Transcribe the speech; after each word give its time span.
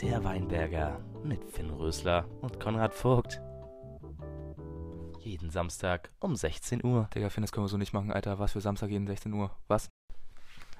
Der 0.00 0.24
Weinberger 0.24 1.00
mit 1.22 1.44
Finn 1.44 1.70
Rösler 1.70 2.26
und 2.40 2.58
Konrad 2.58 2.94
Vogt. 2.94 3.40
Jeden 5.20 5.50
Samstag 5.50 6.10
um 6.20 6.34
16 6.34 6.84
Uhr. 6.84 7.08
Digga, 7.14 7.28
Finn, 7.28 7.42
das 7.42 7.52
können 7.52 7.64
wir 7.66 7.68
so 7.68 7.76
nicht 7.76 7.92
machen, 7.92 8.10
Alter. 8.10 8.38
Was 8.38 8.52
für 8.52 8.60
Samstag 8.60 8.90
jeden 8.90 9.06
16 9.06 9.32
Uhr? 9.34 9.50
Was? 9.68 9.88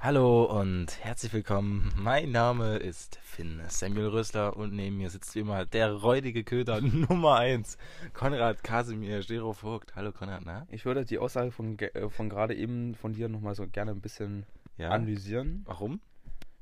Hallo 0.00 0.44
und 0.44 0.98
herzlich 1.04 1.32
willkommen. 1.32 1.92
Mein 1.96 2.30
Name 2.30 2.76
ist 2.76 3.16
Finn 3.22 3.60
Samuel 3.68 4.08
Rösler 4.08 4.56
und 4.56 4.72
neben 4.72 4.96
mir 4.96 5.10
sitzt 5.10 5.34
wie 5.34 5.40
immer 5.40 5.66
der 5.66 5.92
räudige 5.92 6.44
Köder 6.44 6.80
Nummer 6.82 7.36
1, 7.36 7.76
Konrad 8.14 8.64
Kasimir 8.64 9.22
Stero 9.22 9.52
Vogt. 9.52 9.94
Hallo 9.96 10.12
Konrad, 10.12 10.42
na? 10.46 10.66
Ich 10.70 10.84
würde 10.84 11.04
die 11.04 11.18
Aussage 11.18 11.50
von, 11.52 11.76
ge- 11.76 11.90
äh, 11.94 12.08
von 12.08 12.28
gerade 12.28 12.54
eben 12.54 12.94
von 12.94 13.12
dir 13.12 13.28
nochmal 13.28 13.54
so 13.56 13.66
gerne 13.66 13.90
ein 13.90 14.00
bisschen 14.00 14.46
Ja. 14.78 14.90
analysieren. 14.90 15.62
Warum? 15.66 16.00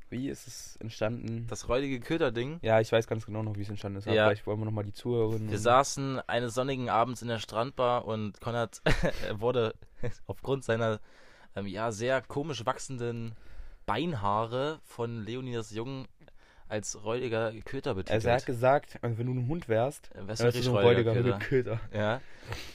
Wie 0.09 0.29
ist 0.29 0.47
es 0.47 0.77
entstanden? 0.77 1.47
Das 1.49 1.69
räudige 1.69 1.99
Köder-Ding. 2.01 2.61
ja, 2.63 2.81
ich 2.81 2.93
weiß 2.93 3.07
ganz 3.07 3.27
genau 3.27 3.43
noch, 3.43 3.57
wie 3.57 3.63
es 3.63 3.69
entstanden 3.69 3.99
ist. 3.99 4.07
Ja. 4.07 4.27
vielleicht 4.27 4.47
wollen 4.47 4.61
wir 4.61 4.65
nochmal 4.65 4.85
die 4.85 4.93
Zuhörerinnen. 4.93 5.51
Wir 5.51 5.59
saßen 5.59 6.21
eines 6.29 6.55
sonnigen 6.55 6.89
Abends 6.89 7.23
in 7.23 7.29
der 7.29 7.39
Strandbar 7.39 8.05
und 8.05 8.41
Konrad 8.41 8.83
wurde 9.39 9.75
aufgrund 10.27 10.65
seiner 10.65 11.01
ähm, 11.57 11.67
ja 11.67 11.91
sehr 11.91 12.23
komisch 12.23 12.65
wachsenden 12.67 13.33
Beinhaare 13.85 14.81
von 14.85 15.25
Leonidas 15.25 15.71
Jung 15.73 16.07
als 16.69 17.05
räudiger 17.05 17.53
Köter 17.65 17.95
betitelt. 17.95 18.17
also 18.17 18.29
er 18.29 18.35
hat 18.37 18.47
gesagt, 18.47 18.99
also 19.01 19.19
wenn 19.19 19.27
du 19.27 19.35
ein 19.35 19.49
Hund 19.49 19.69
wärst, 19.69 20.11
wärst 20.15 20.41
du 20.41 20.45
wärst 20.45 20.67
du 20.67 20.71
ein 20.71 20.85
räudiger 20.85 21.13
räudiger 21.13 21.39
Köter. 21.39 21.77
Köder. 21.77 21.81
Ja. 21.93 22.21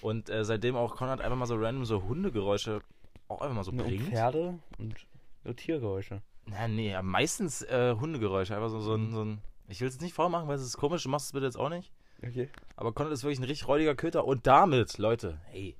Und 0.02 0.30
äh, 0.30 0.46
seitdem 0.46 0.76
auch 0.76 0.96
Konrad 0.96 1.20
einfach 1.22 1.38
mal 1.38 1.46
so 1.46 1.56
random 1.56 1.86
so 1.86 2.04
Hundegeräusche 2.04 2.82
auch 3.28 3.42
einfach 3.42 3.56
mal 3.56 3.64
so 3.64 3.72
Und 3.72 3.78
bringt. 3.78 4.08
Pferde 4.10 4.60
und 4.78 4.96
so 5.44 5.54
Tiergeräusche. 5.54 6.22
Na, 6.46 6.68
nee, 6.68 6.96
meistens 7.02 7.62
äh, 7.64 7.96
Hundegeräusche. 8.00 8.56
Einfach 8.56 8.70
so, 8.70 8.80
so, 8.80 8.96
ein, 8.96 9.12
so 9.12 9.24
ein. 9.24 9.42
Ich 9.68 9.80
will 9.82 9.88
es 9.88 10.02
nicht 10.02 10.14
vormachen, 10.14 10.48
weil 10.48 10.56
es 10.56 10.64
ist 10.64 10.78
komisch, 10.78 11.04
du 11.04 11.10
machst 11.10 11.28
es 11.28 11.32
bitte 11.32 11.46
jetzt 11.46 11.58
auch 11.58 11.70
nicht. 11.70 11.92
Okay. 12.24 12.50
Aber 12.76 12.94
Konrad 12.94 13.14
ist 13.14 13.24
wirklich 13.24 13.40
ein 13.40 13.46
richtig 13.46 13.68
räudiger 13.68 13.96
Köter. 13.96 14.26
Und 14.26 14.46
damit, 14.46 14.98
Leute, 14.98 15.40
hey. 15.46 15.76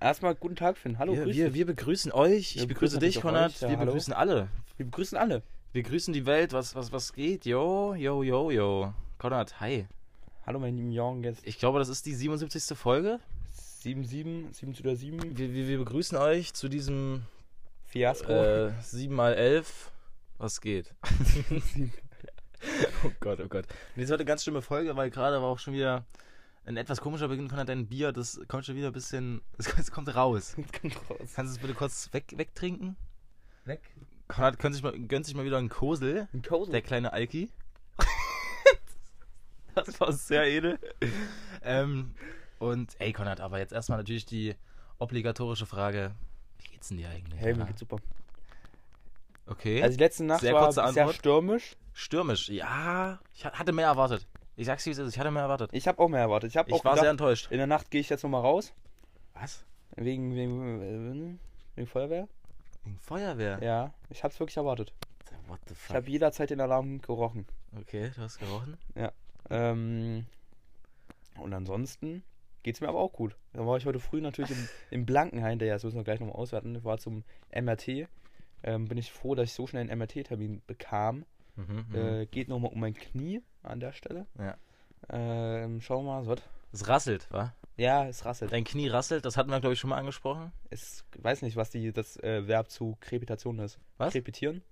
Erstmal 0.00 0.34
guten 0.34 0.56
Tag, 0.56 0.76
Finn. 0.76 0.98
Hallo, 0.98 1.14
wir, 1.14 1.26
wir, 1.26 1.54
wir 1.54 1.66
begrüßen 1.66 2.12
euch. 2.12 2.54
Wir 2.54 2.62
Ich 2.62 2.68
begrüße 2.68 2.98
dich, 2.98 3.20
Konrad. 3.20 3.60
Ja, 3.60 3.68
wir 3.68 3.78
hallo. 3.78 3.86
begrüßen 3.86 4.12
alle. 4.12 4.48
wir 4.76 4.86
begrüßen 4.86 5.16
alle. 5.16 5.42
Wir 5.72 5.82
grüßen 5.82 6.12
die 6.12 6.26
Welt. 6.26 6.52
Was, 6.52 6.74
was, 6.74 6.92
was 6.92 7.12
geht? 7.12 7.46
Yo, 7.46 7.94
yo, 7.94 8.22
yo, 8.22 8.50
yo. 8.50 8.94
Konrad, 9.18 9.60
hi. 9.60 9.86
Hallo, 10.46 10.60
meine 10.60 10.76
lieben 10.76 11.24
jetzt 11.24 11.46
Ich 11.46 11.58
glaube, 11.58 11.78
das 11.78 11.88
ist 11.88 12.06
die 12.06 12.14
77. 12.14 12.76
Folge. 12.76 13.18
7-7, 13.82 14.54
7 14.54 14.74
zu 14.74 14.82
der 14.82 14.96
7. 14.96 15.36
Wir, 15.36 15.52
wir, 15.52 15.68
wir 15.68 15.78
begrüßen 15.78 16.16
euch 16.16 16.54
zu 16.54 16.68
diesem 16.68 17.22
Fiasko. 17.86 18.32
äh, 18.32 18.72
7x11. 18.82 19.64
Was 20.38 20.60
geht? 20.60 20.94
oh 23.04 23.10
Gott, 23.20 23.40
oh 23.40 23.48
Gott. 23.48 23.66
Und 23.94 24.00
jetzt 24.00 24.10
heute 24.10 24.20
eine 24.20 24.24
ganz 24.26 24.42
schlimme 24.42 24.60
Folge, 24.60 24.94
weil 24.96 25.10
gerade 25.10 25.40
war 25.40 25.48
auch 25.48 25.58
schon 25.58 25.72
wieder 25.72 26.04
ein 26.66 26.76
etwas 26.76 27.00
komischer 27.00 27.28
Beginn. 27.28 27.48
Konrad, 27.48 27.68
dein 27.68 27.86
Bier, 27.86 28.12
das 28.12 28.40
kommt 28.48 28.66
schon 28.66 28.76
wieder 28.76 28.88
ein 28.88 28.92
bisschen. 28.92 29.40
Es 29.78 29.90
kommt 29.90 30.14
raus. 30.14 30.54
Jetzt 30.56 30.80
kommt 30.80 30.96
raus. 31.08 31.32
Kannst 31.34 31.54
du 31.54 31.56
es 31.56 31.58
bitte 31.58 31.74
kurz 31.74 32.12
weg, 32.12 32.34
wegtrinken? 32.36 32.96
Weg. 33.64 33.80
Konrad 34.28 34.58
gönnt 34.58 34.74
sich 34.74 34.82
mal, 34.82 34.98
gönnt 34.98 35.24
sich 35.24 35.34
mal 35.34 35.44
wieder 35.44 35.58
einen 35.58 35.68
Kosel. 35.68 36.28
Ein 36.34 36.42
Kosel. 36.42 36.72
Der 36.72 36.82
kleine 36.82 37.12
Alki. 37.12 37.48
das 39.74 40.00
war 40.00 40.12
sehr 40.12 40.44
edel. 40.44 40.78
ähm, 41.62 42.14
und 42.58 42.96
ey, 42.98 43.12
Konrad, 43.12 43.40
aber 43.40 43.58
jetzt 43.58 43.72
erstmal 43.72 43.98
natürlich 43.98 44.26
die 44.26 44.56
obligatorische 44.98 45.66
Frage: 45.66 46.14
Wie 46.66 46.72
geht's 46.72 46.88
denn 46.88 46.98
dir 46.98 47.08
eigentlich? 47.08 47.40
Hey, 47.40 47.54
mir 47.54 47.64
geht's 47.66 47.80
super. 47.80 47.96
okay. 49.46 49.82
Also 49.82 49.96
die 49.96 50.02
letzte 50.04 50.24
Nacht 50.24 50.40
Sehr 50.40 50.52
war 50.54 50.64
kurze 50.64 50.74
sehr 50.74 50.84
Antwort. 50.84 51.14
stürmisch. 51.14 51.76
Stürmisch, 51.92 52.48
ja. 52.48 53.18
Ich 53.34 53.44
ha- 53.46 53.52
hatte 53.52 53.72
mehr 53.72 53.86
erwartet. 53.86 54.26
Ich 54.56 54.66
sag's 54.66 54.84
dir, 54.84 54.90
wie 54.90 54.92
es 54.92 54.98
ist, 54.98 55.14
ich 55.14 55.18
hatte 55.18 55.30
mehr 55.30 55.42
erwartet. 55.42 55.70
Ich 55.72 55.86
habe 55.88 55.98
auch 56.02 56.08
mehr 56.08 56.20
erwartet. 56.20 56.50
Ich 56.50 56.58
auch 56.58 56.66
Ich 56.66 56.72
war 56.84 56.94
sehr 56.94 57.02
gedacht, 57.02 57.10
enttäuscht. 57.10 57.50
in 57.50 57.58
der 57.58 57.66
Nacht 57.66 57.90
gehe 57.90 58.00
ich 58.00 58.08
jetzt 58.08 58.22
nochmal 58.22 58.40
raus. 58.42 58.72
Was? 59.34 59.64
Wegen, 59.96 60.34
wegen, 60.34 61.38
wegen 61.74 61.86
Feuerwehr. 61.86 62.28
Wegen 62.84 62.98
Feuerwehr? 62.98 63.62
Ja, 63.62 63.92
ich 64.10 64.22
habe 64.24 64.32
es 64.32 64.40
wirklich 64.40 64.56
erwartet. 64.56 64.92
What 65.48 65.60
the 65.68 65.74
Ich 65.74 65.78
fuck? 65.78 65.96
habe 65.96 66.10
jederzeit 66.10 66.50
den 66.50 66.60
Alarm 66.60 67.00
gerochen. 67.00 67.46
Okay, 67.78 68.10
du 68.14 68.22
hast 68.22 68.38
gerochen? 68.38 68.76
Ähm, 69.50 70.26
und 71.38 71.52
ansonsten 71.52 72.22
geht's 72.66 72.80
mir 72.80 72.88
aber 72.88 72.98
auch 72.98 73.12
gut. 73.12 73.36
Dann 73.52 73.64
war 73.64 73.76
ich 73.76 73.86
heute 73.86 74.00
früh 74.00 74.20
natürlich 74.20 74.50
im, 74.50 74.68
im 74.90 75.06
Blankenhain, 75.06 75.60
der 75.60 75.68
ja, 75.68 75.74
das 75.74 75.84
müssen 75.84 75.96
wir 75.96 76.02
gleich 76.02 76.18
nochmal 76.18 76.34
auswerten, 76.34 76.82
war 76.82 76.98
zum 76.98 77.22
MRT. 77.54 78.08
Ähm, 78.64 78.88
bin 78.88 78.98
ich 78.98 79.12
froh, 79.12 79.36
dass 79.36 79.50
ich 79.50 79.54
so 79.54 79.68
schnell 79.68 79.88
einen 79.88 79.96
MRT-Termin 79.96 80.62
bekam. 80.66 81.24
Mhm, 81.54 81.86
mhm. 81.88 81.94
Äh, 81.94 82.26
geht 82.26 82.48
nochmal 82.48 82.72
um 82.72 82.80
mein 82.80 82.94
Knie 82.94 83.40
an 83.62 83.78
der 83.78 83.92
Stelle. 83.92 84.26
Ja. 84.36 84.56
Ähm, 85.08 85.80
schauen 85.80 86.04
wir 86.04 86.20
mal, 86.20 86.26
was. 86.26 86.40
Es 86.72 86.88
rasselt, 86.88 87.28
wa? 87.30 87.54
Ja, 87.76 88.08
es 88.08 88.24
rasselt. 88.24 88.50
Dein 88.50 88.64
Knie 88.64 88.88
rasselt, 88.88 89.24
das 89.24 89.36
hatten 89.36 89.50
wir, 89.50 89.60
glaube 89.60 89.74
ich, 89.74 89.78
schon 89.78 89.90
mal 89.90 89.98
angesprochen. 89.98 90.50
Ich 90.70 91.04
weiß 91.18 91.42
nicht, 91.42 91.54
was 91.54 91.70
die, 91.70 91.92
das 91.92 92.16
äh, 92.16 92.48
Verb 92.48 92.68
zu 92.68 92.96
Krepitation 93.00 93.60
ist. 93.60 93.78
Was? 93.96 94.12
Krepitieren? 94.12 94.62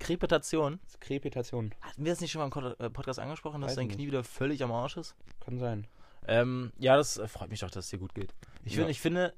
Krepitation. 0.00 0.80
Krepitation. 0.98 1.72
Hatten 1.82 2.04
wir 2.04 2.10
das 2.10 2.20
nicht 2.20 2.32
schon 2.32 2.48
mal 2.48 2.74
im 2.78 2.84
äh, 2.84 2.90
Podcast 2.90 3.20
angesprochen, 3.20 3.60
dass 3.60 3.70
Weiß 3.70 3.76
dein 3.76 3.88
Knie 3.88 4.08
wieder 4.08 4.24
völlig 4.24 4.64
am 4.64 4.72
Arsch 4.72 4.96
ist? 4.96 5.14
Kann 5.38 5.58
sein. 5.58 5.86
Ähm, 6.26 6.72
ja, 6.78 6.96
das 6.96 7.16
äh, 7.16 7.28
freut 7.28 7.50
mich 7.50 7.60
doch, 7.60 7.70
dass 7.70 7.84
es 7.86 7.90
dir 7.90 7.98
gut 7.98 8.14
geht. 8.14 8.34
Ich, 8.64 8.72
Ja. 8.72 8.78
find, 8.80 8.90
ich 8.90 9.00
finde, 9.00 9.34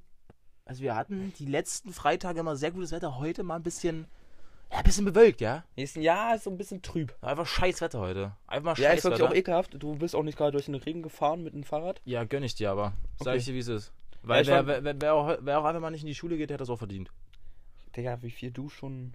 also 0.65 0.83
wir 0.83 0.95
hatten 0.97 1.33
die 1.39 1.47
letzten 1.47 1.93
Freitage 1.93 2.41
immer 2.41 2.57
sehr 2.57 2.71
gutes 2.73 2.91
Wetter. 2.93 3.19
Heute 3.19 3.43
mal 3.43 3.57
ein 3.57 3.63
bisschen, 3.63 4.07
ja, 4.73 4.79
ein 4.79 4.85
bisschen 4.85 5.05
bewölkt, 5.05 5.41
ja? 5.41 5.65
Nächsten 5.77 6.01
Jahr 6.01 6.35
ist 6.37 6.45
so 6.45 6.51
ein 6.51 6.57
bisschen 6.59 6.83
trüb. 6.83 7.15
Einfach 7.21 7.47
scheiß 7.47 7.81
Wetter 7.81 8.01
heute. 8.01 8.37
Einfach 8.47 8.65
mal 8.77 8.83
Ja, 8.83 8.91
scheiß 8.91 8.99
ist 8.99 9.05
wirklich 9.05 9.23
auch 9.29 9.35
ekelhaft. 9.35 9.75
Du 9.79 9.97
bist 9.97 10.15
auch 10.17 10.23
nicht 10.23 10.39
gerade 10.39 10.53
durch 10.53 10.67
den 10.67 10.75
Regen 10.77 11.03
gefahren 11.03 11.43
mit 11.43 11.55
dem 11.55 11.65
Fahrrad. 11.65 12.01
Ja, 12.05 12.25
gönn 12.25 12.43
ich 12.43 12.55
dir 12.55 12.71
aber. 12.71 12.93
Sag 13.19 13.29
Okay. 13.29 13.37
ich 13.39 13.45
dir, 13.45 13.55
wie 13.55 13.59
es 13.59 13.69
ist. 13.69 13.93
Weil 14.23 14.43
ich 14.43 14.49
wer, 14.49 14.67
wer, 14.67 14.85
wer, 14.85 15.01
wer, 15.01 15.15
auch, 15.15 15.39
wer 15.41 15.59
auch 15.61 15.65
einfach 15.65 15.81
mal 15.81 15.91
nicht 15.91 16.03
in 16.03 16.07
die 16.09 16.15
Schule 16.15 16.37
geht, 16.37 16.51
der 16.51 16.55
hat 16.55 16.61
das 16.61 16.71
auch 16.71 16.77
verdient. 16.79 17.11
Digga, 17.97 18.23
wie 18.23 18.31
viel 18.31 18.51
du 18.51 18.69
schon. 18.69 19.15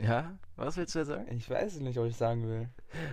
Ja? 0.00 0.38
Was 0.56 0.76
willst 0.76 0.94
du 0.94 1.00
jetzt 1.00 1.08
sagen? 1.08 1.26
Ich 1.36 1.48
weiß 1.48 1.80
nicht, 1.80 1.98
ob 1.98 2.06
ich 2.06 2.16
sagen 2.16 2.46
will. 2.48 2.68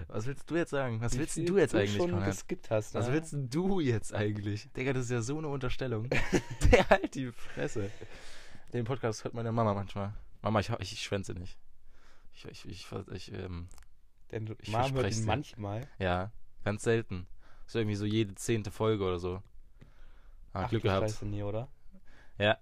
Was 0.08 0.26
willst 0.26 0.50
du 0.50 0.56
jetzt 0.56 0.72
sagen? 0.72 1.02
Was 1.02 1.14
Wie 1.14 1.20
willst 1.20 1.38
du 1.38 1.58
jetzt 1.58 1.76
eigentlich, 1.76 1.96
schon 1.96 2.12
Konrad? 2.12 2.28
geskippt 2.30 2.70
hast. 2.70 2.94
Was 2.94 3.08
ne? 3.08 3.14
willst 3.14 3.34
denn 3.34 3.50
du 3.50 3.80
jetzt 3.80 4.14
eigentlich? 4.14 4.72
Digga, 4.74 4.94
das 4.94 5.06
ist 5.06 5.12
ja 5.12 5.22
so 5.22 5.38
eine 5.38 5.48
Unterstellung. 5.48 6.10
Der 6.72 6.90
halt 6.90 7.16
die 7.16 7.32
Fresse. 7.32 7.90
Den 8.74 8.86
Podcast 8.86 9.24
hört 9.24 9.34
meine 9.34 9.52
Mama 9.52 9.74
manchmal. 9.74 10.14
Mama, 10.42 10.60
ich, 10.60 10.70
ich, 10.80 10.94
ich 10.94 11.02
schwänze 11.04 11.34
nicht. 11.34 11.58
Ich, 12.34 12.46
ich, 12.46 12.66
ich, 12.66 12.88
ich, 13.12 13.34
ähm, 13.34 13.68
Denn 14.32 14.56
Ich 14.60 14.72
Mom 14.72 14.94
hört 14.94 15.16
ihn 15.16 15.26
manchmal. 15.26 15.88
ja, 16.00 16.32
ganz 16.64 16.84
selten. 16.84 17.28
So 17.68 17.80
irgendwie 17.80 17.96
so 17.96 18.06
jede 18.06 18.36
zehnte 18.36 18.70
Folge 18.72 19.04
oder 19.04 19.18
so. 19.20 19.42
Ah, 20.54 20.64
Ach, 20.64 20.70
Glück 20.70 20.84
du 20.84 20.90
gehabt. 20.90 21.10
Scheiße, 21.10 21.26
nee, 21.26 21.44
oder? 21.44 21.68
Ja. 22.38 22.58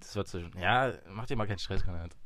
Das 0.00 0.16
wird 0.16 0.28
so. 0.28 0.38
Ja, 0.58 0.92
mach 1.08 1.26
dir 1.26 1.36
mal 1.36 1.46
keinen 1.46 1.58
Stress, 1.58 1.84
Konrad. 1.84 2.16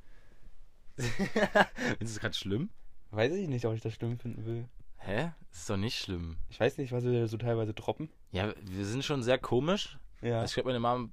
Findest 0.97 2.00
du 2.00 2.05
es 2.05 2.21
gerade 2.21 2.34
schlimm? 2.34 2.71
Weiß 3.10 3.32
ich 3.32 3.49
nicht, 3.49 3.65
ob 3.65 3.75
ich 3.75 3.81
das 3.81 3.94
schlimm 3.94 4.19
finden 4.19 4.44
will. 4.44 4.69
Hä? 4.99 5.32
Das 5.50 5.60
ist 5.60 5.71
doch 5.71 5.77
nicht 5.77 5.99
schlimm. 5.99 6.37
Ich 6.49 6.59
weiß 6.59 6.78
nicht, 6.78 6.93
was 6.93 7.05
wir 7.05 7.28
so 7.28 7.37
teilweise 7.37 7.75
droppen. 7.75 8.09
Ja, 8.32 8.53
wir 8.62 8.84
sind 8.84 9.04
schon 9.04 9.22
sehr 9.22 9.38
komisch. 9.38 9.99
Ja. 10.22 10.41
Also 10.41 10.50
ich 10.50 10.54
glaube, 10.54 10.69
meine 10.69 10.81
Mom 10.81 11.12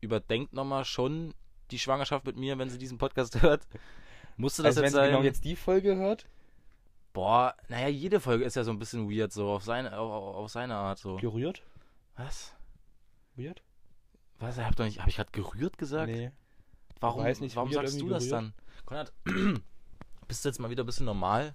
überdenkt 0.00 0.52
nochmal 0.52 0.84
schon 0.84 1.34
die 1.70 1.78
Schwangerschaft 1.78 2.26
mit 2.26 2.36
mir, 2.36 2.58
wenn 2.58 2.70
sie 2.70 2.78
diesen 2.78 2.98
Podcast 2.98 3.40
hört. 3.42 3.66
Musste 4.36 4.62
das 4.62 4.76
also, 4.76 4.80
wenn 4.80 4.84
jetzt 4.84 4.92
sie 4.92 4.96
sein? 4.98 5.10
genau 5.10 5.22
jetzt 5.22 5.44
die 5.44 5.56
Folge 5.56 5.96
hört, 5.96 6.26
Boah, 7.12 7.56
naja, 7.68 7.88
jede 7.88 8.20
Folge 8.20 8.44
ist 8.44 8.54
ja 8.54 8.62
so 8.62 8.70
ein 8.70 8.78
bisschen 8.78 9.10
weird, 9.10 9.32
so 9.32 9.48
auf 9.50 9.64
seine, 9.64 9.98
auf, 9.98 10.12
auf 10.12 10.36
auf 10.36 10.50
seine 10.50 10.76
Art 10.76 10.98
so. 10.98 11.16
gerührt. 11.16 11.62
Was? 12.16 12.54
Weird? 13.34 13.62
Was? 14.38 14.58
Hab, 14.58 14.76
doch 14.76 14.84
nicht, 14.84 15.00
hab 15.00 15.08
ich 15.08 15.16
gerade 15.16 15.32
gerührt 15.32 15.78
gesagt? 15.78 16.12
Nee. 16.12 16.30
Warum 17.00 17.24
nicht, 17.24 17.56
warum 17.56 17.72
sagst 17.72 18.00
du 18.00 18.08
das 18.08 18.24
gerührt. 18.24 18.32
dann? 18.32 18.52
Konrad, 18.86 19.12
bist 20.28 20.44
du 20.44 20.48
jetzt 20.48 20.58
mal 20.58 20.70
wieder 20.70 20.82
ein 20.82 20.86
bisschen 20.86 21.06
normal? 21.06 21.54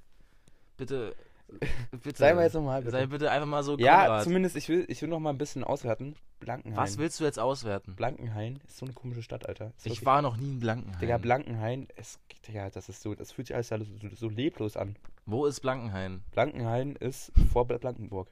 Bitte, 0.77 1.15
bitte. 1.91 2.17
Sei 2.17 2.33
mal 2.33 2.43
jetzt 2.43 2.53
nochmal, 2.53 2.81
bitte. 2.81 2.91
Sei 2.91 3.05
bitte 3.05 3.29
einfach 3.31 3.47
mal 3.47 3.63
so 3.63 3.77
Ja, 3.77 4.05
Konrad. 4.05 4.23
zumindest, 4.23 4.55
ich 4.55 4.69
will, 4.69 4.85
ich 4.87 5.01
will 5.01 5.09
noch 5.09 5.19
mal 5.19 5.29
ein 5.31 5.37
bisschen 5.37 5.63
auswerten. 5.63 6.15
Blankenhain. 6.39 6.77
Was 6.77 6.97
willst 6.97 7.19
du 7.19 7.23
jetzt 7.23 7.39
auswerten? 7.39 7.95
Blankenhain 7.95 8.59
ist 8.67 8.77
so 8.77 8.85
eine 8.85 8.93
komische 8.93 9.23
Stadt, 9.23 9.47
Alter. 9.47 9.71
Ist 9.77 9.85
Ich 9.85 10.05
war 10.05 10.21
noch 10.21 10.35
nie 10.35 10.51
in 10.51 10.59
Blankenheim. 10.59 10.99
Digga, 10.99 11.17
Blankenhain, 11.17 11.87
es, 11.95 12.19
Digga, 12.47 12.69
das 12.69 12.89
ist 12.89 13.01
so, 13.01 13.15
das 13.15 13.31
fühlt 13.31 13.47
sich 13.47 13.55
alles 13.55 13.69
so, 13.69 13.77
so, 13.85 14.09
so 14.15 14.29
leblos 14.29 14.75
an. 14.75 14.97
Wo 15.25 15.45
ist 15.45 15.61
Blankenhain? 15.61 16.23
Blankenhain 16.31 16.95
ist 16.97 17.31
vor 17.51 17.65
Bad 17.65 17.81
Blankenburg. 17.81 18.27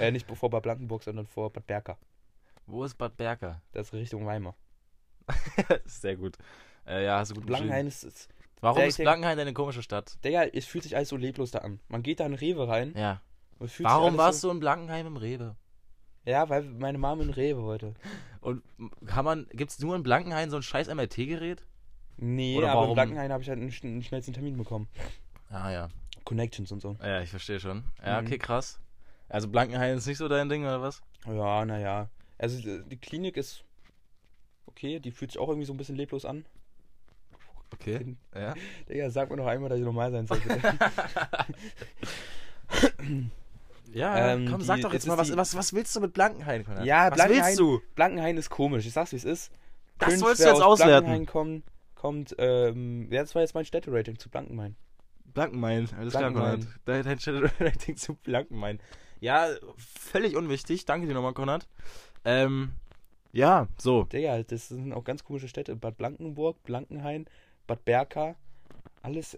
Äh, 0.00 0.10
nicht 0.10 0.28
vor 0.30 0.50
Bad 0.50 0.64
Blankenburg, 0.64 1.04
sondern 1.04 1.26
vor 1.26 1.52
Bad 1.52 1.66
Berka. 1.66 1.98
Wo 2.66 2.84
ist 2.84 2.94
Bad 2.98 3.16
Berka? 3.16 3.60
Das 3.72 3.88
ist 3.88 3.92
Richtung 3.92 4.26
Weimar. 4.26 4.56
Sehr 5.84 6.16
gut. 6.16 6.36
Äh, 6.86 7.04
ja, 7.04 7.18
hast 7.18 7.30
du 7.30 7.34
gut 7.36 7.46
Blankenhain 7.46 7.86
ist, 7.86 8.04
ist 8.04 8.28
Warum 8.60 8.78
Der- 8.78 8.86
ist 8.86 8.96
Blankenhain 8.98 9.38
eine 9.38 9.52
komische 9.52 9.82
Stadt? 9.82 10.18
Digga, 10.24 10.44
es 10.44 10.66
fühlt 10.66 10.84
sich 10.84 10.96
alles 10.96 11.08
so 11.08 11.16
leblos 11.16 11.50
da 11.50 11.58
an. 11.60 11.80
Man 11.88 12.02
geht 12.02 12.20
da 12.20 12.26
in 12.26 12.34
Rewe 12.34 12.68
rein. 12.68 12.92
Ja. 12.96 13.20
Warum 13.80 14.16
warst 14.16 14.40
so, 14.40 14.48
du 14.48 14.54
in 14.54 14.60
Blankenheim 14.60 15.06
im 15.06 15.16
Rewe? 15.16 15.56
Ja, 16.24 16.48
weil 16.48 16.62
meine 16.62 16.98
Mama 16.98 17.22
in 17.22 17.30
Rewe 17.30 17.62
wollte. 17.62 17.94
Und 18.40 18.62
kann 19.06 19.24
man, 19.24 19.46
gibt's 19.52 19.78
nur 19.80 19.94
in 19.96 20.02
Blankenhain 20.04 20.50
so 20.50 20.56
ein 20.56 20.62
scheiß 20.62 20.88
MRT-Gerät? 20.88 21.64
Nee, 22.16 22.56
Oder 22.58 22.70
aber 22.72 22.80
warum? 22.82 22.90
in 22.90 22.94
Blankenhain 22.94 23.32
habe 23.32 23.42
ich 23.42 23.48
halt 23.48 23.58
einen, 23.60 23.72
einen 23.82 24.02
schnellsten 24.02 24.32
Termin 24.32 24.56
bekommen. 24.56 24.88
Ah 25.50 25.70
ja. 25.70 25.88
Connections 26.24 26.70
und 26.70 26.80
so. 26.80 26.96
Ja, 27.02 27.20
ich 27.20 27.30
verstehe 27.30 27.58
schon. 27.58 27.84
Ja, 28.04 28.20
Mhm. 28.20 28.26
okay, 28.28 28.38
krass. 28.38 28.80
Also 29.28 29.48
Blankenhain 29.48 29.96
ist 29.96 30.06
nicht 30.06 30.18
so 30.18 30.28
dein 30.28 30.48
Ding, 30.48 30.62
oder 30.62 30.80
was? 30.82 31.02
Ja, 31.26 31.64
naja. 31.64 32.08
Also 32.38 32.60
die 32.60 32.96
Klinik 32.98 33.36
ist 33.36 33.64
okay, 34.72 34.98
die 34.98 35.10
fühlt 35.12 35.32
sich 35.32 35.40
auch 35.40 35.48
irgendwie 35.48 35.66
so 35.66 35.72
ein 35.72 35.76
bisschen 35.76 35.96
leblos 35.96 36.24
an. 36.24 36.44
Okay. 37.72 38.16
Ja. 38.34 38.54
Digga, 38.88 39.08
sag 39.10 39.30
mir 39.30 39.36
noch 39.36 39.46
einmal, 39.46 39.70
dass 39.70 39.78
ich 39.78 39.84
normal 39.84 40.10
sein 40.12 40.26
soll. 40.26 40.40
Ja, 43.92 44.32
Ähm, 44.32 44.48
komm, 44.50 44.62
sag 44.62 44.76
die- 44.76 44.82
doch 44.82 44.92
jetzt 44.94 45.02
jetzt 45.04 45.08
mal, 45.08 45.18
was, 45.18 45.28
die- 45.28 45.36
was, 45.36 45.54
was 45.54 45.72
willst 45.74 45.94
du 45.94 46.00
mit 46.00 46.14
Blankenhain, 46.14 46.64
Konrad? 46.64 46.86
Ja, 46.86 47.10
was 47.10 47.14
Blankenhain- 47.18 47.44
willst 47.48 47.58
du? 47.60 47.82
Blankenhain 47.94 48.36
ist 48.38 48.48
komisch. 48.48 48.86
Ich 48.86 48.92
sag's, 48.94 49.12
wie 49.12 49.16
es 49.16 49.24
ist. 49.24 49.52
Das 49.98 50.08
Cringe, 50.08 50.20
sollst 50.20 50.40
du 50.40 50.46
jetzt 50.46 50.54
aus 50.62 50.80
auswerten. 50.80 51.04
Blankenhain 51.08 51.26
kommt, 51.26 51.64
kommt 51.94 52.34
ähm, 52.38 53.08
ja, 53.12 53.20
das 53.20 53.34
war 53.34 53.42
jetzt 53.42 53.54
mein 53.54 53.66
Städterating 53.66 54.18
zu 54.18 54.30
Blankenhain. 54.30 54.76
Blankenmain, 55.34 55.88
alles 55.98 56.14
klar. 56.14 56.32
Konrad. 56.32 56.60
Dein, 56.86 57.04
dein 57.04 57.18
Shadow-Rating 57.18 57.96
zu 57.98 58.14
Blankenmain. 58.14 58.80
Ja, 59.20 59.48
völlig 59.76 60.36
unwichtig. 60.36 60.86
Danke 60.86 61.06
dir 61.06 61.12
nochmal, 61.14 61.34
Konrad. 61.34 61.68
Ähm, 62.24 62.72
ja, 63.32 63.66
so. 63.78 64.04
Digga, 64.04 64.42
das 64.42 64.68
sind 64.68 64.92
auch 64.92 65.04
ganz 65.04 65.24
komische 65.24 65.48
Städte. 65.48 65.74
Bad 65.76 65.96
Blankenburg, 65.96 66.62
Blankenhain, 66.62 67.26
Bad 67.66 67.84
Berka. 67.84 68.36
Alles, 69.02 69.36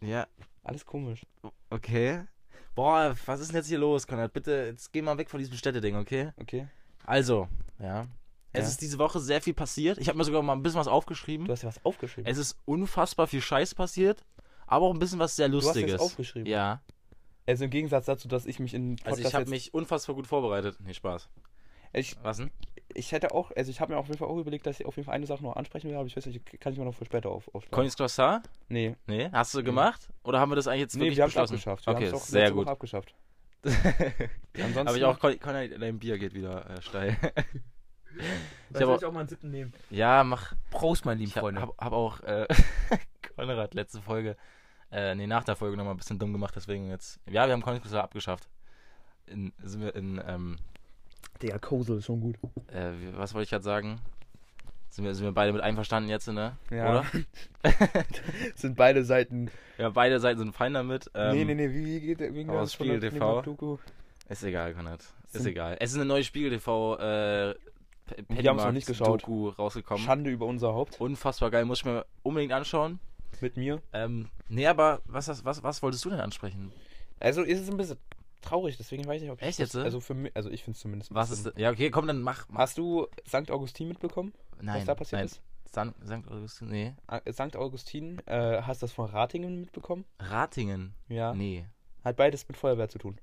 Ja, 0.00 0.26
alles 0.64 0.84
komisch. 0.86 1.26
okay. 1.70 2.22
Boah, 2.74 3.16
was 3.26 3.40
ist 3.40 3.48
denn 3.48 3.56
jetzt 3.56 3.66
hier 3.68 3.78
los, 3.78 4.06
Konrad? 4.06 4.32
Bitte, 4.32 4.66
jetzt 4.70 4.92
geh 4.92 5.02
mal 5.02 5.18
weg 5.18 5.28
von 5.28 5.40
diesem 5.40 5.56
Städteding, 5.56 5.96
okay? 5.96 6.30
Okay. 6.40 6.68
Also, 7.04 7.48
ja. 7.80 8.06
Es 8.52 8.62
Ja. 8.64 8.68
ist 8.68 8.80
diese 8.80 8.98
Woche 8.98 9.18
sehr 9.20 9.42
viel 9.42 9.52
passiert. 9.54 9.98
Ich 9.98 10.08
habe 10.08 10.16
mir 10.16 10.24
sogar 10.24 10.42
mal 10.42 10.52
ein 10.54 10.62
bisschen 10.62 10.78
was 10.80 10.86
aufgeschrieben. 10.88 11.46
Du 11.46 11.52
hast 11.52 11.62
ja 11.62 11.68
was 11.68 11.84
aufgeschrieben. 11.84 12.30
Es 12.30 12.38
ist 12.38 12.56
unfassbar 12.64 13.26
viel 13.26 13.40
Scheiß 13.42 13.74
passiert, 13.74 14.24
aber 14.66 14.86
auch 14.86 14.92
ein 14.94 14.98
bisschen 15.00 15.18
was 15.18 15.34
sehr 15.36 15.48
du 15.48 15.58
hast 15.58 15.64
Lustiges. 15.64 15.92
das 15.92 16.00
aufgeschrieben. 16.00 16.46
Ja, 16.46 16.80
Also 17.46 17.64
im 17.64 17.70
Gegensatz 17.70 18.06
dazu, 18.06 18.28
dass 18.28 18.46
ich 18.46 18.58
mich 18.60 18.72
in 18.74 18.96
Podcast 18.96 19.06
also 19.18 19.28
ich 19.28 19.34
habe 19.34 19.50
mich 19.50 19.74
unfassbar 19.74 20.14
gut 20.14 20.26
vorbereitet. 20.26 20.76
Nee, 20.80 20.94
Spaß. 20.94 21.28
Ich, 21.92 22.16
Was 22.22 22.36
denn? 22.38 22.50
ich 22.94 23.12
hätte 23.12 23.32
auch, 23.32 23.50
also 23.56 23.70
ich 23.70 23.80
habe 23.80 23.92
mir 23.92 23.98
auf 23.98 24.06
jeden 24.08 24.18
Fall 24.18 24.28
auch 24.28 24.38
überlegt, 24.38 24.66
dass 24.66 24.80
ich 24.80 24.86
auf 24.86 24.96
jeden 24.96 25.06
Fall 25.06 25.14
eine 25.14 25.26
Sache 25.26 25.42
noch 25.42 25.56
ansprechen 25.56 25.88
will, 25.90 25.96
aber 25.96 26.06
ich 26.06 26.16
weiß 26.16 26.26
nicht, 26.26 26.60
kann 26.60 26.72
ich 26.72 26.78
mir 26.78 26.84
noch 26.84 26.94
für 26.94 27.04
später 27.04 27.30
auf, 27.30 27.46
aufsparen. 27.54 27.70
Coins 27.82 27.96
Croissant? 27.96 28.48
Nee. 28.68 28.96
Nee, 29.06 29.28
hast 29.32 29.54
du 29.54 29.58
Nee. 29.58 29.64
gemacht? 29.64 30.08
Oder 30.24 30.40
haben 30.40 30.50
wir 30.50 30.56
das 30.56 30.66
eigentlich 30.68 30.80
jetzt 30.82 30.94
Nee, 30.96 31.02
wirklich 31.02 31.16
wir 31.18 31.24
haben 31.24 31.30
es 31.30 31.36
abgeschafft. 31.36 31.86
Wir 31.86 31.94
okay, 31.94 32.12
auch 32.12 32.20
sehr 32.20 32.50
gut. 32.50 32.66
Abgeschafft. 32.66 33.14
Ansonsten 33.64 34.86
habe 34.88 34.98
ich 34.98 35.04
auch, 35.04 35.18
Con- 35.18 35.38
Conny, 35.40 35.68
dein 35.68 35.98
Bier 35.98 36.18
geht 36.18 36.34
wieder 36.34 36.68
äh, 36.70 36.80
steil. 36.82 37.16
ich 38.70 38.76
soll 38.76 38.86
habe 38.88 38.96
ich 38.98 39.04
auch 39.04 39.12
mal 39.12 39.20
einen 39.20 39.28
Sippen 39.28 39.50
nehmen. 39.50 39.72
ja, 39.90 40.24
mach. 40.24 40.54
Prost, 40.70 41.04
mein 41.04 41.18
lieben 41.18 41.30
Ich 41.30 41.36
habe 41.36 41.60
hab, 41.60 41.76
hab 41.78 41.92
auch 41.92 42.20
äh, 42.20 42.46
Konrad 43.36 43.74
letzte 43.74 44.00
Folge, 44.00 44.36
äh, 44.90 45.14
nee, 45.14 45.26
nach 45.26 45.44
der 45.44 45.56
Folge 45.56 45.76
nochmal 45.76 45.94
ein 45.94 45.98
bisschen 45.98 46.18
dumm 46.18 46.32
gemacht, 46.32 46.54
deswegen 46.56 46.88
jetzt. 46.88 47.20
Ja, 47.28 47.46
wir 47.46 47.52
haben 47.52 47.62
Coins 47.62 47.80
Croissant 47.80 48.02
abgeschafft. 48.04 48.48
In, 49.26 49.52
sind 49.62 49.82
wir 49.82 49.94
in, 49.94 50.20
ähm, 50.26 50.56
Der 51.42 51.58
Kosel 51.58 51.98
ist 51.98 52.06
schon 52.06 52.20
gut. 52.20 52.36
äh, 52.72 52.90
was 53.14 53.34
wollte 53.34 53.44
ich 53.44 53.50
gerade 53.50 53.64
sagen? 53.64 54.00
Sind 54.90 55.04
wir, 55.04 55.14
sind 55.14 55.24
wir 55.24 55.32
beide 55.32 55.52
mit 55.52 55.62
einverstanden 55.62 56.08
jetzt, 56.08 56.26
ne? 56.28 56.56
Ja. 56.70 56.90
Oder? 56.90 57.04
Sind 58.54 58.76
beide 58.76 59.04
Seiten. 59.04 59.50
Ja, 59.76 59.90
beide 59.90 60.18
Seiten 60.18 60.38
sind 60.38 60.52
fein 60.54 60.72
damit. 60.74 61.10
Ähm, 61.14 61.36
nee, 61.36 61.44
nee, 61.44 61.54
nee, 61.54 61.70
wie, 61.70 61.84
wie 61.84 62.00
geht 62.00 62.20
der? 62.20 62.32
Wie 62.32 62.38
ging 62.38 62.50
aus 62.50 62.72
Spiegel 62.72 62.98
TV? 62.98 63.78
Ist 64.28 64.42
egal, 64.42 64.74
Konrad. 64.74 65.00
Ist 65.00 65.32
Sind- 65.34 65.46
egal. 65.46 65.76
Es 65.78 65.90
ist 65.90 65.96
eine 65.96 66.06
neue 66.06 66.24
Spiegel 66.24 66.50
TV 66.50 66.96
äh, 66.98 67.54
Wir 68.28 68.50
haben's 68.50 68.64
noch 68.64 68.72
nicht 68.72 68.86
geschaut. 68.86 69.22
Doku 69.22 69.50
rausgekommen. 69.50 70.02
Schande 70.02 70.30
über 70.30 70.46
unser 70.46 70.72
Haupt. 70.72 71.00
Unfassbar 71.00 71.50
geil, 71.50 71.64
muss 71.66 71.80
ich 71.80 71.84
mir 71.84 72.04
unbedingt 72.22 72.52
anschauen. 72.52 72.98
Mit 73.40 73.56
mir. 73.56 73.80
Ähm, 73.92 74.28
nee, 74.48 74.66
aber 74.66 75.00
was, 75.04 75.28
was, 75.44 75.62
was 75.62 75.82
wolltest 75.82 76.04
du 76.04 76.10
denn 76.10 76.20
ansprechen? 76.20 76.72
Also 77.20 77.42
ist 77.42 77.60
es 77.60 77.70
ein 77.70 77.76
bisschen 77.76 77.98
traurig, 78.40 78.76
deswegen 78.76 79.06
weiß 79.06 79.16
ich 79.16 79.22
nicht, 79.22 79.30
ob 79.32 79.40
ich 79.40 79.46
Echt 79.46 79.60
das, 79.60 79.72
jetzt? 79.72 79.84
Also 79.84 80.00
für 80.00 80.14
mich, 80.14 80.34
also 80.34 80.50
ich 80.50 80.64
finde 80.64 80.76
es 80.76 80.80
zumindest. 80.80 81.14
Was 81.14 81.30
ist 81.30 81.52
Ja, 81.56 81.70
okay, 81.70 81.90
komm, 81.90 82.06
dann 82.06 82.20
mach. 82.22 82.48
mach. 82.48 82.60
Hast 82.60 82.78
du 82.78 83.06
St. 83.26 83.50
Augustin 83.50 83.88
mitbekommen? 83.88 84.32
Nein, 84.60 84.76
was 84.78 84.84
da 84.84 84.94
passiert 84.94 85.20
nein. 85.20 85.26
ist? 85.26 85.42
San, 85.70 85.94
St. 86.04 86.28
Augustin, 86.30 86.68
nee. 86.68 86.94
Ah, 87.06 87.20
St. 87.30 87.56
Augustin, 87.56 88.22
äh, 88.26 88.62
hast 88.62 88.82
du 88.82 88.86
das 88.86 88.92
von 88.92 89.06
Ratingen 89.06 89.60
mitbekommen? 89.60 90.04
Ratingen? 90.18 90.94
Ja. 91.08 91.34
Nee. 91.34 91.66
Hat 92.04 92.16
beides 92.16 92.48
mit 92.48 92.56
Feuerwehr 92.56 92.88
zu 92.88 92.98
tun. 92.98 93.20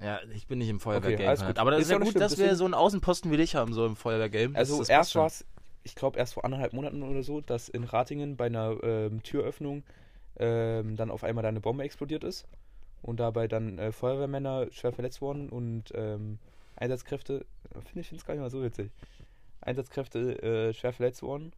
Ja, 0.00 0.20
ich 0.32 0.46
bin 0.46 0.58
nicht 0.58 0.68
im 0.68 0.78
Feuerwehr-Game. 0.78 1.46
gut. 1.46 1.58
aber 1.58 1.72
das 1.72 1.80
Ist 1.80 1.86
ist 1.86 1.90
ja 1.92 1.98
gut, 1.98 2.08
schlimm, 2.08 2.20
dass 2.20 2.38
wir 2.38 2.54
so 2.54 2.64
einen 2.64 2.74
Außenposten 2.74 3.32
wie 3.32 3.36
dich 3.36 3.56
haben, 3.56 3.72
so 3.72 3.84
im 3.84 3.96
Feuerwehr-Game. 3.96 4.54
Also 4.54 4.78
das 4.78 4.88
erst 4.88 5.16
war 5.16 5.26
es, 5.26 5.44
ich 5.82 5.96
glaube 5.96 6.18
erst 6.18 6.34
vor 6.34 6.44
anderthalb 6.44 6.72
Monaten 6.72 7.02
oder 7.02 7.24
so, 7.24 7.40
dass 7.40 7.68
in 7.68 7.82
Ratingen 7.82 8.36
bei 8.36 8.46
einer 8.46 8.76
ähm, 8.84 9.22
Türöffnung 9.24 9.82
ähm, 10.36 10.94
dann 10.94 11.10
auf 11.10 11.24
einmal 11.24 11.42
da 11.42 11.48
eine 11.48 11.60
Bombe 11.60 11.82
explodiert 11.82 12.22
ist 12.22 12.46
und 13.02 13.20
dabei 13.20 13.48
dann 13.48 13.78
äh, 13.78 13.92
Feuerwehrmänner 13.92 14.68
schwer 14.70 14.92
verletzt 14.92 15.20
wurden 15.20 15.48
und 15.48 15.92
ähm, 15.94 16.38
Einsatzkräfte, 16.76 17.44
finde 17.86 18.00
ich 18.00 18.12
es 18.12 18.24
gar 18.24 18.34
nicht 18.34 18.42
mal 18.42 18.50
so 18.50 18.62
witzig, 18.62 18.90
Einsatzkräfte 19.60 20.42
äh, 20.42 20.74
schwer 20.74 20.92
verletzt 20.92 21.22
wurden 21.22 21.52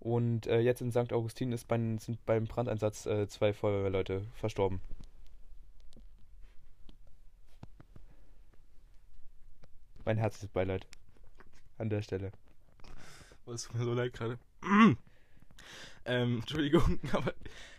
und 0.00 0.46
äh, 0.46 0.60
jetzt 0.60 0.80
in 0.80 0.90
St. 0.90 1.12
Augustin 1.12 1.52
ist 1.52 1.68
beim, 1.68 1.98
sind 1.98 2.24
beim 2.26 2.44
Brandeinsatz 2.44 3.06
äh, 3.06 3.28
zwei 3.28 3.52
Feuerwehrleute 3.52 4.22
verstorben. 4.34 4.80
Mein 10.04 10.18
herzliches 10.18 10.48
Beileid 10.48 10.86
an 11.78 11.88
der 11.88 12.02
Stelle. 12.02 12.32
Oh, 13.46 13.52
es 13.52 13.64
tut 13.64 13.76
mir 13.76 13.84
so 13.84 13.94
leid 13.94 14.12
gerade. 14.12 14.38
Ähm, 16.04 16.36
Entschuldigung, 16.40 17.00
aber 17.12 17.32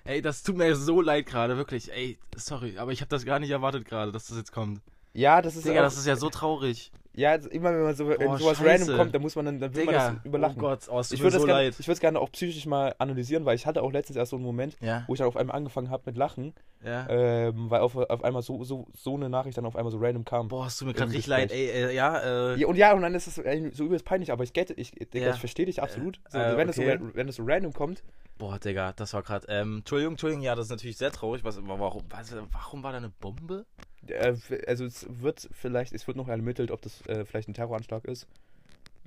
ey, 0.03 0.21
das 0.21 0.43
tut 0.43 0.57
mir 0.57 0.75
so 0.75 1.01
leid 1.01 1.25
gerade, 1.25 1.57
wirklich. 1.57 1.91
Ey, 1.91 2.17
sorry, 2.35 2.77
aber 2.77 2.91
ich 2.91 3.01
habe 3.01 3.09
das 3.09 3.25
gar 3.25 3.39
nicht 3.39 3.51
erwartet 3.51 3.85
gerade, 3.85 4.11
dass 4.11 4.27
das 4.27 4.37
jetzt 4.37 4.51
kommt. 4.51 4.81
Ja, 5.13 5.41
das 5.41 5.55
ist 5.55 5.65
Digga, 5.65 5.81
auch, 5.81 5.83
das 5.83 5.97
ist 5.97 6.07
ja 6.07 6.15
so 6.15 6.29
traurig. 6.29 6.91
Ja, 7.15 7.35
immer 7.35 7.71
wenn 7.73 7.83
man 7.83 7.95
so 7.95 8.05
Boah, 8.05 8.37
sowas 8.39 8.57
scheiße. 8.57 8.69
random 8.83 8.97
kommt, 8.97 9.13
dann 9.15 9.21
muss 9.21 9.35
man 9.35 9.45
dann, 9.45 9.59
dann 9.59 9.75
will 9.75 9.85
Digga, 9.85 9.97
man 10.07 10.15
das 10.17 10.25
überlachen. 10.25 10.55
oh 10.57 10.61
Gott, 10.61 10.87
oh, 10.89 10.99
ich 11.01 11.11
würde 11.11 11.31
so 11.31 11.37
das 11.37 11.45
gerne, 11.45 11.51
leid. 11.63 11.75
ich 11.79 11.87
würde 11.87 11.93
es 11.93 11.99
gerne 11.99 12.19
auch 12.19 12.31
psychisch 12.31 12.65
mal 12.65 12.95
analysieren, 12.97 13.45
weil 13.45 13.55
ich 13.55 13.65
hatte 13.65 13.83
auch 13.83 13.91
letztens 13.91 14.17
erst 14.17 14.31
so 14.31 14.37
einen 14.37 14.45
Moment, 14.45 14.75
Ja, 14.81 15.03
wo 15.07 15.13
ich 15.13 15.19
dann 15.19 15.27
auf 15.27 15.37
einmal 15.37 15.55
angefangen 15.55 15.89
habe 15.91 16.03
mit 16.07 16.17
Lachen, 16.17 16.53
ja. 16.83 17.07
ähm, 17.09 17.69
weil 17.69 17.81
auf, 17.81 17.95
auf 17.95 18.23
einmal 18.23 18.41
so, 18.41 18.63
so, 18.63 18.87
so 18.93 19.15
eine 19.15 19.29
Nachricht 19.29 19.57
dann 19.57 19.65
auf 19.65 19.75
einmal 19.75 19.91
so 19.91 19.99
random 19.99 20.25
kam. 20.25 20.47
Boah, 20.47 20.67
es 20.67 20.77
tut 20.77 20.87
mir 20.87 20.93
gerade 20.95 21.11
richtig 21.11 21.27
leid. 21.27 21.51
Ey, 21.51 21.69
äh, 21.69 21.93
ja, 21.95 22.19
äh, 22.53 22.59
Ja, 22.59 22.67
und 22.67 22.75
ja, 22.77 22.93
und 22.93 23.01
dann 23.03 23.13
ist 23.13 23.27
es 23.27 23.35
so 23.35 23.83
übelst 23.85 24.05
peinlich, 24.05 24.31
aber 24.31 24.43
ich 24.43 24.53
get, 24.53 24.71
ich, 24.71 24.91
Digga, 24.91 25.29
ich 25.31 25.39
verstehe 25.39 25.65
dich 25.67 25.81
absolut. 25.83 26.19
So, 26.29 26.39
äh, 26.39 26.57
wenn, 26.57 26.67
es 26.69 26.77
okay. 26.79 26.97
so, 26.99 27.05
ra- 27.05 27.11
wenn 27.13 27.29
es 27.29 27.35
so 27.35 27.43
random 27.45 27.73
kommt, 27.73 28.03
boah, 28.39 28.57
Digga, 28.57 28.93
das 28.93 29.13
war 29.13 29.21
gerade. 29.21 29.45
Ähm, 29.49 29.77
Entschuldigung, 29.77 30.13
Entschuldigung, 30.13 30.43
ja, 30.43 30.55
das 30.55 30.65
ist 30.65 30.71
natürlich 30.71 30.97
sehr 30.97 31.11
traurig. 31.11 31.43
Was, 31.43 31.59
warum, 31.63 32.03
was, 32.09 32.35
warum 32.51 32.81
war 32.83 32.91
da 32.91 32.97
eine 32.97 33.09
Bombe? 33.09 33.65
Äh, 34.07 34.35
also 34.67 34.85
es 34.85 35.05
wird 35.09 35.49
vielleicht, 35.51 35.93
es 35.93 36.07
wird 36.07 36.17
noch 36.17 36.27
ermittelt, 36.27 36.71
ob 36.71 36.81
das 36.81 37.05
äh, 37.07 37.25
vielleicht 37.25 37.47
ein 37.49 37.53
Terroranschlag 37.53 38.05
ist. 38.05 38.27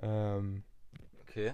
Ähm, 0.03 0.63
Okay. 1.29 1.53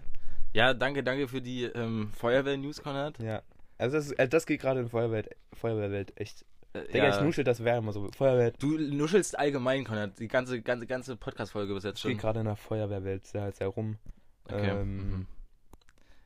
Ja, 0.53 0.75
danke, 0.75 1.03
danke 1.03 1.27
für 1.27 1.41
die 1.43 1.65
ähm, 1.65 2.11
Feuerwehr-News, 2.13 2.83
Konrad. 2.83 3.19
ja. 3.19 3.43
Also 3.79 3.97
das, 3.97 4.07
ist- 4.07 4.13
äh, 4.19 4.29
das 4.29 4.47
geht 4.47 4.61
gerade 4.61 4.81
in 4.81 4.89
Feuerwelt, 4.89 5.31
Feuerwehrwelt 5.55 6.13
echt. 6.21 6.45
Äh, 6.73 6.85
Digga, 6.93 7.09
ich 7.09 7.21
nuschel, 7.21 7.43
das 7.43 7.65
wäre 7.65 7.79
immer 7.79 7.93
so. 7.93 8.09
Feuerwehr, 8.17 8.53
Du 8.53 8.79
nuschelst 8.79 9.37
allgemein, 9.37 9.85
Konrad. 9.85 10.19
Die 10.21 10.29
ganze, 10.29 10.63
ganze, 10.63 10.87
ganze 10.87 11.17
Podcast-Folge 11.17 11.75
bis 11.75 11.83
jetzt 11.83 11.97
Es 11.99 12.03
geht 12.05 12.13
schon. 12.13 12.21
gerade 12.21 12.41
in 12.41 12.47
der 12.47 12.55
Feuerwehrwelt 12.57 13.27
sehr, 13.27 13.51
sehr 13.51 13.67
rum. 13.69 13.99
Okay. 14.45 14.71
Ähm, 14.71 14.97
mhm. 15.11 15.27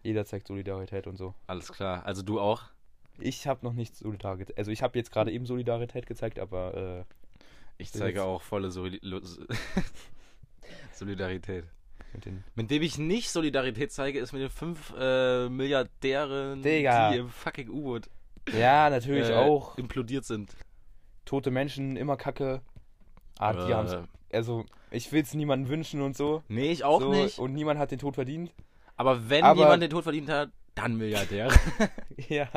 Jeder 0.03 0.25
zeigt 0.27 0.49
Solidarität 0.49 1.07
und 1.07 1.17
so. 1.17 1.35
Alles 1.47 1.73
klar. 1.73 2.05
Also 2.05 2.23
du 2.23 2.39
auch? 2.39 2.65
Ich 3.19 3.47
habe 3.47 3.65
noch 3.65 3.73
nicht 3.73 3.97
Solidarität. 3.97 4.57
Also 4.59 4.71
ich 4.71 4.83
habe 4.83 4.99
jetzt 4.99 5.11
gerade 5.13 5.31
eben 5.33 5.47
Solidarität 5.47 6.07
gezeigt, 6.07 6.39
aber 6.39 6.75
äh, 6.75 7.05
Ich 7.79 7.93
zeige 7.93 8.23
auch 8.25 8.43
volle 8.43 8.71
Soli 8.71 9.01
Solidarität. 10.93 11.65
mit. 12.13 12.27
Mit 12.55 12.71
dem 12.71 12.83
ich 12.83 12.99
nicht 12.99 13.31
Solidarität 13.31 13.93
zeige, 13.93 14.19
ist 14.19 14.33
mit 14.33 14.43
den 14.43 14.51
fünf 14.51 14.93
äh, 14.99 15.49
Milliardären, 15.49 16.63
Digga. 16.63 17.13
die 17.13 17.19
im 17.19 17.29
fucking 17.29 17.69
U-Boot 17.69 18.09
Ja, 18.59 18.89
natürlich 18.91 19.29
äh, 19.29 19.35
auch. 19.35 19.77
implodiert 19.79 20.25
sind. 20.25 20.55
Tote 21.25 21.51
Menschen, 21.51 21.97
immer 21.97 22.17
Kacke. 22.17 22.63
Ah, 23.39 23.53
die 23.53 23.75
haben's. 23.75 23.95
Also, 24.33 24.65
ich 24.91 25.13
will 25.13 25.23
es 25.23 25.35
niemandem 25.35 25.69
wünschen 25.71 26.01
und 26.01 26.17
so. 26.17 26.43
Nee, 26.49 26.71
ich 26.73 26.85
auch 26.85 27.01
so, 27.01 27.11
nicht. 27.11 27.39
Und 27.39 27.53
niemand 27.53 27.79
hat 27.79 27.91
den 27.91 27.99
Tod 27.99 28.15
verdient. 28.15 28.53
Aber 28.97 29.29
wenn 29.29 29.45
Aber- 29.45 29.61
jemand 29.61 29.83
den 29.83 29.91
Tod 29.91 30.05
verdient 30.05 30.29
hat, 30.31 30.51
dann 30.77 30.97
Milliardär. 30.97 31.49
ja, 32.29 32.49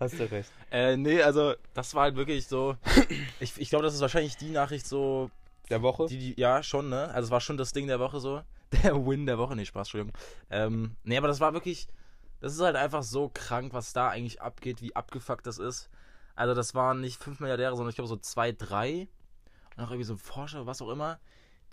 hast 0.00 0.18
du 0.18 0.30
recht. 0.30 0.50
äh, 0.70 0.96
nee, 0.96 1.20
also 1.20 1.54
das 1.74 1.94
war 1.94 2.04
halt 2.04 2.16
wirklich 2.16 2.46
so. 2.46 2.76
Ich, 3.40 3.60
ich 3.60 3.68
glaube, 3.68 3.84
das 3.84 3.94
ist 3.94 4.00
wahrscheinlich 4.00 4.36
die 4.38 4.50
Nachricht 4.50 4.86
so, 4.86 5.30
Der 5.68 5.82
Woche? 5.82 6.06
Die, 6.06 6.18
die, 6.18 6.40
ja, 6.40 6.62
schon, 6.62 6.88
ne? 6.88 7.08
Also 7.08 7.26
es 7.26 7.30
war 7.30 7.40
schon 7.40 7.56
das 7.58 7.72
Ding 7.72 7.86
der 7.86 8.00
Woche 8.00 8.20
so. 8.20 8.40
Der 8.82 9.06
Win 9.06 9.26
der 9.26 9.38
Woche, 9.38 9.54
nee, 9.54 9.64
Spaß, 9.66 9.86
Entschuldigung. 9.88 10.18
Ähm, 10.50 10.96
nee, 11.04 11.16
aber 11.16 11.28
das 11.28 11.38
war 11.38 11.52
wirklich, 11.52 11.86
das 12.40 12.54
ist 12.54 12.60
halt 12.60 12.74
einfach 12.74 13.02
so 13.04 13.30
krank, 13.32 13.72
was 13.72 13.92
da 13.92 14.08
eigentlich 14.08 14.40
abgeht, 14.42 14.82
wie 14.82 14.96
abgefuckt 14.96 15.46
das 15.46 15.58
ist. 15.58 15.90
Also 16.34 16.54
das 16.54 16.74
waren 16.74 17.00
nicht 17.00 17.22
fünf 17.22 17.38
Milliardäre, 17.38 17.76
sondern 17.76 17.90
ich 17.90 17.96
glaube 17.96 18.08
so 18.08 18.16
zwei, 18.16 18.50
drei. 18.50 19.06
Und 19.76 19.84
auch 19.84 19.90
irgendwie 19.90 20.04
so 20.04 20.14
ein 20.14 20.18
Forscher, 20.18 20.66
was 20.66 20.82
auch 20.82 20.90
immer, 20.90 21.20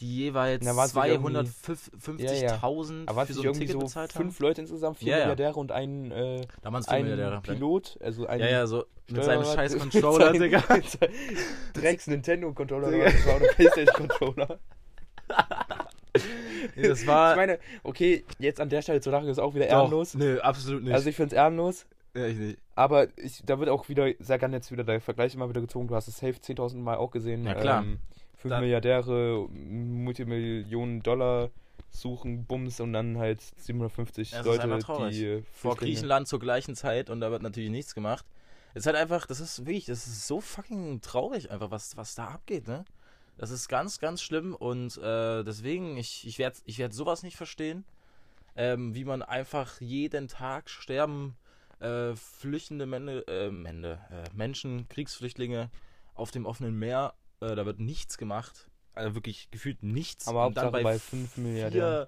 die 0.01 0.15
jeweils 0.17 0.65
Na, 0.65 0.75
war's 0.75 0.93
nicht 0.93 1.05
irgendwie- 1.05 1.38
250.000 1.38 3.08
Aber 3.08 3.15
waren 3.17 3.27
für 3.27 3.34
so 3.34 3.43
ein 3.43 3.53
Ticket 3.53 3.72
so 3.72 3.79
bezahlt 3.79 4.13
haben. 4.15 4.24
fünf 4.25 4.39
Leute 4.39 4.62
insgesamt, 4.62 4.98
vier 4.98 5.08
Ja, 5.12 5.17
ja. 5.20 5.24
Milliardäre 5.25 5.55
und 5.60 5.72
ein, 5.72 6.12
äh, 6.12 6.41
ein 6.63 7.03
Milliardäre. 7.03 7.41
Pilot, 7.41 7.98
also 8.01 8.25
ein 8.27 8.39
Ja, 8.39 8.48
ja, 8.50 8.67
so. 8.67 8.86
Mit 9.10 9.24
seinem 9.24 9.43
scheiß 9.46 9.77
Controller, 9.79 10.31
Digga. 10.34 10.63
Drecks 11.74 12.08
Nintendo-Controller. 12.08 12.91
War 12.91 13.36
ein 13.36 13.41
Playstation-Controller. 13.55 14.60
Nee, 16.75 16.88
das 16.89 17.08
war. 17.08 17.31
Ich 17.31 17.38
meine, 17.38 17.58
okay, 17.84 18.25
jetzt 18.38 18.60
an 18.60 18.70
der 18.70 18.81
Stelle 18.81 19.00
zu 19.01 19.10
lachen 19.12 19.27
ist 19.29 19.39
auch 19.39 19.55
wieder 19.55 19.65
Doch. 19.65 19.72
ehrenlos. 19.72 20.13
Nö, 20.13 20.39
absolut 20.39 20.84
nicht. 20.84 20.93
Also 20.93 21.10
ich 21.10 21.15
finde 21.15 21.34
es 21.36 21.39
ehrenlos. 21.41 21.86
ja, 22.15 22.25
ich 22.27 22.38
nicht. 22.38 22.60
Aber 22.75 23.08
ich, 23.17 23.41
da 23.46 23.60
wird 23.60 23.70
auch 23.70 23.88
wieder, 23.89 24.08
sehr 24.20 24.38
gerne 24.38 24.58
jetzt 24.58 24.72
wieder 24.72 24.84
der 24.84 25.00
Vergleich 25.01 25.34
immer 25.34 25.50
wieder 25.50 25.62
gezogen. 25.62 25.88
Du 25.88 25.96
hast 25.96 26.08
es 26.08 26.17
safe 26.17 26.34
10.000 26.34 26.77
Mal 26.77 26.98
auch 26.98 27.12
gesehen. 27.12 27.46
Ja, 27.46 27.55
klar. 27.55 27.81
Ähm, 27.84 28.00
fünf 28.42 28.52
Da- 28.54 28.60
Milliardäre, 28.60 29.48
Multimillionen 29.50 31.02
Dollar 31.04 31.50
suchen, 31.90 32.46
Bums 32.46 32.80
und 32.80 32.94
dann 32.94 33.18
halt 33.18 33.42
750 33.58 34.32
Ja, 34.32 34.40
es 34.40 34.46
ist 34.46 34.64
Leute, 34.64 35.10
die 35.12 35.44
Vor 35.52 35.76
Griechenland 35.76 36.28
zur 36.28 36.40
gleichen 36.40 36.76
Zeit 36.76 37.10
und 37.10 37.22
da 37.22 37.32
wird 37.32 37.42
natürlich 37.42 37.70
nichts 37.70 37.94
gemacht. 37.94 38.26
Es 38.74 38.82
ist 38.84 38.86
halt 38.88 38.96
einfach, 38.96 39.28
das 39.28 39.40
ist 39.42 39.66
wirklich, 39.66 39.86
das 39.86 40.08
ist 40.08 40.28
so 40.28 40.40
fucking 40.40 41.02
traurig 41.02 41.52
einfach, 41.52 41.72
was, 41.72 41.98
was 41.98 42.16
da 42.16 42.28
abgeht, 42.28 42.68
ne? 42.68 42.86
Das 43.38 43.50
ist 43.50 43.68
ganz, 43.68 44.00
ganz 44.00 44.22
schlimm 44.22 44.56
und 44.56 44.98
äh, 44.98 45.44
deswegen, 45.44 45.98
ich, 45.98 46.26
ich 46.28 46.38
werde 46.40 46.58
ich 46.66 46.78
werd 46.80 46.94
sowas 46.94 47.24
nicht 47.24 47.36
verstehen, 47.38 47.84
ähm, 48.56 48.96
wie 48.96 49.04
man 49.06 49.22
einfach 49.22 49.82
jeden 49.82 50.28
Tag 50.28 50.70
sterben 50.70 51.36
äh, 51.80 52.16
flüchtende 52.16 52.86
Männer, 52.86 53.28
äh, 53.28 53.50
Männer, 53.50 54.00
äh, 54.12 54.24
Menschen, 54.36 54.88
Kriegsflüchtlinge 54.90 55.70
auf 56.14 56.32
dem 56.32 56.46
offenen 56.46 56.78
Meer, 56.78 57.14
äh, 57.42 57.56
da 57.56 57.66
wird 57.66 57.80
nichts 57.80 58.18
gemacht. 58.18 58.70
Also 58.94 59.16
wirklich 59.16 59.50
gefühlt 59.52 59.84
nichts. 59.84 60.28
Aber 60.28 60.48
Und 60.48 60.58
dann 60.58 60.66
Hauptsache 60.66 60.84
bei 60.84 61.00
5 61.00 61.38
Milliardären. 61.38 62.08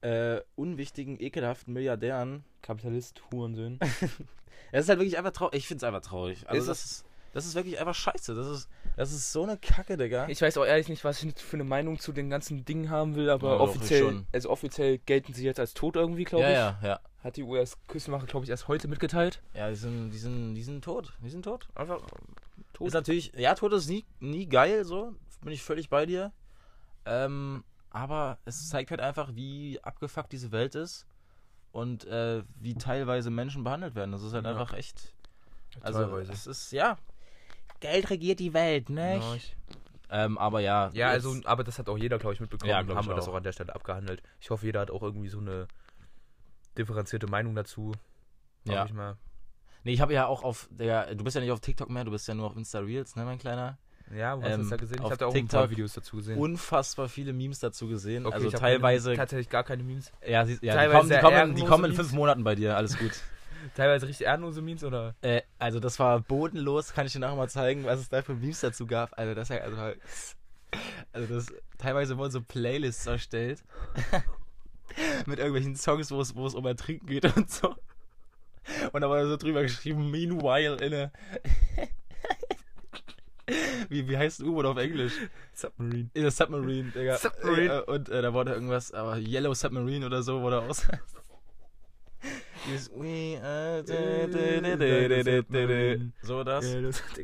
vier 0.00 0.36
äh, 0.36 0.42
unwichtigen, 0.54 1.20
ekelhaften 1.20 1.74
Milliardären 1.74 2.44
Kapitalist, 2.62 3.22
Hurensöhn. 3.32 3.78
es 4.72 4.84
ist 4.84 4.88
halt 4.88 4.98
wirklich 5.00 5.18
einfach 5.18 5.32
traurig. 5.32 5.54
Ich 5.58 5.66
finde 5.66 5.78
es 5.78 5.84
einfach 5.84 6.00
traurig. 6.00 6.48
Also 6.48 6.60
Ist 6.60 6.68
das 6.68 6.84
ist, 6.84 7.04
das 7.34 7.46
ist 7.46 7.54
wirklich 7.54 7.78
einfach 7.78 7.94
scheiße. 7.94 8.34
Das 8.34 8.46
ist, 8.46 8.68
das 8.96 9.12
ist 9.12 9.32
so 9.32 9.42
eine 9.42 9.58
Kacke, 9.58 9.96
Digga. 9.96 10.28
Ich 10.28 10.40
weiß 10.40 10.56
auch 10.58 10.64
ehrlich 10.64 10.88
nicht, 10.88 11.04
was 11.04 11.22
ich 11.22 11.34
für 11.38 11.56
eine 11.56 11.64
Meinung 11.64 11.98
zu 11.98 12.12
den 12.12 12.30
ganzen 12.30 12.64
Dingen 12.64 12.90
haben 12.90 13.16
will, 13.16 13.28
aber 13.30 13.56
Ja, 13.56 13.60
offiziell, 13.60 14.24
also 14.32 14.50
offiziell 14.50 14.98
gelten 14.98 15.34
sie 15.34 15.44
jetzt 15.44 15.60
als 15.60 15.74
tot 15.74 15.96
irgendwie, 15.96 16.24
glaube 16.24 16.44
ja, 16.44 16.50
ich. 16.50 16.54
ja, 16.84 16.88
ja. 16.88 17.00
Hat 17.22 17.36
die 17.36 17.42
US-Küstenwache, 17.42 18.26
glaube 18.26 18.44
ich, 18.44 18.50
erst 18.50 18.68
heute 18.68 18.88
mitgeteilt. 18.88 19.42
Ja, 19.54 19.68
die 19.68 19.76
sind, 19.76 20.10
die 20.10 20.18
sind, 20.18 20.54
die 20.54 20.62
sind 20.62 20.82
tot. 20.84 21.12
Die 21.22 21.30
sind 21.30 21.42
tot. 21.44 21.68
Einfach 21.74 22.00
Tot. 22.78 22.86
Ist 22.88 22.94
natürlich, 22.94 23.32
ja, 23.36 23.54
tot 23.54 23.72
ist 23.72 23.88
nie, 23.88 24.06
nie 24.20 24.46
geil, 24.48 24.84
so. 24.84 25.14
Bin 25.42 25.52
ich 25.52 25.62
völlig 25.62 25.88
bei 25.90 26.06
dir. 26.06 26.32
Ähm, 27.04 27.64
aber 27.90 28.38
es 28.44 28.68
zeigt 28.68 28.90
halt 28.90 29.00
einfach, 29.00 29.34
wie 29.34 29.80
abgefuckt 29.82 30.32
diese 30.32 30.52
Welt 30.52 30.74
ist 30.74 31.06
und 31.72 32.04
äh, 32.06 32.42
wie 32.56 32.74
teilweise 32.74 33.30
Menschen 33.30 33.64
behandelt 33.64 33.94
werden. 33.94 34.12
Das 34.12 34.22
ist 34.22 34.32
halt 34.32 34.44
Ja. 34.44 34.52
einfach 34.52 34.74
echt. 34.74 35.14
Also, 35.80 36.00
Teilweise. 36.00 36.32
es 36.32 36.46
ist, 36.46 36.72
ja. 36.72 36.96
Geld 37.80 38.10
regiert 38.10 38.40
die 38.40 38.52
Welt, 38.54 38.90
ne? 38.90 39.20
Ähm, 40.10 40.38
aber 40.38 40.60
ja. 40.60 40.90
Ja, 40.94 41.08
also, 41.10 41.36
aber 41.44 41.64
das 41.64 41.78
hat 41.78 41.88
auch 41.88 41.98
jeder, 41.98 42.18
glaube 42.18 42.34
ich, 42.34 42.40
mitbekommen. 42.40 42.70
Ja, 42.70 42.82
glaub 42.82 42.96
haben 42.96 43.04
ich 43.04 43.10
wir 43.10 43.14
das 43.16 43.26
auch. 43.28 43.32
auch 43.32 43.36
an 43.36 43.42
der 43.42 43.52
Stelle 43.52 43.74
abgehandelt. 43.74 44.22
Ich 44.40 44.50
hoffe, 44.50 44.66
jeder 44.66 44.80
hat 44.80 44.90
auch 44.90 45.02
irgendwie 45.02 45.28
so 45.28 45.38
eine 45.38 45.68
differenzierte 46.76 47.26
Meinung 47.26 47.54
dazu. 47.54 47.92
Ja. 48.64 48.84
Ich 48.84 48.92
mal. 48.92 49.16
Nee, 49.84 49.92
ich 49.92 50.00
habe 50.00 50.12
ja 50.12 50.26
auch 50.26 50.42
auf 50.42 50.68
der. 50.70 51.14
Du 51.14 51.24
bist 51.24 51.34
ja 51.34 51.40
nicht 51.40 51.50
auf 51.50 51.60
TikTok 51.60 51.90
mehr, 51.90 52.04
du 52.04 52.10
bist 52.10 52.26
ja 52.28 52.34
nur 52.34 52.46
auf 52.46 52.56
Insta 52.56 52.80
Reels, 52.80 53.16
ne, 53.16 53.24
mein 53.24 53.38
Kleiner? 53.38 53.78
Ja, 54.14 54.38
wo 54.38 54.42
hast 54.42 54.48
du 54.48 54.54
Ähm, 54.54 54.60
das 54.60 54.68
da 54.70 54.76
gesehen? 54.76 54.98
Ich 54.98 55.04
habe 55.04 55.16
da 55.16 55.26
auch 55.26 55.34
ein 55.34 55.48
paar 55.48 55.60
TikTok 55.62 55.70
Videos 55.70 55.92
dazu 55.92 56.16
gesehen. 56.16 56.38
Unfassbar 56.38 57.08
viele 57.08 57.32
Memes 57.32 57.60
dazu 57.60 57.88
gesehen. 57.88 58.26
Okay, 58.26 58.34
also 58.34 58.50
teilweise. 58.50 59.10
keine, 59.10 59.18
tatsächlich 59.18 59.50
gar 59.50 59.64
keine 59.64 59.82
Memes. 59.82 60.12
ja, 60.26 60.46
sie, 60.46 60.58
ja 60.62 60.86
die, 60.86 60.92
kommen, 60.92 61.10
die, 61.10 61.18
kommen, 61.18 61.54
die 61.54 61.64
kommen 61.64 61.84
in 61.86 61.92
fünf 61.92 62.12
Monaten 62.12 62.44
bei 62.44 62.54
dir, 62.54 62.76
alles 62.76 62.98
gut. 62.98 63.12
Teilweise 63.74 64.06
richtig 64.06 64.26
ehrenlose 64.26 64.62
Memes 64.62 64.84
oder? 64.84 65.14
äh, 65.20 65.42
also, 65.58 65.80
das 65.80 65.98
war 65.98 66.20
bodenlos, 66.20 66.94
kann 66.94 67.06
ich 67.06 67.12
dir 67.12 67.18
nachher 67.18 67.36
mal 67.36 67.50
zeigen, 67.50 67.84
was 67.84 68.00
es 68.00 68.08
da 68.08 68.22
für 68.22 68.34
Memes 68.34 68.60
dazu 68.60 68.86
gab. 68.86 69.18
Also, 69.18 69.34
das 69.34 69.50
ist 69.50 69.56
ja. 69.56 69.62
Also, 69.62 70.00
also 71.12 71.34
das, 71.34 71.46
teilweise 71.76 72.16
wurden 72.16 72.30
so 72.30 72.40
Playlists 72.40 73.06
erstellt. 73.06 73.62
mit 75.26 75.38
irgendwelchen 75.38 75.76
Songs, 75.76 76.10
wo 76.10 76.20
es, 76.20 76.34
wo 76.34 76.46
es 76.46 76.54
um 76.54 76.66
Ertrinken 76.66 77.06
geht 77.06 77.36
und 77.36 77.50
so. 77.50 77.74
Und 78.92 79.00
da 79.00 79.10
war 79.10 79.26
so 79.26 79.36
drüber 79.36 79.62
geschrieben, 79.62 80.10
meanwhile 80.10 80.76
in 80.76 80.94
a. 80.94 81.10
wie, 83.88 84.08
wie 84.08 84.16
heißt 84.16 84.40
ein 84.40 84.48
U-Boot 84.48 84.66
auf 84.66 84.76
Englisch? 84.76 85.14
Submarine. 85.54 86.10
In 86.14 86.26
a 86.26 86.30
Submarine, 86.30 86.90
Digga. 86.90 87.16
Submarine. 87.16 87.74
Äh, 87.74 87.90
und 87.90 88.08
äh, 88.08 88.22
da 88.22 88.32
wurde 88.32 88.52
irgendwas, 88.52 88.92
aber 88.92 89.18
Yellow 89.18 89.54
Submarine 89.54 90.06
oder 90.06 90.22
so 90.22 90.40
wurde 90.42 90.60
aus. 90.62 90.86
Dieses 92.68 92.90
We 92.90 93.40
are. 93.42 93.82
So 96.22 96.44
das. 96.44 96.66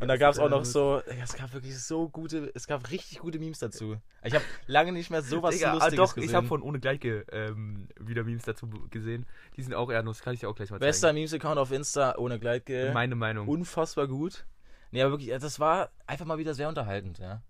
Und 0.00 0.08
da 0.08 0.16
gab 0.16 0.32
es 0.32 0.38
auch 0.38 0.48
noch 0.48 0.64
so, 0.64 1.02
es 1.22 1.36
gab 1.36 1.52
wirklich 1.52 1.78
so 1.78 2.08
gute, 2.08 2.50
es 2.54 2.66
gab 2.66 2.90
richtig 2.90 3.18
gute 3.18 3.38
Memes 3.38 3.58
dazu. 3.58 3.96
Ich 4.26 4.32
habe 4.34 4.44
lange 4.66 4.90
nicht 4.92 5.10
mehr 5.10 5.20
sowas 5.20 5.54
Digga, 5.54 5.72
ah, 5.72 5.74
Lustiges 5.74 5.96
doch, 5.96 6.14
gesehen. 6.14 6.30
ich 6.30 6.34
habe 6.34 6.46
von 6.46 6.62
ohne 6.62 6.80
Gleiche 6.80 7.26
ähm, 7.30 7.88
wieder 8.00 8.24
Memes 8.24 8.44
dazu 8.44 8.66
gesehen. 8.88 9.26
Die 9.58 9.62
sind 9.62 9.74
auch 9.74 9.90
ehrenlos, 9.90 10.22
kann 10.22 10.32
ich 10.32 10.40
dir 10.40 10.48
auch 10.48 10.54
gleich 10.54 10.70
mal 10.70 10.78
Bester 10.78 11.08
zeigen. 11.08 11.16
Memes-Account 11.18 11.58
auf 11.58 11.70
Insta, 11.70 12.16
ohne 12.16 12.38
Gleitgel. 12.38 12.94
Meine 12.94 13.16
Meinung. 13.16 13.46
Unfassbar 13.48 14.08
gut. 14.08 14.46
Nee, 14.92 15.02
aber 15.02 15.10
wirklich, 15.10 15.30
das 15.38 15.60
war 15.60 15.90
einfach 16.06 16.24
mal 16.24 16.38
wieder 16.38 16.54
sehr 16.54 16.70
unterhaltend, 16.70 17.18
ja. 17.18 17.42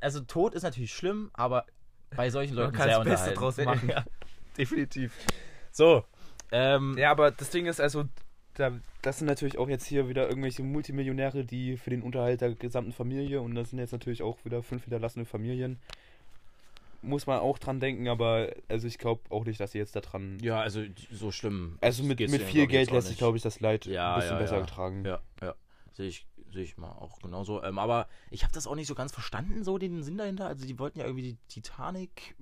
Also 0.00 0.20
Tod 0.20 0.54
ist 0.54 0.62
natürlich 0.62 0.94
schlimm, 0.94 1.30
aber 1.34 1.66
bei 2.16 2.30
solchen 2.30 2.54
Man 2.54 2.64
Leuten 2.64 2.76
kann 2.76 2.88
sehr 2.88 2.98
das 3.00 3.04
Beste 3.04 3.30
unterhaltend. 3.32 3.66
draus 3.66 3.82
machen. 3.82 3.88
ja, 3.90 4.04
definitiv. 4.56 5.12
So, 5.70 6.04
ähm, 6.52 6.96
Ja, 6.96 7.10
aber 7.10 7.30
das 7.30 7.50
Ding 7.50 7.66
ist 7.66 7.80
also, 7.80 8.04
da, 8.54 8.72
das 9.02 9.18
sind 9.18 9.26
natürlich 9.26 9.58
auch 9.58 9.68
jetzt 9.68 9.86
hier 9.86 10.08
wieder 10.08 10.28
irgendwelche 10.28 10.62
Multimillionäre, 10.62 11.44
die 11.44 11.76
für 11.76 11.90
den 11.90 12.02
Unterhalt 12.02 12.40
der 12.40 12.54
gesamten 12.54 12.92
Familie 12.92 13.40
und 13.40 13.54
das 13.54 13.70
sind 13.70 13.78
jetzt 13.78 13.92
natürlich 13.92 14.22
auch 14.22 14.44
wieder 14.44 14.62
fünf 14.62 14.84
hinterlassene 14.84 15.24
Familien. 15.24 15.80
Muss 17.04 17.26
man 17.26 17.40
auch 17.40 17.58
dran 17.58 17.80
denken, 17.80 18.06
aber 18.06 18.52
also 18.68 18.86
ich 18.86 18.96
glaube 18.96 19.22
auch 19.30 19.44
nicht, 19.44 19.58
dass 19.58 19.72
sie 19.72 19.78
jetzt 19.78 19.96
da 19.96 20.00
dran. 20.00 20.38
ja, 20.40 20.60
also 20.60 20.84
so 21.10 21.32
schlimm. 21.32 21.78
Also 21.80 22.04
mit, 22.04 22.20
mit 22.20 22.42
viel 22.42 22.68
Geld 22.68 22.92
lässt 22.92 23.08
sich, 23.08 23.18
glaube 23.18 23.36
ich, 23.36 23.42
das 23.42 23.58
Leid 23.58 23.86
Ja, 23.86 24.14
ein 24.14 24.20
bisschen 24.20 24.36
ja, 24.36 24.38
besser 24.38 24.56
ja. 24.56 24.60
getragen. 24.60 25.04
Ja, 25.04 25.20
ja. 25.40 25.54
Sehe 25.94 26.06
ich, 26.06 26.26
sehe 26.52 26.62
ich 26.62 26.76
mal 26.76 26.92
auch 26.92 27.18
genauso. 27.18 27.60
Ähm, 27.64 27.80
aber 27.80 28.06
ich 28.30 28.44
habe 28.44 28.52
das 28.52 28.68
auch 28.68 28.76
nicht 28.76 28.86
so 28.86 28.94
ganz 28.94 29.12
verstanden, 29.12 29.64
so 29.64 29.78
den 29.78 30.04
Sinn 30.04 30.16
dahinter. 30.16 30.46
Also 30.46 30.64
die 30.64 30.78
wollten 30.78 31.00
ja 31.00 31.06
irgendwie 31.06 31.32
die 31.32 31.38
Titanic 31.48 32.36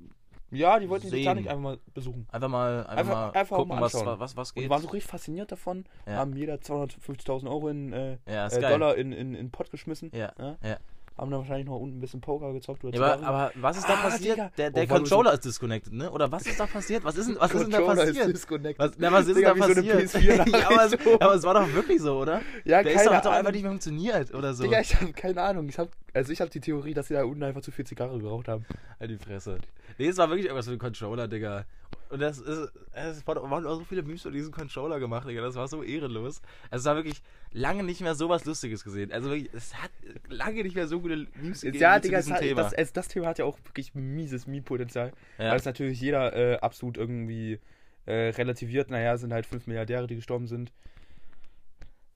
Ja, 0.51 0.79
die 0.79 0.89
wollten 0.89 1.05
die 1.07 1.11
Sehen. 1.11 1.19
Titanic 1.21 1.47
einfach 1.49 1.63
mal 1.63 1.79
besuchen. 1.95 2.27
einfach 2.33 2.49
mal, 2.49 2.79
einfach, 2.81 2.97
Einfach- 2.97 3.15
mal 3.15 3.31
einfach 3.41 3.57
gucken, 3.57 3.75
mal 3.77 3.81
was, 3.83 3.95
was, 3.95 4.37
was 4.37 4.51
Und 4.51 4.55
geht. 4.57 4.65
die 4.65 4.71
waren 4.71 4.83
so 4.83 4.89
richtig 4.89 5.11
fasziniert 5.11 5.53
davon, 5.53 5.85
Ja. 6.07 6.15
haben 6.17 6.35
jeder 6.37 6.55
250.000 6.61 7.49
Euro 7.49 7.69
in 7.69 7.93
äh, 7.93 8.19
ja, 8.29 8.49
äh. 8.49 8.61
Dollar 8.61 8.97
in, 8.97 9.13
in, 9.13 9.35
in 9.35 9.51
Pott 9.51 9.71
geschmissen. 9.71 10.11
Ja, 10.15 10.33
Ja. 10.39 10.79
Haben 11.19 11.31
dann 11.31 11.41
wahrscheinlich 11.41 11.67
noch 11.67 11.79
unten 11.79 11.99
ein 11.99 12.01
bisschen 12.01 12.23
Poker 12.23 12.51
gezockt 12.55 12.83
oder 12.83 12.97
Ja, 12.97 13.13
aber, 13.15 13.27
aber 13.27 13.53
was 13.57 13.77
ist 13.77 13.87
da 13.87 13.93
Ah, 13.95 14.03
passiert? 14.09 14.37
Digga. 14.39 14.53
Der, 14.57 14.71
der 14.71 14.85
Oh, 14.85 14.87
so- 14.89 14.95
Controller 14.95 15.33
ist 15.35 15.45
disconnected, 15.45 15.93
ne? 15.93 16.11
Oder 16.11 16.33
was 16.33 16.47
ist 16.47 16.59
da 16.59 16.67
passiert? 16.67 17.05
Was 17.05 17.17
ist 17.17 17.29
denn, 17.29 17.37
was 17.39 17.53
ist 17.53 17.61
denn 17.63 17.71
da 17.71 17.77
Controller 17.79 18.07
passiert? 18.07 18.29
disconnected. 18.29 18.79
Was, 18.79 18.93
na, 18.97 19.13
was 19.13 19.27
ist 19.27 19.37
Digga, 19.37 19.53
denn 19.53 19.61
da 19.61 19.69
so 19.69 19.75
passiert? 19.75 19.99
PS4 20.15 20.51
ja, 20.59 20.71
aber, 20.71 20.85
es, 20.87 20.91
so. 21.05 21.21
aber 21.21 21.35
es 21.35 21.43
war 21.43 21.55
doch 21.55 21.75
wirklich 21.75 22.01
so, 22.01 22.19
oder? 22.19 22.41
Ja, 22.65 22.83
Der 22.83 22.85
keine 22.85 22.95
ist 22.97 23.07
doch, 23.07 23.15
hat 23.15 23.25
doch 23.27 23.33
einfach 23.33 23.53
nicht 23.53 23.63
mehr 23.63 23.71
funktioniert 23.73 24.33
oder 24.33 24.55
so. 24.55 24.63
Digga, 24.63 24.81
ich 24.81 24.95
habe 24.99 25.13
keine 25.13 25.43
Ahnung. 25.43 25.69
Ich 25.69 25.79
hab, 25.79 25.89
also 26.15 26.33
ich 26.33 26.41
habe 26.41 26.51
die 26.51 26.61
Theorie, 26.61 26.95
dass 26.95 27.09
sie 27.09 27.15
da 27.15 27.25
unten 27.25 27.43
einfach 27.43 27.61
zu 27.61 27.71
viel 27.71 27.85
Zigarre 27.87 28.19
geraucht 28.19 28.49
haben. 28.49 28.65
Halt 28.99 29.11
die 29.11 29.19
Fresse. 29.19 29.59
Nee, 29.99 30.07
es 30.09 30.17
war 30.17 30.29
wirklich 30.31 30.47
irgendwas 30.47 30.65
für 30.67 30.71
den 30.73 30.79
Controller, 30.81 31.29
Digga. 31.29 31.67
Und 32.11 32.21
das 32.21 32.39
ist, 32.39 32.73
es 32.93 33.27
waren 33.27 33.67
auch 33.67 33.75
so 33.77 33.85
viele 33.85 34.03
Memes 34.03 34.23
für 34.23 34.33
diesen 34.33 34.53
Controller 34.53 34.99
gemacht, 34.99 35.29
Digga. 35.29 35.43
Das 35.43 35.55
war 35.55 35.69
so 35.69 35.83
ehrenlos. 35.83 36.43
Also 36.71 36.83
es 36.83 36.85
war 36.87 36.97
wirklich 36.97 37.23
lange 37.53 37.85
nicht 37.85 38.01
mehr 38.01 38.17
sowas 38.17 38.45
Lustiges 38.45 38.83
gesehen. 38.83 39.13
Also 39.13 39.31
wirklich, 39.31 39.49
es 39.55 39.75
hat 39.81 39.91
lange 40.29 40.63
nicht 40.65 40.75
mehr 40.75 40.89
so 40.89 41.01
gute 41.01 41.29
Memes 41.41 41.61
gegeben 41.61 41.81
Ja, 41.83 42.01
Digga, 42.01 42.19
diesem 42.19 42.33
das, 42.33 42.41
Thema. 42.41 42.63
das, 42.63 42.75
also 42.75 42.93
das 42.93 43.09
Thema 43.09 43.27
hat 43.29 43.39
ja 43.39 43.45
auch 43.45 43.59
wirklich 43.65 43.95
mieses 43.95 44.47
Meme-Potenzial. 44.49 45.13
ja. 45.39 45.51
Weil 45.51 45.57
es 45.57 45.65
natürlich 45.65 46.01
jeder 46.01 46.35
äh, 46.35 46.57
absolut 46.59 46.97
irgendwie 46.97 47.61
äh, 48.07 48.31
relativiert. 48.31 48.91
Naja, 48.91 49.17
sind 49.17 49.33
halt 49.33 49.47
fünf 49.47 49.67
Milliardäre, 49.69 50.09
die 50.09 50.17
gestorben 50.17 50.49
sind. 50.49 50.73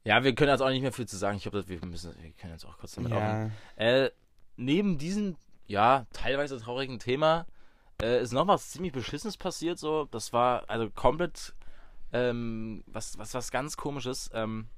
ja, 0.03 0.25
wir 0.25 0.35
können 0.35 0.51
jetzt 0.51 0.61
auch 0.61 0.71
nicht 0.71 0.83
mehr 0.83 0.93
viel 0.93 1.07
zu 1.07 1.17
sagen. 1.17 1.37
Ich 1.37 1.45
glaube, 1.45 1.67
wir 1.69 1.79
müssen, 1.87 2.13
wir 2.21 2.33
können 2.33 2.53
jetzt 2.53 2.65
auch 2.67 2.79
kurz 2.79 2.97
damit 2.97 3.13
aufhören. 3.13 3.53
Ja. 3.79 4.05
Äh, 4.05 4.11
neben 4.57 4.99
diesem, 4.99 5.37
ja, 5.67 6.07
teilweise 6.13 6.59
traurigen 6.59 6.99
Thema 6.99 7.47
äh, 8.03 8.23
ist 8.23 8.33
noch 8.33 8.47
was 8.47 8.71
ziemlich 8.71 8.93
Beschissenes 8.93 9.37
passiert. 9.37 9.79
So, 9.79 10.07
das 10.11 10.33
war 10.33 10.69
also 10.69 10.91
komplett 10.91 11.55
ähm, 12.15 12.85
was, 12.87 13.19
was, 13.19 13.35
was 13.35 13.51
ganz 13.51 13.77
komisches. 13.77 14.31
Ähm, 14.33 14.69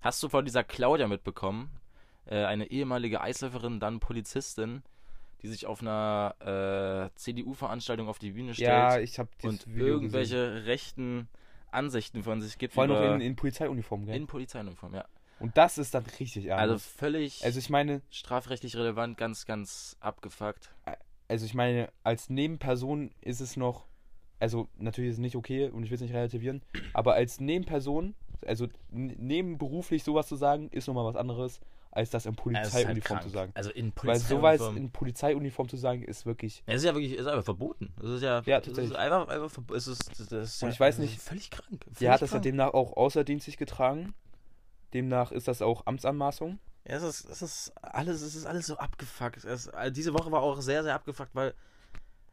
hast 0.00 0.22
du 0.22 0.28
von 0.28 0.44
dieser 0.44 0.64
Claudia 0.64 1.06
mitbekommen? 1.08 1.70
Äh, 2.26 2.44
eine 2.44 2.70
ehemalige 2.70 3.20
Eisläuferin, 3.20 3.80
dann 3.80 4.00
Polizistin, 4.00 4.82
die 5.42 5.48
sich 5.48 5.66
auf 5.66 5.80
einer 5.80 6.34
äh, 7.12 7.16
CDU-Veranstaltung 7.16 8.08
auf 8.08 8.18
die 8.18 8.32
Bühne 8.32 8.54
stellt 8.54 8.68
ja, 8.68 8.98
ich 8.98 9.18
habe 9.18 9.30
und 9.42 9.66
Video 9.68 9.86
irgendwelche 9.86 10.36
Gesehen. 10.36 10.64
rechten 10.64 11.28
Ansichten 11.70 12.24
von 12.24 12.42
sich 12.42 12.58
gibt. 12.58 12.74
Vor 12.74 12.82
allem 12.82 12.92
noch 12.92 13.14
in, 13.14 13.20
in 13.20 13.36
Polizeiuniform, 13.36 14.06
gell? 14.06 14.16
in 14.16 14.26
Polizeiuniform, 14.26 14.94
ja. 14.94 15.04
Und 15.38 15.56
das 15.56 15.78
ist 15.78 15.94
dann 15.94 16.04
richtig 16.18 16.46
ernst. 16.46 16.60
Also 16.60 16.78
völlig 16.78 17.44
also 17.44 17.58
ich 17.58 17.70
meine, 17.70 18.02
strafrechtlich 18.10 18.76
relevant, 18.76 19.16
ganz, 19.16 19.46
ganz 19.46 19.96
abgefuckt. 20.00 20.70
Also 21.30 21.46
ich 21.46 21.54
meine, 21.54 21.88
als 22.02 22.28
Nebenperson 22.28 23.10
ist 23.20 23.40
es 23.40 23.56
noch, 23.56 23.86
also 24.38 24.68
natürlich 24.78 25.10
ist 25.10 25.16
es 25.16 25.20
nicht 25.20 25.36
okay 25.36 25.68
und 25.70 25.84
ich 25.84 25.90
will 25.90 25.94
es 25.96 26.00
nicht 26.02 26.12
relativieren, 26.14 26.62
aber 26.92 27.14
als 27.14 27.40
Nebenperson 27.40 28.14
Also 28.46 28.68
nebenberuflich 28.90 30.02
sowas 30.02 30.26
zu 30.26 30.36
sagen, 30.36 30.68
ist 30.70 30.86
nochmal 30.88 31.04
was 31.04 31.16
anderes, 31.16 31.60
als 31.92 32.10
das 32.10 32.24
in 32.26 32.32
Ja, 32.32 32.36
halt 32.36 32.42
Polizeiuniform 32.42 33.02
krank. 33.18 33.22
zu 33.22 33.28
sagen. 33.28 33.52
Also 33.54 33.70
in 33.70 33.92
Weil 34.02 34.16
sowas 34.18 34.58
Polizeiuniform. 34.58 34.76
in 34.76 34.90
Polizeiuniform 34.90 35.68
zu 35.68 35.76
sagen, 35.76 36.02
ist 36.04 36.24
wirklich. 36.24 36.62
Es 36.66 36.76
ist 36.76 36.84
ja 36.84 36.94
wirklich, 36.94 37.14
ist 37.14 37.26
einfach 37.26 37.44
verboten. 37.44 37.92
Es 38.02 38.08
ist 38.08 38.22
ja, 38.22 38.40
Ja, 38.46 38.58
es 38.58 38.66
ist 38.66 38.74
tatsächlich. 38.76 38.98
einfach, 38.98 39.28
einfach 39.28 39.50
verboten. 39.50 39.76
Es 39.76 39.86
ist, 39.88 40.08
das 40.20 40.32
ist 40.32 40.62
Und 40.62 40.68
ja, 40.68 40.72
ich 40.72 40.80
weiß 40.80 40.98
nicht, 40.98 41.20
Völlig 41.20 41.50
krank. 41.50 41.84
Völlig 41.84 41.98
Der 41.98 42.12
hat 42.12 42.22
das 42.22 42.30
ja 42.30 42.34
krank. 42.34 42.44
demnach 42.44 42.72
auch 42.74 42.96
außerdienstlich 42.96 43.56
getragen. 43.56 44.14
Demnach 44.94 45.32
ist 45.32 45.48
das 45.48 45.62
auch 45.62 45.86
Amtsanmaßung. 45.86 46.58
Ja, 46.86 46.96
es 46.96 47.02
ist, 47.02 47.28
es 47.28 47.42
ist 47.42 47.72
alles, 47.82 48.22
es 48.22 48.34
ist 48.34 48.46
alles 48.46 48.66
so 48.66 48.76
abgefuckt. 48.76 49.44
Es, 49.44 49.68
also 49.68 49.92
diese 49.92 50.14
Woche 50.14 50.32
war 50.32 50.42
auch 50.42 50.60
sehr, 50.60 50.82
sehr 50.82 50.94
abgefuckt, 50.94 51.34
weil. 51.34 51.54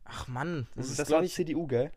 Ach 0.06 0.28
Mann, 0.28 0.68
das, 0.76 0.90
ist, 0.90 1.00
das 1.00 1.10
war 1.10 1.22
ich. 1.22 1.34
CDU, 1.34 1.68
gell? 1.68 1.92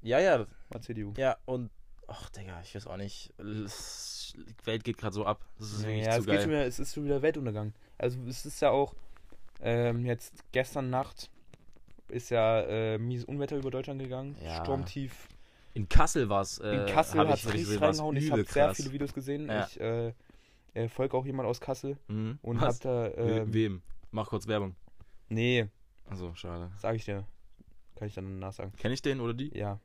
Ja, 0.00 0.20
ja, 0.20 0.46
War 0.68 0.80
CDU. 0.80 1.12
ja, 1.16 1.36
und. 1.44 1.70
Ach, 2.08 2.28
Digga, 2.30 2.60
ich 2.62 2.74
weiß 2.74 2.86
auch 2.86 2.96
nicht. 2.96 3.32
Die 3.38 4.66
Welt 4.66 4.84
geht 4.84 4.98
gerade 4.98 5.14
so 5.14 5.24
ab. 5.24 5.44
Das 5.58 5.72
ist 5.72 5.82
wirklich 5.84 6.04
ja, 6.04 6.12
zu 6.12 6.20
es, 6.20 6.26
geht 6.26 6.34
schon 6.42 6.50
geil. 6.50 6.58
wieder, 6.58 6.66
es 6.66 6.78
ist 6.78 6.94
schon 6.94 7.04
wieder 7.04 7.22
Weltuntergang. 7.22 7.72
Also 7.98 8.18
es 8.28 8.44
ist 8.44 8.60
ja 8.60 8.70
auch 8.70 8.94
ähm, 9.60 10.04
jetzt 10.04 10.32
gestern 10.52 10.90
Nacht 10.90 11.30
ist 12.08 12.30
ja 12.30 12.60
äh, 12.62 12.98
mieses 12.98 13.24
Unwetter 13.24 13.56
über 13.56 13.70
Deutschland 13.70 14.00
gegangen. 14.00 14.36
Ja. 14.42 14.62
Sturmtief. 14.62 15.28
In 15.74 15.88
Kassel 15.88 16.28
war 16.28 16.42
es. 16.42 16.58
Äh, 16.58 16.76
In 16.76 16.86
Kassel 16.86 17.26
hat 17.26 17.38
es 17.38 17.52
richtig 17.52 17.80
reingehauen. 17.80 18.16
Ich 18.16 18.30
habe 18.30 18.44
sehr 18.44 18.74
viele 18.74 18.92
Videos 18.92 19.14
gesehen. 19.14 19.48
Ja. 19.48 19.66
Ich 19.66 19.80
äh, 19.80 20.12
äh, 20.74 20.88
folge 20.88 21.16
auch 21.16 21.26
jemand 21.26 21.48
aus 21.48 21.60
Kassel 21.60 21.98
Mhm. 22.08 22.38
und 22.42 22.60
Was? 22.60 22.76
hab 22.76 22.80
da. 22.82 23.08
Ähm, 23.14 23.52
Wem? 23.52 23.82
Mach 24.10 24.28
kurz 24.28 24.46
Werbung. 24.46 24.74
nee, 25.28 25.68
Also 26.04 26.34
schade. 26.34 26.70
sag 26.78 26.96
ich 26.96 27.04
dir. 27.04 27.26
Kann 27.96 28.08
ich 28.08 28.14
dann 28.14 28.38
nachsagen. 28.38 28.72
Kenn 28.76 28.92
ich 28.92 29.02
den 29.02 29.20
oder 29.20 29.34
die? 29.34 29.56
Ja. 29.56 29.78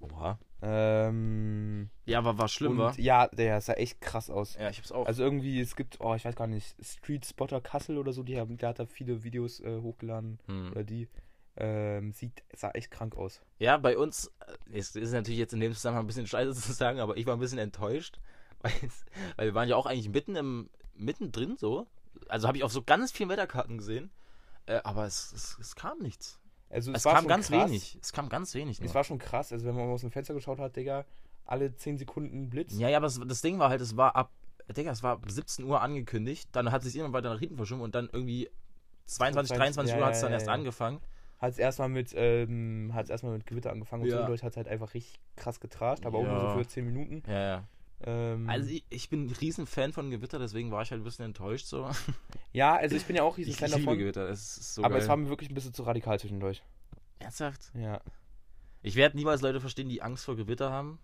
Oha. 0.00 0.38
Ähm, 0.62 1.90
Ja, 2.04 2.18
aber 2.18 2.38
war 2.38 2.48
schlimm, 2.48 2.72
und 2.72 2.78
war? 2.78 2.98
ja, 2.98 3.28
der 3.28 3.60
sah 3.60 3.74
echt 3.74 4.00
krass 4.00 4.30
aus. 4.30 4.54
Ja, 4.56 4.68
ich 4.70 4.78
hab's 4.78 4.92
auch. 4.92 5.06
Also 5.06 5.22
irgendwie, 5.22 5.60
es 5.60 5.76
gibt, 5.76 6.00
oh, 6.00 6.14
ich 6.14 6.24
weiß 6.24 6.34
gar 6.36 6.46
nicht, 6.46 6.74
Street 6.84 7.24
Spotter 7.26 7.60
Kassel 7.60 7.98
oder 7.98 8.12
so, 8.12 8.22
die 8.22 8.38
haben, 8.38 8.56
der 8.56 8.70
hat 8.70 8.78
da 8.78 8.86
viele 8.86 9.22
Videos 9.24 9.60
äh, 9.60 9.80
hochgeladen. 9.80 10.38
hm. 10.46 10.70
Oder 10.72 10.84
die. 10.84 11.08
Ähm, 11.58 12.12
sieht, 12.12 12.42
sah 12.54 12.70
echt 12.72 12.90
krank 12.90 13.16
aus. 13.16 13.40
Ja, 13.58 13.78
bei 13.78 13.96
uns, 13.96 14.30
äh, 14.46 14.78
es 14.78 14.94
ist 14.94 15.12
natürlich 15.12 15.38
jetzt 15.38 15.54
in 15.54 15.60
dem 15.60 15.72
Zusammenhang 15.72 16.04
ein 16.04 16.06
bisschen 16.06 16.26
scheiße 16.26 16.52
zu 16.60 16.72
sagen, 16.72 17.00
aber 17.00 17.16
ich 17.16 17.24
war 17.26 17.34
ein 17.34 17.40
bisschen 17.40 17.58
enttäuscht, 17.58 18.20
weil, 18.66 18.88
es, 18.88 19.04
wir 19.38 19.54
waren 19.54 19.68
ja 19.68 19.76
auch 19.76 19.86
eigentlich 19.86 20.08
mitten 20.10 20.36
im, 20.36 20.70
mittendrin 20.94 21.56
so. 21.56 21.86
Also 22.28 22.48
habe 22.48 22.56
ich 22.58 22.64
auf 22.64 22.72
so 22.72 22.82
ganz 22.82 23.12
vielen 23.12 23.28
Wetterkarten 23.28 23.78
gesehen, 23.78 24.10
äh, 24.66 24.80
aber 24.84 25.04
es, 25.06 25.32
es, 25.32 25.56
es 25.60 25.74
kam 25.76 25.98
nichts. 25.98 26.40
Also 26.70 26.92
Es, 26.92 27.04
war 27.04 27.14
kam 27.14 27.28
ganz 27.28 27.48
krass. 27.48 27.68
wenig. 27.68 27.98
Es 28.02 28.12
kam 28.12 28.28
ganz 28.28 28.54
wenig. 28.54 28.80
Nur. 28.80 28.88
Es 28.88 28.94
war 28.94 29.04
schon 29.04 29.18
krass, 29.18 29.52
also 29.52 29.64
wenn 29.66 29.76
man 29.76 29.88
aus 29.88 30.00
dem 30.00 30.10
Fenster 30.10 30.34
geschaut 30.34 30.58
hat, 30.58 30.74
Digga, 30.76 31.04
alle 31.44 31.74
10 31.76 31.98
Sekunden 31.98 32.50
Blitz. 32.50 32.76
ja, 32.76 32.88
ja, 32.88 32.96
aber 32.96 33.06
das, 33.06 33.20
das 33.24 33.40
Ding 33.42 33.58
war 33.58 33.68
halt, 33.68 33.80
es 33.80 33.96
war 33.96 34.16
ab, 34.16 34.32
Digga, 34.76 34.90
es 34.90 35.02
war 35.04 35.12
ab 35.12 35.24
17 35.28 35.64
Uhr 35.64 35.80
angekündigt, 35.80 36.48
dann 36.52 36.72
hat 36.72 36.82
es 36.84 36.92
sich 36.92 37.00
immer 37.00 37.12
weiter 37.12 37.32
nach 37.32 37.38
hinten 37.38 37.56
verschoben 37.56 37.82
und 37.82 37.94
dann 37.94 38.08
irgendwie 38.12 38.50
22, 39.04 39.56
23 39.56 39.94
Ja, 39.94 40.00
Uhr 40.00 40.06
hat 40.06 40.14
es 40.14 40.20
dann 40.20 40.30
ja, 40.30 40.34
erst 40.38 40.46
ja. 40.48 40.52
angefangen. 40.54 41.00
Hat 41.38 41.52
es 41.52 41.58
erstmal 41.58 41.88
mit, 41.90 42.12
ähm, 42.16 42.90
hat's 42.94 43.10
erstmal 43.10 43.34
mit 43.34 43.46
Gewitter 43.46 43.70
angefangen 43.70 44.02
und 44.02 44.08
Ja. 44.08 44.16
zwischendurch 44.16 44.42
hat 44.42 44.52
es 44.52 44.56
halt 44.56 44.66
einfach 44.68 44.94
richtig 44.94 45.20
krass 45.36 45.60
getrascht, 45.60 46.04
aber 46.06 46.18
auch 46.18 46.24
nur 46.24 46.40
so 46.40 46.58
für 46.58 46.66
10 46.66 46.84
Minuten. 46.84 47.22
Ja, 47.28 47.40
ja. 47.40 47.64
Ähm, 48.04 48.48
Also 48.48 48.68
ich, 48.70 48.84
ich 48.90 49.08
bin 49.08 49.26
ein 49.26 49.30
riesen 49.30 49.66
Fan 49.66 49.92
von 49.92 50.10
Gewitter, 50.10 50.38
deswegen 50.38 50.70
war 50.70 50.82
ich 50.82 50.90
halt 50.90 51.00
ein 51.00 51.04
bisschen 51.04 51.24
enttäuscht 51.24 51.66
so. 51.66 51.88
ja, 52.52 52.76
also 52.76 52.94
ich 52.96 53.04
bin 53.06 53.16
ja 53.16 53.22
auch 53.22 53.36
riesen 53.38 53.50
Ich, 53.50 53.56
Fan 53.56 53.68
ich 53.70 53.74
davon. 53.76 53.98
Gewitter, 53.98 54.28
es 54.28 54.58
ist 54.58 54.74
so 54.74 54.82
aber 54.84 54.94
geil. 54.94 55.02
es 55.02 55.08
war 55.08 55.16
mir 55.16 55.28
wirklich 55.28 55.50
ein 55.50 55.54
bisschen 55.54 55.72
zu 55.74 55.82
radikal 55.82 56.18
zwischendurch. 56.20 56.62
Ernsthaft? 57.18 57.72
Ja. 57.74 58.00
Ich 58.82 58.94
werde 58.96 59.16
niemals 59.16 59.40
Leute 59.40 59.60
verstehen, 59.60 59.88
die 59.88 60.02
Angst 60.02 60.24
vor 60.24 60.36
Gewitter 60.36 60.70
haben. 60.70 60.98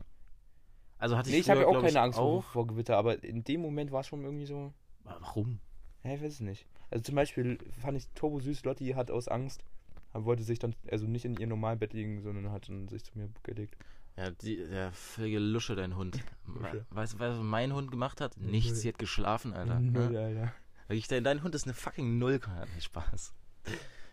Also 0.98 1.16
hatte 1.16 1.30
ich 1.30 1.34
Nee, 1.34 1.40
ich 1.40 1.50
habe 1.50 1.60
ja 1.62 1.66
auch 1.66 1.80
keine 1.82 2.00
Angst 2.00 2.18
vor, 2.18 2.26
auch. 2.38 2.44
vor 2.44 2.66
Gewitter, 2.66 2.96
aber 2.96 3.24
in 3.24 3.42
dem 3.42 3.60
Moment 3.62 3.90
war 3.90 4.00
es 4.00 4.06
schon 4.06 4.22
irgendwie 4.22 4.46
so. 4.46 4.72
Warum? 5.02 5.58
Ja, 6.04 6.14
ich 6.14 6.22
weiß 6.22 6.34
es 6.34 6.40
nicht. 6.40 6.66
Also 6.90 7.02
zum 7.04 7.14
Beispiel 7.14 7.58
fand 7.80 7.96
ich 7.96 8.08
Turbo 8.14 8.38
süß, 8.38 8.64
Lotti 8.64 8.90
hat 8.90 9.10
aus 9.10 9.26
Angst, 9.28 9.64
wollte 10.12 10.42
sich 10.44 10.58
dann, 10.58 10.76
also 10.90 11.06
nicht 11.06 11.24
in 11.24 11.36
ihr 11.38 11.46
normalen 11.46 11.78
Bett 11.78 11.92
liegen, 11.94 12.20
sondern 12.22 12.52
hat 12.52 12.68
dann 12.68 12.86
sich 12.88 13.02
zu 13.02 13.18
mir 13.18 13.30
gelegt. 13.42 13.76
Ja, 14.16 14.30
die, 14.30 14.56
der 14.68 14.92
völlige 14.92 15.38
Lusche, 15.38 15.74
dein 15.74 15.96
Hund. 15.96 16.18
Lusche. 16.46 16.84
Weißt 16.90 17.14
du, 17.14 17.18
was 17.18 17.38
mein 17.38 17.72
Hund 17.72 17.90
gemacht 17.90 18.20
hat? 18.20 18.36
Nichts, 18.36 18.72
Null. 18.72 18.80
sie 18.80 18.88
hat 18.88 18.98
geschlafen, 18.98 19.54
Alter. 19.54 19.80
Null, 19.80 20.10
Ne? 20.10 20.20
Alter. 20.20 20.52
Wirklich, 20.88 21.08
dein, 21.08 21.24
dein 21.24 21.42
Hund 21.42 21.54
ist 21.54 21.64
eine 21.64 21.72
fucking 21.74 22.18
Null. 22.18 22.38
Konrad. 22.38 22.68
Nee, 22.74 22.80
Spaß. 22.82 23.32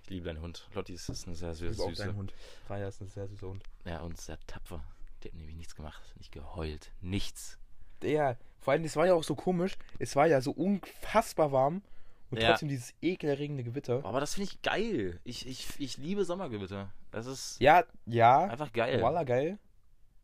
Ich 0.03 0.09
liebe 0.09 0.25
deinen 0.27 0.41
Hund. 0.41 0.67
Lotti 0.73 0.93
ist, 0.93 1.09
ist 1.09 1.27
eine 1.27 1.35
sehr, 1.35 1.53
sehr 1.53 1.71
Ich 1.71 1.77
liebe 1.77 1.83
auch 1.83 1.89
süße. 1.89 2.03
deinen 2.05 2.15
Hund. 2.15 2.33
Raya 2.69 2.87
ist 2.87 3.01
ein 3.01 3.09
sehr 3.09 3.27
süßer 3.27 3.47
Hund. 3.47 3.63
Ja, 3.85 3.99
und 4.01 4.17
sehr 4.19 4.39
tapfer. 4.47 4.81
Die 5.23 5.27
hat 5.27 5.35
nämlich 5.35 5.55
nichts 5.57 5.75
gemacht. 5.75 6.01
Nicht 6.17 6.31
geheult. 6.31 6.91
Nichts. 7.01 7.57
Ja, 8.01 8.37
vor 8.59 8.71
allem, 8.73 8.83
das 8.83 8.95
war 8.95 9.05
ja 9.05 9.13
auch 9.15 9.23
so 9.23 9.35
komisch. 9.35 9.77
Es 9.99 10.15
war 10.15 10.27
ja 10.27 10.39
so 10.39 10.51
unfassbar 10.51 11.51
warm 11.51 11.81
und 12.31 12.39
Ja. 12.41 12.49
trotzdem 12.51 12.69
dieses 12.69 12.93
ekelerregende 13.01 13.63
Gewitter. 13.63 14.05
Aber 14.05 14.21
das 14.21 14.35
finde 14.35 14.49
ich 14.51 14.61
geil. 14.61 15.19
Ich, 15.25 15.45
ich, 15.45 15.67
ich 15.79 15.97
liebe 15.97 16.23
Sommergewitter. 16.23 16.89
Das 17.11 17.25
ist 17.25 17.59
Ja, 17.59 17.83
ja, 18.05 18.45
einfach 18.45 18.71
geil. 18.71 19.01
Walla 19.01 19.23
geil. 19.23 19.59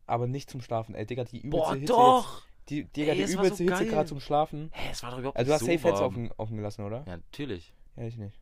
Aber 0.06 0.26
nicht 0.26 0.50
zum 0.50 0.60
Schlafen. 0.60 0.94
Ey, 0.94 1.06
Digga, 1.06 1.24
die 1.24 1.40
übelste 1.40 1.68
Boah, 1.68 1.74
Hitze 1.74 1.92
doch! 1.92 2.42
Jetzt, 2.42 2.70
die, 2.70 2.84
Digga, 2.84 3.12
Ey, 3.12 3.26
die 3.26 3.32
übelste 3.32 3.64
so 3.64 3.70
Hitze 3.70 3.86
gerade 3.86 4.08
zum 4.08 4.20
Schlafen. 4.20 4.70
Hä, 4.72 4.90
es 4.92 5.02
war 5.02 5.10
doch 5.10 5.18
überhaupt 5.18 5.36
Also 5.36 5.48
du 5.48 5.54
hast 5.54 5.60
so 5.60 5.66
safe 5.66 5.78
Fenster 5.78 6.06
offen, 6.06 6.30
offen 6.36 6.56
gelassen, 6.56 6.84
oder? 6.84 7.04
Ja, 7.06 7.16
natürlich. 7.16 7.72
Ja, 7.96 8.04
ich 8.04 8.16
nicht. 8.16 8.38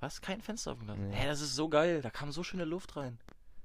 Was? 0.00 0.20
Kein 0.20 0.40
Fenster 0.40 0.72
offen 0.72 0.86
gelassen? 0.86 1.08
Nee. 1.08 1.16
Hä, 1.16 1.26
das 1.26 1.40
ist 1.40 1.54
so 1.54 1.68
geil. 1.68 2.00
Da 2.02 2.10
kam 2.10 2.32
so 2.32 2.42
schöne 2.42 2.64
Luft 2.64 2.96
rein. 2.96 3.18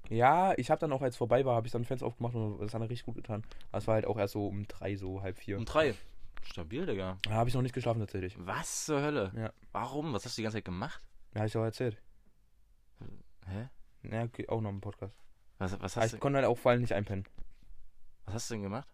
Ja, 0.10 0.54
ich 0.58 0.70
habe 0.70 0.80
dann 0.80 0.92
auch, 0.92 1.02
als 1.02 1.18
vorbei 1.18 1.46
war, 1.46 1.56
habe 1.56 1.68
ich 1.68 1.74
dann 1.74 1.86
Fenster 1.86 2.06
aufgemacht 2.06 2.36
und 2.36 2.60
das 2.60 2.74
hat 2.74 2.82
dann 2.82 2.88
richtig 2.88 3.06
gut 3.06 3.16
getan. 3.16 3.44
Aber 3.72 3.80
es 3.80 3.88
war 3.88 3.96
halt 3.96 4.06
auch 4.06 4.18
erst 4.18 4.34
so 4.34 4.48
um 4.48 4.68
drei, 4.68 4.96
so 4.96 5.22
halb 5.22 5.38
vier. 5.38 5.58
Um 5.58 5.66
drei. 5.66 5.96
Stabil, 6.44 6.86
Digga. 6.86 7.18
Da 7.24 7.32
habe 7.32 7.50
ich 7.50 7.56
noch 7.56 7.64
nicht 7.64 7.74
geschlafen 7.74 8.00
tatsächlich. 8.00 8.36
Was 8.38 8.86
zur 8.86 9.02
Hölle? 9.02 9.32
Ja. 9.36 9.52
Warum? 9.72 10.14
Was 10.14 10.26
hast 10.26 10.38
du 10.38 10.42
die 10.42 10.44
ganze 10.44 10.58
Zeit 10.58 10.66
gemacht? 10.66 11.02
Ja, 11.34 11.40
habe 11.40 11.48
ich 11.48 11.58
auch 11.58 11.64
erzählt. 11.64 11.98
Hä? 13.48 13.70
Ja, 14.04 14.24
okay, 14.24 14.48
auch 14.48 14.62
noch 14.62 14.70
im 14.70 14.82
Podcast. 14.82 15.18
Was, 15.58 15.72
was, 15.80 15.96
Aber 15.96 16.04
hast, 16.04 16.06
ich 16.08 16.12
du, 16.14 16.18
konnte 16.20 16.38
halt 16.38 16.48
auch 16.48 16.58
vor 16.58 16.72
allem 16.72 16.82
nicht 16.82 16.94
einpennen. 16.94 17.26
was 18.26 18.36
hast 18.36 18.50
du 18.50 18.56
denn 18.56 18.64
gemacht? 18.64 18.88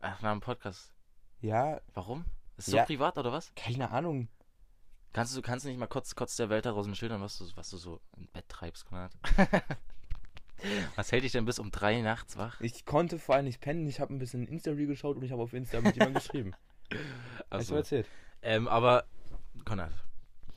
Ach, 0.00 0.20
nach 0.22 0.32
dem 0.32 0.40
Podcast. 0.40 0.92
Ja, 1.40 1.80
Warum? 1.94 2.24
Ist 2.56 2.66
so 2.66 2.76
Ja. 2.76 2.84
privat 2.84 3.18
oder 3.18 3.32
was? 3.32 3.52
keine 3.54 3.90
Ahnung. 3.90 4.28
Kannst 5.12 5.36
du 5.36 5.42
kannst 5.42 5.64
du 5.64 5.68
nicht 5.70 5.78
mal 5.78 5.86
kurz, 5.86 6.14
kurz 6.14 6.36
der 6.36 6.48
Welt 6.50 6.66
da 6.66 6.72
draußen 6.72 6.94
schildern, 6.94 7.20
was 7.22 7.38
du, 7.38 7.44
was 7.56 7.70
du 7.70 7.76
so 7.78 8.00
im 8.16 8.26
Bett 8.28 8.48
treibst, 8.48 8.84
Konrad? 8.86 9.12
was 10.96 11.12
hält 11.12 11.24
dich 11.24 11.32
denn 11.32 11.44
bis 11.44 11.58
um 11.58 11.70
drei 11.70 12.00
nachts 12.02 12.36
wach? 12.36 12.60
Ich 12.60 12.84
konnte 12.84 13.18
vor 13.18 13.34
allem 13.34 13.44
nicht 13.46 13.60
pennen. 13.60 13.86
Ich 13.86 14.00
habe 14.00 14.12
ein 14.14 14.18
bisschen 14.18 14.46
Insta-Reel 14.46 14.86
geschaut 14.86 15.16
und 15.16 15.22
ich 15.22 15.32
habe 15.32 15.42
auf 15.42 15.52
Insta 15.52 15.80
mit 15.80 15.94
jemandem 15.96 16.22
geschrieben. 16.22 16.52
Hast 16.92 17.00
du 17.50 17.50
Also, 17.50 17.76
erzählt? 17.76 18.08
ähm, 18.42 18.68
aber, 18.68 19.04
Konrad, 19.64 19.92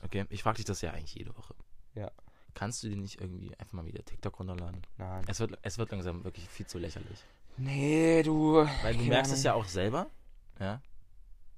okay, 0.04 0.26
ich 0.30 0.44
frage 0.44 0.58
dich 0.58 0.66
das 0.66 0.82
ja 0.82 0.92
eigentlich 0.92 1.16
jede 1.16 1.36
Woche. 1.38 1.56
Ja. 1.96 2.12
Kannst 2.60 2.84
du 2.84 2.90
dir 2.90 2.98
nicht 2.98 3.22
irgendwie 3.22 3.56
einfach 3.58 3.72
mal 3.72 3.86
wieder 3.86 4.04
TikTok 4.04 4.38
runterladen? 4.38 4.82
Nein. 4.98 5.24
Es 5.30 5.40
wird, 5.40 5.58
es 5.62 5.78
wird 5.78 5.92
langsam 5.92 6.26
wirklich 6.26 6.46
viel 6.50 6.68
zu 6.68 6.78
lächerlich. 6.78 7.24
Nee, 7.56 8.22
du. 8.22 8.68
Weil 8.84 8.98
du 8.98 9.04
merkst 9.04 9.32
es 9.32 9.44
ja 9.44 9.54
auch 9.54 9.64
selber. 9.64 10.08
Ja. 10.60 10.82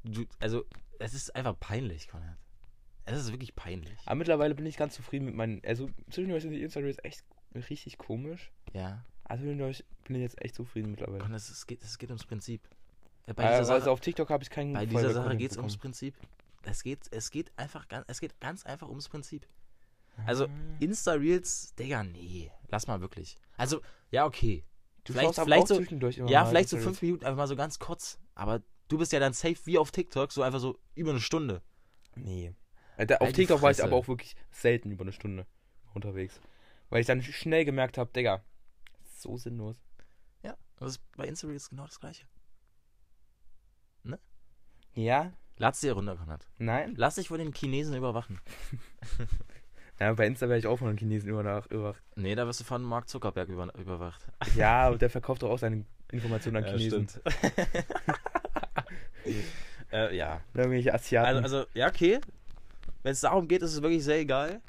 Du, 0.03 0.25
also, 0.39 0.63
es 0.99 1.15
ist 1.15 1.35
einfach 1.35 1.59
peinlich, 1.59 2.07
Konrad. 2.07 2.37
Es 3.05 3.17
ist 3.17 3.31
wirklich 3.31 3.55
peinlich. 3.55 3.97
Aber 4.05 4.13
mittlerweile 4.13 4.53
bin 4.53 4.67
ich 4.67 4.77
ganz 4.77 4.93
zufrieden 4.93 5.25
mit 5.25 5.33
meinen. 5.33 5.63
Also, 5.65 5.89
zwischendurch 6.11 6.43
sind 6.43 6.51
die 6.51 6.61
Insta-Reels 6.61 6.99
echt 7.01 7.23
richtig 7.55 7.97
komisch. 7.97 8.51
Ja. 8.73 9.03
Also, 9.23 9.41
zwischendurch 9.41 9.83
bin 10.03 10.17
ich 10.17 10.21
jetzt 10.21 10.39
echt 10.39 10.53
zufrieden 10.53 10.91
mittlerweile. 10.91 11.17
Konrad, 11.17 11.41
es, 11.41 11.65
geht, 11.65 11.81
es 11.81 11.97
geht 11.97 12.11
ums 12.11 12.25
Prinzip. 12.25 12.61
Ja, 13.25 13.33
Bei 13.33 13.41
Äh, 13.41 13.47
dieser 13.47 13.73
also 13.73 13.79
Sache, 13.85 13.91
auf 13.91 14.01
TikTok 14.01 14.29
habe 14.29 14.43
ich 14.43 14.51
keinen 14.51 14.73
bei 14.73 14.85
dieser 14.85 15.13
Sache 15.13 15.35
geht 15.35 15.49
es 15.49 15.57
ums 15.57 15.77
Prinzip. 15.77 16.13
Es 16.61 16.83
geht, 16.83 16.99
es 17.09 17.31
geht 17.31 17.51
einfach 17.57 17.87
es 18.05 18.19
geht 18.19 18.39
ganz 18.39 18.67
einfach 18.67 18.87
ums 18.87 19.09
Prinzip. 19.09 19.47
Also, 20.25 20.47
Insta-Reels, 20.79 21.73
Digga, 21.75 22.03
nee. 22.03 22.51
Lass 22.69 22.87
mal 22.87 23.01
wirklich. 23.01 23.37
Also, 23.57 23.81
ja, 24.11 24.25
okay. 24.25 24.63
Du 25.03 25.13
vielleicht- 25.13 25.35
vielleicht 25.35 25.63
auch 25.63 25.67
so- 25.67 25.75
zwischendurch 25.77 26.17
immer 26.19 26.29
Ja, 26.29 26.45
vielleicht 26.45 26.69
so 26.69 26.77
fünf 26.77 27.01
Minuten, 27.01 27.25
einfach 27.25 27.37
mal 27.37 27.47
so 27.47 27.55
ganz 27.55 27.79
kurz. 27.79 28.19
Aber 28.35 28.61
du 28.87 28.97
bist 28.97 29.11
ja 29.13 29.19
dann 29.19 29.33
safe 29.33 29.57
wie 29.65 29.77
auf 29.77 29.91
TikTok, 29.91 30.31
so 30.31 30.43
einfach 30.43 30.59
so 30.59 30.77
über 30.95 31.11
eine 31.11 31.21
Stunde. 31.21 31.61
Nee. 32.15 32.53
Da, 32.97 33.17
auf 33.17 33.29
die 33.29 33.33
TikTok 33.33 33.61
war 33.61 33.71
ich 33.71 33.83
aber 33.83 33.95
auch 33.95 34.07
wirklich 34.07 34.35
selten 34.51 34.91
über 34.91 35.03
eine 35.03 35.11
Stunde 35.13 35.47
unterwegs. 35.95 36.39
Weil 36.89 37.01
ich 37.01 37.07
dann 37.07 37.23
schnell 37.23 37.65
gemerkt 37.65 37.97
habe, 37.97 38.11
Digga, 38.11 38.43
so 39.17 39.37
sinnlos. 39.37 39.75
Ja, 40.43 40.55
das 40.77 40.91
ist 40.93 41.11
bei 41.17 41.25
Insta-Reels 41.25 41.69
genau 41.69 41.85
das 41.85 41.99
Gleiche. 41.99 42.25
Ja? 44.93 45.31
Lad's 45.57 45.79
dir 45.79 45.93
runter, 45.93 46.17
Konrad. 46.17 46.47
Nein? 46.57 46.95
Lass 46.97 47.15
dich 47.15 47.29
von 47.29 47.39
den 47.39 47.53
Chinesen 47.53 47.95
überwachen. 47.95 48.41
Ja, 50.01 50.11
bei 50.13 50.25
Insta 50.25 50.49
werde 50.49 50.57
ich 50.57 50.65
auch 50.65 50.77
von 50.77 50.87
den 50.87 50.97
Chinesen 50.97 51.29
über 51.29 51.43
nach, 51.43 51.67
überwacht. 51.67 52.01
Nee, 52.15 52.33
da 52.33 52.47
wirst 52.47 52.59
du 52.59 52.63
von 52.63 52.81
Mark 52.81 53.07
Zuckerberg 53.07 53.49
über, 53.49 53.71
überwacht. 53.77 54.25
Ja, 54.55 54.87
aber 54.87 54.97
der 54.97 55.11
verkauft 55.11 55.43
doch 55.43 55.51
auch 55.51 55.59
seine 55.59 55.85
Informationen 56.11 56.57
an 56.57 56.65
Chinesen. 56.65 57.07
äh, 59.91 60.17
ja. 60.17 60.41
Irgendwelche 60.55 60.91
Asiaten. 60.91 61.43
Also, 61.43 61.57
also 61.57 61.69
ja, 61.75 61.87
okay. 61.87 62.19
Wenn 63.03 63.11
es 63.11 63.21
darum 63.21 63.47
geht, 63.47 63.61
ist 63.61 63.75
es 63.75 63.81
wirklich 63.83 64.03
sehr 64.03 64.17
egal. 64.17 64.59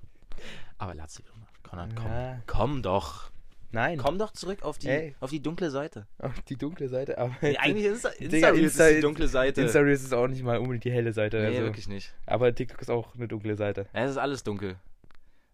Aber 0.76 0.94
lad's 0.94 1.14
dich 1.14 1.24
runter. 1.32 1.48
Konrad, 1.62 1.96
komm. 1.96 2.12
Ja. 2.12 2.38
Komm 2.46 2.82
doch. 2.82 3.30
Nein. 3.72 3.98
Komm 3.98 4.18
doch 4.18 4.32
zurück 4.32 4.62
auf 4.62 4.78
die, 4.78 4.88
Ey. 4.88 5.14
auf 5.20 5.30
die 5.30 5.40
dunkle 5.42 5.70
Seite. 5.70 6.06
Auf 6.18 6.40
die 6.42 6.56
dunkle 6.56 6.88
Seite, 6.88 7.18
aber. 7.18 7.34
Nee, 7.42 7.56
eigentlich 7.56 7.86
ist 7.86 8.04
Insta, 8.04 8.10
Insta 8.18 8.48
Insta- 8.50 8.88
ist 8.88 8.96
die 8.96 9.00
dunkle 9.00 9.28
Seite. 9.28 9.60
Insta 9.62 9.80
Reels 9.80 10.02
ist 10.02 10.14
auch 10.14 10.28
nicht 10.28 10.42
mal 10.42 10.58
unbedingt 10.58 10.84
die 10.84 10.92
helle 10.92 11.12
Seite. 11.12 11.38
nee, 11.38 11.46
also. 11.46 11.62
wirklich 11.62 11.88
nicht. 11.88 12.14
Aber 12.26 12.54
TikTok 12.54 12.80
ist 12.80 12.90
auch 12.90 13.14
eine 13.14 13.28
dunkle 13.28 13.56
Seite. 13.56 13.86
Ja, 13.94 14.04
es 14.04 14.12
ist 14.12 14.16
alles 14.18 14.42
dunkel. 14.44 14.76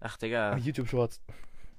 Ach, 0.01 0.17
Digga. 0.17 0.57
YouTube 0.57 0.89
Shorts. 0.89 1.21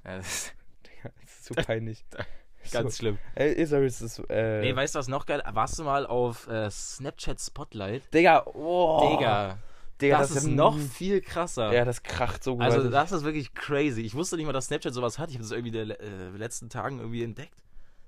Ja, 0.05 0.17
das 0.17 0.27
ist 0.27 0.53
Digga, 0.85 1.09
das 1.21 1.31
ist 1.31 1.45
so 1.45 1.53
peinlich. 1.55 2.03
ganz 2.71 2.97
so. 2.97 3.01
schlimm. 3.01 3.17
Ey, 3.35 3.53
Insta 3.53 3.77
Reels 3.77 4.01
ist. 4.01 4.19
Äh, 4.29 4.61
Nee, 4.61 4.75
weißt 4.75 4.95
du, 4.95 4.99
was 4.99 5.07
noch 5.07 5.25
geil? 5.25 5.41
Warst 5.51 5.77
du 5.79 5.83
mal 5.83 6.05
auf 6.05 6.47
äh, 6.47 6.69
Snapchat 6.69 7.39
Spotlight? 7.39 8.13
Digga, 8.13 8.45
oh. 8.47 9.15
Digga, 9.17 9.57
Digga, 10.03 10.19
das, 10.19 10.31
ist 10.31 10.43
ja- 10.45 10.49
noch 10.49 10.77
viel 10.77 11.21
krasser. 11.21 11.73
Ja, 11.73 11.85
das 11.85 12.03
kracht 12.03 12.43
so 12.43 12.57
also, 12.59 12.77
gewaltig. 12.77 12.91
das 12.91 13.11
ist 13.11 13.23
wirklich 13.23 13.53
crazy. 13.53 14.01
Ich 14.01 14.13
wusste 14.13 14.35
nicht 14.35 14.45
mal, 14.45 14.51
dass 14.53 14.67
Snapchat 14.67 14.93
sowas 14.93 15.17
hat. 15.17 15.29
Ich 15.29 15.35
habe 15.35 15.43
das 15.43 15.51
irgendwie 15.51 15.77
in 15.77 15.89
den 15.89 15.91
äh, 15.99 16.37
letzten 16.37 16.69
Tagen 16.69 16.99
irgendwie 16.99 17.23
entdeckt. 17.23 17.63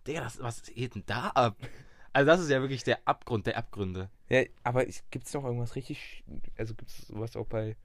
Digga, 0.06 0.22
das, 0.22 0.42
was 0.42 0.62
geht 0.64 0.96
denn 0.96 1.04
da 1.06 1.30
ab? 1.30 1.58
Also, 2.14 2.28
das 2.28 2.40
ist 2.42 2.50
ja 2.50 2.62
wirklich 2.62 2.84
der 2.84 3.00
Abgrund 3.06 3.46
der 3.48 3.58
Abgründe. 3.58 4.10
Ja, 4.30 4.44
aber 4.64 4.88
ich- 4.88 5.04
gibt's 5.10 5.34
noch 5.34 5.44
irgendwas 5.44 5.76
richtig. 5.76 6.24
Also 6.58 6.74
gibt's 6.76 7.08
sowas 7.08 7.36
auch 7.36 7.48
bei. 7.48 7.76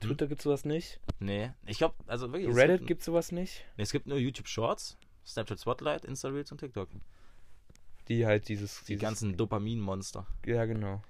Twitter 0.00 0.26
gibt's 0.26 0.44
sowas 0.44 0.64
nicht. 0.64 1.00
Nee, 1.20 1.50
ich 1.66 1.78
glaube, 1.78 1.94
also 2.06 2.32
wirklich. 2.32 2.48
es 2.50 2.56
Reddit 2.56 2.78
gibt, 2.78 2.88
gibt's 2.88 3.04
sowas 3.04 3.30
nicht. 3.30 3.62
nee, 3.76 3.82
es 3.82 3.92
gibt 3.92 4.06
nur 4.06 4.16
YouTube 4.16 4.48
Shorts, 4.48 4.96
Snapchat 5.26 5.60
Spotlight, 5.60 6.04
Insta 6.06 6.28
Reels 6.28 6.50
und 6.50 6.58
TikTok. 6.58 6.88
Die 8.08 8.26
halt 8.26 8.48
dieses. 8.48 8.80
Die 8.80 8.94
dieses 8.94 9.02
ganzen 9.02 9.36
Dopamin-Monster. 9.36 10.26
Ja, 10.46 10.64
genau. 10.64 11.02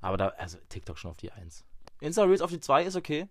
Aber 0.00 0.16
da, 0.16 0.28
also 0.38 0.58
TikTok 0.68 0.98
schon 0.98 1.10
auf 1.10 1.16
die 1.16 1.30
1. 1.32 1.64
Insta 2.00 2.24
Reels 2.24 2.40
auf 2.40 2.50
die 2.50 2.60
2 2.60 2.84
ist 2.84 2.96
okay. 2.96 3.28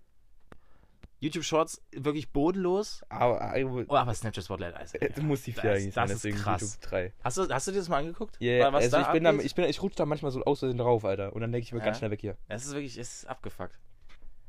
YouTube 1.21 1.43
Shorts 1.43 1.81
wirklich 1.91 2.31
bodenlos. 2.31 3.03
Aber, 3.09 3.41
aber 3.41 3.83
Oh, 3.89 3.95
aber 3.95 4.13
Snapchat 4.13 4.45
Spotlight, 4.45 4.73
also, 4.75 4.97
äh, 4.99 5.09
du 5.11 5.21
musst 5.21 5.45
die 5.47 5.51
das- 5.51 5.61
vier 5.61 5.71
eigentlich 5.73 5.93
sein, 5.93 6.07
das 6.07 6.15
ist 6.17 6.23
deswegen 6.23 6.37
krass. 6.41 6.61
YouTube 6.61 6.81
3. 6.81 7.13
Hast 7.23 7.37
du, 7.37 7.49
hast 7.49 7.67
du 7.67 7.71
dir 7.71 7.79
das 7.79 7.89
mal 7.89 7.97
angeguckt? 7.97 8.37
Ja, 8.39 8.71
was 8.71 8.85
also 8.85 8.97
da 8.97 9.01
ich 9.01 9.07
bin, 9.09 9.23
da, 9.25 9.33
ich 9.33 9.53
bin, 9.53 9.65
ich 9.65 9.81
rutsche 9.81 9.97
da 9.97 10.05
manchmal 10.05 10.31
so 10.31 10.41
aus 10.45 10.61
drauf, 10.61 11.03
Alter. 11.03 11.33
Und 11.33 11.41
dann 11.41 11.51
denke 11.51 11.63
ich 11.65 11.73
mir 11.73 11.79
Ja? 11.79 11.85
ganz 11.85 11.97
schnell 11.97 12.11
weg 12.11 12.21
hier. 12.21 12.37
Es 12.47 12.65
ist 12.65 12.73
wirklich, 12.73 12.97
es 12.97 13.15
ist 13.15 13.25
abgefuckt. 13.25 13.77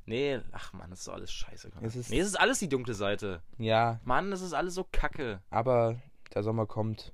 Nee, 0.06 0.40
ach 0.52 0.72
man, 0.72 0.90
das 0.90 1.00
ist 1.00 1.08
doch 1.08 1.14
alles 1.14 1.32
scheiße. 1.32 1.70
Es 1.82 1.96
ist- 1.96 2.10
nee, 2.10 2.20
es 2.20 2.26
ist 2.28 2.38
alles 2.38 2.58
die 2.60 2.68
dunkle 2.68 2.94
Seite. 2.94 3.42
Ja, 3.58 3.98
Mann, 4.04 4.30
das 4.30 4.40
ist 4.40 4.52
alles 4.52 4.74
so 4.74 4.86
kacke. 4.92 5.42
aber 5.50 6.00
der 6.34 6.44
Sommer 6.44 6.66
kommt. 6.66 7.12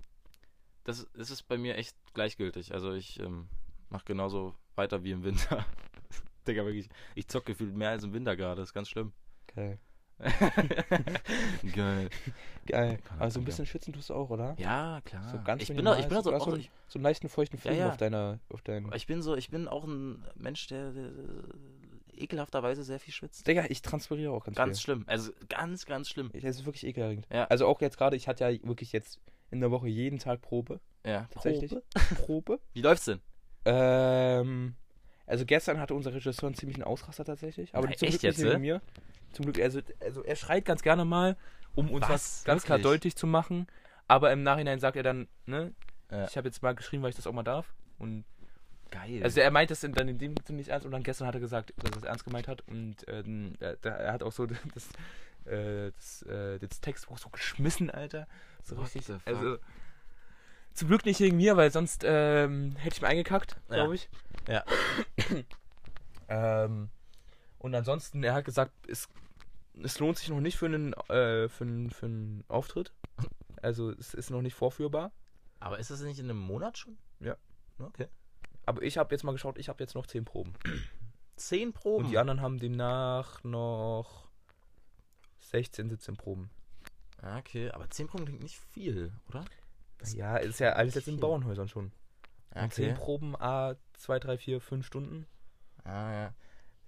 Das, 0.85 1.07
das 1.15 1.31
ist 1.31 1.45
bei 1.45 1.57
mir 1.57 1.77
echt 1.77 1.97
gleichgültig. 2.13 2.75
Also 2.75 2.93
ich 2.93 3.19
ähm, 3.21 3.49
mach 3.89 4.05
genauso 4.05 4.55
weiter 4.77 5.03
wie 5.05 5.13
im 5.13 5.25
Winter. 5.25 5.65
Digga, 6.47 6.65
wirklich. 6.65 6.89
Ich 7.15 7.29
zock 7.29 7.47
gefühlt 7.47 7.75
mehr 7.75 7.91
als 7.91 8.05
im 8.05 8.13
Winter 8.13 8.37
gerade. 8.37 8.61
Das 8.61 8.71
ist 8.71 8.75
ganz 8.75 8.89
schlimm. 8.89 9.13
Geil. 9.55 9.79
Geil. 11.75 12.09
Geil. 12.67 12.99
So 13.29 13.41
ein 13.41 13.45
bisschen 13.45 13.67
schwitzen 13.67 13.93
tust 13.93 14.09
du 14.09 14.15
auch, 14.15 14.31
oder? 14.31 14.55
Ja, 14.59 15.01
klar. 15.05 15.29
So 15.29 15.39
ganz 15.45 15.63
ich 15.63 15.69
bin 15.69 15.85
doch, 15.85 15.99
ich 15.99 16.07
bin 16.07 16.17
doch 16.17 16.25
so, 16.25 16.35
auch, 16.35 16.47
so, 16.47 16.57
so 16.89 16.99
einen 16.99 17.03
leichten 17.03 17.29
feuchten 17.29 17.59
Film 17.59 17.77
ja. 17.77 17.89
auf 17.91 17.99
deiner, 17.99 18.39
auf 18.49 18.63
deinem. 18.63 18.91
ich 18.95 19.07
bin 19.07 19.21
so, 19.21 19.37
ich 19.37 19.51
bin 19.51 19.69
auch 19.69 19.85
ein 19.85 20.25
Mensch, 20.37 20.69
der, 20.69 20.93
der 20.93 21.11
ekelhafterweise 22.17 22.83
sehr 22.83 22.99
viel 22.99 23.13
schwitzt. 23.13 23.47
Digga, 23.47 23.67
ich 23.69 23.83
transpiriere 23.83 24.33
auch 24.33 24.45
ganz, 24.45 24.57
Ganz 24.57 24.79
viel. 24.79 24.85
schlimm. 24.85 25.05
Also 25.07 25.33
ganz, 25.49 25.85
ganz 25.85 26.09
schlimm. 26.09 26.31
Das 26.33 26.45
ist 26.45 26.65
wirklich 26.65 26.87
ekelerregend. 26.87 27.27
Ja. 27.31 27.45
Also 27.45 27.67
auch 27.67 27.81
jetzt 27.81 27.99
gerade, 27.99 28.17
ich 28.17 28.27
hatte 28.27 28.51
ja 28.51 28.67
wirklich 28.67 28.93
jetzt 28.93 29.21
in 29.51 29.61
der 29.61 29.71
Woche 29.71 29.89
jeden 29.89 30.19
Tag 30.19 30.41
Probe. 30.41 30.81
Ja. 31.05 31.29
Tatsächlich. 31.31 31.71
Probe? 31.71 32.15
Probe. 32.15 32.61
Wie 32.73 32.83
läuft's 32.83 33.05
denn? 33.05 33.21
Ähm, 33.67 34.75
also 35.27 35.45
gestern 35.45 35.81
hatte 35.81 35.95
unser 35.95 36.15
Regisseur 36.15 36.47
einen 36.47 36.55
ziemlichen 36.55 36.83
Ausraster 36.85 37.25
tatsächlich. 37.25 37.75
Aber 37.75 37.89
Na, 37.89 37.97
zum 37.97 38.09
echt 38.09 38.21
Glück 38.21 38.39
nicht 38.39 38.47
äh? 38.47 38.59
mir. 38.59 38.81
Zum 39.33 39.45
Glück, 39.45 39.61
also, 39.63 39.81
also 40.01 40.23
er 40.23 40.37
schreit 40.37 40.65
ganz 40.65 40.83
gerne 40.83 41.05
mal, 41.05 41.37
um 41.75 41.91
uns 41.91 42.03
Was? 42.05 42.11
was, 42.11 42.45
ganz 42.45 42.63
klar 42.65 42.79
Wirklich? 42.79 42.93
deutlich 42.93 43.17
zu 43.17 43.27
machen. 43.27 43.67
Aber 44.09 44.33
im 44.33 44.43
Nachhinein 44.45 44.79
sagt 44.79 44.97
er 44.97 45.03
dann, 45.03 45.29
ne, 45.47 45.75
Ja. 46.11 46.27
ich 46.27 46.37
habe 46.37 46.49
jetzt 46.49 46.63
mal 46.63 46.75
geschrieben, 46.75 47.03
weil 47.03 47.11
ich 47.11 47.17
das 47.17 47.27
auch 47.27 47.33
mal 47.33 47.43
darf. 47.43 47.75
Und 47.99 48.25
Geil. 48.91 49.21
also 49.25 49.41
er 49.41 49.51
meint 49.51 49.71
das 49.73 49.83
in- 49.83 49.93
dann 49.93 50.09
in 50.09 50.19
dem 50.19 50.35
nicht 50.51 50.69
ernst 50.69 50.87
und 50.87 50.93
dann 50.93 51.03
gestern 51.03 51.27
hat 51.27 51.35
er 51.35 51.41
gesagt, 51.41 51.75
dass 51.79 51.91
er 51.91 51.97
es 51.99 52.03
ernst 52.05 52.25
gemeint 52.25 52.47
hat 52.47 52.63
und 52.69 52.97
ähm, 53.09 53.55
er, 53.59 53.77
er 53.85 54.13
hat 54.13 54.23
auch 54.23 54.31
so 54.33 54.47
das, 54.75 54.89
äh, 55.53 55.91
das, 55.91 56.23
äh, 56.23 56.59
das 56.61 56.81
Textbuch 56.81 57.19
so 57.19 57.29
geschmissen, 57.31 57.91
Alter. 57.91 58.29
So 58.63 58.77
What 58.77 58.85
richtig. 58.95 59.17
Also 59.25 59.59
zum 60.77 60.89
Glück 60.89 61.05
nicht 61.05 61.21
wegen 61.21 61.37
mir, 61.37 61.57
weil 61.57 61.71
sonst 61.71 62.03
ähm, 62.05 62.77
hätte 62.77 62.97
ich 62.97 63.03
mir 63.03 63.09
eingekackt, 63.09 63.57
Ja. 63.69 63.75
glaube 63.77 63.95
ich. 63.97 64.09
Ja. 64.49 64.65
ähm, 66.29 66.91
und 67.59 67.75
ansonsten, 67.75 68.23
er 68.23 68.35
hat 68.35 68.45
gesagt, 68.45 68.73
es, 68.89 69.09
es 69.83 69.99
lohnt 69.99 70.19
sich 70.19 70.29
noch 70.29 70.41
nicht 70.41 70.57
für 70.57 70.67
einen, 70.67 70.93
äh, 71.09 71.49
für 71.49 71.65
einen, 71.65 71.91
für 71.91 72.07
einen 72.07 72.45
Auftritt. 72.49 72.93
Also 73.63 73.91
es 73.91 74.15
ist 74.15 74.31
noch 74.31 74.43
nicht 74.43 74.55
vorführbar. 74.55 75.13
Aber 75.61 75.79
ist 75.79 75.91
das 75.91 76.01
nicht 76.03 76.19
in 76.19 76.27
einem 76.31 76.39
Monat 76.39 76.79
schon? 76.79 76.99
Ja. 77.21 77.37
Okay. 77.79 78.09
Aber 78.67 78.83
ich 78.83 78.99
habe 78.99 79.15
jetzt 79.15 79.23
mal 79.25 79.33
geschaut, 79.33 79.59
ich 79.59 79.69
habe 79.69 79.83
jetzt 79.83 79.95
noch 79.95 80.07
10 80.07 80.25
Proben. 80.25 80.53
Zehn 81.37 81.73
Proben. 81.73 82.05
Und 82.07 82.11
die 82.11 82.19
anderen 82.19 82.41
haben 82.41 82.59
demnach 82.59 83.43
noch 83.45 84.29
16, 85.41 85.91
17 85.91 86.17
Proben. 86.17 86.51
Ah, 87.23 87.39
Okay, 87.39 87.71
aber 87.71 87.89
zehn 87.91 88.07
Proben 88.07 88.27
klingt 88.27 88.43
nicht 88.43 88.59
viel, 88.59 89.13
oder? 89.29 89.45
Das- 89.99 90.15
Ja, 90.15 90.37
ist 90.37 90.61
ja 90.61 90.73
alles 90.73 90.95
jetzt 90.95 91.09
in. 91.09 91.19
Bauernhäusern 91.21 91.69
schon. 91.69 91.93
Und 92.55 92.73
10 92.73 92.91
Okay. 92.93 92.99
Proben, 92.99 93.37
a 93.37 93.75
2, 93.95 94.19
3, 94.19 94.39
4, 94.39 94.61
5 94.61 94.87
Stunden. 94.87 95.27
Ah, 95.85 96.13
ja. 96.13 96.35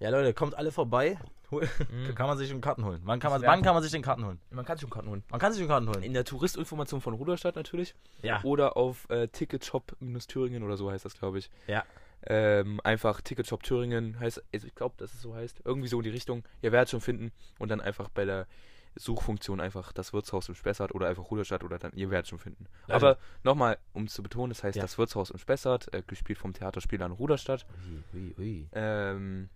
Ja, 0.01 0.11
Leute, 0.11 0.33
kommt 0.33 0.55
alle 0.55 0.71
vorbei. 0.73 1.18
Mhm. 1.51 1.61
kann 2.14 2.27
man 2.27 2.37
sich 2.38 2.49
den 2.51 2.61
Karten 2.61 2.85
holen. 2.85 3.01
Wann 3.05 3.21
kann, 3.21 3.31
man, 3.33 3.42
wann 3.42 3.62
kann 3.62 3.75
man 3.75 3.83
sich 3.83 3.90
den 3.92 4.03
Karten 4.03 4.25
holen? 4.25 4.38
Man 4.51 4.64
kann 4.64 4.77
sich 4.77 4.83
schon 4.83 4.90
Karten 4.90 5.09
holen. 5.09 5.25
Man 5.31 5.40
kann 5.40 5.53
sich 5.53 5.61
den 5.62 5.68
Karten 5.68 5.88
holen. 5.88 6.03
In 6.03 6.12
der 6.12 6.25
Touristinformation 6.25 7.01
von 7.01 7.14
Ruderstadt 7.14 7.57
natürlich. 7.57 7.94
Ja. 8.23 8.42
Oder 8.44 8.77
auf 8.77 9.09
äh, 9.11 9.29
Ticketshop-Thüringen 9.29 10.62
oder 10.62 10.77
so 10.77 10.90
heißt 10.90 11.05
das, 11.05 11.14
glaube 11.18 11.38
ich. 11.38 11.51
Ja. 11.66 11.85
Ähm, 12.27 12.81
einfach 12.85 13.21
Ticketshop 13.21 13.62
Thüringen 13.62 14.18
heißt, 14.21 14.42
also 14.53 14.66
ich 14.66 14.75
glaube, 14.75 14.94
dass 14.99 15.14
es 15.14 15.23
so 15.23 15.35
heißt. 15.35 15.62
Irgendwie 15.64 15.88
so 15.88 15.99
in 15.99 16.05
die 16.05 16.11
Richtung. 16.11 16.44
Ihr 16.62 16.73
werdet 16.73 16.90
schon 16.90 17.01
finden. 17.01 17.33
Und 17.59 17.71
dann 17.71 17.81
einfach 17.81 18.09
bei 18.11 18.25
der 18.25 18.47
Suchfunktion 18.96 19.61
einfach 19.61 19.92
das 19.92 20.12
Wirtshaus 20.12 20.48
im 20.48 20.55
Spessart 20.55 20.94
oder 20.94 21.09
einfach 21.09 21.31
Ruderstadt 21.31 21.64
oder 21.64 21.79
dann, 21.79 21.92
ihr 21.94 22.11
werdet 22.11 22.29
schon 22.29 22.38
finden. 22.38 22.66
Also- 22.87 23.07
Aber 23.07 23.18
nochmal, 23.44 23.79
um 23.92 24.09
zu 24.09 24.22
betonen, 24.22 24.51
das 24.51 24.62
heißt 24.64 24.77
Ja. 24.77 24.83
das 24.83 24.98
Wirtshaus 24.98 25.31
im 25.31 25.38
Spessart, 25.38 25.92
äh, 25.94 26.03
gespielt 26.07 26.38
vom 26.38 26.53
Theaterspieler 26.53 27.07
in 27.07 27.12
Ruderstadt. 27.12 27.66
Ui, 28.14 28.20
ui, 28.20 28.35
ui. 28.38 28.68
Ähm. 28.72 29.48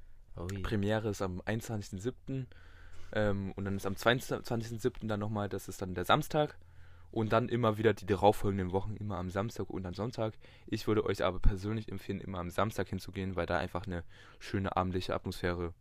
Premiere 0.62 1.10
ist 1.10 1.20
am 1.20 1.40
21.07. 1.42 2.46
Ähm, 3.14 3.52
und 3.52 3.64
dann 3.66 3.76
ist 3.76 3.84
am 3.86 3.94
22.07. 3.94 5.06
dann 5.08 5.20
nochmal, 5.20 5.48
das 5.48 5.68
ist 5.68 5.82
dann 5.82 5.94
der 5.94 6.04
Samstag. 6.06 6.56
Und 7.10 7.34
dann 7.34 7.50
immer 7.50 7.76
wieder 7.76 7.92
die 7.92 8.06
darauffolgenden 8.06 8.72
Wochen, 8.72 8.96
immer 8.96 9.18
am 9.18 9.28
Samstag 9.28 9.68
und 9.68 9.84
am 9.84 9.92
Sonntag. 9.92 10.32
Ich 10.66 10.86
würde 10.86 11.04
euch 11.04 11.22
aber 11.22 11.40
persönlich 11.40 11.90
empfehlen, 11.92 12.22
immer 12.22 12.38
am 12.38 12.48
Samstag 12.48 12.88
hinzugehen, 12.88 13.36
weil 13.36 13.44
da 13.44 13.58
einfach 13.58 13.86
eine 13.86 14.02
schöne 14.38 14.74
abendliche 14.74 15.14
Atmosphäre 15.14 15.74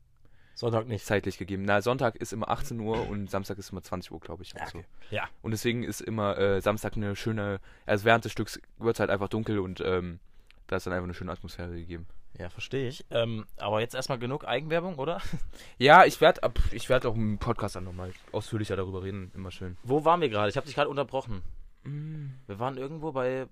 Sonntag 0.55 0.87
nicht. 0.87 1.05
zeitlich 1.05 1.37
gegeben. 1.37 1.63
Na, 1.65 1.81
Sonntag 1.81 2.15
ist 2.15 2.33
immer 2.33 2.49
18 2.49 2.79
Uhr 2.79 3.07
und 3.09 3.29
Samstag 3.29 3.57
ist 3.57 3.71
immer 3.71 3.81
20 3.81 4.11
Uhr, 4.11 4.19
glaube 4.19 4.43
ich. 4.43 4.53
Ja, 4.53 4.63
und 4.63 4.69
so. 4.69 4.77
okay. 4.79 4.87
Ja. 5.09 5.29
Und 5.41 5.51
deswegen 5.51 5.83
ist 5.83 6.01
immer 6.01 6.37
äh, 6.37 6.61
Samstag 6.61 6.95
eine 6.95 7.15
schöne, 7.15 7.59
also 7.85 8.05
während 8.05 8.25
des 8.25 8.31
Stücks 8.31 8.59
wird 8.77 8.95
es 8.95 8.99
halt 8.99 9.09
einfach 9.09 9.29
dunkel 9.29 9.59
und 9.59 9.81
ähm, 9.81 10.19
da 10.67 10.77
ist 10.77 10.85
dann 10.85 10.93
einfach 10.93 11.05
eine 11.05 11.13
schöne 11.13 11.31
Atmosphäre 11.31 11.73
gegeben. 11.73 12.07
Ja, 12.37 12.49
verstehe 12.49 12.87
ich. 12.87 13.05
Ähm, 13.11 13.45
aber 13.57 13.81
jetzt 13.81 13.93
erstmal 13.93 14.17
genug 14.17 14.45
Eigenwerbung, 14.45 14.95
oder? 14.95 15.21
Ja, 15.77 16.05
ich 16.05 16.21
werde 16.21 16.41
ich 16.71 16.89
werd 16.89 17.05
auch 17.05 17.15
im 17.15 17.37
Podcast 17.39 17.75
dann 17.75 17.83
nochmal 17.83 18.13
ausführlicher 18.31 18.75
darüber 18.75 19.03
reden. 19.03 19.31
Immer 19.35 19.51
schön. 19.51 19.77
Wo 19.83 20.05
waren 20.05 20.21
wir 20.21 20.29
gerade? 20.29 20.49
Ich 20.49 20.57
habe 20.57 20.65
dich 20.65 20.75
gerade 20.75 20.89
unterbrochen. 20.89 21.41
Mm. 21.83 22.27
Wir 22.47 22.59
waren 22.59 22.77
irgendwo 22.77 23.11
bei. 23.11 23.47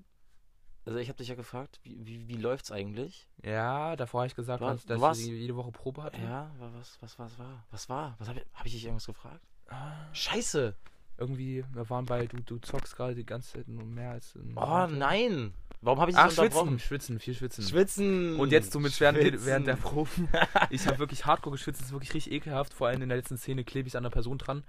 Also 0.90 1.00
ich 1.00 1.08
habe 1.08 1.18
dich 1.18 1.28
ja 1.28 1.36
gefragt, 1.36 1.80
wie, 1.84 2.04
wie, 2.06 2.28
wie 2.28 2.36
läuft's 2.38 2.72
eigentlich? 2.72 3.28
Ja, 3.44 3.96
davor 3.96 4.22
habe 4.22 4.28
ich 4.28 4.36
gesagt, 4.36 4.60
war- 4.62 4.76
dass 4.76 5.00
warst- 5.00 5.22
sie 5.22 5.34
jede 5.36 5.56
Woche 5.56 5.72
Probe 5.72 6.02
hatten. 6.02 6.22
Ja, 6.24 6.50
wa- 6.58 6.72
was, 6.74 6.98
was, 7.02 7.20
was 7.20 7.38
war? 7.38 7.64
Was 7.70 7.90
war? 7.90 8.16
Was 8.18 8.28
habe 8.28 8.40
ich, 8.40 8.46
hab 8.56 8.66
ich 8.66 8.74
dich 8.74 8.86
irgendwas 8.86 9.06
gefragt? 9.06 9.42
Ah, 9.68 9.94
Scheiße! 10.14 10.76
irgendwie, 11.20 11.64
wir 11.74 11.90
waren 11.90 12.06
bei, 12.06 12.26
du, 12.28 12.38
du 12.42 12.58
zockst 12.60 12.96
gerade 12.96 13.14
die 13.14 13.26
ganze 13.26 13.52
Zeit 13.54 13.68
nur 13.68 13.84
mehr 13.86 14.12
als... 14.12 14.36
Oh 14.56 14.88
nein! 14.90 15.54
Warum 15.82 16.00
habe 16.00 16.12
ich 16.12 16.18
dich 16.18 16.26
Ach, 16.26 16.32
schwitzen, 16.32 16.80
schwitzen, 16.80 17.20
viel 17.20 17.34
schwitzen. 17.36 17.64
Schwitzen! 17.66 18.40
Und 18.40 18.52
jetzt 18.54 18.72
somit 18.72 18.98
während, 19.02 19.20
Schwitzen. 19.20 19.46
während 19.46 19.68
der 19.68 19.76
Proben. 19.76 20.28
Ich 20.72 20.88
habe 20.88 20.98
wirklich 20.98 21.26
hardcore 21.26 21.56
geschwitzt, 21.58 21.82
das 21.82 21.88
ist 21.88 21.94
wirklich 21.94 22.14
richtig 22.14 22.32
ekelhaft. 22.34 22.74
Vor 22.74 22.88
allem 22.88 23.02
in 23.02 23.10
der 23.10 23.18
letzten 23.18 23.38
Szene 23.38 23.64
klebe 23.64 23.88
ich 23.90 23.96
an 23.98 24.04
der 24.04 24.10
Person 24.10 24.38
dran. 24.40 24.64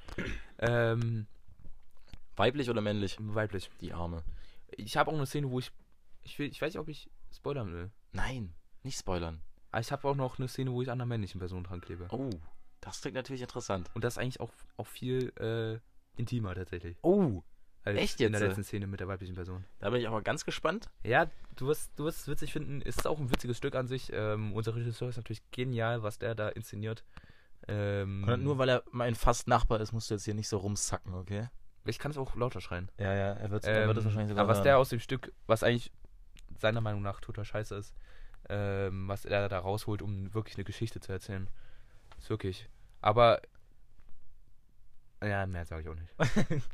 Ähm, 0.59 1.27
Weiblich 2.37 2.69
oder 2.69 2.81
männlich? 2.81 3.17
weiblich. 3.21 3.71
Die 3.81 3.93
Arme. 3.93 4.23
Ich 4.77 4.97
habe 4.97 5.11
auch 5.11 5.15
eine 5.15 5.27
Szene, 5.27 5.51
wo 5.51 5.59
ich. 5.61 5.71
Ich, 6.23 6.39
will, 6.39 6.49
ich 6.49 6.61
weiß 6.61 6.73
nicht, 6.75 6.81
ob 6.81 6.89
ich 6.89 7.11
spoilern 7.35 7.73
will. 7.73 7.91
Nein, 8.13 8.55
nicht 8.83 8.99
spoilern. 8.99 9.41
Aber 9.71 9.81
ich 9.81 9.93
habe 9.93 10.07
auch 10.09 10.15
noch 10.17 10.39
eine 10.39 10.49
Szene, 10.49 10.73
wo 10.73 10.83
ich 10.83 10.89
an 10.91 11.01
einer 11.01 11.07
männlichen 11.07 11.39
Person 11.39 11.65
dran 11.65 11.81
klebe. 11.81 12.07
Oh, 12.11 12.31
das 12.81 13.01
klingt 13.01 13.15
natürlich 13.15 13.43
interessant. 13.43 13.91
Und 13.95 14.05
das 14.05 14.15
ist 14.15 14.19
eigentlich 14.19 14.41
auch, 14.41 14.51
auch 14.77 14.87
viel 14.87 15.33
äh, 15.39 15.79
intimer 16.19 16.55
tatsächlich. 16.55 16.97
Oh, 17.03 17.43
Echt 17.85 18.21
In 18.21 18.33
der 18.33 18.41
jetzt? 18.43 18.49
letzten 18.49 18.65
Szene 18.65 18.87
mit 18.87 19.01
der 19.01 19.09
weiblichen 19.09 19.35
Person. 19.35 19.65
da 19.79 19.89
bin 19.89 20.01
ich 20.01 20.07
aber 20.09 20.21
ganz 20.21 20.45
gespannt. 20.45 20.91
Ja, 21.03 21.31
du 21.57 21.67
wirst, 21.67 21.91
du 21.97 22.05
wirst 22.05 22.21
es 22.21 22.29
witzig 22.29 22.53
finden. 22.53 22.83
Es 22.83 22.99
ist 22.99 23.07
auch 23.07 23.19
ein 23.19 23.31
witziges 23.31 23.57
Stück 23.57 23.75
an 23.75 23.87
sich. 23.87 24.13
Ähm, 24.13 24.53
unser 24.53 24.75
Regisseur 24.77 25.09
ist 25.09 25.17
natürlich 25.17 25.43
genial, 25.51 26.03
was 26.03 26.19
der 26.19 26.35
da 26.35 26.51
inszeniert. 26.51 27.05
Ähm, 27.69 28.25
Und 28.29 28.43
nur 28.43 28.59
weil 28.59 28.69
er 28.69 28.83
mein 28.91 29.15
fast 29.15 29.49
Nachbar 29.49 29.81
ist, 29.81 29.93
musst 29.93 30.11
du 30.11 30.15
jetzt 30.15 30.25
hier 30.25 30.35
nicht 30.35 30.49
so 30.49 30.59
rumsacken, 30.59 31.15
okay? 31.15 31.49
Ich 31.87 31.99
kann 31.99 32.11
es 32.11 32.19
auch 32.19 32.35
lauter 32.37 32.61
schreien. 32.61 32.91
Ja, 32.99 33.15
ja, 33.15 33.33
er 33.33 33.51
wird, 33.51 33.65
Ähm, 33.67 33.89
aber 33.89 34.49
was 34.49 34.63
der 34.63 34.77
aus 34.77 34.91
dem 34.91 35.01
Stück, 35.01 35.33
was 35.47 35.63
eigentlich 35.63 35.91
seiner 36.61 36.81
Meinung 36.81 37.03
nach 37.03 37.21
total 37.21 37.45
scheiße 37.45 37.75
ist, 37.77 37.95
ähm, 38.49 39.09
was 39.09 39.25
er 39.25 39.49
da 39.49 39.59
rausholt, 39.59 40.03
um 40.03 40.33
wirklich 40.35 40.57
eine 40.57 40.65
Geschichte 40.65 41.01
zu 41.01 41.13
erzählen. 41.13 41.49
Ist 42.19 42.31
wirklich. 42.31 42.69
Aber. 43.01 43.41
Ja, 45.23 45.47
mehr 45.47 45.65
sage 45.67 45.83
ich 45.83 45.89
auch 45.89 45.95
nicht. 45.95 46.65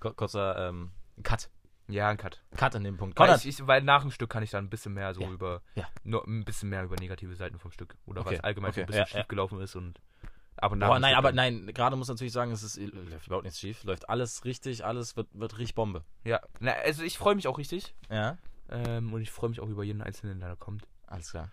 Kurzer 0.16 0.68
ähm, 0.68 0.90
Cut. 1.22 1.48
Ja, 1.88 2.08
ein 2.08 2.16
Cut. 2.16 2.42
Cut 2.56 2.74
an 2.76 2.84
dem 2.84 2.96
Punkt. 2.96 3.18
Weil, 3.18 3.36
ich, 3.36 3.46
ich, 3.46 3.66
weil 3.66 3.82
nach 3.82 4.02
dem 4.02 4.10
Stück 4.10 4.30
kann 4.30 4.42
ich 4.42 4.50
dann 4.50 4.64
ein 4.64 4.70
bisschen 4.70 4.94
mehr 4.94 5.14
so 5.14 5.20
Ja, 5.22 5.30
über. 5.30 5.62
ja. 5.74 5.86
Nur 6.04 6.26
ein 6.26 6.44
bisschen 6.44 6.68
mehr 6.68 6.84
über 6.84 6.96
negative 6.96 7.34
Seiten 7.34 7.58
vom 7.58 7.70
Stück. 7.70 7.96
Oder 8.06 8.22
Okay, 8.22 8.36
was 8.36 8.44
allgemein 8.44 8.70
okay, 8.70 8.80
so 8.80 8.82
ein 8.82 8.86
bisschen 8.86 9.00
ja, 9.00 9.06
schief 9.06 9.28
gelaufen 9.28 9.60
ist 9.60 9.76
und. 9.76 10.00
Aber 10.56 10.76
nach 10.76 10.88
Boah, 10.88 10.98
nein, 11.00 11.14
aber 11.14 11.32
nein, 11.32 11.66
gerade 11.74 11.96
muss 11.96 12.08
man 12.08 12.14
natürlich 12.16 12.32
sagen, 12.32 12.52
es 12.52 12.62
ist, 12.62 12.76
läuft 12.76 13.26
überhaupt 13.26 13.44
nichts 13.44 13.58
schief. 13.58 13.82
Läuft 13.84 14.08
alles 14.08 14.44
richtig, 14.44 14.84
alles 14.84 15.16
wird, 15.16 15.28
wird 15.32 15.58
richtig 15.58 15.74
Bombe. 15.74 16.04
Ja, 16.24 16.40
na, 16.60 16.72
also 16.72 17.02
ich 17.02 17.18
freue 17.18 17.34
mich 17.34 17.48
auch 17.48 17.58
richtig. 17.58 17.94
Ja, 18.10 18.36
Ähm, 18.72 19.12
und 19.12 19.20
ich 19.20 19.30
freue 19.30 19.50
mich 19.50 19.60
auch 19.60 19.68
über 19.68 19.84
jeden 19.84 20.02
Einzelnen, 20.02 20.40
der 20.40 20.48
da 20.50 20.56
kommt. 20.56 20.86
alles 21.06 21.30
klar. 21.30 21.50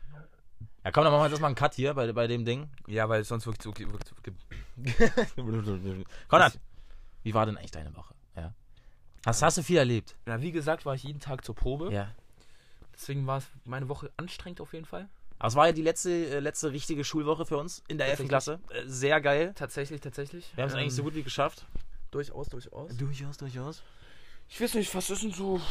Ja, 0.84 0.91
komm, 0.91 1.03
dann 1.03 1.12
machen 1.12 1.21
wir 1.21 1.25
jetzt 1.25 1.34
erstmal 1.34 1.49
einen 1.49 1.55
Cut 1.55 1.73
hier 1.75 1.93
bei, 1.93 2.12
bei 2.13 2.27
dem 2.27 2.45
Ding. 2.45 2.69
Ja, 2.88 3.10
weil 3.10 3.23
sonst 3.25 3.45
wirklich 3.45 3.63
so- 3.63 3.73
Konrad, 6.27 6.60
wie 7.23 7.34
war 7.34 7.45
denn 7.45 7.58
eigentlich 7.58 7.71
deine 7.71 7.95
Woche? 7.95 8.13
Ja. 8.36 8.53
Hast, 9.25 9.41
hast 9.41 9.58
du 9.58 9.63
viel 9.63 9.77
erlebt? 9.77 10.15
Na, 10.25 10.41
wie 10.41 10.51
gesagt, 10.51 10.86
war 10.86 10.95
ich 10.95 11.03
jeden 11.03 11.19
Tag 11.19 11.43
zur 11.43 11.55
Probe. 11.55 11.91
Ja. 11.93 12.10
Deswegen 12.93 13.27
war 13.27 13.39
es 13.39 13.47
meine 13.65 13.89
Woche 13.89 14.12
anstrengend 14.17 14.62
auf 14.62 14.73
jeden 14.73 14.86
Fall. 14.86 15.10
Aber 15.38 15.47
es 15.47 15.55
war 15.55 15.67
ja 15.67 15.73
die 15.73 15.82
letzte, 15.82 16.12
äh, 16.12 16.39
letzte 16.39 16.71
richtige 16.71 17.03
Schulwoche 17.03 17.45
für 17.45 17.58
uns 17.58 17.84
in 17.88 17.97
der 17.97 18.08
11. 18.08 18.27
Klasse. 18.27 18.60
Äh, 18.69 18.84
Sehr 18.86 19.21
geil. 19.21 19.53
Tatsächlich, 19.55 20.01
tatsächlich. 20.01 20.51
Wir 20.55 20.63
haben 20.63 20.69
es 20.69 20.75
eigentlich 20.75 20.95
so 20.95 21.03
gut 21.03 21.15
wie 21.15 21.23
geschafft. 21.23 21.65
Durchaus, 22.12 22.49
durchaus. 22.49 22.95
Durchaus, 22.97 23.38
durchaus. 23.38 23.84
Ich 24.49 24.60
weiß 24.60 24.73
nicht, 24.73 24.93
was 24.95 25.10
ist 25.10 25.23
denn 25.23 25.32
so. 25.32 25.62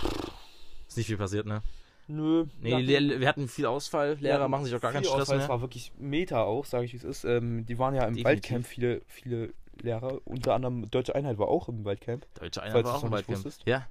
Ist 0.88 0.96
nicht 0.96 1.06
viel 1.06 1.16
passiert, 1.16 1.46
ne? 1.46 1.62
Nö. 2.10 2.46
Nee, 2.62 2.86
wir 3.20 3.28
hatten 3.28 3.48
viel 3.48 3.66
Ausfall. 3.66 4.16
Lehrer 4.20 4.48
machen 4.48 4.64
sich 4.64 4.74
auch 4.74 4.80
gar 4.80 4.92
keinen 4.92 5.04
Stress 5.04 5.28
Es 5.28 5.36
mehr. 5.36 5.48
war 5.48 5.60
wirklich 5.60 5.92
Meta 5.98 6.42
auch, 6.42 6.64
sage 6.64 6.86
ich 6.86 6.94
wie 6.94 6.96
es 6.96 7.04
ist. 7.04 7.24
Ähm, 7.24 7.66
die 7.66 7.78
waren 7.78 7.94
ja 7.94 8.04
im 8.04 8.14
Definitiv. 8.14 8.24
Waldcamp, 8.24 8.66
viele, 8.66 9.02
viele 9.06 9.52
Lehrer. 9.82 10.18
Unter 10.24 10.54
anderem 10.54 10.90
Deutsche 10.90 11.14
Einheit 11.14 11.36
war 11.38 11.48
auch 11.48 11.68
im 11.68 11.84
Waldcamp. 11.84 12.26
Deutsche 12.40 12.62
Einheit 12.62 12.84
war 12.84 12.94
auch 12.94 13.04
im 13.04 13.10
Waldcamp. 13.10 13.36
wusstest. 13.44 13.62
Ja. 13.66 13.86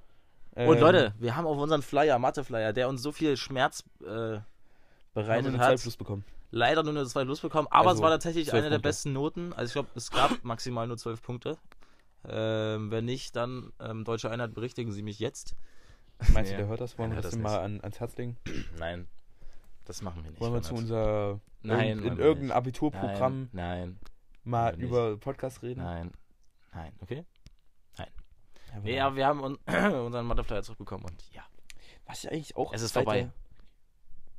Ähm, 0.56 0.68
Und 0.68 0.80
Leute, 0.80 1.14
wir 1.20 1.36
haben 1.36 1.46
auf 1.46 1.56
unseren 1.58 1.82
Flyer, 1.82 2.18
Mathe-Flyer, 2.18 2.72
der 2.72 2.88
uns 2.88 3.02
so 3.02 3.12
viel 3.12 3.36
Schmerz 3.36 3.84
äh, 4.04 4.38
bereitet 5.14 5.56
hat, 5.58 5.78
2 5.78 5.82
plus 5.82 5.96
bekommen. 5.96 6.24
leider 6.50 6.82
nur 6.82 6.92
eine 6.94 7.06
2 7.06 7.24
Plus 7.24 7.38
bekommen. 7.40 7.68
Aber 7.70 7.90
Also, 7.90 8.00
es 8.00 8.02
war 8.02 8.10
tatsächlich 8.10 8.48
12 8.48 8.54
eine 8.54 8.70
der 8.70 8.76
Punkte. 8.78 8.88
besten 8.88 9.12
Noten. 9.12 9.52
Also 9.52 9.66
ich 9.68 9.72
glaube, 9.74 9.90
es 9.94 10.10
gab 10.10 10.32
maximal 10.42 10.88
nur 10.88 10.96
12 10.96 11.22
Punkte. 11.22 11.56
Ähm, 12.28 12.90
wenn 12.90 13.04
nicht, 13.04 13.36
dann 13.36 13.72
ähm, 13.80 14.04
Deutsche 14.04 14.28
Einheit 14.30 14.54
berichtigen 14.54 14.90
Sie 14.90 15.02
mich 15.02 15.20
jetzt. 15.20 15.54
Meinst 16.32 16.52
du, 16.52 16.56
der 16.56 16.66
hört 16.66 16.80
das? 16.80 16.98
Wollen 16.98 17.10
Nein, 17.10 17.18
wir 17.18 17.22
das 17.22 17.32
das 17.32 17.40
mal 17.40 17.58
an, 17.60 17.80
ans 17.80 18.00
Herz 18.00 18.16
legen? 18.16 18.36
Nein, 18.78 19.06
das 19.84 20.02
machen 20.02 20.24
wir 20.24 20.30
nicht. 20.30 20.40
Wollen 20.40 20.52
wir 20.54 20.62
zu 20.62 20.74
unser. 20.74 21.40
Nein, 21.62 21.98
in, 21.98 22.04
in 22.04 22.16
wir 22.18 22.24
irgendein 22.24 22.46
nicht. 22.48 22.56
Abiturprogramm 22.56 23.48
Nein, 23.52 23.98
mal 24.44 24.72
wir 24.72 24.78
nicht. 24.78 24.86
über 24.88 25.16
Podcast 25.16 25.62
reden? 25.62 25.82
nein, 25.82 26.12
nein, 26.72 26.84
nein, 26.84 26.92
okay? 27.00 27.24
Ja, 27.98 28.06
Nee, 28.82 29.00
aber 29.00 29.16
wir 29.16 29.26
haben 29.26 29.40
un 29.42 29.58
unseren 29.66 30.26
Mathe-Flyer 30.26 30.62
zurückbekommen 30.62 31.04
und 31.06 31.22
ja. 31.32 31.42
Was 32.06 32.24
ich 32.24 32.30
eigentlich 32.30 32.56
auch 32.56 32.72
Es 32.72 32.82
ist 32.82 32.92
vorbei. 32.92 33.22
der 33.22 33.32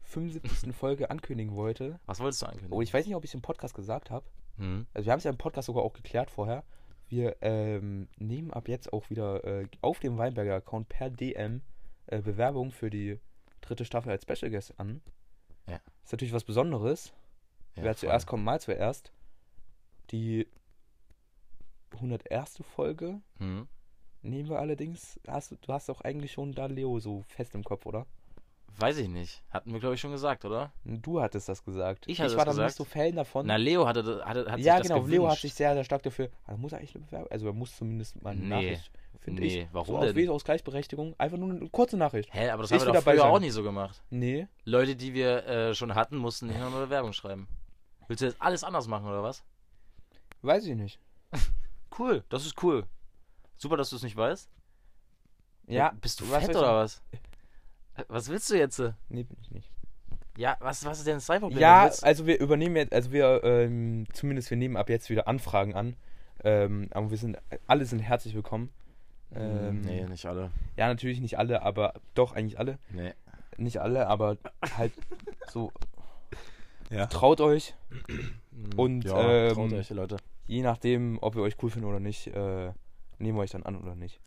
75. 0.04 0.74
Folge 0.76 1.10
ankündigen 1.10 1.56
wollte. 1.56 2.00
Was 2.06 2.20
wolltest 2.20 2.42
du 2.42 2.46
ankündigen? 2.48 2.74
Oh, 2.74 2.82
ich 2.82 2.94
weiß 2.94 3.06
nicht, 3.06 3.16
ob 3.16 3.24
ich 3.24 3.32
es 3.32 3.36
im 3.36 3.42
Podcast 3.42 3.74
gesagt 3.74 4.12
habe. 4.12 4.26
Hm? 4.58 4.86
Also 4.94 5.06
wir 5.06 5.12
haben 5.12 5.18
es 5.20 5.24
ja 5.24 5.32
im 5.32 5.38
Podcast 5.38 5.66
sogar 5.68 5.84
auch 5.84 5.94
geklärt 5.94 6.30
vorher. 6.32 6.64
Wir 7.10 7.38
ähm, 7.42 8.08
nehmen 8.18 8.52
ab 8.52 8.68
jetzt 8.68 8.94
auch 8.94 9.10
wieder 9.10 9.44
äh, 9.44 9.68
auf 9.82 10.00
dem 10.00 10.18
Weinberger 10.18 10.56
Account 10.56 10.88
per 10.90 11.10
DM 11.10 11.62
äh, 12.08 12.22
Bewerbung 12.22 12.72
für 12.72 12.90
die 12.90 13.20
dritte 13.62 13.84
Staffel 13.84 14.12
als 14.12 14.24
Special 14.24 14.52
Guest 14.52 14.80
an. 14.80 15.02
Ja. 15.68 15.80
Ist 16.04 16.12
natürlich 16.12 16.34
was 16.34 16.44
Besonderes. 16.44 17.14
Ja, 17.76 17.84
Wer 17.84 17.94
voll. 17.96 18.10
zuerst 18.10 18.28
kommt, 18.28 18.44
mal 18.44 18.62
zuerst. 18.62 19.12
Die 20.12 20.48
101. 21.94 22.60
Folge 22.64 23.22
Hm? 23.40 23.68
nehmen 24.22 24.50
wir 24.50 24.60
allerdings. 24.60 25.20
Hast, 25.28 25.52
du 25.52 25.56
du 25.56 25.74
hast 25.74 25.90
doch 25.90 26.02
eigentlich 26.02 26.32
schon 26.32 26.52
da 26.54 26.68
Leo 26.68 27.00
so 27.00 27.24
fest 27.24 27.56
im 27.56 27.64
Kopf, 27.64 27.86
oder? 27.86 28.06
Weiß 28.78 28.98
ich 28.98 29.08
nicht. 29.10 29.42
Hatten 29.50 29.74
wir, 29.74 29.80
glaube 29.80 29.96
ich, 29.96 30.02
schon 30.02 30.12
gesagt, 30.12 30.46
oder? 30.46 30.72
Du 30.86 31.22
hattest 31.22 31.50
das 31.50 31.64
gesagt. 31.64 32.06
Ich 32.08 32.22
hatte 32.22 32.38
war 32.38 32.46
das 32.46 32.56
da 32.56 32.66
nicht 32.66 32.76
so 32.76 32.84
Fan 32.86 33.16
davon. 33.16 33.46
Na, 33.46 33.56
Leo 33.58 33.86
hatte, 33.88 34.24
hatte, 34.26 34.52
hat 34.52 34.60
ja, 34.60 34.78
sich 34.78 34.88
das 34.88 34.96
genau. 34.96 35.08
Leo 35.08 35.30
hat 35.30 35.38
sich 35.40 35.54
sehr, 35.54 35.74
sehr 35.74 35.84
stark 35.84 36.04
dafür. 36.04 36.30
Ah, 36.46 36.56
muss 36.56 36.72
er 36.72 36.80
eigentlich 36.80 36.96
eine 36.96 37.06
Bewerbung? 37.06 37.32
Also 37.32 37.48
er 37.48 37.54
muss 37.54 37.76
zumindest 37.76 38.22
mal 38.22 38.32
eine 38.32 38.42
Nee. 38.42 38.48
Nachricht, 38.48 38.92
finde 39.20 39.42
Nee, 39.42 39.62
ich. 39.64 39.68
warum 39.74 39.88
so 39.88 39.98
Auf 39.98 40.06
denn? 40.06 40.16
Wege 40.16 40.32
aus 40.32 40.44
Gleichberechtigung. 40.44 41.16
Einfach 41.18 41.38
nur 41.38 41.50
eine 41.50 41.70
kurze 41.70 41.98
Nachricht. 41.98 42.34
Hä, 42.34 42.50
aber 42.50 42.64
das 42.64 42.72
Ich 42.72 42.80
haben 42.80 42.88
wir 42.88 42.94
doch 42.94 43.04
früher 43.04 43.18
sein. 43.18 43.30
auch 43.32 43.40
nicht 43.40 43.54
so 43.54 43.64
gemacht. 43.64 44.02
Nee. 44.10 44.48
Leute, 44.66 44.96
die 44.96 45.14
wir 45.14 45.46
äh, 45.46 45.76
schon 45.76 45.96
hatten, 45.96 46.18
mussten 46.18 46.48
nicht 46.48 46.60
noch 46.60 46.68
eine 46.68 46.86
Bewerbung 46.86 47.14
schreiben. 47.14 47.48
Willst 48.08 48.22
du 48.22 48.28
jetzt 48.28 48.42
alles 48.42 48.64
anders 48.64 48.88
machen, 48.88 49.08
oder 49.08 49.22
was? 49.24 49.44
Weiß 50.42 50.66
ich 50.66 50.76
nicht. 50.76 51.00
Cool, 51.98 52.24
das 52.30 52.46
ist 52.46 52.62
cool. 52.64 52.86
Super, 53.58 53.76
dass 53.76 53.90
du 53.90 53.98
es 53.98 54.04
nicht 54.04 54.16
weißt. 54.16 54.48
Ja. 55.68 55.92
Bist 56.00 56.22
du 56.22 56.30
was 56.30 56.42
fett 56.46 56.52
ich 56.52 56.56
oder 56.58 56.76
was? 56.76 57.02
Was 58.08 58.30
willst 58.30 58.50
du 58.50 58.58
jetzt? 58.58 58.80
Nee, 59.10 59.24
bin 59.24 59.38
ich 59.42 59.52
nicht. 59.52 59.70
Ja, 60.38 60.56
was, 60.62 60.86
was 60.86 61.00
ist 61.00 61.08
denn 61.08 61.16
das 61.16 61.26
dein 61.26 61.42
Problem? 61.42 61.60
Ja, 61.60 61.92
also 62.02 62.26
wir 62.26 62.40
übernehmen 62.40 62.76
jetzt, 62.78 62.94
also 62.94 63.12
wir, 63.12 63.44
ähm, 63.44 64.06
zumindest 64.14 64.50
wir 64.50 64.58
nehmen 64.58 64.78
ab 64.78 64.90
jetzt 64.90 65.10
wieder 65.10 65.28
Anfragen 65.28 65.76
an. 65.76 65.96
Ähm, 66.44 66.88
aber 66.92 67.12
wir 67.12 67.18
sind, 67.18 67.38
alle 67.68 67.86
sind 67.86 68.00
herzlich 68.00 68.36
willkommen. 68.36 68.70
Ähm, 69.36 69.82
nee, 69.82 70.06
nicht 70.06 70.26
alle. 70.26 70.52
Ja, 70.78 70.88
natürlich 70.88 71.20
nicht 71.20 71.38
alle, 71.38 71.62
aber 71.62 71.94
doch 72.14 72.34
eigentlich 72.34 72.58
alle. 72.58 72.80
Nee. 72.92 73.14
Nicht 73.58 73.80
alle, 73.80 74.08
aber 74.08 74.38
halt 74.78 74.94
so. 75.52 75.72
Ja. 76.90 77.06
Traut 77.08 77.42
euch, 77.42 77.76
Und, 78.78 79.04
ja, 79.04 79.48
ähm, 79.50 79.54
traut 79.54 79.74
euch, 79.74 79.90
Leute. 79.92 80.18
je 80.48 80.62
nachdem, 80.62 81.20
ob 81.22 81.36
wir 81.36 81.44
euch 81.44 81.62
cool 81.62 81.70
finden 81.70 81.88
oder 81.88 82.00
nicht, 82.00 82.28
äh, 82.28 82.72
nehmen 83.20 83.38
wir 83.38 83.42
euch 83.42 83.52
dann 83.52 83.64
an 83.64 83.76
oder 83.76 83.94
nicht. 83.96 84.20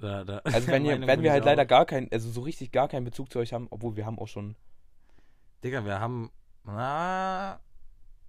Da, 0.00 0.24
da. 0.24 0.38
Also 0.44 0.68
wenn, 0.68 0.84
ihr, 0.86 1.00
wenn 1.06 1.22
wir 1.22 1.30
halt 1.32 1.42
auch. 1.42 1.46
leider 1.46 1.66
gar 1.66 1.84
keinen, 1.86 2.08
also 2.12 2.30
so 2.30 2.40
richtig 2.40 2.72
gar 2.72 2.88
keinen 2.88 3.04
Bezug 3.04 3.30
zu 3.32 3.38
euch 3.38 3.52
haben, 3.52 3.66
obwohl 3.70 3.96
wir 3.96 4.06
haben 4.06 4.18
auch 4.18 4.28
schon. 4.28 4.56
Digga, 5.62 5.84
wir 5.84 6.00
haben. 6.00 6.30
Na, 6.64 7.60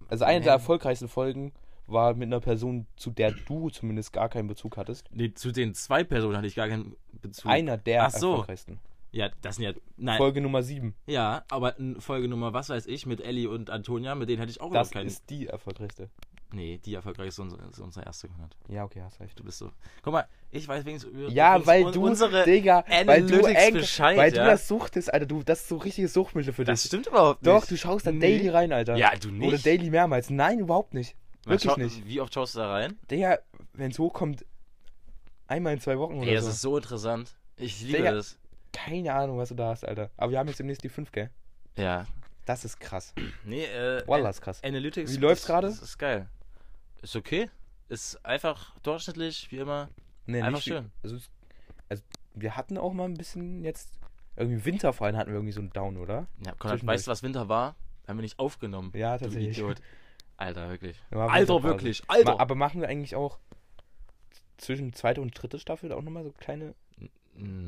Also 0.08 0.24
eine 0.24 0.38
Nee. 0.40 0.44
der 0.44 0.52
erfolgreichsten 0.54 1.08
Folgen 1.08 1.52
war 1.86 2.14
mit 2.14 2.26
einer 2.26 2.40
Person, 2.40 2.86
zu 2.96 3.10
der 3.10 3.32
du 3.32 3.68
zumindest 3.70 4.12
gar 4.12 4.28
keinen 4.28 4.46
Bezug 4.48 4.76
hattest. 4.76 5.08
nee, 5.12 5.32
zu 5.34 5.52
den 5.52 5.74
zwei 5.74 6.04
Personen 6.04 6.36
hatte 6.36 6.46
ich 6.46 6.54
gar 6.54 6.68
keinen 6.68 6.94
Bezug. 7.20 7.50
Einer 7.50 7.76
der 7.76 8.04
Ach 8.06 8.10
so. 8.10 8.30
erfolgreichsten. 8.32 8.78
Ja, 9.10 9.28
das 9.42 9.56
sind 9.56 9.64
ja. 9.64 9.72
Nein. 9.98 10.16
Folge 10.16 10.40
Nummer 10.40 10.62
7. 10.62 10.94
Ja, 11.06 11.44
aber 11.50 11.74
Folge 11.98 12.28
Nummer, 12.28 12.54
was 12.54 12.70
weiß 12.70 12.86
ich, 12.86 13.04
mit 13.04 13.20
Ellie 13.20 13.48
und 13.48 13.68
Antonia, 13.68 14.14
mit 14.14 14.28
denen 14.30 14.38
hätte 14.38 14.50
ich 14.50 14.60
auch 14.62 14.66
Das 14.68 14.88
überhaupt 14.88 14.92
keinen. 14.92 15.06
ist 15.06 15.28
die 15.28 15.46
erfolgreichste. 15.48 16.08
Nee, 16.52 16.78
die 16.84 16.94
erfolgreich 16.94 17.28
ist 17.28 17.38
unsere, 17.38 17.62
ist 17.68 17.78
unsere 17.80 18.04
erste 18.04 18.28
Monat. 18.28 18.54
Ja, 18.68 18.84
okay, 18.84 19.00
hast 19.02 19.20
recht. 19.20 19.38
Du 19.38 19.44
bist 19.44 19.58
so. 19.58 19.70
Guck 20.02 20.12
mal, 20.12 20.26
ich 20.50 20.68
weiß 20.68 20.84
wenigstens 20.84 21.12
über 21.12 21.28
Ja, 21.30 21.64
weil 21.66 21.90
du, 21.90 22.04
unsere 22.06 22.44
Digga, 22.44 22.84
weil 23.06 23.26
du, 23.26 23.40
eng, 23.46 23.74
Bescheid, 23.74 24.16
weil 24.18 24.30
du 24.30 24.36
ja? 24.38 24.46
das 24.46 24.68
suchtest, 24.68 25.12
Alter, 25.12 25.26
du, 25.26 25.42
das 25.42 25.60
ist 25.62 25.68
so 25.68 25.76
richtiges 25.78 26.12
Suchtmittel 26.12 26.52
für 26.52 26.64
dich. 26.64 26.72
Das 26.72 26.84
stimmt 26.84 27.06
überhaupt 27.06 27.42
nicht. 27.42 27.50
Doch, 27.54 27.64
du 27.66 27.76
schaust 27.76 28.06
da 28.06 28.12
Nee. 28.12 28.20
daily 28.20 28.48
rein, 28.50 28.72
Alter. 28.72 28.96
Ja, 28.96 29.12
du 29.16 29.30
nicht. 29.30 29.48
Oder 29.48 29.58
daily 29.58 29.88
mehrmals. 29.90 30.28
Nein, 30.30 30.58
überhaupt 30.58 30.92
nicht. 30.94 31.16
Man 31.46 31.54
Wirklich 31.62 31.76
nicht. 31.78 32.06
Wie 32.06 32.20
oft 32.20 32.32
schaust 32.34 32.54
du 32.54 32.58
da 32.60 32.70
rein? 32.70 32.98
Digga, 33.10 33.38
wenn 33.72 33.90
es 33.90 33.98
hochkommt, 33.98 34.44
einmal 35.46 35.72
in 35.74 35.80
zwei 35.80 35.98
Wochen 35.98 36.14
oder 36.18 36.28
Ey, 36.28 36.34
das 36.34 36.44
so. 36.44 36.50
ist 36.50 36.60
so 36.60 36.76
interessant. 36.76 37.34
Ich 37.56 37.80
liebe 37.82 37.98
Digga. 37.98 38.12
das. 38.12 38.38
Keine 38.72 39.12
Ahnung, 39.14 39.38
was 39.38 39.50
du 39.50 39.54
da 39.54 39.68
hast, 39.68 39.86
Alter. 39.86 40.10
Aber 40.16 40.32
wir 40.32 40.38
haben 40.38 40.48
jetzt 40.48 40.58
demnächst 40.58 40.82
die 40.84 40.88
5, 40.88 41.12
gell? 41.12 41.30
Ja. 41.76 42.06
Das 42.46 42.64
ist 42.64 42.80
krass. 42.80 43.14
Nee, 43.44 43.64
äh. 43.66 44.02
Wallah, 44.06 44.30
ist 44.30 44.40
krass. 44.40 44.62
Analytics. 44.64 45.12
Wie 45.12 45.16
läuft's 45.18 45.42
das- 45.42 45.48
gerade? 45.48 45.68
Das 45.68 45.80
ist 45.82 45.98
geil. 45.98 46.28
Ist 47.02 47.16
okay. 47.16 47.50
Ist 47.88 48.24
einfach 48.24 48.78
durchschnittlich, 48.80 49.50
wie 49.50 49.58
immer. 49.58 49.88
Nee, 50.26 50.40
Einfach 50.40 50.58
nicht 50.58 50.64
schön. 50.64 50.90
Also, 51.02 51.18
also, 51.88 52.02
wir 52.34 52.56
hatten 52.56 52.78
auch 52.78 52.92
mal 52.92 53.04
ein 53.04 53.14
bisschen 53.14 53.64
jetzt. 53.64 53.98
Irgendwie 54.36 54.64
Winter 54.64 54.92
vor 54.92 55.06
allem 55.06 55.16
hatten 55.16 55.30
wir 55.30 55.34
irgendwie 55.34 55.52
so 55.52 55.60
einen 55.60 55.70
Down, 55.70 55.98
oder? 55.98 56.26
Ja, 56.46 56.52
Konrad, 56.52 56.86
weißt 56.86 57.06
du, 57.06 57.10
was 57.10 57.22
Winter 57.22 57.48
war? 57.48 57.76
Haben 58.08 58.18
wir 58.18 58.22
nicht 58.22 58.38
aufgenommen. 58.38 58.90
Ja, 58.94 59.18
Du 59.18 59.24
tatsächlich. 59.24 59.58
Idiot. 59.58 59.82
Alter, 60.38 60.70
wirklich. 60.70 60.96
Ja, 61.10 61.26
Alter, 61.26 61.62
wirklich. 61.62 62.02
Alter. 62.08 62.40
Aber 62.40 62.54
machen 62.54 62.80
wir 62.80 62.88
eigentlich 62.88 63.14
auch 63.14 63.38
zwischen 64.56 64.92
zweite 64.92 65.20
und 65.20 65.30
dritte 65.40 65.58
Staffel 65.58 65.92
auch 65.92 66.02
nochmal 66.02 66.24
so 66.24 66.32
kleine, 66.32 66.74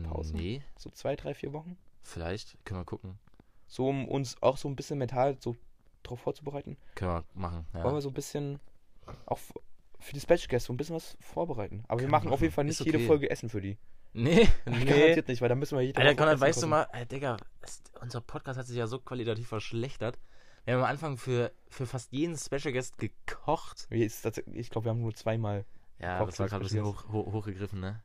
Pausen? 0.05 0.37
Nee, 0.37 0.62
so 0.77 0.90
zwei, 0.90 1.16
drei, 1.16 1.35
vier 1.35 1.53
Wochen? 1.53 1.77
vielleicht. 2.03 2.57
Können 2.64 2.81
wir 2.81 2.85
gucken. 2.85 3.18
So, 3.66 3.88
um 3.88 4.07
uns 4.07 4.40
auch 4.42 4.57
so 4.57 4.68
ein 4.68 4.77
bisschen 4.77 4.99
mental 4.99 5.37
so 5.40 5.57
drauf 6.03 6.20
vorzubereiten. 6.20 6.77
Können 6.94 7.12
wir 7.12 7.25
machen. 7.35 7.66
Ja. 7.75 7.83
Wollen 7.83 7.94
wir 7.94 8.03
so 8.03 8.11
ein 8.11 8.14
bisschen 8.14 8.61
auch 9.27 9.38
für 10.01 10.12
die 10.12 10.21
Special 10.21 10.47
Guests 10.49 10.67
so 10.67 10.73
ein 10.73 10.77
bisschen 10.77 10.97
was 10.97 11.17
vorbereiten. 11.21 11.85
Aber 11.88 11.99
wir 12.01 12.05
Können 12.05 12.11
machen 12.11 12.29
wir 12.29 12.35
auf 12.35 12.40
jeden. 12.40 12.53
Fall 12.53 12.64
nicht 12.64 12.79
Ist 12.81 12.87
jede 12.87 12.99
okay. 12.99 13.07
Folge 13.07 13.31
Essen 13.31 13.49
für 13.49 13.61
die. 13.61 13.79
Nee, 14.12 14.49
nee. 14.67 14.85
Garantiert 14.85 15.29
nicht, 15.29 15.40
weil 15.40 15.49
dann 15.49 15.59
müssen 15.59 15.77
wir 15.77 15.83
jede 15.83 16.01
Alter, 16.01 16.14
Konrad, 16.14 16.40
weißt 16.40 16.59
du 16.62 16.67
kochen. 16.67 16.71
mal, 16.71 16.87
äh, 16.93 17.07
Digga, 17.07 17.37
unser 18.01 18.21
Podcast 18.21 18.59
hat 18.59 18.67
sich 18.67 18.77
ja 18.77 18.87
so 18.87 18.99
qualitativ 18.99 19.49
verschlechtert. 19.49 20.19
Wir 20.64 20.75
haben 20.75 20.83
am 20.83 20.88
Anfang 20.88 21.17
für, 21.19 21.53
für 21.69 21.87
fast 21.87 22.12
jeden 22.12 22.37
Special 22.38 22.73
Guest 22.73 22.97
gekocht. 22.99 23.87
Ich 23.90 24.71
glaube, 24.71 24.87
wir 24.87 24.90
haben 24.90 25.01
nur 25.03 25.14
zweimal 25.14 25.64
Ja, 25.99 26.19
Kopf 26.19 26.31
das 26.31 26.38
war 26.40 26.49
gerade 26.49 26.62
ein 26.64 26.69
bisschen 26.69 26.85
hoch, 26.85 27.09
hoch, 27.11 27.33
hochgegriffen, 27.33 27.81
ne? 27.81 28.03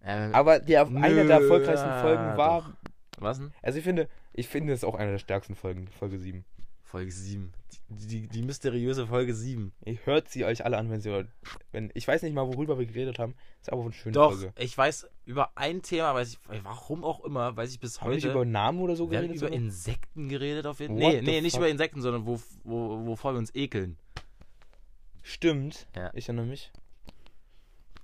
Äh, 0.00 0.30
Aber 0.32 0.60
der, 0.60 0.84
Nö, 0.86 1.00
eine 1.00 1.26
der 1.26 1.40
erfolgreichsten 1.40 1.90
Folgen 2.00 2.36
war. 2.36 2.62
doch. 2.62 3.20
was 3.22 3.38
denn? 3.38 3.52
Also 3.62 3.78
ich 3.78 3.84
finde, 3.84 4.08
ich 4.32 4.48
finde 4.48 4.72
es 4.72 4.84
auch 4.84 4.94
eine 4.94 5.12
der 5.12 5.18
stärksten 5.18 5.54
Folgen, 5.56 5.88
Folge 5.88 6.18
7. 6.18 6.44
Folge 6.94 7.10
7. 7.10 7.52
Die, 7.88 8.06
die, 8.06 8.28
die 8.28 8.42
mysteriöse 8.42 9.08
Folge 9.08 9.34
7. 9.34 9.72
Ihr 9.84 9.98
hört 10.04 10.28
sie 10.28 10.44
euch 10.44 10.64
alle 10.64 10.78
an, 10.78 10.92
wenn 10.92 11.00
sie 11.00 11.26
wenn 11.72 11.90
ich 11.92 12.06
weiß 12.06 12.22
nicht 12.22 12.34
mal, 12.34 12.46
worüber 12.46 12.78
wir 12.78 12.86
geredet 12.86 13.18
haben. 13.18 13.34
Ist 13.60 13.72
aber 13.72 13.82
eine 13.82 13.92
schöne 13.92 14.12
Doch, 14.12 14.30
Folge. 14.30 14.52
ich 14.56 14.78
weiß, 14.78 15.08
über 15.24 15.50
ein 15.56 15.82
Thema, 15.82 16.14
weiß 16.14 16.34
ich, 16.34 16.38
warum 16.62 17.02
auch 17.02 17.24
immer, 17.24 17.56
weiß 17.56 17.72
ich 17.72 17.80
bis 17.80 18.00
Haben 18.00 18.10
wir 18.10 18.14
nicht 18.14 18.26
heute. 18.26 18.34
über 18.34 18.44
Namen 18.44 18.78
oder 18.78 18.94
so 18.94 19.08
geredet? 19.08 19.34
über? 19.34 19.50
Insekten 19.50 20.28
geredet 20.28 20.66
auf 20.66 20.78
jeden 20.78 20.96
Fall. 20.96 21.14
Nee, 21.14 21.20
nee, 21.22 21.40
nicht 21.40 21.56
über 21.56 21.68
Insekten, 21.68 22.00
sondern 22.00 22.26
wo, 22.26 22.40
wo, 22.62 23.04
wovor 23.06 23.32
wir 23.34 23.38
uns 23.38 23.52
ekeln. 23.56 23.96
Stimmt. 25.22 25.88
Ja. 25.96 26.12
Ich 26.14 26.28
erinnere 26.28 26.46
mich. 26.46 26.70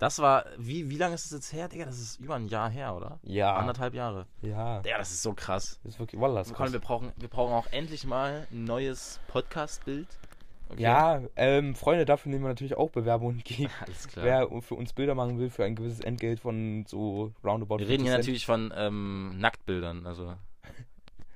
Das 0.00 0.18
war, 0.18 0.46
wie, 0.56 0.88
wie 0.88 0.96
lange 0.96 1.14
ist 1.14 1.26
das 1.26 1.32
jetzt 1.32 1.52
her, 1.52 1.68
Digga? 1.68 1.84
Das 1.84 1.98
ist 2.00 2.18
über 2.20 2.34
ein 2.34 2.48
Jahr 2.48 2.70
her, 2.70 2.96
oder? 2.96 3.20
Ja. 3.22 3.54
Anderthalb 3.54 3.92
Jahre. 3.94 4.26
Ja. 4.40 4.80
Digga, 4.80 4.96
das 4.96 5.10
ist 5.10 5.22
so 5.22 5.34
krass. 5.34 5.78
Das 5.84 5.94
ist 5.94 6.00
wirklich, 6.00 6.18
Wallah, 6.20 6.40
ist 6.40 6.54
krass. 6.54 6.72
wir 6.72 6.80
brauchen, 6.80 7.12
wir 7.16 7.28
brauchen 7.28 7.52
auch 7.52 7.66
endlich 7.70 8.06
mal 8.06 8.46
ein 8.50 8.64
neues 8.64 9.20
Podcast-Bild. 9.28 10.08
Okay? 10.70 10.82
Ja, 10.82 11.20
ähm, 11.36 11.74
Freunde, 11.74 12.06
dafür 12.06 12.30
nehmen 12.30 12.44
wir 12.44 12.48
natürlich 12.48 12.76
auch 12.78 12.88
Bewerbungen 12.90 13.36
entgegen. 13.36 13.68
Alles 13.86 14.08
klar. 14.08 14.24
Wer 14.24 14.62
für 14.62 14.74
uns 14.74 14.94
Bilder 14.94 15.14
machen 15.14 15.38
will, 15.38 15.50
für 15.50 15.64
ein 15.64 15.76
gewisses 15.76 16.00
Entgelt 16.00 16.40
von 16.40 16.86
so 16.88 17.32
roundabout 17.44 17.78
wir 17.80 17.88
reden 17.88 18.04
50 18.04 18.06
hier 18.06 18.10
Cent. 18.12 18.18
natürlich 18.20 18.46
von 18.46 18.72
ähm, 18.74 19.38
Nacktbildern, 19.38 20.06
also 20.06 20.34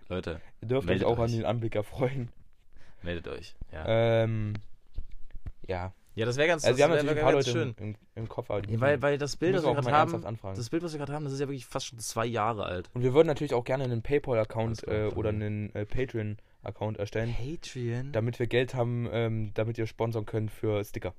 Leute, 0.09 0.41
Ihr 0.63 0.69
dürft 0.69 0.89
euch 0.89 1.05
auch 1.05 1.19
an 1.19 1.25
euch. 1.25 1.33
den 1.33 1.45
Anblick 1.45 1.75
erfreuen. 1.75 2.31
meldet 3.03 3.29
euch. 3.29 3.55
Ja, 3.73 3.85
Ähm, 3.87 4.55
ja. 5.67 5.93
Ja 6.15 6.27
das 6.27 6.37
wäre 6.37 6.49
ganz, 6.49 6.65
Also 6.65 6.77
wir 6.79 6.85
haben 6.85 6.93
das 6.93 7.05
wär, 7.07 7.17
wär 7.17 7.33
ganz 7.33 7.49
schön. 7.49 7.75
im, 7.79 7.97
im, 8.15 8.29
Kopf. 8.29 8.51
Aber 8.51 8.61
Nee, 8.63 8.81
weil, 8.81 9.01
weil 9.03 9.19
das 9.19 9.37
Bild, 9.37 9.55
das 9.55 9.65
wir 9.65 9.75
gerade 9.75 9.93
haben, 9.93 10.23
das 10.55 10.71
Bild, 10.71 10.83
was 10.83 10.93
wir 10.93 10.99
gerade 10.99 11.13
haben, 11.13 11.25
das 11.25 11.33
ist 11.35 11.41
ja 11.41 11.47
wirklich 11.49 11.67
fast 11.67 11.87
schon 11.87 11.99
zwei 11.99 12.27
Jahre 12.27 12.65
alt. 12.65 12.91
Und 12.95 13.03
wir 13.03 13.15
würden 13.15 13.27
natürlich 13.29 13.55
auch 13.55 13.65
gerne 13.65 13.85
einen 13.85 14.03
PayPal-Account 14.03 14.83
Das 14.87 14.89
äh, 14.89 15.07
oder 15.15 15.31
einen 15.31 15.75
äh, 15.75 15.85
Patreon-Account 15.85 16.99
erstellen, 16.99 17.35
Patreon? 17.37 18.13
damit 18.13 18.39
wir 18.39 18.47
Geld 18.47 18.75
haben, 18.75 19.09
ähm, 19.13 19.51
damit 19.55 19.79
ihr 19.79 19.87
sponsern 19.87 20.27
könnt 20.27 20.51
für 20.51 20.83
Sticker. 20.85 21.15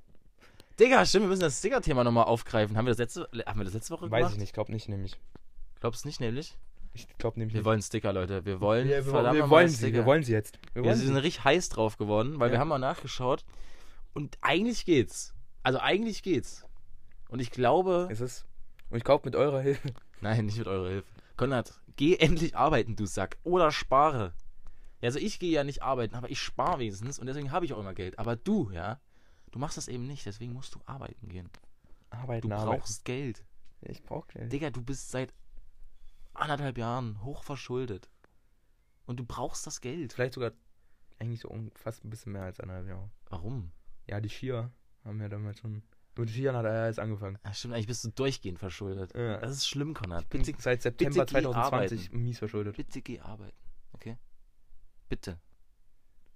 Digga, 0.80 1.06
stimmt, 1.06 1.24
wir 1.24 1.28
müssen 1.30 1.40
das 1.40 1.58
Sticker-Thema 1.58 2.04
nochmal 2.04 2.24
aufgreifen. 2.24 2.76
Haben 2.76 2.86
wir 2.86 2.90
das 2.90 2.98
letzte, 2.98 3.28
haben 3.46 3.60
wir 3.60 3.64
das 3.64 3.72
letzte 3.74 3.94
Woche 3.94 4.10
Weiß 4.10 4.18
gemacht? 4.20 4.32
ich 4.34 4.38
nicht, 4.40 4.52
glaube 4.54 4.72
nicht 4.72 4.88
nämlich. 4.88 5.16
Glaubst 5.80 6.04
du 6.04 6.08
nicht, 6.08 6.20
nämlich? 6.20 6.56
Ich 6.92 7.06
glaube 7.18 7.38
nämlich 7.38 7.54
Wir 7.54 7.60
nicht. 7.60 7.66
wollen 7.66 7.82
Sticker, 7.82 8.12
Leute. 8.12 8.44
Wir 8.46 8.60
wollen, 8.60 8.88
wir, 8.88 9.04
wir, 9.06 9.32
wir 9.34 9.50
wollen 9.50 9.68
sie, 9.68 9.76
Sticker. 9.76 9.98
wir 9.98 10.06
wollen 10.06 10.22
sie 10.22 10.32
jetzt. 10.32 10.58
Wir 10.74 10.82
Wir 10.84 10.96
sind 10.96 11.14
richtig 11.16 11.44
heiß 11.44 11.68
drauf 11.68 11.96
geworden, 11.98 12.40
weil 12.40 12.50
wir 12.50 12.54
Ja. 12.54 12.60
haben 12.60 12.68
mal 12.68 12.78
nachgeschaut. 12.78 13.44
Und 14.16 14.38
eigentlich 14.40 14.86
geht's. 14.86 15.34
Also 15.62 15.78
eigentlich 15.78 16.22
geht's. 16.22 16.64
Und 17.28 17.40
ich 17.40 17.50
glaube. 17.50 18.08
Es 18.10 18.22
ist. 18.22 18.46
Und 18.88 18.96
ich 18.96 19.04
glaube, 19.04 19.26
mit 19.26 19.36
eurer 19.36 19.60
Hilfe. 19.60 19.92
Nein, 20.22 20.46
nicht 20.46 20.56
mit 20.56 20.66
eurer 20.66 20.88
Hilfe. 20.88 21.08
Konrad, 21.36 21.78
geh 21.96 22.16
endlich 22.16 22.56
arbeiten, 22.56 22.96
du 22.96 23.04
Sack. 23.04 23.36
Oder 23.42 23.70
spare. 23.70 24.32
Ja, 25.02 25.08
also 25.08 25.18
ich 25.18 25.38
gehe 25.38 25.50
ja 25.50 25.64
nicht 25.64 25.82
arbeiten, 25.82 26.14
aber 26.14 26.30
ich 26.30 26.40
spare 26.40 26.78
wenigstens 26.78 27.18
und 27.18 27.26
deswegen 27.26 27.52
habe 27.52 27.66
ich 27.66 27.74
auch 27.74 27.78
immer 27.78 27.92
Geld. 27.92 28.18
Aber 28.18 28.36
du, 28.36 28.70
ja, 28.70 29.02
du 29.50 29.58
machst 29.58 29.76
das 29.76 29.86
eben 29.86 30.06
nicht, 30.06 30.24
deswegen 30.24 30.54
musst 30.54 30.74
du 30.74 30.80
arbeiten 30.86 31.28
gehen. 31.28 31.50
Du 31.52 32.16
Arbeiten, 32.16 32.50
arbeiten. 32.50 32.80
brauchst 32.80 33.04
Geld. 33.04 33.44
Ich 33.82 34.02
brauche 34.02 34.28
Geld. 34.28 34.50
Digga, 34.50 34.70
du 34.70 34.80
bist 34.80 35.10
seit 35.10 35.34
anderthalb 36.32 36.78
Jahren 36.78 37.22
hochverschuldet. 37.22 38.08
Und 39.04 39.20
du 39.20 39.24
brauchst 39.26 39.66
das 39.66 39.82
Geld. 39.82 40.14
Vielleicht 40.14 40.32
sogar 40.32 40.52
eigentlich 41.18 41.40
so 41.40 41.54
fast 41.74 42.02
ein 42.02 42.08
bisschen 42.08 42.32
mehr 42.32 42.44
als 42.44 42.60
eineinhalb 42.60 42.88
Jahre. 42.88 43.10
Warum? 43.28 43.72
Ja, 44.06 44.20
die 44.20 44.28
Skier 44.28 44.70
haben 45.04 45.20
ja 45.20 45.28
damals 45.28 45.60
schon. 45.60 45.82
Mit 46.18 46.30
Skiern 46.30 46.56
hat 46.56 46.64
er 46.64 46.86
jetzt 46.86 46.98
angefangen. 46.98 47.38
Ja, 47.44 47.52
stimmt, 47.52 47.74
eigentlich 47.74 47.86
bist 47.88 48.04
du 48.04 48.10
durchgehend 48.10 48.58
verschuldet. 48.58 49.14
Ja. 49.14 49.36
Das 49.38 49.52
ist 49.52 49.68
schlimm, 49.68 49.92
Konrad. 49.92 50.28
Bitte, 50.30 50.54
seit 50.58 50.80
September 50.82 51.24
bitte 51.26 51.34
geh 51.34 51.42
2020 51.42 52.12
mies 52.12 52.38
verschuldet. 52.38 52.76
bitte 52.76 53.02
geh 53.02 53.20
arbeiten. 53.20 53.56
Okay? 53.92 54.16
Bitte. 55.08 55.38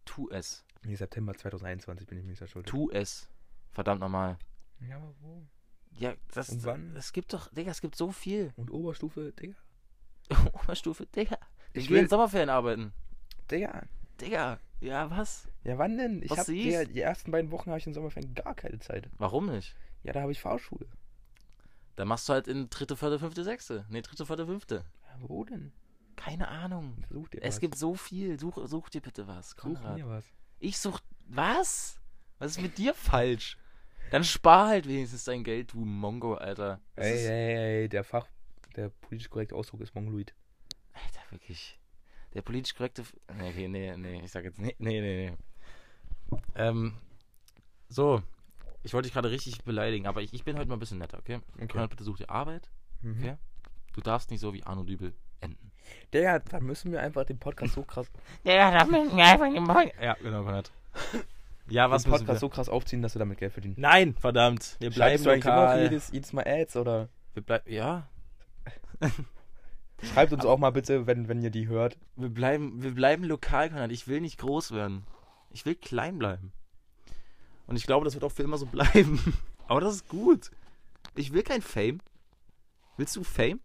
Tu 0.05 0.29
es. 0.31 0.65
Nee, 0.83 0.97
September 0.97 1.33
2021 1.35 2.07
bin 2.07 2.19
ich 2.19 2.25
mies 2.25 2.39
verschuldet. 2.39 2.69
Tu 2.69 2.91
es. 2.91 3.29
Verdammt 3.73 4.01
nochmal. 4.01 4.39
Ja, 4.87 4.97
aber 4.97 5.15
wo? 5.21 5.47
Ja, 5.93 6.15
das, 6.33 6.51
Und 6.51 6.65
wann? 6.65 6.97
es 6.97 7.13
gibt 7.13 7.33
doch, 7.33 7.49
Digga, 7.53 7.71
es 7.71 7.81
gibt 7.81 7.97
so 7.97 8.11
viel. 8.13 8.53
Und 8.57 8.71
Oberstufe, 8.71 9.33
Digga. 9.33 9.57
Oberstufe, 10.53 11.07
Digga. 11.07 11.39
Ich, 11.73 11.85
Ich 11.85 11.91
will 11.91 11.99
in 12.01 12.09
Sommerferien 12.09 12.49
arbeiten. 12.51 12.93
Digga. 13.51 13.83
Digga, 14.21 14.59
ja, 14.81 15.11
was? 15.11 15.49
Ja, 15.65 15.79
wann 15.79 15.97
denn? 15.99 16.23
Ich 16.23 16.31
Was 16.31 16.39
hab? 16.41 16.47
Digga, 16.47 16.85
die 16.85 17.01
ersten 17.01 17.31
beiden 17.31 17.51
Wochen 17.51 17.71
habe 17.71 17.79
ich 17.79 17.87
in 17.87 17.95
Sommerferien 17.95 18.35
gar 18.35 18.55
keine 18.55 18.79
Zeit. 18.79 19.09
Warum 19.19 19.47
nicht? 19.51 19.75
Ja, 20.03 20.13
da 20.13 20.23
habe 20.23 20.33
ich 20.33 20.41
Fahrschule. 20.41 20.87
Dann 21.97 22.09
machst 22.09 22.29
du 22.29 22.33
halt 22.33 22.49
in 22.49 22.71
dritte, 22.71 22.97
vierte, 22.97 23.19
fünfte, 23.19 23.45
sechste. 23.45 23.85
Nee, 23.91 24.01
dritte, 24.01 24.25
vierte, 24.25 24.47
fünfte. 24.47 24.85
Ja, 25.03 25.29
wo 25.29 25.45
denn? 25.45 25.73
Keine 26.17 26.49
Ahnung. 26.49 27.05
Such 27.11 27.29
dir 27.29 27.43
Es 27.43 27.57
was. 27.57 27.61
gibt 27.61 27.77
so 27.77 27.95
viel. 27.95 28.39
Such, 28.39 28.67
such 28.67 28.89
dir 28.91 29.01
bitte 29.03 29.27
was. 29.27 29.51
Such 29.51 29.57
Konrad. 29.59 29.97
mir 29.97 30.09
was. 30.09 30.25
Ich 30.59 30.79
such. 30.79 31.01
Was? 31.27 32.01
Was 32.39 32.53
ist 32.53 32.63
mit 32.63 32.79
dir 32.79 32.95
falsch? 32.95 33.59
Dann 34.11 34.25
spar 34.25 34.69
halt 34.69 34.89
wenigstens 34.89 35.25
dein 35.25 35.45
Geld, 35.45 35.73
du 35.73 35.85
Mongo, 35.85 36.35
Alter. 36.35 36.81
Das 36.97 37.07
Ey, 37.07 37.15
ist, 37.15 37.25
ey, 37.29 37.57
ey, 37.83 37.89
der 37.89 38.03
Fach, 38.03 38.27
der 38.77 38.89
politisch 38.89 39.31
korrekte 39.31 39.55
Ausdruck 39.55 39.81
ist 39.83 39.95
Mongoloid. 39.95 40.35
Alter, 40.93 41.21
wirklich. 41.31 41.79
Der 42.35 42.43
politisch 42.43 42.75
korrekte. 42.75 43.03
Nee, 43.37 43.51
okay, 43.51 43.69
nee, 43.69 43.97
nee, 43.97 44.21
ich 44.25 44.31
sag 44.31 44.45
jetzt. 44.45 44.59
Nee, 44.61 44.75
nee, 44.79 45.01
nee, 45.01 45.31
nee. 45.31 46.39
Ähm. 46.55 46.95
So. 47.89 48.23
Ich 48.83 48.95
wollte 48.95 49.07
dich 49.07 49.13
gerade 49.13 49.31
richtig 49.31 49.63
beleidigen, 49.65 50.07
aber 50.07 50.23
ich, 50.23 50.33
ich 50.33 50.45
bin 50.45 50.57
heute 50.57 50.69
mal 50.69 50.77
ein 50.77 50.81
bisschen 50.81 50.99
netter, 50.99 51.19
okay? 51.19 51.41
Okay. 51.57 51.67
Konrad, 51.67 51.91
bitte 51.91 52.05
such 52.05 52.17
dir 52.19 52.31
Arbeit. 52.31 52.71
Mhm. 53.03 53.19
Okay. 53.21 53.37
Du 53.93 54.01
darfst 54.01 54.31
nicht 54.31 54.41
so 54.41 54.55
wie 54.55 54.63
Arno 54.63 54.85
Dübel 54.85 55.13
enden. 55.41 55.71
Digga, 56.15 56.39
da 56.39 56.61
müssen 56.61 56.93
wir 56.93 57.01
einfach 57.01 57.25
den 57.25 57.39
Podcast 57.39 57.75
so 57.75 57.83
krass, 57.83 58.11
Ja, 58.45 58.71
da 58.71 58.85
müssen 58.85 59.17
wir 59.17 59.25
einfach 59.25 59.53
gemacht. 59.53 59.93
Ja, 60.01 60.15
genau, 60.15 60.45
Konrad. 60.45 60.71
Ja, 61.69 61.89
was 61.89 62.03
den 62.03 62.11
müssen 62.11 62.23
wir? 62.23 62.27
Podcast 62.27 62.41
so 62.41 62.49
krass 62.49 62.69
aufziehen, 62.69 63.01
dass 63.01 63.15
wir 63.15 63.21
damit 63.21 63.39
Geld 63.39 63.53
verdienen. 63.53 63.77
Nein, 63.79 64.15
verdammt. 64.15 64.77
Wir 64.81 64.91
bleiben 64.91 65.23
Schreibst 65.23 65.27
du 65.27 65.31
eigentlich 65.31 65.45
immer 65.45 65.57
lokal. 65.61 65.83
jedes, 65.83 66.11
jedes 66.11 66.33
Mal 66.33 66.45
Ads 66.45 66.77
oder? 66.77 67.09
Wir 67.35 67.43
bleiben. 67.45 67.73
Ja. 67.73 68.09
Schreibt 70.03 70.33
uns 70.33 70.45
auch 70.45 70.59
mal 70.59 70.71
bitte, 70.71 71.07
wenn, 71.07 71.29
wenn 71.29 71.43
ihr 71.43 71.51
die 71.51 71.69
hört. 71.69 71.99
Wir 72.17 72.29
bleiben, 72.29 72.83
wir 72.83 72.93
bleiben 72.93 73.25
lokal, 73.25 73.71
Konrad. 73.71 73.93
Ich 73.93 74.09
will 74.09 74.21
nicht 74.21 74.39
groß 74.39 74.73
werden. 74.73 75.05
Ich 75.51 75.67
will 75.67 75.75
klein 75.75 76.19
bleiben. 76.19 76.53
Und 77.67 77.77
ich 77.77 77.87
glaube, 77.87 78.05
das 78.05 78.15
wird 78.15 78.25
auch 78.25 78.33
für 78.33 78.43
immer 78.43 78.59
so 78.59 78.67
bleiben. 78.67 79.21
Aber 79.69 79.81
das 79.81 79.95
ist 79.97 80.09
gut. 80.09 80.51
Ich 81.15 81.33
will 81.33 81.43
kein 81.43 81.63
Fame. 81.63 82.01
Willst 82.97 83.15
du 83.17 83.25
Fame? 83.25 83.61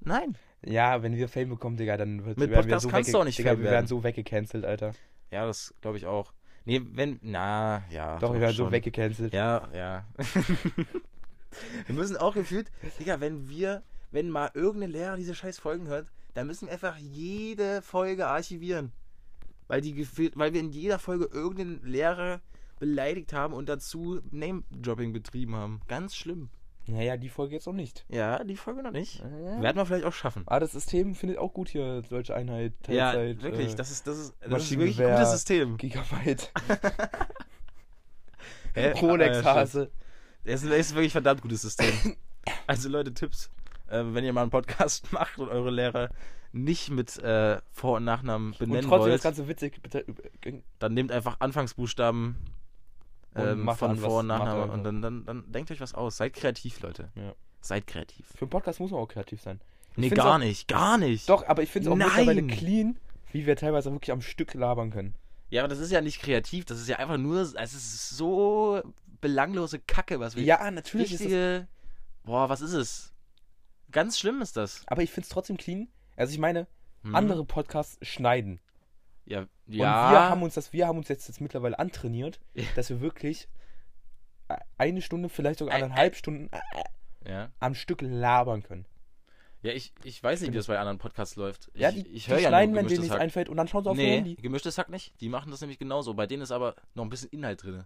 Nein. 0.00 0.36
Ja, 0.64 1.02
wenn 1.02 1.16
wir 1.16 1.28
Fame 1.28 1.50
bekommen, 1.50 1.76
Digga, 1.76 1.96
dann 1.96 2.24
wird, 2.24 2.38
Mit 2.38 2.50
werden 2.50 2.66
wir 2.66 2.74
Podcast 2.74 2.82
so 2.82 2.88
kannst 2.88 3.14
du 3.14 3.18
auch 3.18 3.24
nicht 3.24 3.38
Digga, 3.38 3.50
Fame 3.50 3.58
wir 3.58 3.64
werden. 3.64 3.74
werden 3.74 3.86
so 3.86 4.02
weggecancelt, 4.02 4.64
Alter. 4.64 4.92
Ja, 5.30 5.46
das 5.46 5.74
glaube 5.80 5.96
ich 5.96 6.06
auch. 6.06 6.32
Nee, 6.64 6.82
wenn. 6.92 7.18
Na, 7.22 7.82
ja. 7.90 8.18
Doch, 8.18 8.32
wir 8.32 8.40
werden 8.40 8.54
so 8.54 8.64
schon. 8.64 8.72
weggecancelt. 8.72 9.32
Ja, 9.32 9.68
ja. 9.72 10.06
wir 11.86 11.94
müssen 11.94 12.16
auch 12.16 12.34
gefühlt, 12.34 12.70
Digga, 12.98 13.20
wenn 13.20 13.48
wir, 13.48 13.82
wenn 14.10 14.30
mal 14.30 14.50
irgendein 14.54 14.90
Lehrer 14.90 15.16
diese 15.16 15.34
scheiß 15.34 15.58
Folgen 15.58 15.86
hört, 15.86 16.08
dann 16.34 16.46
müssen 16.46 16.66
wir 16.66 16.72
einfach 16.72 16.96
jede 16.96 17.82
Folge 17.82 18.26
archivieren. 18.26 18.92
Weil 19.66 19.80
die 19.80 20.06
weil 20.34 20.52
wir 20.54 20.60
in 20.60 20.70
jeder 20.70 20.98
Folge 20.98 21.26
irgendeinen 21.26 21.84
Lehrer 21.84 22.40
beleidigt 22.78 23.32
haben 23.32 23.54
und 23.54 23.68
dazu 23.68 24.20
Name-Dropping 24.30 25.12
betrieben 25.12 25.54
haben. 25.54 25.80
Ganz 25.88 26.14
schlimm. 26.14 26.48
Naja, 26.86 27.18
die 27.18 27.28
Folge 27.28 27.54
jetzt 27.54 27.66
noch 27.66 27.74
nicht. 27.74 28.06
Ja, 28.08 28.42
die 28.44 28.56
Folge 28.56 28.82
noch 28.82 28.92
nicht. 28.92 29.18
Ja. 29.18 29.60
Werden 29.60 29.76
wir 29.76 29.84
vielleicht 29.84 30.06
auch 30.06 30.12
schaffen. 30.12 30.44
Ah, 30.46 30.58
das 30.58 30.72
System 30.72 31.14
findet 31.14 31.36
auch 31.36 31.52
gut 31.52 31.68
hier, 31.68 32.00
deutsche 32.02 32.34
Einheit, 32.34 32.72
Ja, 32.86 33.12
Teilzeit, 33.12 33.42
wirklich, 33.42 33.72
äh, 33.72 33.76
das 33.76 33.90
ist, 33.90 34.06
das 34.06 34.18
ist, 34.18 34.34
das 34.40 34.62
ist 34.62 34.70
wirklich 34.70 34.98
ein 35.02 35.14
gutes 35.14 35.30
System. 35.32 35.76
Gigabyte? 35.76 36.50
Rolex-Hase. 39.02 39.90
Es 40.44 40.62
ist, 40.62 40.70
ist 40.70 40.94
wirklich 40.94 41.10
ein 41.10 41.22
verdammt 41.22 41.42
gutes 41.42 41.62
System. 41.62 41.92
Also 42.66 42.88
Leute, 42.88 43.12
Tipps. 43.12 43.50
Äh, 43.88 44.04
wenn 44.14 44.24
ihr 44.24 44.32
mal 44.32 44.42
einen 44.42 44.50
Podcast 44.50 45.12
macht 45.12 45.38
und 45.38 45.48
eure 45.48 45.70
Lehrer 45.70 46.10
nicht 46.52 46.90
mit 46.90 47.18
äh, 47.18 47.60
Vor- 47.72 47.96
und 47.98 48.04
Nachnamen 48.04 48.52
Und 48.52 48.58
benennen 48.58 48.82
trotzdem 48.88 49.00
wollt, 49.00 49.14
das 49.14 49.22
Ganze 49.22 49.48
witzig, 49.48 49.82
bitte, 49.82 50.04
äh, 50.44 50.52
dann 50.78 50.94
nehmt 50.94 51.12
einfach 51.12 51.36
Anfangsbuchstaben 51.40 52.36
Und 53.34 53.46
ähm, 53.46 53.68
von 53.76 53.90
an, 53.90 53.98
Vor- 53.98 54.20
und 54.20 54.26
Nachnamen 54.28 54.70
und 54.70 54.84
dann, 54.84 55.02
dann, 55.02 55.24
dann 55.26 55.52
denkt 55.52 55.70
euch 55.70 55.80
was 55.80 55.94
aus. 55.94 56.16
Seid 56.16 56.34
kreativ, 56.34 56.80
Leute. 56.80 57.10
Ja. 57.14 57.34
Seid 57.60 57.86
kreativ. 57.86 58.26
für 58.34 58.42
einen 58.42 58.50
Podcast 58.50 58.80
muss 58.80 58.90
man 58.90 59.00
auch 59.00 59.08
kreativ 59.08 59.42
sein. 59.42 59.60
Nee, 59.96 60.08
find's 60.08 60.24
gar 60.24 60.34
auch- 60.36 60.38
nicht. 60.38 60.68
Gar 60.68 60.96
nicht. 60.98 61.28
Doch, 61.28 61.46
aber 61.48 61.62
ich 61.62 61.70
finde 61.70 61.88
es 61.88 61.92
auch 61.92 61.96
Nein. 61.96 62.08
mittlerweile 62.26 62.46
clean, 62.46 62.96
wie 63.32 63.46
wir 63.46 63.56
teilweise 63.56 63.90
wirklich 63.92 64.12
am 64.12 64.22
Stück 64.22 64.54
labern 64.54 64.90
können. 64.90 65.14
Ja, 65.50 65.62
aber 65.62 65.68
das 65.68 65.78
ist 65.80 65.90
ja 65.90 66.00
nicht 66.00 66.20
kreativ. 66.20 66.64
Das 66.66 66.78
ist 66.78 66.88
ja 66.88 66.96
einfach 66.96 67.16
nur, 67.18 67.40
es 67.40 67.54
ist 67.54 68.10
so 68.10 68.80
belanglose 69.20 69.80
Kacke, 69.80 70.20
was 70.20 70.36
wir 70.36 70.44
Ja, 70.44 70.70
natürlich 70.70 71.12
ist 71.12 71.20
es. 71.20 71.26
richtige, 71.26 71.66
boah, 72.24 72.48
was 72.48 72.60
ist 72.60 72.72
es? 72.74 73.12
Ganz 73.90 74.18
schlimm 74.18 74.40
ist 74.42 74.56
das. 74.56 74.82
Aber 74.86 75.02
ich 75.02 75.10
finde 75.10 75.24
es 75.26 75.30
trotzdem 75.30 75.56
clean. 75.56 75.88
Also 76.16 76.32
ich 76.32 76.38
meine, 76.38 76.66
Hm. 77.02 77.14
andere 77.14 77.44
Podcasts 77.44 77.96
schneiden. 78.06 78.60
Ja, 79.24 79.40
Und 79.40 79.48
ja. 79.66 80.10
wir 80.10 80.20
haben 80.30 80.42
uns 80.42 80.54
das, 80.54 80.72
wir 80.72 80.86
haben 80.88 80.98
uns 80.98 81.08
jetzt, 81.08 81.28
jetzt 81.28 81.40
mittlerweile 81.40 81.78
antrainiert, 81.78 82.40
Ja. 82.54 82.64
dass 82.76 82.88
wir 82.90 83.00
wirklich 83.00 83.48
eine 84.78 85.02
Stunde, 85.02 85.28
vielleicht 85.28 85.58
sogar 85.58 85.74
anderthalb 85.74 86.16
Stunden 86.16 86.50
Ja. 87.26 87.50
am 87.60 87.74
Stück 87.74 88.00
labern 88.02 88.62
können. 88.62 88.86
Ja, 89.62 89.72
ich, 89.72 89.92
ich 90.04 90.22
weiß 90.22 90.40
nicht, 90.40 90.52
wie 90.52 90.56
das 90.56 90.68
bei 90.68 90.78
anderen 90.78 90.98
Podcasts 90.98 91.36
läuft. 91.36 91.68
Ich, 91.74 91.80
Ja, 91.80 91.90
die, 91.90 92.06
ich 92.08 92.28
höre 92.28 92.38
ja 92.38 92.48
schneiden, 92.48 92.74
wenn 92.74 92.86
denen 92.86 93.00
nichts 93.02 93.16
einfällt 93.16 93.48
und 93.48 93.56
dann 93.56 93.66
schauen 93.68 93.84
sie 93.84 93.90
auf 93.90 93.96
ihr 93.98 94.04
Nee, 94.04 94.16
Handy. 94.16 94.34
gemischtes 94.36 94.78
Hack 94.78 94.88
nicht. 94.88 95.20
Die 95.20 95.28
machen 95.28 95.50
das 95.50 95.60
nämlich 95.60 95.78
genauso. 95.78 96.14
Bei 96.14 96.26
denen 96.26 96.42
ist 96.42 96.52
aber 96.52 96.76
noch 96.94 97.04
ein 97.04 97.10
bisschen 97.10 97.28
Inhalt 97.30 97.62
drin. 97.64 97.84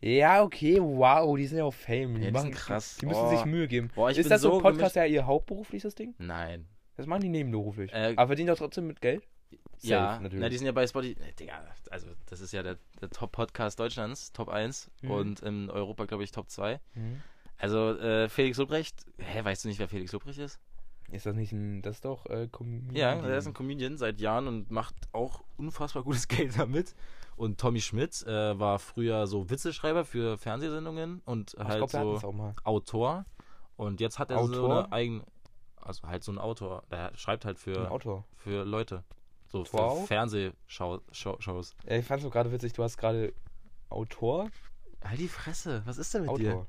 Ja, 0.00 0.42
okay, 0.42 0.78
wow, 0.80 1.36
die 1.36 1.46
sind 1.46 1.58
ja 1.58 1.64
auch 1.64 1.74
Fame. 1.74 2.14
Die, 2.14 2.20
Ja, 2.22 2.26
die 2.28 2.32
machen, 2.32 2.42
sind 2.44 2.54
krass. 2.54 2.96
Die 3.00 3.06
müssen 3.06 3.20
Oh. 3.22 3.30
sich 3.30 3.44
Mühe 3.44 3.68
geben. 3.68 3.90
Boah, 3.94 4.10
ich 4.10 4.18
ist 4.18 4.24
bin 4.24 4.30
das 4.30 4.40
so 4.42 4.50
so 4.50 4.56
ein 4.56 4.62
Podcast 4.62 4.96
ja 4.96 5.04
ihr 5.04 5.26
hauptberufliches 5.26 5.94
Ding? 5.94 6.14
Nein. 6.18 6.66
Das 6.96 7.06
machen 7.06 7.20
die 7.22 7.28
nebenberuflich. 7.28 7.92
Äh, 7.92 8.14
Aber 8.16 8.28
verdienen 8.28 8.48
doch 8.48 8.58
trotzdem 8.58 8.86
mit 8.86 9.00
Geld? 9.00 9.22
ja, 9.80 10.12
Safe, 10.12 10.22
natürlich. 10.22 10.42
Na, 10.42 10.48
die 10.48 10.56
sind 10.58 10.66
ja 10.66 10.72
bei 10.72 10.86
Spotify. 10.86 11.16
Nee, 11.20 11.32
Digga, 11.38 11.64
also 11.90 12.08
das 12.26 12.40
ist 12.40 12.52
ja 12.52 12.62
der, 12.62 12.76
der 13.00 13.10
Top-Podcast 13.10 13.78
Deutschlands, 13.80 14.32
Top 14.32 14.48
1 14.48 14.90
Mhm. 15.02 15.10
und 15.10 15.40
in 15.40 15.70
Europa, 15.70 16.04
glaube 16.06 16.24
ich, 16.24 16.30
Top 16.32 16.50
2. 16.50 16.80
Mhm. 16.94 17.22
Also 17.58 17.96
äh, 17.98 18.28
Felix 18.28 18.56
Lobrecht, 18.58 18.96
hä, 19.18 19.44
weißt 19.44 19.64
du 19.64 19.68
nicht, 19.68 19.78
wer 19.80 19.88
Felix 19.88 20.12
Lobrecht 20.12 20.38
ist? 20.38 20.58
Ist 21.12 21.26
das 21.26 21.34
nicht 21.34 21.52
ein. 21.52 21.82
Das 21.82 21.96
ist 21.96 22.04
doch. 22.04 22.24
Äh, 22.26 22.48
Comedian. 22.52 22.94
Ja, 22.94 23.14
er 23.28 23.38
ist 23.38 23.46
ein 23.46 23.52
Comedian 23.54 23.96
seit 23.98 24.20
Jahren 24.20 24.46
und 24.46 24.70
macht 24.70 24.94
auch 25.12 25.42
unfassbar 25.56 26.04
gutes 26.04 26.28
Geld 26.28 26.56
damit. 26.58 26.94
Und 27.40 27.58
Tommy 27.58 27.80
Schmidt 27.80 28.22
äh, 28.26 28.58
war 28.58 28.78
früher 28.78 29.26
so 29.26 29.48
Witzeschreiber 29.48 30.04
für 30.04 30.36
Fernsehsendungen 30.36 31.22
und 31.24 31.56
halt 31.58 31.82
es 31.82 31.92
so. 31.92 32.20
Autor. 32.64 33.24
Und 33.76 33.98
jetzt 34.00 34.18
hat 34.18 34.30
er 34.30 34.44
so 34.44 34.52
Autor? 34.52 34.84
eine 34.84 34.92
eigene, 34.92 35.24
also 35.80 36.06
halt 36.06 36.22
so 36.22 36.32
ein 36.32 36.38
Autor. 36.38 36.82
Der 36.90 37.12
schreibt 37.16 37.46
halt 37.46 37.58
für, 37.58 37.90
Autor. 37.90 38.24
für 38.36 38.66
Leute. 38.66 39.04
So 39.46 39.64
für 39.64 39.78
Wow. 39.78 40.06
Fernsehshows. 40.06 41.74
Ja, 41.88 41.96
ich 41.96 42.04
fand's 42.04 42.24
so 42.24 42.28
gerade 42.28 42.52
witzig, 42.52 42.74
du 42.74 42.82
hast 42.82 42.98
gerade 42.98 43.32
Autor. 43.88 44.50
Halt 45.02 45.18
die 45.18 45.26
Fresse, 45.28 45.80
was 45.86 45.96
ist 45.96 46.12
denn 46.12 46.20
mit 46.22 46.30
Autor. 46.32 46.66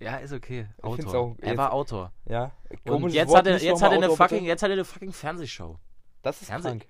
dir? 0.00 0.04
Ja, 0.04 0.16
ist 0.16 0.32
okay. 0.32 0.66
Autor. 0.82 1.14
auch 1.14 1.36
er 1.38 1.56
war 1.56 1.72
Autor. 1.72 2.10
Ja. 2.28 2.50
Und 2.86 3.10
jetzt 3.10 3.28
Wort, 3.28 3.38
hat 3.38 3.46
er, 3.46 3.62
jetzt 3.62 3.80
hat 3.82 3.92
er 3.92 3.98
eine 3.98 4.06
Autor, 4.06 4.16
bitte. 4.16 4.34
fucking, 4.34 4.44
jetzt 4.46 4.62
hat 4.64 4.70
er 4.70 4.72
eine 4.74 4.84
fucking 4.84 5.12
Fernsehshow. 5.12 5.78
Das 6.22 6.42
ist 6.42 6.50
Fernseh- 6.50 6.70
krank. 6.70 6.88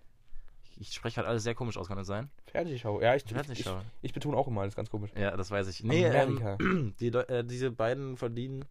Ich 0.80 0.92
spreche 0.94 1.16
halt 1.16 1.26
alles 1.26 1.42
sehr 1.42 1.54
komisch 1.54 1.76
aus, 1.76 1.88
kann 1.88 1.96
das 1.96 2.06
sein? 2.06 2.30
Fernsehschau. 2.46 3.00
Ja, 3.00 3.14
ich, 3.16 3.24
ich, 3.24 3.30
ich, 3.30 3.34
Fernsehshow. 3.34 3.80
ich 4.00 4.12
betone 4.12 4.36
auch 4.36 4.46
immer, 4.46 4.62
das 4.62 4.72
ist 4.72 4.76
ganz 4.76 4.90
komisch. 4.90 5.10
Ja, 5.18 5.36
das 5.36 5.50
weiß 5.50 5.66
ich. 5.68 5.82
Nee, 5.82 6.04
ähm, 6.04 6.94
die, 7.00 7.08
äh, 7.08 7.44
diese 7.44 7.70
beiden 7.72 8.16
verdienen 8.16 8.64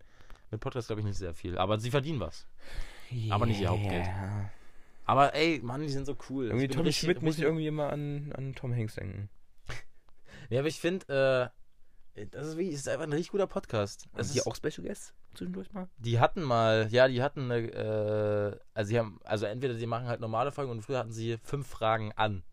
mit 0.50 0.62
Podcast, 0.62 0.88
glaube 0.88 1.02
ich, 1.02 1.06
nicht 1.06 1.18
sehr 1.18 1.34
viel. 1.34 1.58
Aber 1.58 1.80
sie 1.80 1.92
verdienen 1.92 2.20
was. 2.22 2.48
aber 3.30 3.46
nicht 3.46 3.60
ihr 3.60 3.70
Hauptgeld. 3.70 4.08
Aber 5.06 5.34
ey, 5.36 5.60
Mann, 5.64 5.82
die 5.82 5.90
sind 5.90 6.06
so 6.06 6.16
cool. 6.30 6.46
Irgendwie 6.46 6.66
Ich 6.66 6.70
bin 6.70 6.78
Tommy 6.78 6.88
richtig- 6.90 7.04
Schmidt 7.06 7.22
muss 7.22 7.38
ich 7.38 7.44
irgendwie 7.44 7.68
immer 7.68 7.90
an, 7.92 8.34
an 8.36 8.56
Tom 8.56 8.74
Hanks 8.74 8.96
denken. 8.96 9.30
Ja, 10.50 10.60
aber 10.60 10.70
ich 10.70 10.80
finde, 10.80 11.52
äh, 12.16 12.26
das 12.32 12.48
ist, 12.48 12.58
wie, 12.58 12.70
ist 12.70 12.88
einfach 12.88 13.04
ein 13.04 13.12
richtig 13.12 13.32
guter 13.32 13.48
Podcast. 13.48 14.06
Es 14.16 14.32
die 14.32 14.40
ist, 14.40 14.48
auch 14.48 14.56
Special 14.56 14.86
Guests 14.88 15.14
zwischendurch 15.38 15.72
mal? 15.72 15.88
die 15.98 16.20
hatten 16.20 16.42
mal, 16.42 16.88
ja, 16.90 17.08
die 17.08 17.22
hatten 17.22 17.52
eine, 17.52 17.68
äh, 17.72 18.60
also 18.74 18.90
sie 18.90 19.00
haben, 19.00 19.20
also 19.24 19.46
entweder 19.46 19.76
die 19.76 19.86
machen 19.86 20.08
halt 20.08 20.20
normale 20.20 20.52
Folgen 20.52 20.72
und 20.72 20.82
früher 20.82 21.00
hatten 21.00 21.12
sie 21.12 21.38
fünf 21.44 21.68
Fragen 21.68 22.12
an. 22.16 22.44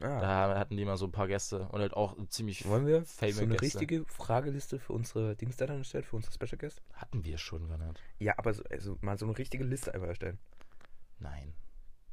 Ah. 0.00 0.18
Da 0.18 0.58
hatten 0.58 0.78
die 0.78 0.84
mal 0.86 0.96
so 0.96 1.06
ein 1.06 1.12
paar 1.12 1.28
Gäste 1.28 1.68
und 1.68 1.80
halt 1.80 1.92
auch 1.92 2.16
ziemlich 2.28 2.66
Wollen 2.66 2.86
wir 2.86 3.04
famous 3.04 3.36
so 3.36 3.42
eine 3.42 3.56
Gäste. 3.56 3.80
richtige 3.80 4.04
Frageliste 4.06 4.78
für 4.78 4.94
unsere 4.94 5.36
Dings 5.36 5.58
da 5.58 5.66
dann 5.66 5.78
erstellen, 5.78 6.04
für 6.04 6.16
unsere 6.16 6.32
Special 6.32 6.56
Guests? 6.56 6.80
Hatten 6.94 7.24
wir 7.24 7.36
schon, 7.36 7.68
Gernot. 7.68 8.00
Ja, 8.18 8.34
aber 8.38 8.54
so, 8.54 8.62
also 8.70 8.96
mal 9.02 9.18
so 9.18 9.26
eine 9.26 9.36
richtige 9.36 9.62
Liste 9.62 9.92
einfach 9.92 10.08
erstellen. 10.08 10.38
Nein. 11.18 11.52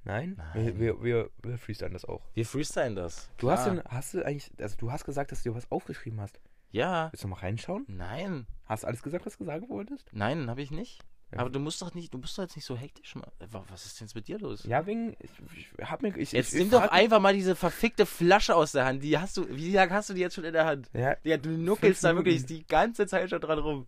Nein? 0.03 0.35
Nein. 0.37 0.79
Wir, 0.79 1.01
wir, 1.01 1.29
wir, 1.41 1.57
freestylen 1.57 1.93
das 1.93 2.05
auch. 2.05 2.21
Wir 2.33 2.45
freestylen 2.45 2.95
das. 2.95 3.29
Du 3.37 3.51
hast, 3.51 3.65
denn, 3.65 3.81
hast 3.85 4.13
du 4.13 4.25
eigentlich, 4.25 4.51
also 4.59 4.75
du 4.77 4.91
hast 4.91 5.05
gesagt, 5.05 5.31
dass 5.31 5.43
du 5.43 5.49
dir 5.49 5.55
was 5.55 5.69
aufgeschrieben 5.71 6.19
hast. 6.19 6.39
Ja. 6.77 7.11
Willst 7.11 7.23
du 7.23 7.27
mal 7.27 7.39
reinschauen? 7.39 7.85
Nein. 7.87 8.47
Hast 8.65 8.83
du 8.83 8.87
alles 8.87 9.01
gesagt, 9.01 9.25
was 9.25 9.37
du 9.37 9.45
sagen 9.45 9.67
wolltest? 9.69 10.09
Nein, 10.13 10.49
habe 10.49 10.61
ich 10.61 10.71
nicht. 10.71 11.01
Ja. 11.31 11.39
Aber 11.39 11.49
du 11.49 11.59
musst 11.59 11.81
doch 11.81 11.93
nicht, 11.93 12.13
du 12.13 12.19
musst 12.19 12.37
doch 12.37 12.43
jetzt 12.43 12.55
nicht 12.55 12.63
so 12.65 12.77
hektisch 12.77 13.15
machen. 13.15 13.31
Wa- 13.51 13.65
Was 13.69 13.85
ist 13.85 13.99
denn 13.99 14.07
jetzt 14.07 14.15
mit 14.15 14.27
dir 14.29 14.39
los? 14.39 14.63
Ja, 14.63 14.85
wegen, 14.85 15.17
ich, 15.19 15.67
ich 15.77 15.89
hab 15.89 16.01
mir, 16.01 16.15
ich, 16.15 16.31
Jetzt 16.31 16.53
ich, 16.53 16.59
nimm 16.59 16.69
doch 16.71 16.83
einfach 16.89 17.19
mal 17.19 17.33
diese 17.33 17.55
verfickte 17.55 18.05
Flasche 18.05 18.55
aus 18.55 18.71
der 18.71 18.85
Hand. 18.85 19.03
Die 19.03 19.17
hast 19.17 19.35
du, 19.35 19.45
wie 19.49 19.73
lange 19.73 19.91
hast 19.93 20.09
du 20.09 20.13
die 20.13 20.21
jetzt 20.21 20.35
schon 20.35 20.45
in 20.45 20.53
der 20.53 20.65
Hand? 20.65 20.89
Ja, 20.93 21.17
Ja, 21.23 21.35
du 21.37 21.49
nuckelst 21.49 22.03
da 22.03 22.15
wirklich 22.15 22.45
die 22.45 22.65
ganze 22.65 23.07
Zeit 23.07 23.29
schon 23.29 23.41
dran 23.41 23.59
rum. 23.59 23.87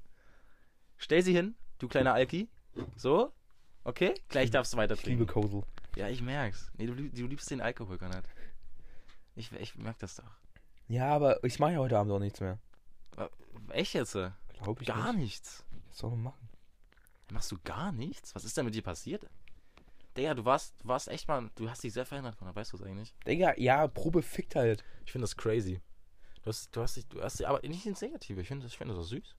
Stell 0.98 1.22
sie 1.22 1.34
hin, 1.34 1.56
du 1.78 1.88
kleiner 1.88 2.14
Alki. 2.14 2.50
So. 2.98 3.32
Okay? 3.86 4.14
Gleich 4.28 4.52
darfst 4.52 4.74
du 4.74 4.78
weiter 4.78 4.96
ich 4.96 5.06
liebe 5.06 5.26
trinken. 5.26 5.48
Kosel. 5.50 5.64
Ja, 5.96 6.10
ich 6.10 6.22
merk's. 6.22 6.70
Nee, 6.78 6.88
du, 6.88 6.94
du 6.96 7.26
liebst 7.28 7.50
den 7.52 7.62
Alkohol 7.62 7.98
nicht. 8.02 8.24
Ich, 9.36 9.52
ich 9.54 9.76
merk 9.78 9.98
das 10.00 10.16
doch. 10.16 10.30
Ja, 10.90 11.08
aber 11.08 11.42
ich 11.46 11.58
mache 11.60 11.72
ja 11.74 11.80
heute 11.80 11.98
Abend 11.98 12.12
auch 12.12 12.20
nichts 12.20 12.42
mehr. 12.42 12.60
Echt 13.72 13.93
jetzt? 13.93 14.13
Glaube 14.13 14.82
ich 14.82 14.88
Gar 14.88 15.13
nicht. 15.13 15.22
nichts. 15.22 15.63
Was 15.88 15.97
soll 15.99 16.11
man 16.11 16.24
machen? 16.24 16.49
Machst 17.32 17.51
du 17.51 17.57
gar 17.63 17.91
nichts? 17.91 18.34
Was 18.36 18.43
ist 18.43 18.57
denn 18.57 18.65
mit 18.65 18.76
dir 18.76 18.82
passiert? 18.82 19.28
Digga, 20.17 20.34
du 20.34 20.43
warst, 20.45 20.74
du 20.82 20.88
warst 20.88 21.07
echt 21.07 21.28
mal, 21.28 21.49
du 21.55 21.70
hast 21.70 21.84
dich 21.84 21.93
sehr 21.93 22.05
verändert, 22.05 22.38
Conor, 22.38 22.55
weißt 22.55 22.74
du 22.74 22.78
es 22.78 22.84
eigentlich? 22.84 23.13
Digga, 23.28 23.53
ja, 23.57 23.88
Probe 23.88 24.22
fickt 24.22 24.55
halt. 24.55 24.84
Ich 25.05 25.11
finde 25.11 25.24
das 25.24 25.38
crazy. 25.38 25.80
Du 26.41 26.47
hast, 26.47 26.76
du 26.76 26.82
hast 26.82 26.97
dich, 26.97 27.07
du 27.07 27.22
hast 27.22 27.39
dich, 27.39 27.47
aber 27.47 27.65
nicht 27.67 27.86
ins 27.86 28.01
Negative. 28.01 28.41
Ich 28.41 28.47
finde 28.47 28.63
das, 28.63 28.72
ich 28.72 28.78
finde 28.78 28.95
das 28.95 29.07
süß. 29.09 29.36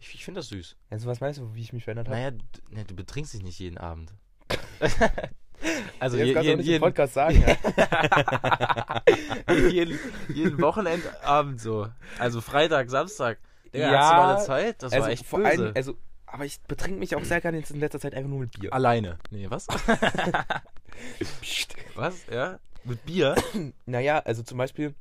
Ich, 0.00 0.14
ich 0.14 0.24
finde 0.24 0.40
das 0.40 0.48
süß. 0.48 0.76
Also 0.90 1.06
was 1.06 1.20
meinst 1.20 1.38
du, 1.40 1.54
wie 1.54 1.60
ich 1.60 1.72
mich 1.72 1.84
verändert 1.84 2.08
habe? 2.08 2.16
Naja, 2.16 2.30
d- 2.32 2.40
ne, 2.70 2.84
du 2.84 2.94
betrinkst 2.94 3.34
dich 3.34 3.42
nicht 3.42 3.58
jeden 3.58 3.78
Abend. 3.78 4.12
also 6.00 6.16
Jetzt 6.16 6.26
je, 6.28 6.34
kannst 6.34 6.36
du 6.36 6.38
auch 6.38 6.42
jeden, 6.44 6.58
nicht 6.58 6.66
jeden, 6.66 6.82
Podcast 6.82 7.14
sagen. 7.14 7.44
ja. 7.46 9.02
jeden, 9.70 9.98
jeden 10.34 10.60
Wochenendabend 10.60 11.60
so. 11.60 11.88
Also 12.18 12.40
Freitag, 12.40 12.90
Samstag. 12.90 13.38
Digga, 13.72 13.92
Ja, 13.92 13.98
hast 14.00 14.10
du 14.10 14.16
mal 14.16 14.34
eine 14.36 14.44
Zeit? 14.44 14.82
Das 14.82 14.92
also 14.92 15.04
war 15.06 15.12
echt 15.12 15.26
vor 15.26 15.38
böse. 15.40 15.50
allem, 15.50 15.72
also, 15.74 15.94
aber 16.26 16.44
ich 16.44 16.60
betrink 16.62 16.98
mich 16.98 17.14
auch 17.16 17.24
sehr 17.24 17.40
gerne 17.40 17.58
jetzt 17.58 17.70
in 17.70 17.80
letzter 17.80 18.00
Zeit 18.00 18.14
einfach 18.14 18.30
nur 18.30 18.40
mit 18.40 18.58
Bier. 18.58 18.72
Alleine. 18.72 19.18
Nee, 19.30 19.46
was? 19.50 19.66
Was? 21.94 22.26
Ja? 22.30 22.58
Mit 22.84 23.04
Bier? 23.04 23.34
Naja, 23.86 24.18
also 24.20 24.42
zum 24.42 24.58
Beispiel, 24.58 24.94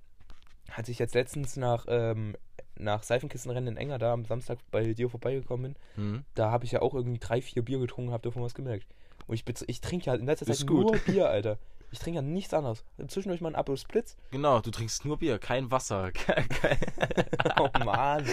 als 0.75 0.89
ich 0.89 0.99
jetzt 0.99 1.15
letztens 1.15 1.55
nach, 1.57 1.85
ähm, 1.87 2.35
nach 2.77 3.03
Seifenkistenrennen 3.03 3.73
in 3.73 3.77
Enger 3.77 3.99
da 3.99 4.13
am 4.13 4.25
Samstag 4.25 4.57
bei 4.71 4.93
dir 4.93 5.09
vorbeigekommen 5.09 5.75
bin, 5.95 6.03
Hm. 6.03 6.23
da 6.35 6.51
habe 6.51 6.65
ich 6.65 6.71
ja 6.71 6.81
auch 6.81 6.93
irgendwie 6.95 7.19
drei, 7.19 7.41
vier 7.41 7.63
Bier 7.63 7.79
getrunken, 7.79 8.11
hab 8.11 8.23
davon 8.23 8.43
was 8.43 8.53
gemerkt. 8.55 8.87
Und 9.27 9.35
ich, 9.35 9.43
ich 9.67 9.81
trinke 9.81 10.05
ja 10.07 10.15
in 10.15 10.25
letzter 10.25 10.47
Ist 10.47 10.59
Zeit 10.59 10.69
nur 10.69 10.91
Bier, 11.05 11.29
Alter. 11.29 11.57
Ich 11.91 11.99
trinke 11.99 12.15
ja 12.17 12.21
nichts 12.23 12.53
anderes. 12.53 12.83
Zwischendurch 13.07 13.39
mal 13.41 13.49
ein 13.49 13.59
Apple 13.59 13.77
Splitz. 13.77 14.17
Genau, 14.31 14.59
du 14.61 14.71
trinkst 14.71 15.05
nur 15.05 15.17
Bier, 15.19 15.37
kein 15.37 15.69
Wasser. 15.69 16.11
Kein, 16.13 16.49
kein 16.49 16.77
Oh 17.59 17.69
Mann. 17.85 18.25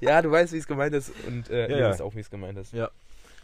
ja, 0.00 0.20
du 0.22 0.30
weißt, 0.30 0.52
wie 0.52 0.58
es 0.58 0.66
gemeint 0.66 0.92
ist. 0.94 1.12
Und 1.26 1.48
äh, 1.50 1.62
Ja, 1.62 1.68
ihr 1.68 1.78
ja. 1.82 1.90
wisst 1.90 2.02
auch, 2.02 2.14
wie 2.16 2.20
es 2.20 2.30
gemeint 2.30 2.58
ist. 2.58 2.72
Ja, 2.72 2.90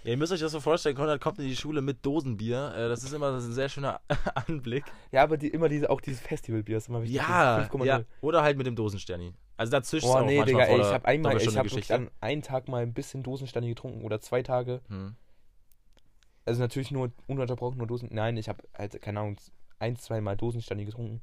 ihr 0.05 0.17
müsst 0.17 0.33
euch 0.33 0.41
das 0.41 0.51
so 0.51 0.59
vorstellen, 0.59 0.97
Konrad 0.97 1.21
kommt 1.21 1.39
in 1.39 1.47
die 1.47 1.55
Schule 1.55 1.81
mit 1.81 2.05
Dosenbier. 2.05 2.75
Äh, 2.77 2.89
das 2.89 3.05
ist 3.05 3.13
immer 3.13 3.33
ein 3.33 3.41
sehr 3.41 3.69
schöner 3.69 4.01
Anblick. 4.35 4.85
Ja, 5.13 5.23
aber 5.23 5.37
die, 5.37 5.47
immer 5.49 5.69
diese, 5.69 5.91
auch 5.91 6.01
dieses 6.01 6.21
Festivalbier 6.21 6.79
ist 6.79 6.89
immer 6.89 7.03
wichtig. 7.03 7.19
Ja, 7.19 7.59
dieses 7.61 7.71
5,0. 7.73 7.85
ja. 7.85 8.01
Oder 8.21 8.43
halt 8.43 8.57
mit 8.57 8.67
dem 8.67 8.75
Dosensterni. 8.75 9.33
Also 9.57 9.71
dazwischen 9.71 10.09
Oh 10.09 10.15
auch 10.15 10.27
nee, 10.27 10.39
manchmal 10.39 10.65
Digga, 10.67 10.75
ey, 10.75 10.81
ich 10.81 10.93
habe 10.93 11.05
einmal, 11.07 11.37
ich 11.37 11.57
habe 11.57 11.95
an 11.95 12.11
einen 12.21 12.43
Tag 12.43 12.67
mal 12.67 12.83
ein 12.83 12.93
bisschen 12.95 13.23
Dosensteine 13.23 13.69
getrunken 13.69 14.03
oder 14.03 14.21
zwei 14.21 14.43
Tage. 14.43 14.81
Hm. 14.89 15.15
Also 16.45 16.61
natürlich 16.61 16.91
nur 16.91 17.13
ununterbrochen 17.27 17.79
nur 17.79 17.87
Dosen. 17.87 18.09
Nein, 18.13 18.37
ich 18.37 18.49
habe 18.49 18.63
halt, 18.77 19.01
keine 19.01 19.21
Ahnung, 19.21 19.37
ein, 19.79 19.97
zwei 19.97 20.21
Mal 20.21 20.37
Dosensteine 20.37 20.85
getrunken. 20.85 21.21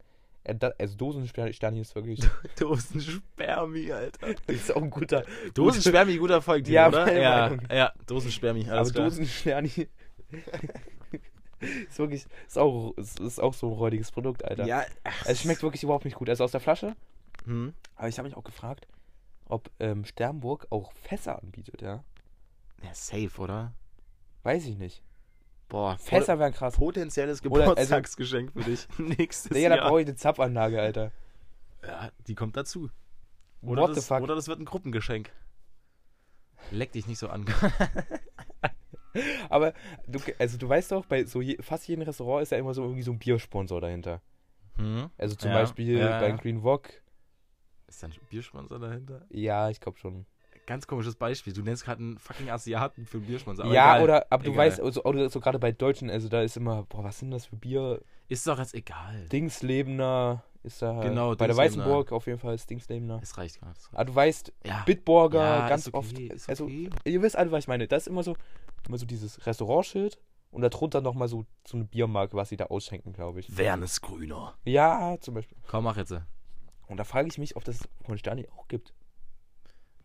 Also 0.78 0.96
Dosensteine 0.96 1.80
ist 1.82 1.94
wirklich, 1.96 2.22
Dosenspermi, 2.60 3.92
Alter. 3.92 4.30
ist 4.48 4.74
auch 4.76 4.82
ein 4.82 4.90
guter. 4.90 5.24
Dosenspermi, 5.54 6.18
guter 6.18 6.42
Folgtitel, 6.42 6.76
Ja, 6.76 6.88
oder? 6.88 7.14
Ja, 7.22 7.50
Meinung. 7.50 7.68
ja, 7.70 7.94
Dosenspermi, 8.08 8.64
Aber 8.66 8.78
alles 8.78 8.94
klar. 8.94 9.10
Dosensteine 9.10 9.68
ist 11.60 12.00
wirklich, 12.00 12.26
ist 12.48 12.58
auch, 12.58 12.94
ist, 12.98 13.20
ist 13.20 13.40
auch 13.40 13.54
so 13.54 13.68
ein 13.68 13.74
räudiges 13.74 14.12
Produkt, 14.12 14.46
Alter. 14.46 14.66
Ja, 14.66 14.86
ach, 15.04 15.20
Also 15.22 15.32
es 15.32 15.42
schmeckt 15.42 15.62
wirklich 15.62 15.84
überhaupt 15.84 16.06
nicht 16.06 16.16
gut. 16.16 16.30
Also 16.30 16.44
aus 16.46 16.52
der 16.52 16.62
Flasche. 16.62 16.96
Hm. 17.46 17.74
Aber 17.96 18.08
ich 18.08 18.18
habe 18.18 18.28
mich 18.28 18.38
auch 18.38 18.44
gefragt, 18.44 18.88
ob 19.46 19.70
ähm, 19.80 20.06
Sternburg 20.06 20.68
auch 20.70 20.92
Fässer 20.94 21.42
anbietet, 21.42 21.82
ja? 21.82 22.04
Ja, 22.82 22.94
safe, 22.94 23.42
oder? 23.42 23.74
Weiß 24.44 24.66
ich 24.66 24.78
nicht. 24.78 25.04
Boah, 25.70 25.98
Fässer 25.98 26.40
wären 26.40 26.52
krass. 26.54 26.76
potenzielles 26.76 27.42
also- 27.44 27.50
Geburtstagsgeschenk 27.50 28.52
für 28.54 28.64
dich. 28.64 28.88
Nächstes 28.98 29.52
Digga, 29.54 29.70
da 29.70 29.76
Jahr. 29.78 29.88
brauche 29.88 30.02
ich 30.02 30.08
eine 30.08 30.16
Zapfanlage, 30.16 30.82
Alter. 30.82 31.12
Ja, 31.86 32.10
die 32.28 32.36
kommt 32.36 32.58
dazu. 32.58 32.90
Oder 33.62 33.84
What 33.84 33.90
das, 33.92 34.04
the 34.04 34.08
fuck? 34.08 34.22
Oder 34.22 34.36
das 34.36 34.48
wird 34.48 34.60
ein 34.60 34.66
Gruppengeschenk. 34.66 35.32
Leck 36.72 36.92
dich 36.92 37.08
nicht 37.08 37.20
so 37.20 37.30
an. 37.30 37.46
Aber 39.50 39.74
du, 40.08 40.20
also 40.38 40.58
du 40.58 40.70
weißt 40.70 40.92
doch, 40.92 41.06
bei 41.06 41.26
so 41.26 41.42
je, 41.42 41.58
fast 41.62 41.88
jedem 41.88 42.04
Restaurant 42.04 42.44
ist 42.44 42.52
ja 42.52 42.58
immer 42.58 42.74
so 42.74 42.84
irgendwie 42.84 43.02
so 43.02 43.12
ein 43.12 43.20
Biersponsor 43.20 43.82
dahinter. 43.82 44.22
Hm? 44.76 45.10
Also 45.18 45.36
zum 45.36 45.52
Ja, 45.52 45.60
Beispiel 45.60 45.98
ja, 45.98 46.20
beim 46.20 46.36
ja. 46.36 46.42
Green 46.42 46.64
Wok. 46.64 46.90
Ist 47.88 48.04
da 48.04 48.08
ein 48.08 48.14
Biersponsor 48.30 48.80
dahinter? 48.80 49.26
Ja, 49.30 49.70
ich 49.70 49.80
glaube 49.80 49.98
schon. 49.98 50.26
Ganz 50.70 50.86
komisches 50.86 51.16
Beispiel. 51.16 51.52
Du 51.52 51.64
nennst 51.64 51.84
gerade 51.84 52.00
einen 52.04 52.18
fucking 52.20 52.50
Asiaten 52.52 53.06
für 53.08 53.18
einen 53.18 53.26
Biersponsor. 53.26 53.66
aber 53.66 53.74
ja, 53.74 53.96
egal. 53.96 54.04
oder, 54.04 54.26
aber 54.30 54.44
du 54.44 54.52
Egal. 54.52 54.66
weißt, 54.68 54.80
also, 54.82 55.04
oder 55.04 55.28
so 55.30 55.40
gerade 55.40 55.58
bei 55.58 55.72
Deutschen, 55.72 56.12
also 56.12 56.30
da 56.30 56.44
ist 56.44 56.56
immer, 56.58 56.84
boah, 56.84 57.04
was 57.04 57.18
sind 57.18 57.32
das 57.32 57.48
für 57.48 57.56
Bier? 57.56 58.02
Ist 58.28 58.46
doch 58.46 58.60
jetzt 58.60 58.76
egal. 58.76 59.28
Dingslebener, 59.30 60.44
ist 60.62 60.82
da 60.84 61.02
Genau, 61.02 61.36
bei 61.36 61.48
der. 61.48 61.58
Weißenburg 61.58 62.12
auf 62.12 62.28
jeden 62.28 62.38
Fall 62.38 62.52
das 62.54 62.68
Dingslebener. 62.68 63.20
Es 63.22 63.38
reicht 63.38 63.60
gerade. 63.60 63.74
Ah, 63.94 64.04
du 64.04 64.14
weißt, 64.14 64.54
Ja. 64.64 64.84
Bitburger 64.86 65.40
Ja, 65.44 65.70
ganz 65.70 65.88
ist 65.88 65.94
okay, 65.94 66.28
oft. 66.28 66.34
ist 66.36 66.50
Also, 66.50 66.66
okay. 66.66 66.90
ihr 67.06 67.22
wisst 67.24 67.36
alle, 67.36 67.52
was 67.52 67.64
ich 67.64 67.68
meine. 67.68 67.88
Das 67.88 68.04
ist 68.04 68.08
immer 68.08 68.22
so, 68.24 68.36
immer 68.88 68.98
so 69.00 69.06
dieses 69.08 69.46
Restaurantschild 69.48 70.20
und 70.52 70.62
darunter 70.62 71.02
nochmal 71.02 71.28
so, 71.28 71.46
so 71.68 71.78
eine 71.78 71.86
Biermarke, 71.86 72.36
was 72.38 72.50
sie 72.50 72.58
da 72.58 72.66
ausschenken, 72.66 73.12
glaube 73.14 73.40
ich. 73.40 73.58
Wernes 73.58 74.02
Grüner. 74.02 74.54
Ja, 74.66 75.18
zum 75.20 75.34
Beispiel. 75.34 75.58
Komm, 75.68 75.86
mach 75.86 75.98
jetzt. 75.98 76.14
Und 76.88 76.98
da 76.98 77.04
frage 77.04 77.28
ich 77.28 77.38
mich, 77.40 77.56
ob 77.56 77.64
das 77.64 77.88
von 78.06 78.18
Sterni 78.20 78.48
auch 78.56 78.68
gibt. 78.68 78.94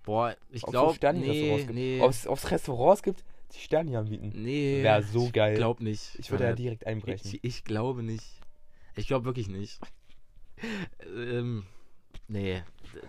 Boah, 0.04 0.36
ich 0.50 0.62
glaube, 0.62 0.98
so 1.00 1.12
nee, 1.12 1.66
nee, 1.72 2.00
Ob 2.00 2.10
es 2.10 2.50
Restaurants 2.50 3.02
gibt, 3.02 3.24
die 3.54 3.58
Sterni 3.60 3.96
anbieten. 3.96 4.32
nee. 4.34 4.82
Wäre 4.82 5.02
so 5.02 5.30
geil. 5.32 5.52
Ich 5.54 5.58
glaube 5.58 5.82
nicht. 5.82 6.16
Ich 6.18 6.30
würde 6.30 6.44
ja 6.44 6.50
Äh, 6.50 6.54
direkt 6.54 6.86
einbrechen. 6.86 7.30
Ich, 7.32 7.42
ich 7.44 7.64
glaube 7.64 8.02
nicht. 8.02 8.24
Ich 8.96 9.06
glaube 9.06 9.24
wirklich 9.24 9.48
nicht. 9.48 9.80
ähm, 11.16 11.64
nee. 12.28 12.62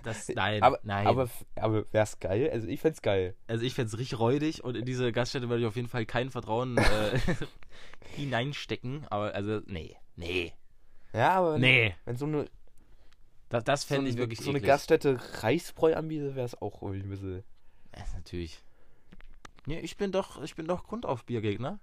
Das, 0.04 0.30
nein, 0.30 0.64
aber 0.64 0.80
nein. 0.84 1.06
aber, 1.06 1.30
aber 1.56 1.86
wäre 1.94 2.04
es 2.06 2.20
geil? 2.20 2.50
Also 2.52 2.68
ich 2.68 2.80
fände 2.82 2.96
es 2.96 3.02
geil. 3.04 3.36
also 3.48 3.64
ich 3.64 3.74
fände 3.76 3.90
es 3.90 3.98
richtig 4.00 4.18
räudig 4.20 4.64
und 4.64 4.76
in 4.76 4.86
diese 4.86 5.12
Gaststätte 5.12 5.48
würde 5.50 5.62
ich 5.62 5.68
auf 5.68 5.76
jeden 5.76 5.88
Fall 5.90 6.06
kein 6.08 6.32
Vertrauen 6.32 6.78
äh, 6.78 7.20
hineinstecken. 8.16 9.06
Aber 9.10 9.34
also, 9.36 9.62
nee. 9.68 9.96
Nee. 10.16 10.54
Ja, 11.14 11.32
aber 11.34 11.54
wenn, 11.56 11.62
Nee. 11.62 11.96
wenn 12.06 12.16
so 12.18 12.26
eine, 12.26 12.46
Das, 13.50 13.64
das 13.64 13.82
so, 13.84 13.88
fände 13.96 14.10
ich 14.10 14.16
eine, 14.16 14.22
wirklich 14.24 14.40
so 14.40 14.50
eine 14.50 14.58
eklig. 14.60 14.68
Gaststätte 14.68 15.20
Reisbräu 15.44 15.96
anbietet, 15.96 16.36
wäre 16.36 16.46
es 16.46 16.60
auch 16.62 16.82
irgendwie 16.82 17.04
ein 17.04 17.10
bisschen... 17.10 17.44
Ja, 17.96 18.04
natürlich. 18.16 18.64
Nee, 19.66 19.80
ich 19.80 19.98
bin 19.98 20.12
doch, 20.12 20.42
ich 20.44 20.56
bin 20.56 20.68
doch 20.68 20.84
Grundauf 20.86 21.24
Biergegner. 21.26 21.80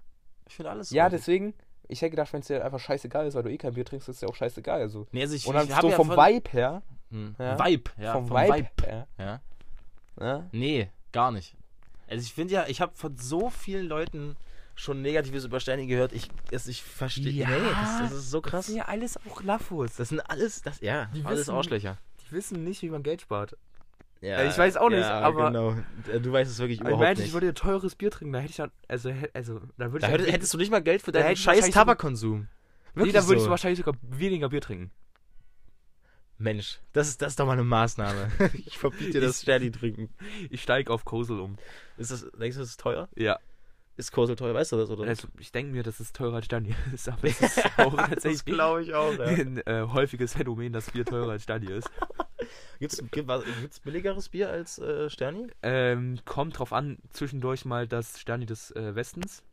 Ich 0.47 0.55
finde 0.55 0.71
alles 0.71 0.89
Ja, 0.91 1.05
räudig. 1.05 1.19
deswegen, 1.19 1.53
ich 1.87 2.01
hätte 2.01 2.11
gedacht, 2.11 2.31
wenn 2.33 2.41
es 2.41 2.47
dir 2.47 2.63
einfach 2.63 2.79
scheißegal 2.79 3.27
ist, 3.27 3.33
weil 3.35 3.43
du 3.43 3.51
eh 3.51 3.57
kein 3.57 3.73
Bier 3.73 3.85
trinkst, 3.85 4.07
ist 4.09 4.17
es 4.17 4.21
ja 4.21 4.27
auch 4.27 4.35
scheißegal. 4.35 4.79
Also. 4.81 5.07
Nee, 5.11 5.21
also 5.21 5.35
ich, 5.35 5.45
Und 5.47 5.55
dann 5.55 5.67
ich 5.67 5.75
so 5.75 5.89
ja 5.89 5.95
vom 5.95 6.07
von, 6.07 6.17
Vibe 6.17 6.49
her, 6.51 6.81
Hm. 7.11 7.35
Ja. 7.39 7.59
Vibe, 7.65 7.91
ja. 7.97 8.13
vom, 8.13 8.27
vom 8.27 8.37
Vibe, 8.37 8.55
Vibe. 8.57 8.69
her, 8.87 9.07
Ja. 9.17 9.41
ne? 10.17 10.49
Nee, 10.51 10.89
gar 11.11 11.31
nicht. 11.31 11.55
Also 12.07 12.23
ich 12.23 12.33
finde 12.33 12.53
ja, 12.53 12.65
ich 12.67 12.81
habe 12.81 12.93
von 12.95 13.17
so 13.17 13.49
vielen 13.49 13.85
Leuten 13.87 14.35
schon 14.75 15.01
Negatives 15.01 15.45
über 15.45 15.59
Sterni 15.59 15.87
gehört. 15.87 16.13
Ich, 16.13 16.29
es, 16.51 16.67
ich 16.67 16.81
verstehe. 16.83 17.31
Ja, 17.31 17.49
nee, 17.49 17.55
das, 17.69 17.99
das 17.99 18.11
ist 18.13 18.31
so 18.31 18.41
krass. 18.41 18.67
ja 18.69 18.85
alles 18.85 19.17
auch 19.29 19.43
Laffos. 19.43 19.95
Das 19.95 20.09
sind 20.09 20.19
alles, 20.29 20.61
das, 20.61 20.79
ja, 20.81 21.09
Die 21.13 21.23
alles 21.25 21.41
wissen- 21.41 21.55
Arschlöcher. 21.55 21.97
Die 22.27 22.31
wissen 22.31 22.63
nicht, 22.63 22.81
wie 22.81 22.89
man 22.89 23.03
Geld 23.03 23.21
spart. 23.21 23.55
Ja, 24.21 24.43
ich 24.45 24.57
weiß 24.57 24.77
auch 24.77 24.89
nicht, 24.89 25.03
aber- 25.03 25.51
Genau. 25.51 25.75
Du 26.21 26.31
weißt 26.31 26.49
es 26.49 26.57
wirklich 26.57 26.77
Ich 26.77 26.81
überhaupt 26.81 27.01
meinte, 27.01 27.21
nicht. 27.21 27.27
ich 27.29 27.33
würde 27.33 27.49
ein 27.49 27.55
teures 27.55 27.93
Bier 27.95 28.09
trinken, 28.09 28.31
da 28.33 28.39
hätte 28.39 28.51
ich 28.51 28.55
dann, 28.55 28.71
also, 28.87 29.11
also, 29.33 29.59
da 29.77 29.91
würde 29.91 30.07
da 30.07 30.15
ich 30.15 30.31
hättest, 30.31 30.53
du 30.53 30.57
nicht 30.57 30.71
mal 30.71 30.81
Geld 30.81 31.01
für 31.01 31.11
deinen 31.11 31.33
ich 31.33 31.41
scheiß 31.41 31.69
Tabakkonsum. 31.71 32.39
nee, 32.39 32.47
Wirklich 32.95 33.13
da 33.13 33.27
würde 33.27 33.39
ich 33.39 33.43
so. 33.43 33.49
wahrscheinlich 33.49 33.79
sogar 33.79 33.95
weniger 34.01 34.47
Bier 34.47 34.61
trinken. 34.61 34.91
Mensch, 36.37 36.79
das 36.93 37.09
ist, 37.09 37.21
das 37.21 37.33
ist 37.33 37.39
doch 37.39 37.45
mal 37.45 37.53
eine 37.53 37.63
Maßnahme. 37.63 38.31
ich 38.65 38.77
verbiete 38.77 39.11
dir 39.11 39.21
das 39.21 39.41
Sterni 39.41 39.71
trinken. 39.71 40.09
Ich 40.49 40.61
steige 40.63 40.91
auf 40.91 41.05
Kosel 41.05 41.39
um. 41.39 41.57
Ist 41.97 42.11
das, 42.11 42.21
denkst 42.39 42.55
du, 42.55 42.61
das 42.61 42.69
ist 42.71 42.79
teuer? 42.79 43.07
Ja. 43.15 43.39
Ist 43.95 44.11
Kosel 44.11 44.35
teuer, 44.35 44.55
weißt 44.55 44.71
du 44.71 44.77
das, 44.77 44.89
oder? 44.89 45.03
Also, 45.03 45.27
ich 45.39 45.51
denke 45.51 45.71
mir, 45.71 45.83
dass 45.83 45.99
es 45.99 46.13
teurer 46.13 46.37
als 46.37 46.45
Stani 46.45 46.73
ist, 46.93 47.09
aber 47.09 47.25
es 47.25 47.41
ist 47.41 47.59
auch 47.77 47.95
tatsächlich 47.95 48.41
ich 48.47 48.93
auch, 48.93 49.19
ein 49.19 49.57
äh, 49.65 49.85
häufiges 49.87 50.33
Phänomen, 50.33 50.73
dass 50.73 50.91
Bier 50.91 51.05
teurer 51.05 51.31
als 51.31 51.43
Stani 51.43 51.71
ist. 51.71 51.89
Gibt's, 52.79 52.97
gibt, 53.11 53.29
gibt's 53.61 53.79
billigeres 53.79 54.29
Bier 54.29 54.49
als 54.49 54.77
äh, 54.77 55.09
Sterni? 55.09 55.47
Ähm, 55.61 56.19
kommt 56.25 56.59
drauf 56.59 56.73
an, 56.73 56.97
zwischendurch 57.11 57.63
mal 57.63 57.87
das 57.87 58.19
Stani 58.19 58.45
des 58.45 58.71
äh, 58.71 58.95
Westens. 58.95 59.43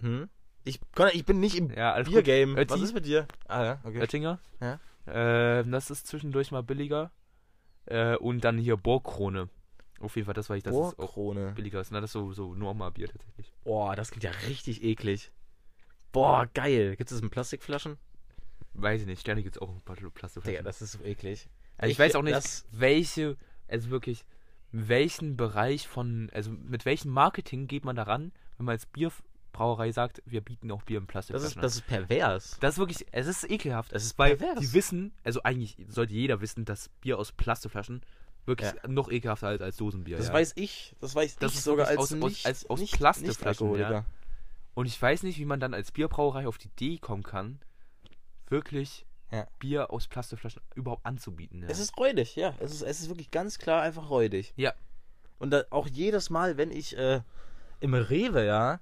Hm? 0.00 0.28
Ich, 0.64 0.80
Conor, 0.94 1.14
ich 1.14 1.26
bin 1.26 1.38
nicht 1.40 1.56
im 1.56 1.70
Ja. 1.70 2.00
Biergame. 2.02 2.56
Was 2.68 2.80
ist 2.80 2.94
mit 2.94 3.04
dir? 3.04 3.26
Ah 3.46 3.64
ja, 3.64 3.80
okay. 3.84 4.00
Oettinger. 4.00 4.38
Ja. 4.60 4.80
Ähm, 5.06 5.70
das 5.70 5.90
ist 5.90 6.06
zwischendurch 6.06 6.50
mal 6.50 6.62
billiger. 6.62 7.10
Äh, 7.84 8.16
und 8.16 8.42
dann 8.44 8.56
hier 8.58 8.76
Burgkrone. 8.76 9.48
Auf 10.00 10.14
jeden 10.16 10.26
Fall, 10.26 10.34
das 10.34 10.50
weiß 10.50 10.58
ich, 10.58 10.62
das 10.62 10.74
ist 10.74 10.80
auch 10.80 10.94
Bohrkrone. 10.94 11.52
billiger 11.52 11.80
ist. 11.80 11.90
Na, 11.90 12.00
das 12.00 12.10
ist 12.10 12.12
so, 12.12 12.32
so 12.32 12.54
normal 12.54 12.90
Bier 12.90 13.08
tatsächlich. 13.08 13.52
Boah, 13.64 13.96
das 13.96 14.10
klingt 14.10 14.24
ja 14.24 14.30
richtig 14.48 14.82
eklig. 14.82 15.32
Boah, 16.12 16.48
geil. 16.52 16.96
Gibt 16.96 17.10
es 17.10 17.20
in 17.20 17.30
Plastikflaschen? 17.30 17.98
Weiß 18.74 19.00
ich 19.00 19.06
nicht, 19.06 19.20
Sterne 19.20 19.42
gibt 19.42 19.56
es 19.56 19.62
auch 19.62 19.70
paar 19.84 19.96
Plastikflaschen. 19.96 20.42
Digga, 20.44 20.62
das 20.62 20.82
ist 20.82 20.92
so 20.92 21.04
eklig. 21.04 21.48
Also 21.78 21.92
ich, 21.92 21.98
weiß 21.98 22.14
auch 22.14 22.22
nicht, 22.22 22.36
Das, 22.36 22.66
welche, 22.72 23.36
also 23.68 23.90
wirklich, 23.90 24.24
welchen 24.72 25.36
Bereich 25.36 25.88
von, 25.88 26.30
also 26.32 26.50
mit 26.50 26.84
welchem 26.84 27.10
Marketing 27.10 27.66
geht 27.66 27.84
man 27.84 27.96
daran, 27.96 28.32
wenn 28.56 28.66
man 28.66 28.74
als 28.74 28.86
Bierbrauerei 28.86 29.92
sagt, 29.92 30.22
wir 30.26 30.40
bieten 30.40 30.70
auch 30.70 30.82
Bier 30.82 30.98
in 30.98 31.04
das, 31.04 31.10
Plastikflaschen 31.12 31.50
ist, 31.50 31.56
an. 31.56 31.62
das 31.62 31.74
ist 31.76 31.86
pervers. 31.86 32.56
Das 32.60 32.74
ist 32.74 32.78
wirklich, 32.78 33.06
es 33.12 33.26
ist 33.26 33.50
ekelhaft. 33.50 33.92
Das 33.94 34.04
ist 34.04 34.18
weil 34.18 34.36
pervers. 34.36 34.60
die 34.60 34.72
wissen, 34.72 35.12
also 35.24 35.42
eigentlich 35.42 35.76
sollte 35.88 36.12
jeder 36.14 36.40
wissen, 36.40 36.64
dass 36.64 36.88
Bier 37.00 37.18
aus 37.18 37.32
Plastikflaschen 37.32 38.02
wirklich 38.46 38.72
noch 38.86 39.10
ekelhafter 39.10 39.48
als, 39.48 39.60
als 39.60 39.76
Dosenbier. 39.76 40.16
Das 40.18 40.28
ja. 40.28 40.32
weiß 40.34 40.52
ich. 40.56 40.94
Das 41.00 41.14
weiß 41.14 41.36
Das 41.36 41.52
ich 41.52 41.58
ist 41.58 41.64
sogar 41.64 41.88
als, 41.88 41.98
aus- 41.98 42.12
aus- 42.12 42.18
nicht, 42.30 42.46
als- 42.46 42.66
aus 42.70 42.80
nicht, 42.80 42.96
Plastikflaschen, 42.96 43.68
Nicht-Alkoholiker. 43.68 44.04
Und 44.74 44.86
ich 44.86 45.00
weiß 45.00 45.22
nicht, 45.22 45.38
wie 45.38 45.44
man 45.46 45.58
dann 45.60 45.74
als 45.74 45.90
Bierbrauerei 45.92 46.46
auf 46.46 46.58
die 46.58 46.68
Idee 46.68 46.98
kommen 46.98 47.22
kann, 47.22 47.58
wirklich 48.48 49.04
Ja. 49.32 49.46
Bier 49.58 49.90
aus 49.90 50.06
Plastikflaschen 50.06 50.62
überhaupt 50.74 51.04
anzubieten. 51.04 51.62
Ja. 51.62 51.68
Es 51.68 51.78
ist 51.80 51.96
räudig, 51.98 52.36
ja. 52.36 52.54
Es 52.60 52.72
ist, 52.72 52.82
es 52.82 53.00
ist 53.00 53.08
wirklich 53.08 53.30
ganz 53.30 53.58
klar 53.58 53.82
einfach 53.82 54.08
räudig. 54.10 54.52
Ja. 54.56 54.72
Und 55.38 55.50
da, 55.50 55.64
auch 55.70 55.86
jedes 55.88 56.30
Mal, 56.30 56.56
wenn 56.56 56.70
ich 56.70 56.96
äh, 56.96 57.20
im 57.80 57.94
Rewe, 57.94 58.44
ja, 58.46 58.80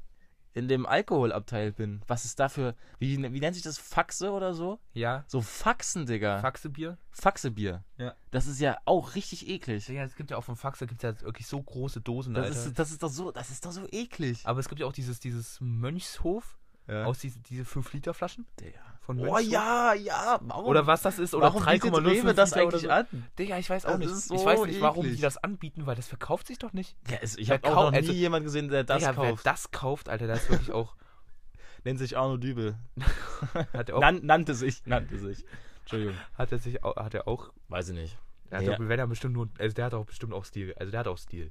in 0.55 0.69
dem 0.69 0.87
Alkoholabteil 0.87 1.73
bin, 1.73 2.01
was 2.07 2.25
ist 2.25 2.39
dafür, 2.41 2.75
wie, 2.99 3.19
wie 3.33 3.41
nennt 3.41 3.55
sich 3.55 3.65
das, 3.65 3.77
Faxe 3.77 4.31
oder 4.31 4.55
so? 4.55 4.79
ja. 4.93 5.25
So 5.27 5.41
Faxen, 5.41 6.07
Digga. 6.07 6.39
Faxebier? 6.41 6.97
Faxebier. 7.11 7.83
Ja. 7.99 8.15
Das 8.31 8.47
ist 8.47 8.61
ja 8.61 8.79
auch 8.85 9.15
richtig 9.17 9.49
eklig. 9.49 9.89
Ja, 9.89 10.05
es 10.05 10.15
gibt 10.15 10.31
ja 10.31 10.37
auch 10.37 10.45
von 10.45 10.57
Faxe 10.57 10.87
gibt's 10.87 11.03
ja 11.03 11.21
wirklich 11.23 11.47
so 11.47 11.61
große 11.63 12.01
Dosen, 12.01 12.35
Das 12.35 12.47
Alter. 12.47 12.67
ist, 12.69 12.79
das 12.79 12.91
ist 12.93 13.03
doch 13.03 13.11
so, 13.11 13.31
das 13.33 13.51
ist 13.51 13.67
doch 13.67 13.73
so 13.73 13.87
eklig. 13.91 14.41
Aber 14.47 14.61
es 14.61 14.69
gibt 14.69 14.81
ja 14.81 14.87
auch 14.87 14.93
dieses, 14.93 15.19
dieses 15.21 15.61
Mönchshof 15.61 16.57
Ja. 16.87 17.05
aus 17.05 17.19
diese, 17.19 17.41
diese 17.41 17.65
5-Liter-Flaschen 17.65 18.47
Digga. 18.61 18.81
Von 19.05 19.19
Oh 19.19 19.23
Mönchshof. 19.33 19.53
ja, 19.53 19.95
ja. 19.95 20.39
Warum, 20.43 20.65
Oder 20.67 20.87
was 20.87 21.03
das 21.03 21.19
ist, 21.19 21.35
oder 21.35 21.47
warum 21.47 21.65
bietet 21.65 21.93
3,05 21.93 22.05
Rewe 22.07 22.35
das 22.35 22.51
Liter 22.51 22.67
oder 22.67 22.77
eigentlich 22.77 22.83
so. 22.83 22.91
an? 22.91 23.27
Digga, 23.39 23.59
ich 23.59 23.69
weiß 23.71 23.85
auch 23.87 23.91
Das 23.91 23.99
nicht. 23.99 24.11
ist 24.11 24.31
ich 24.33 24.39
so 24.41 24.45
weiß 24.47 24.65
nicht, 24.65 24.81
warum 24.81 25.05
eklig. 25.05 25.17
die 25.17 25.23
das 25.23 25.37
anbieten, 25.37 25.87
weil 25.87 25.95
das 25.97 26.09
verkauft 26.09 26.47
sich 26.47 26.59
doch 26.59 26.73
nicht. 26.73 26.97
Ja, 27.11 27.19
es, 27.21 27.37
ich 27.37 27.51
habe 27.51 27.67
auch 27.69 27.75
noch 27.85 27.91
nie 27.91 27.97
also- 27.99 28.13
jemanden 28.13 28.45
gesehen, 28.45 28.69
der 28.69 28.85
das 28.85 28.99
Digga, 29.01 29.13
kauft. 29.13 29.45
wer 29.45 29.53
das 29.53 29.71
kauft, 29.71 30.09
Alter, 30.09 30.27
das 30.27 30.45
ist 30.45 30.51
wirklich 30.51 30.73
auch. 30.73 30.95
Nennt 31.85 31.99
sich 31.99 32.17
Arno 32.17 32.39
Dübel. 32.39 32.77
Hat 33.75 33.91
er 33.91 33.97
auch, 33.97 34.01
Nan, 34.01 34.25
nannte 34.25 34.55
sich, 34.55 34.87
nannte 34.87 35.19
sich. 35.19 35.45
Entschuldigung. 35.81 36.15
hat 36.39 36.51
er 36.51 36.59
sich 36.59 36.83
auch, 36.83 36.97
hat 36.97 37.13
er 37.13 37.29
auch. 37.29 37.53
Weiß 37.69 37.91
ich 37.91 37.95
nicht. 37.95 38.17
Der 38.51 38.61
hat 38.61 38.67
doch, 38.69 38.79
wenn 38.79 38.99
er 38.99 39.07
bestimmt 39.07 39.35
nur, 39.35 39.51
also 39.59 39.75
der 39.75 39.85
hat 39.85 39.93
auch 39.95 40.07
bestimmt 40.07 40.33
auch 40.33 40.47
Stil. 40.47 40.73
Also 40.79 40.91
der 40.91 41.01
hat 41.01 41.09
auch 41.09 41.19
Stil. 41.19 41.51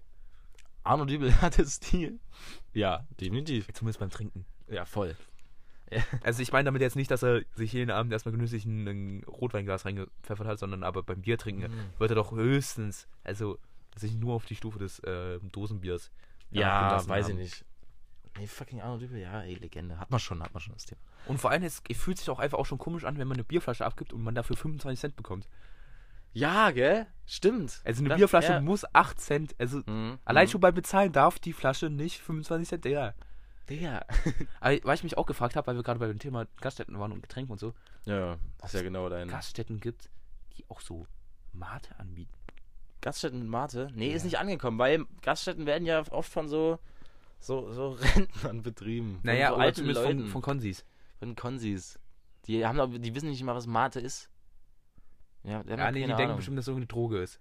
Arno 0.84 1.06
Dübel 1.06 1.32
hatte 1.42 1.64
Stil. 1.68 2.20
Ja, 2.74 3.06
definitiv. 3.22 3.68
Zumindest 3.74 4.00
beim 4.00 4.10
Trinken. 4.10 4.46
Ja, 4.68 4.86
voll. 4.86 5.16
Also 6.24 6.42
ich 6.42 6.52
meine 6.52 6.66
damit 6.66 6.82
jetzt 6.82 6.96
nicht, 6.96 7.12
dass 7.12 7.24
er 7.24 7.42
sich 7.54 7.72
jeden 7.74 7.92
Abend 7.92 8.12
erstmal 8.14 8.32
genüsslich 8.34 8.66
ein, 8.66 8.88
ein 8.88 9.24
Rotweinglas 9.26 9.86
reingepfeffert 9.86 10.48
hat, 10.48 10.60
sondern 10.60 10.84
aber 10.84 11.04
beim 11.04 11.22
Biertrinken 11.22 11.72
Mhm. 11.72 12.00
wird 12.00 12.12
er 12.12 12.16
doch 12.16 12.32
höchstens, 12.32 13.08
also 13.24 13.60
sich 13.96 14.16
nur 14.16 14.34
auf 14.34 14.46
die 14.46 14.56
Stufe 14.56 14.80
des 14.80 15.00
äh, 15.00 15.40
Dosenbiers. 15.52 16.12
Ja, 16.52 17.08
weiß 17.08 17.26
haben. 17.26 17.32
ich 17.34 17.38
nicht. 17.38 17.66
Nee, 18.40 18.48
fucking 18.48 18.82
Arno 18.82 18.98
Dübel, 18.98 19.20
ja, 19.20 19.42
ey, 19.44 19.54
Legende. 19.56 20.00
Hat 20.00 20.10
man 20.10 20.20
schon, 20.20 20.42
hat 20.42 20.54
man 20.56 20.62
schon 20.62 20.74
das 20.74 20.86
Thema. 20.86 21.00
Und 21.28 21.38
vor 21.40 21.52
allem, 21.52 21.62
es 21.64 21.84
fühlt 21.96 22.18
sich 22.18 22.30
auch 22.32 22.40
einfach 22.40 22.58
auch 22.58 22.66
schon 22.66 22.80
komisch 22.80 23.04
an, 23.04 23.20
wenn 23.20 23.28
man 23.28 23.36
eine 23.36 23.44
Bierflasche 23.44 23.86
abgibt 23.86 24.12
und 24.14 24.24
man 24.24 24.34
dafür 24.34 24.58
25 24.58 25.00
Cent 25.00 25.16
bekommt. 25.16 25.48
Ja, 26.34 26.72
gell? 26.72 27.06
Stimmt. 27.28 27.82
Also 27.86 28.02
eine 28.02 28.10
Das- 28.10 28.18
Bierflasche 28.18 28.54
ja. 28.54 28.62
muss 28.62 28.84
8 28.96 29.22
Cent, 29.22 29.56
also 29.60 29.84
Mhm. 29.86 30.18
allein 30.26 30.48
mhm. 30.48 30.52
schon 30.52 30.62
beim 30.62 30.74
Bezahlen 30.74 31.12
darf 31.12 31.38
die 31.38 31.54
Flasche 31.54 31.92
nicht 31.92 32.20
25 32.22 32.68
Cent, 32.70 32.86
ja. 32.86 33.14
Digga. 33.70 34.06
Aber 34.60 34.78
weil 34.84 34.96
ich 34.96 35.04
mich 35.04 35.18
auch 35.18 35.26
gefragt 35.26 35.56
habe, 35.56 35.68
weil 35.68 35.76
wir 35.76 35.84
gerade 35.84 36.00
bei 36.00 36.08
dem 36.08 36.20
Thema 36.20 36.46
Gaststätten 36.62 37.00
waren 37.00 37.12
und 37.12 37.22
Getränke 37.22 37.52
und 37.52 37.60
so, 37.60 37.74
Ja, 38.06 38.38
das 38.60 38.74
ist 38.74 38.80
ja 38.80 38.84
genau 38.84 39.08
dein. 39.10 39.28
Gaststätten 39.28 39.80
gibt, 39.80 40.10
die 40.58 40.66
auch 40.70 40.82
so 40.82 41.08
Mate 41.54 41.98
anbieten. 42.00 42.34
Gaststätten 43.02 43.40
mit 43.40 43.48
Mate? 43.50 43.90
Nee, 43.96 44.10
Ja. 44.10 44.16
ist 44.16 44.24
nicht 44.26 44.38
angekommen, 44.40 44.78
weil 44.80 45.06
Gaststätten 45.22 45.66
werden 45.66 45.86
ja 45.86 46.04
oft 46.12 46.32
von 46.32 46.48
so, 46.48 46.80
so, 47.40 47.72
so 47.72 47.90
Rentnern 48.16 48.62
betrieben. 48.64 49.20
Naja, 49.24 49.50
so 49.50 49.56
alten 49.56 49.86
Leuten. 49.86 50.20
von, 50.22 50.30
von 50.30 50.42
Konsis. 50.42 50.86
Von 51.20 51.36
Konsis. 51.36 52.00
Die, 52.46 52.66
haben, 52.66 53.02
die 53.02 53.16
wissen 53.16 53.30
nicht 53.30 53.44
mal, 53.44 53.56
was 53.56 53.68
Mate 53.68 54.00
ist. 54.00 54.30
Ja, 55.44 55.62
Ja, 55.68 55.92
nee, 55.92 56.06
die 56.06 56.14
denken 56.14 56.36
bestimmt, 56.36 56.58
dass 56.58 56.64
es 56.66 56.68
irgendeine 56.70 56.88
Droge 56.88 57.20
ist. 57.22 57.40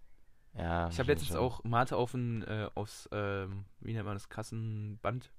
Ja, 0.55 0.89
Ich 0.89 0.99
habe 0.99 1.11
letztens 1.11 1.29
schon. 1.31 1.39
auch 1.39 1.65
Mate 1.65 1.97
auf 1.97 2.15
ein, 2.15 2.43
äh, 2.43 2.69
aus, 2.75 3.09
ähm, 3.13 3.65
wie 3.81 3.93
nennt 3.95 4.05
man 4.05 4.15
das, 4.15 4.29
Kassenband? 4.29 5.31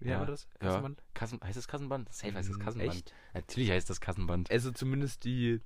Wie 0.00 0.08
Ja, 0.10 0.18
man 0.18 0.26
das? 0.28 0.46
ja. 0.60 0.68
Kassenband? 0.68 1.02
Kassen, 1.14 1.40
heißt 1.42 1.56
das 1.56 1.68
Kassenband? 1.68 2.12
Safe 2.12 2.34
heißt 2.34 2.48
das 2.50 2.56
Mm, 2.58 2.62
Kassenband. 2.62 2.92
echt? 2.94 3.14
Natürlich 3.34 3.70
heißt 3.70 3.88
das 3.90 4.00
Kassenband. 4.00 4.50
Also 4.50 4.70
zumindest 4.70 5.24
die, 5.24 5.60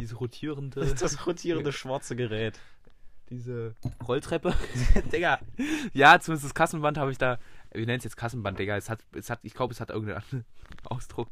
diese 0.00 0.16
rotierende, 0.16 0.80
Das 0.80 0.90
ist 0.92 1.02
das 1.02 1.26
rotierende 1.26 1.72
schwarze 1.72 2.16
Gerät. 2.16 2.58
diese 3.30 3.74
Rolltreppe. 4.06 4.54
Digga. 5.12 5.40
Ja, 5.92 6.18
zumindest 6.20 6.44
das 6.46 6.54
Kassenband 6.54 6.96
habe 6.98 7.10
ich 7.12 7.18
da, 7.18 7.38
wir 7.72 7.84
nennen 7.86 7.98
es 7.98 8.04
jetzt 8.04 8.16
Kassenband, 8.16 8.58
Digga. 8.58 8.76
Es 8.76 8.88
hat, 8.88 9.00
es 9.12 9.28
hat, 9.30 9.40
ich 9.42 9.52
glaube, 9.54 9.72
es 9.74 9.80
hat 9.80 9.90
irgendeinen 9.90 10.22
anderen 10.22 10.44
Ausdruck. 10.84 11.28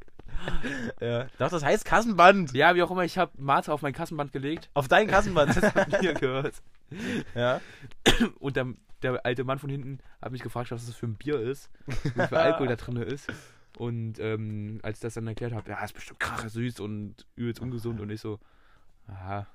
Ja. 1.01 1.27
Doch, 1.39 1.51
das 1.51 1.65
heißt 1.65 1.85
Kassenband. 1.85 2.53
Ja, 2.53 2.75
wie 2.75 2.83
auch 2.83 2.91
immer, 2.91 3.05
ich 3.05 3.19
habe 3.19 3.33
Mate 3.37 3.73
auf 3.73 3.83
mein 3.83 3.93
Kassenband 3.93 4.33
gelegt. 4.33 4.71
Auf 4.75 4.89
dein 4.89 5.07
Kassenband. 5.07 5.57
Das 5.57 5.75
hat 5.75 6.03
mir 6.03 6.15
gehört. 6.15 6.55
ja. 7.35 7.61
Und 8.39 8.57
der, 8.57 8.67
der 9.03 9.25
alte 9.25 9.45
Mann 9.45 9.59
von 9.59 9.71
hinten 9.71 9.99
hat 10.21 10.33
mich 10.33 10.43
gefragt, 10.43 10.71
was 10.71 10.87
das 10.87 10.95
für 10.95 11.07
ein 11.07 11.17
Bier 11.17 11.41
ist, 11.41 11.71
wie 11.87 12.27
viel 12.27 12.39
Alkohol 12.39 12.69
da 12.69 12.77
drin 12.77 12.97
ist. 12.97 13.29
Und 13.77 14.21
ähm, 14.21 14.79
als 14.83 14.99
ich 14.99 15.03
das 15.03 15.15
dann 15.15 15.27
erklärt 15.27 15.53
habe, 15.53 15.69
ja, 15.69 15.83
ist 15.83 15.95
bestimmt 15.95 16.21
krache 16.21 16.49
süß 16.49 16.81
und 16.81 17.27
übelst 17.35 17.61
ungesund. 17.61 18.01
Und 18.01 18.11
ich 18.11 18.21
so, 18.21 18.39
aha, 19.09 19.47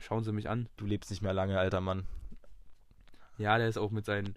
schauen 0.00 0.24
Sie 0.24 0.32
mich 0.32 0.48
an. 0.48 0.68
Du 0.76 0.86
lebst 0.86 1.10
nicht 1.10 1.22
mehr 1.22 1.34
lange, 1.34 1.58
alter 1.58 1.80
Mann. 1.80 2.04
Ja, 3.38 3.58
der 3.58 3.68
ist 3.68 3.78
auch 3.78 3.90
mit 3.90 4.04
seinen. 4.04 4.36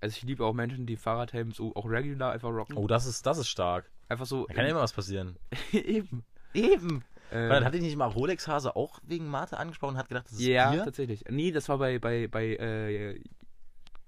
Also 0.00 0.16
ich 0.16 0.22
liebe 0.22 0.44
auch 0.44 0.54
Menschen, 0.54 0.86
die 0.86 0.96
Fahrradhelm 0.96 1.52
so 1.52 1.74
auch 1.76 1.86
regular 1.86 2.32
einfach 2.32 2.48
rocken. 2.48 2.76
Oh, 2.76 2.86
das 2.86 3.06
ist, 3.06 3.26
das 3.26 3.38
ist 3.38 3.48
stark. 3.48 3.90
Einfach 4.08 4.26
so. 4.26 4.46
Da 4.46 4.54
kann 4.54 4.64
ja 4.64 4.70
immer 4.70 4.80
was 4.80 4.92
passieren. 4.92 5.36
eben. 5.72 6.24
Eben. 6.54 7.04
Ähm, 7.32 7.48
Dann 7.48 7.64
hatte 7.64 7.76
ich 7.76 7.82
nicht 7.82 7.96
mal 7.96 8.06
Rolex 8.06 8.48
Hase 8.48 8.74
auch 8.74 8.98
wegen 9.04 9.28
Mate 9.28 9.58
angesprochen 9.58 9.94
und 9.94 9.98
hat 9.98 10.08
gedacht, 10.08 10.26
das 10.26 10.32
ist 10.32 10.40
ja, 10.40 10.70
Bier? 10.70 10.84
tatsächlich. 10.84 11.24
Nee, 11.28 11.52
das 11.52 11.68
war 11.68 11.78
bei, 11.78 11.98
bei, 11.98 12.26
bei 12.26 12.56
äh, 12.56 13.20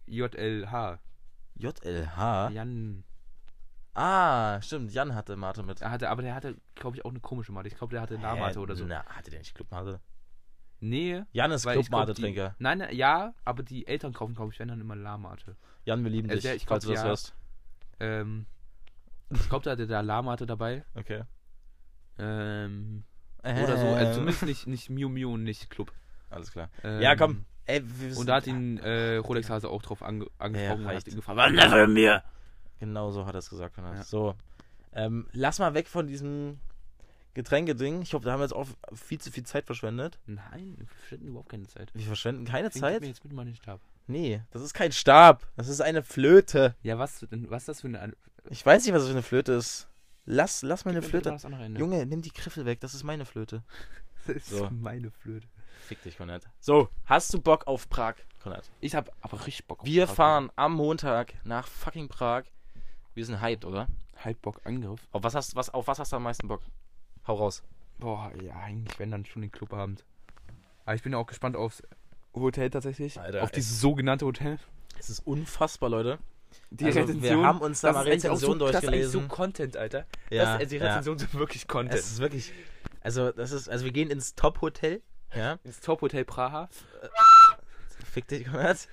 JLH. 0.07 0.99
JLH? 1.55 2.51
Jan. 2.51 3.05
Ah, 3.95 4.61
stimmt. 4.63 4.93
Jan 4.93 5.15
hatte 5.15 5.37
Mate 5.37 5.63
mit. 5.63 5.83
Er 5.83 5.91
hatte, 5.91 6.09
aber 6.09 6.23
der 6.23 6.35
hatte, 6.35 6.57
glaube 6.75 6.97
ich, 6.97 7.05
auch 7.05 7.11
eine 7.11 7.21
komische 7.21 7.53
Mate. 7.53 7.69
Ich 7.69 7.77
glaube, 7.77 7.93
der 7.93 8.01
hatte 8.01 8.19
Nahmate 8.19 8.59
oder 8.59 8.75
so. 8.75 8.85
Na, 8.87 9.05
hatte 9.05 9.31
der 9.31 9.39
nicht 9.39 9.55
Clubmate? 9.55 10.01
Nee. 10.85 11.23
Jan 11.33 11.53
ist 11.53 11.65
Clubmate-Trinker. 11.67 12.57
Nein, 12.59 12.79
nein, 12.79 12.95
ja, 12.97 13.35
aber 13.45 13.63
die 13.63 13.87
Eltern 13.87 14.13
kaufen, 14.13 14.35
glaube 14.35 14.53
ich, 14.53 14.59
wenn 14.59 14.67
dann 14.67 14.81
immer 14.81 14.97
Lahmate. 14.97 15.55
Jan, 15.85 16.03
wir 16.03 16.11
lieben 16.11 16.29
Also 16.29 16.39
dich, 16.39 16.43
der- 16.43 16.57
ich 16.57 16.67
falls 16.67 16.85
glaub, 16.85 16.91
du 16.91 16.95
das 16.95 17.03
ja. 17.05 17.09
hörst. 17.09 17.35
Ähm, 18.01 18.47
ich 19.31 19.49
glaube, 19.49 19.65
da 19.65 19.71
hatte 19.71 19.87
der 19.87 20.03
Lahmate 20.03 20.45
dabei. 20.45 20.85
Okay. 20.97 21.23
Ähm, 22.19 23.05
oder 23.45 23.79
so. 23.79 23.87
Also 23.87 24.11
Äh. 24.11 24.13
zumindest 24.15 24.43
nicht, 24.43 24.67
nicht 24.67 24.91
Miu 24.91 25.09
Miu 25.09 25.33
und 25.35 25.45
nicht 25.45 25.71
Club. 25.71 25.93
Alles 26.31 26.51
klar. 26.51 26.69
Ähm, 26.83 27.01
ja, 27.01 27.15
komm. 27.17 27.45
Ey, 27.65 27.81
Und 28.17 28.27
da 28.29 28.37
hat 28.37 28.47
ihn 28.49 28.79
äh, 28.79 29.17
Rolex 29.19 29.49
Hase 29.49 29.69
auch 29.69 29.83
drauf 29.83 30.03
ange 30.03 30.27
angesprochen 30.39 30.81
und 30.81 30.87
reicht. 30.87 31.07
hat 31.07 31.13
ihn 31.13 31.17
gefragt, 31.17 31.57
das 31.57 31.73
für 31.73 31.87
mir? 31.87 32.25
Genau 32.81 33.13
so 33.13 33.25
hat 33.25 33.37
er 33.37 33.39
es 33.39 33.49
gesagt. 33.49 33.77
Ja. 33.79 34.03
So. 34.03 34.35
Ähm, 34.93 35.29
lass 35.33 35.61
mal 35.61 35.73
weg 35.75 35.87
von 35.87 36.09
diesem 36.09 36.59
Getränkeding. 37.35 38.03
Ich 38.03 38.15
hoffe, 38.15 38.25
da 38.25 38.33
haben 38.33 38.41
wir 38.41 38.45
jetzt 38.45 38.55
auch 38.55 38.67
viel 38.95 39.21
zu 39.21 39.31
viel 39.31 39.45
Zeit 39.45 39.65
verschwendet. 39.67 40.19
Nein, 40.27 40.75
wir 40.79 40.87
verschwenden 40.87 41.29
überhaupt 41.29 41.49
keine 41.51 41.67
Zeit. 41.67 41.91
Wir 41.95 42.05
verschwenden 42.07 42.45
keine 42.45 42.69
Deswegen 42.69 42.85
gib 42.87 42.93
Zeit. 42.95 43.01
mir 43.03 43.09
jetzt 43.09 43.23
bitte 43.23 43.35
mal 43.35 43.45
den 43.45 43.55
Stab. 43.57 43.81
Nee, 44.07 44.43
das 44.51 44.63
ist 44.63 44.75
kein 44.75 44.93
Stab. 44.93 45.47
Das 45.57 45.69
ist 45.69 45.81
eine 45.81 46.03
Flöte. 46.03 46.75
Ja, 46.83 46.99
was, 46.99 47.21
denn, 47.31 47.49
was 47.51 47.63
ist 47.63 47.69
das 47.69 47.81
für 47.83 47.87
eine... 47.89 48.15
Ich 48.51 48.65
weiß 48.67 48.85
nicht, 48.85 48.93
was 48.93 49.03
das 49.03 49.09
für 49.09 49.15
eine 49.15 49.23
Flöte 49.23 49.53
ist. 49.53 49.89
Lass, 50.25 50.63
lass 50.63 50.85
meine 50.85 51.01
Gib 51.01 51.11
Flöte. 51.11 51.31
Ende. 51.31 51.79
Junge, 51.81 52.05
nimm 52.07 52.23
die 52.23 52.33
Griffel 52.33 52.65
weg. 52.67 52.81
Das 52.81 52.95
ist 52.95 53.03
meine 53.05 53.25
Flöte. 53.25 53.63
das 54.27 54.37
ist 54.37 54.49
So. 54.51 54.69
meine 54.71 55.11
Flöte. 55.11 55.47
Fick 55.87 56.03
dich, 56.03 56.17
Konrad. 56.17 56.49
So, 56.61 56.89
hast 57.07 57.33
du 57.35 57.41
Bock 57.41 57.67
auf 57.67 57.89
Prag, 57.89 58.15
Konrad? 58.41 58.71
Ich 58.81 58.95
hab 58.95 59.11
aber 59.21 59.39
richtig 59.47 59.67
Bock 59.67 59.81
auf 59.81 59.87
Wir 59.87 60.07
Prag. 60.07 60.15
fahren 60.15 60.51
am 60.55 60.75
Montag 60.75 61.35
nach 61.45 61.67
fucking 61.67 62.09
Prag. 62.09 62.45
Wir 63.15 63.25
sind 63.27 63.41
hyped, 63.41 63.65
oder? 63.65 63.89
Halbbock 64.25 64.61
Angriff. 64.65 65.01
Auf 65.11 65.25
was 65.25 65.35
hast, 65.35 65.57
was, 65.57 65.71
auf 65.71 65.87
was 65.89 65.99
hast 65.99 66.13
du 66.13 66.17
am 66.17 66.23
meisten 66.23 66.47
Bock? 66.47 66.63
Hau 67.27 67.35
raus. 67.35 67.63
Boah, 67.99 68.33
ja, 68.43 68.55
eigentlich 68.57 68.99
wenn 68.99 69.11
dann 69.11 69.25
schon 69.25 69.43
den 69.43 69.53
Clubabend. 69.53 70.05
Aber 70.85 70.95
ich 70.95 71.03
bin 71.03 71.13
ja 71.13 71.19
auch 71.19 71.27
gespannt 71.27 71.57
aufs 71.57 71.83
Hotel 72.35 72.71
tatsächlich. 72.71 73.21
Alter, 73.21 73.43
auf 73.43 73.51
ey. 73.51 73.57
dieses 73.57 73.81
sogenannte 73.81 74.27
Hotel. 74.27 74.59
Es 74.99 75.11
ist 75.11 75.21
unfassbar, 75.21 75.91
Leute. 75.91 76.19
Die 76.71 76.85
Also, 76.85 76.99
wir 77.01 77.09
Rezension. 77.09 77.47
haben 77.47 77.61
uns 77.61 77.81
da 77.81 77.89
das 77.89 77.97
mal 77.97 78.05
Rezension 78.05 78.59
so, 78.59 78.67
Das 78.67 78.75
ist 78.77 78.81
so 78.83 78.91
durchgelesen. 78.91 79.29
Content, 79.29 79.77
Alter. 79.77 80.07
Ja, 80.31 80.59
das, 80.59 80.69
die 80.69 80.77
ja. 80.77 80.87
Rezensionen 80.87 81.19
sind 81.19 81.35
wirklich 81.35 81.69
Content. 81.69 81.99
Es 81.99 82.11
ist 82.13 82.19
wirklich. 82.19 82.53
Also, 83.01 83.31
das 83.33 83.53
ist. 83.53 83.69
Also, 83.69 83.85
wir 83.85 83.93
gehen 83.93 84.11
ins 84.11 84.35
Top-Hotel. 84.35 85.03
Ja. 85.35 85.59
Ins 85.65 85.81
Top-Hotel 85.81 86.25
Praha. 86.25 86.69
Fick 88.05 88.29
dich, 88.29 88.45
Konrad. 88.51 88.89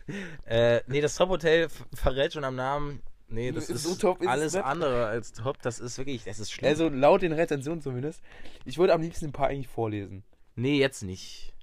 Äh, 0.46 0.82
nee, 0.88 1.02
das 1.02 1.16
Top-Hotel 1.16 1.68
verrät 1.94 2.34
schon 2.34 2.44
am 2.44 2.56
Namen. 2.56 3.02
Nee, 3.30 3.52
das 3.52 3.70
ist, 3.70 3.84
So 3.84 3.96
top 3.96 4.22
ist 4.22 4.26
es 4.26 4.32
alles 4.32 4.56
andere 4.56 5.06
als 5.08 5.32
top. 5.34 5.62
Das 5.62 5.80
ist 5.80 5.98
wirklich. 5.98 6.24
Das 6.24 6.40
ist 6.40 6.52
schlimm. 6.52 6.68
Also 6.70 6.90
laut 6.90 7.22
den 7.22 7.32
Rezensionen 7.32 7.82
zumindest. 7.82 8.22
Ich 8.66 8.78
würde 8.78 8.94
am 8.94 9.02
liebsten 9.02 9.26
ein 9.26 9.32
paar 9.32 9.48
eigentlich 9.48 9.68
vorlesen. 9.68 10.24
nee, 10.56 10.80
jetzt 10.80 11.04
nicht. 11.04 11.54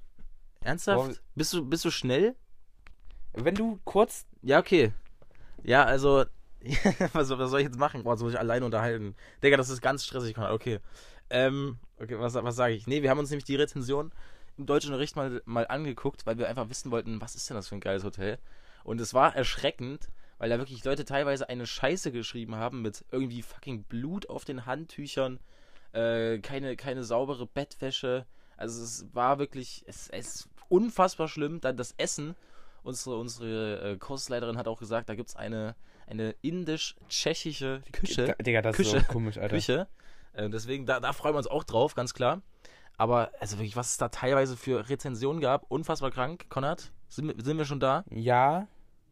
Ernsthaft? 0.61 0.99
Warum- 0.99 1.17
Bist 1.35 1.53
du, 1.53 1.65
bist 1.69 1.85
du 1.85 1.91
schnell? 1.91 2.35
Wenn 3.33 3.55
du 3.55 3.79
kurz. 3.85 4.27
Ja, 4.43 4.59
okay. 4.59 4.93
Ja, 5.65 5.85
also. 5.85 6.25
was, 7.13 7.31
was 7.31 7.51
soll 7.51 7.61
ich 7.61 7.67
jetzt 7.67 7.79
machen? 7.79 8.03
Boah, 8.05 8.17
soll 8.17 8.31
ich 8.31 8.39
alleine 8.39 8.65
unterhalten? 8.65 9.15
Digga, 9.43 9.57
das 9.57 9.69
ist 9.69 9.83
ganz 9.83 10.05
stressig. 10.05 10.37
Okay. 10.39 10.81
Ähm, 11.31 11.79
okay, 12.01 12.19
was, 12.19 12.35
was 12.35 12.57
sage 12.57 12.75
ich? 12.75 12.87
Nee, 12.87 13.03
wir 13.03 13.11
haben 13.11 13.19
uns 13.19 13.31
nämlich 13.31 13.45
die 13.45 13.57
Rezension 13.57 14.11
im 14.57 14.67
Deutschunterricht 14.67 15.15
mal, 15.17 15.43
mal 15.45 15.67
angeguckt, 15.69 16.27
weil 16.27 16.39
wir 16.39 16.49
einfach 16.49 16.69
wissen 16.69 16.91
wollten, 16.91 17.21
was 17.21 17.35
ist 17.37 17.49
denn 17.51 17.57
das 17.57 17.69
für 17.69 17.75
ein 17.77 17.81
geiles 17.81 18.05
Hotel? 18.05 18.39
Und 18.85 19.01
es 19.01 19.13
war 19.15 19.37
erschreckend, 19.37 20.09
weil 20.39 20.51
da 20.51 20.59
wirklich 20.59 20.85
Leute 20.85 21.05
teilweise 21.05 21.49
eine 21.49 21.67
Scheiße 21.67 22.13
geschrieben 22.13 22.57
haben 22.57 22.83
mit 22.83 23.05
irgendwie 23.11 23.43
fucking 23.43 23.85
Blut 23.85 24.29
auf 24.29 24.45
den 24.45 24.67
Handtüchern, 24.67 25.41
äh, 25.93 26.39
keine, 26.39 26.77
keine 26.77 27.05
saubere 27.05 27.47
Bettwäsche. 27.47 28.27
Also 28.57 28.83
es 28.83 29.07
war 29.13 29.39
wirklich, 29.39 29.85
es, 29.87 30.09
es 30.09 30.35
ist 30.35 30.49
unfassbar 30.69 31.29
schlimm. 31.29 31.61
Dann 31.61 31.77
das 31.77 31.95
Essen. 31.97 32.35
Unsere, 32.83 33.19
unsere 33.19 33.93
äh, 33.93 33.97
Kursleiterin 33.97 34.57
hat 34.57 34.69
auch 34.69 34.79
gesagt, 34.79 35.09
da 35.09 35.15
gibt 35.15 35.29
es 35.29 35.37
eine, 35.37 35.75
eine 36.07 36.35
indisch-tschechische 36.43 37.83
Küche. 37.93 38.37
Digga, 38.41 38.63
das 38.63 38.77
Küche. 38.77 38.99
ist 38.99 39.07
so 39.07 39.13
komisch, 39.13 39.39
Alter. 39.39 39.57
Küche. 39.57 39.89
Äh, 40.35 40.49
deswegen, 40.51 40.87
da, 40.87 41.01
da 41.01 41.13
freuen 41.13 41.35
wir 41.35 41.39
uns 41.39 41.49
auch 41.49 41.65
drauf, 41.65 41.95
ganz 41.95 42.15
klar. 42.15 42.43
Aber, 42.97 43.33
also 43.41 43.59
wirklich, 43.59 43.77
was 43.77 43.91
es 43.91 43.97
da 43.97 44.09
teilweise 44.09 44.57
für 44.57 44.89
Rezensionen 44.89 45.41
gab, 45.41 45.71
unfassbar 45.71 46.11
krank. 46.11 46.47
Konrad, 46.49 46.93
sind, 47.09 47.45
sind 47.45 47.59
wir 47.59 47.65
schon 47.65 47.81
da? 47.81 48.05
Ja. 48.11 48.69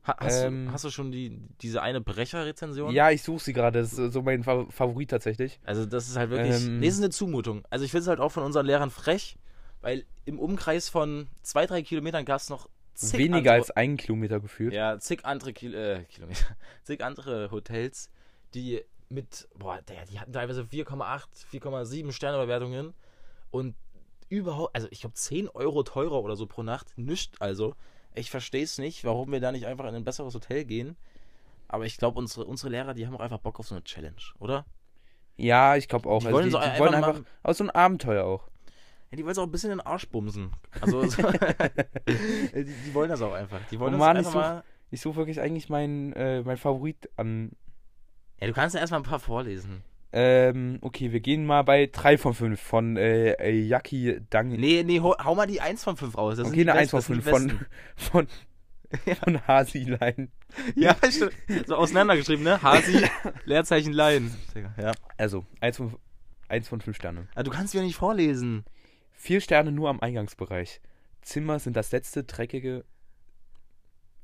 Ha, 0.06 0.16
hast, 0.18 0.42
Ähm. 0.42 0.66
du, 0.66 0.72
hast 0.72 0.84
du 0.84 0.90
schon 0.90 1.10
die, 1.10 1.38
diese 1.62 1.80
eine 1.80 2.00
Brecher-Rezension? 2.00 2.92
Ja, 2.92 3.10
ich 3.10 3.22
suche 3.22 3.42
sie 3.42 3.52
gerade. 3.52 3.80
Das 3.80 3.94
ist 3.94 4.12
so 4.12 4.22
mein 4.22 4.42
Fa 4.44 4.66
Favorit 4.70 5.10
tatsächlich. 5.10 5.58
Also, 5.64 5.86
das 5.86 6.08
ist 6.08 6.16
halt 6.16 6.30
wirklich. 6.30 6.62
Ähm. 6.62 6.80
nee, 6.80 6.86
das 6.86 6.96
ist 6.96 7.00
eine 7.02 7.10
Zumutung. 7.10 7.64
Also, 7.70 7.84
ich 7.84 7.90
finde 7.90 8.02
es 8.02 8.08
halt 8.08 8.20
auch 8.20 8.30
von 8.30 8.42
unseren 8.42 8.66
Lehrern 8.66 8.90
frech, 8.90 9.36
weil 9.80 10.04
im 10.26 10.38
Umkreis 10.38 10.88
von 10.88 11.28
zwei, 11.42 11.66
drei 11.66 11.82
Kilometern 11.82 12.24
gab 12.24 12.40
es 12.40 12.50
noch 12.50 12.68
zig 12.94 13.18
Weniger 13.18 13.36
andere, 13.38 13.54
als 13.54 13.70
ein 13.70 13.96
Kilometer 13.96 14.40
gefühlt. 14.40 14.72
Ja, 14.72 14.98
zig 14.98 15.24
andere 15.24 15.52
Kil 15.52 15.74
äh, 15.74 16.04
Kilometer. 16.04 16.56
Zig 16.82 17.02
andere 17.02 17.50
Hotels, 17.50 18.10
die 18.54 18.82
mit, 19.08 19.48
boah, 19.58 19.80
der, 19.82 20.04
die 20.06 20.20
hatten 20.20 20.32
teilweise 20.32 20.62
4,8, 20.62 21.24
4,7 21.52 22.12
Sternebewertungen 22.12 22.94
und 23.50 23.74
überhaupt, 24.28 24.74
also 24.74 24.88
ich 24.90 25.00
glaube 25.00 25.14
10 25.14 25.48
Euro 25.48 25.82
teurer 25.82 26.22
oder 26.22 26.36
so 26.36 26.46
pro 26.46 26.62
Nacht, 26.62 26.96
nischt 26.96 27.36
also. 27.40 27.74
Ich 28.14 28.30
verstehe 28.30 28.62
es 28.62 28.78
nicht, 28.78 29.04
warum 29.04 29.32
wir 29.32 29.40
da 29.40 29.52
nicht 29.52 29.66
einfach 29.66 29.86
in 29.86 29.94
ein 29.94 30.04
besseres 30.04 30.34
Hotel 30.34 30.64
gehen. 30.64 30.96
Aber 31.68 31.84
ich 31.84 31.96
glaube, 31.96 32.18
unsere, 32.18 32.44
unsere 32.46 32.70
Lehrer, 32.70 32.94
die 32.94 33.06
haben 33.06 33.16
auch 33.16 33.20
einfach 33.20 33.38
Bock 33.40 33.58
auf 33.58 33.66
so 33.66 33.74
eine 33.74 33.82
Challenge, 33.84 34.14
oder? 34.38 34.64
Ja, 35.36 35.74
ich 35.76 35.88
glaube 35.88 36.08
auch. 36.08 36.20
Die 36.20 36.26
also 36.26 36.36
wollen 36.36 36.44
die, 36.46 36.50
so 36.52 36.58
die 36.58 36.64
einfach 36.64 36.78
wollen 36.78 36.94
einfach 36.94 37.20
aus 37.42 37.58
so 37.58 37.64
ein 37.64 37.70
Abenteuer 37.70 38.24
auch. 38.24 38.48
Ja, 39.10 39.16
die 39.16 39.24
wollen 39.24 39.32
es 39.32 39.38
auch 39.38 39.44
ein 39.44 39.50
bisschen 39.50 39.72
in 39.72 39.78
den 39.78 39.86
Arsch 39.86 40.08
bumsen. 40.08 40.52
Also, 40.80 41.04
so, 41.08 41.22
die, 42.08 42.64
die 42.64 42.94
wollen 42.94 43.08
das 43.08 43.20
auch 43.22 43.32
einfach. 43.32 43.60
Die 43.70 43.80
wollen 43.80 43.94
Oh 43.94 43.98
Mann, 43.98 44.16
einfach 44.16 44.30
ich 44.30 44.32
such- 44.32 44.40
mal. 44.40 44.64
Ich 44.90 45.00
suche 45.00 45.16
wirklich 45.16 45.40
eigentlich 45.40 45.68
meinen 45.68 46.12
äh, 46.12 46.42
mein 46.42 46.56
Favorit 46.56 47.10
an. 47.16 47.50
Ja, 48.40 48.46
du 48.46 48.52
kannst 48.52 48.74
ja 48.74 48.80
erstmal 48.80 49.00
ein 49.00 49.04
paar 49.04 49.18
vorlesen. 49.18 49.82
Ähm, 50.16 50.78
okay, 50.80 51.10
wir 51.10 51.18
gehen 51.18 51.44
mal 51.44 51.62
bei 51.62 51.86
3 51.90 52.18
von 52.18 52.34
5 52.34 52.60
von 52.60 52.96
äh, 52.96 53.50
Yaki 53.50 54.20
Dang. 54.30 54.50
Nee, 54.50 54.84
nee, 54.84 55.00
hau, 55.00 55.16
hau 55.18 55.34
mal 55.34 55.48
die 55.48 55.60
1 55.60 55.82
von 55.82 55.96
5 55.96 56.16
raus. 56.16 56.36
Das 56.36 56.46
okay, 56.46 56.60
eine 56.60 56.74
1 56.74 56.92
besten- 56.92 57.20
von 57.20 57.32
das 57.32 57.42
sind 57.42 57.50
5 57.50 57.60
die 57.96 58.04
von, 58.04 58.26
von, 59.06 59.16
von 59.24 59.46
Hasilein. 59.48 60.30
Ja, 60.76 60.96
so 61.66 61.74
auseinandergeschrieben, 61.74 62.44
ne? 62.44 62.62
Hasi, 62.62 63.04
Leerzeichen 63.44 63.92
Line. 63.92 64.30
Ja. 64.80 64.92
Also, 65.16 65.44
1 65.60 65.78
von, 65.78 65.96
1 66.46 66.68
von 66.68 66.80
5 66.80 66.96
Sterne. 66.96 67.26
Ah, 67.34 67.42
du 67.42 67.50
kannst 67.50 67.74
wieder 67.74 67.82
nicht 67.82 67.96
vorlesen. 67.96 68.64
4 69.14 69.40
Sterne 69.40 69.72
nur 69.72 69.88
am 69.88 69.98
Eingangsbereich. 69.98 70.80
Zimmer 71.22 71.58
sind 71.58 71.74
das 71.76 71.90
letzte 71.90 72.22
dreckige. 72.22 72.84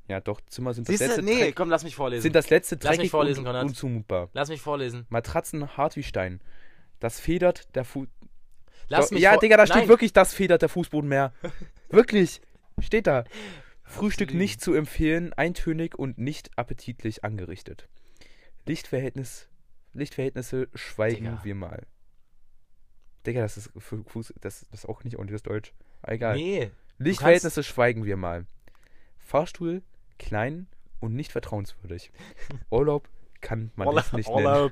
Ja, 0.07 0.19
doch, 0.19 0.41
Zimmer 0.47 0.73
sind 0.73 0.89
das 0.89 0.99
letzte 0.99 1.21
Nee, 1.21 1.43
dreck- 1.45 1.55
komm, 1.55 1.69
lass 1.69 1.83
mich 1.83 1.95
vorlesen. 1.95 2.23
sind 2.23 2.35
das 2.35 2.49
letzte 2.49 2.75
Lass 2.75 2.83
mich 2.91 2.97
dreckig 2.97 3.11
vorlesen, 3.11 3.47
und 3.47 3.55
unzumutbar. 3.55 4.29
lass 4.33 4.49
mich 4.49 4.61
vorlesen. 4.61 5.05
Matratzen 5.09 5.77
hart 5.77 5.95
wie 5.95 6.03
Stein. 6.03 6.41
Das 6.99 7.19
federt 7.19 7.73
der 7.75 7.85
Fuß. 7.85 8.07
Lass 8.89 9.05
Doch, 9.05 9.11
mich 9.11 9.21
ja, 9.21 9.37
Digga, 9.37 9.55
da 9.57 9.65
steht 9.65 9.77
Nein. 9.77 9.87
wirklich, 9.87 10.11
das 10.11 10.33
federt 10.33 10.61
der 10.61 10.69
Fußboden 10.69 11.07
mehr. 11.09 11.33
wirklich. 11.89 12.41
Steht 12.79 13.07
da. 13.07 13.23
Frühstück 13.83 14.33
nicht 14.33 14.59
zu 14.61 14.73
empfehlen, 14.73 15.33
eintönig 15.33 15.97
und 15.97 16.17
nicht 16.17 16.49
appetitlich 16.57 17.23
angerichtet. 17.23 17.87
Lichtverhältnis, 18.65 19.47
Lichtverhältnisse 19.93 20.67
schweigen 20.73 21.25
Digga. 21.25 21.41
wir 21.43 21.55
mal. 21.55 21.85
Digga, 23.25 23.41
das 23.41 23.57
ist 23.57 23.69
für 23.77 24.03
Fuß, 24.03 24.33
das, 24.41 24.65
das 24.71 24.79
ist 24.81 24.89
auch 24.89 25.03
nicht 25.03 25.15
ordentliches 25.17 25.43
Deutsch. 25.43 25.73
Egal. 26.03 26.35
Nee. 26.35 26.71
Lichtverhältnisse 26.97 27.63
schweigen 27.63 28.03
wir 28.05 28.17
mal. 28.17 28.45
Fahrstuhl 29.19 29.83
klein 30.21 30.67
und 30.99 31.15
nicht 31.15 31.31
vertrauenswürdig. 31.31 32.11
Urlaub 32.69 33.09
kann 33.41 33.71
man 33.75 33.97
es 33.97 34.13
nicht 34.13 34.29
nennen. 34.29 34.45
Urlaub. 34.45 34.71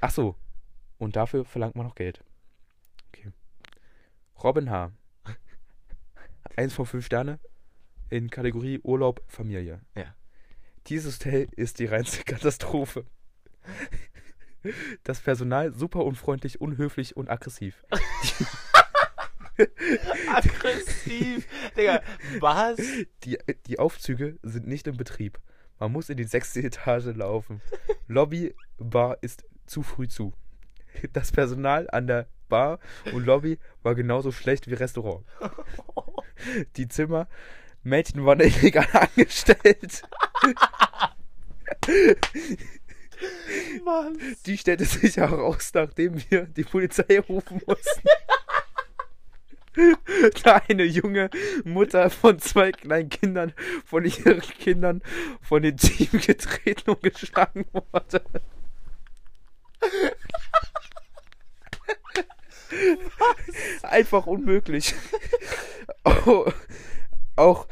Ach 0.00 0.10
so. 0.10 0.36
Und 0.98 1.16
dafür 1.16 1.44
verlangt 1.44 1.76
man 1.76 1.86
noch 1.86 1.94
Geld. 1.94 2.24
Okay. 3.08 3.30
Robin 4.42 4.70
H. 4.70 4.90
Eins 6.56 6.72
von 6.72 6.86
fünf 6.86 7.04
Sterne 7.04 7.38
in 8.08 8.30
Kategorie 8.30 8.80
Urlaub, 8.82 9.22
Familie. 9.26 9.82
Ja. 9.94 10.14
Dieses 10.86 11.18
Hotel 11.18 11.48
ist 11.54 11.78
die 11.78 11.86
reinste 11.86 12.24
Katastrophe. 12.24 13.04
Das 15.02 15.20
Personal 15.20 15.72
super 15.74 16.04
unfreundlich, 16.04 16.60
unhöflich 16.60 17.16
und 17.16 17.28
aggressiv. 17.28 17.84
Aggressiv. 20.28 21.46
Digga, 21.76 22.02
was? 22.40 22.78
Die, 23.24 23.38
die 23.66 23.78
Aufzüge 23.78 24.38
sind 24.42 24.66
nicht 24.66 24.86
in 24.86 24.96
Betrieb. 24.96 25.38
Man 25.78 25.92
muss 25.92 26.08
in 26.08 26.16
die 26.16 26.24
sechste 26.24 26.62
Etage 26.62 27.14
laufen. 27.16 27.60
Lobby, 28.06 28.54
Bar 28.78 29.18
ist 29.20 29.44
zu 29.66 29.82
früh 29.82 30.08
zu. 30.08 30.32
Das 31.12 31.32
Personal 31.32 31.88
an 31.90 32.06
der 32.06 32.28
Bar 32.48 32.78
und 33.12 33.24
Lobby 33.24 33.58
war 33.82 33.94
genauso 33.94 34.30
schlecht 34.30 34.68
wie 34.68 34.74
Restaurant. 34.74 35.24
Die 36.76 36.88
Zimmer, 36.88 37.28
Mädchen 37.82 38.24
waren 38.24 38.40
illegal 38.40 38.86
angestellt. 38.92 40.02
Mann. 43.84 44.18
Die 44.46 44.58
stellte 44.58 44.84
sich 44.84 45.16
heraus, 45.16 45.70
nachdem 45.74 46.22
wir 46.30 46.46
die 46.46 46.64
Polizei 46.64 47.20
rufen 47.20 47.60
mussten. 47.66 48.08
Da 50.44 50.62
eine 50.68 50.84
junge 50.84 51.30
Mutter 51.64 52.10
von 52.10 52.38
zwei 52.38 52.72
kleinen 52.72 53.08
Kindern 53.08 53.52
von 53.84 54.04
ihren 54.04 54.40
Kindern 54.40 55.02
von 55.40 55.62
dem 55.62 55.76
Team 55.76 56.08
getreten 56.12 56.90
und 56.90 57.02
geschlagen 57.02 57.64
wurde. 57.72 58.22
Einfach 63.82 64.26
unmöglich. 64.26 64.94
Auch, 66.04 66.52
auch 67.36 67.66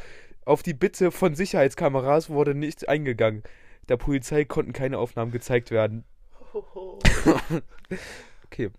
auf 0.45 0.63
die 0.63 0.73
Bitte 0.73 1.11
von 1.11 1.35
Sicherheitskameras 1.35 2.29
wurde 2.29 2.55
nicht 2.55 2.87
eingegangen. 2.89 3.43
Der 3.89 3.97
Polizei 3.97 4.45
konnten 4.45 4.73
keine 4.73 4.97
Aufnahmen 4.97 5.31
gezeigt 5.31 5.71
werden. 5.71 6.03
Okay. 8.53 8.69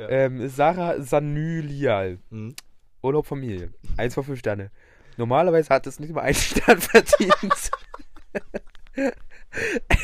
Ja. 0.00 0.08
Ähm, 0.08 0.48
Sarah 0.48 1.02
Sanülial. 1.02 2.18
Hm? 2.30 2.54
Urlaub 3.02 3.26
Familie. 3.26 3.70
Eins 3.98 4.14
von 4.14 4.24
fünf 4.24 4.38
Sterne. 4.38 4.70
Normalerweise 5.18 5.68
hat 5.68 5.86
es 5.86 6.00
nicht 6.00 6.14
mal 6.14 6.22
einen 6.22 6.34
Stern 6.34 6.80
verdient. 6.80 7.70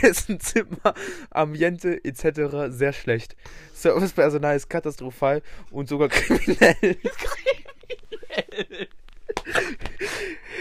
Essen, 0.03 0.39
Zimmer, 0.41 0.95
Ambiente 1.31 2.05
etc. 2.05 2.69
sehr 2.69 2.93
schlecht. 2.93 3.37
Servicepersonal 3.73 4.57
ist 4.57 4.69
katastrophal 4.69 5.41
und 5.71 5.89
sogar 5.89 6.09
kriminell. 6.09 6.99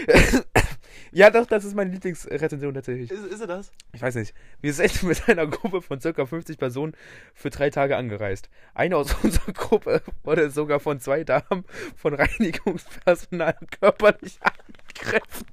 ja, 1.16 1.30
doch, 1.30 1.46
das 1.46 1.64
ist 1.64 1.74
meine 1.74 1.90
Lieblingsrezension 1.92 2.74
tatsächlich. 2.74 3.10
Ist, 3.10 3.24
ist 3.24 3.40
er 3.40 3.46
das? 3.46 3.72
Ich 3.94 4.02
weiß 4.02 4.16
nicht. 4.16 4.34
Wir 4.60 4.74
sind 4.74 5.02
mit 5.04 5.26
einer 5.30 5.46
Gruppe 5.46 5.80
von 5.80 5.98
ca. 5.98 6.26
50 6.26 6.58
Personen 6.58 6.92
für 7.32 7.48
drei 7.48 7.70
Tage 7.70 7.96
angereist. 7.96 8.50
Eine 8.74 8.98
aus 8.98 9.14
unserer 9.22 9.54
Gruppe 9.54 10.02
wurde 10.24 10.50
sogar 10.50 10.78
von 10.78 11.00
zwei 11.00 11.24
Damen 11.24 11.64
von 11.96 12.12
Reinigungspersonal 12.12 13.56
körperlich 13.80 14.38
angegriffen. 14.42 15.46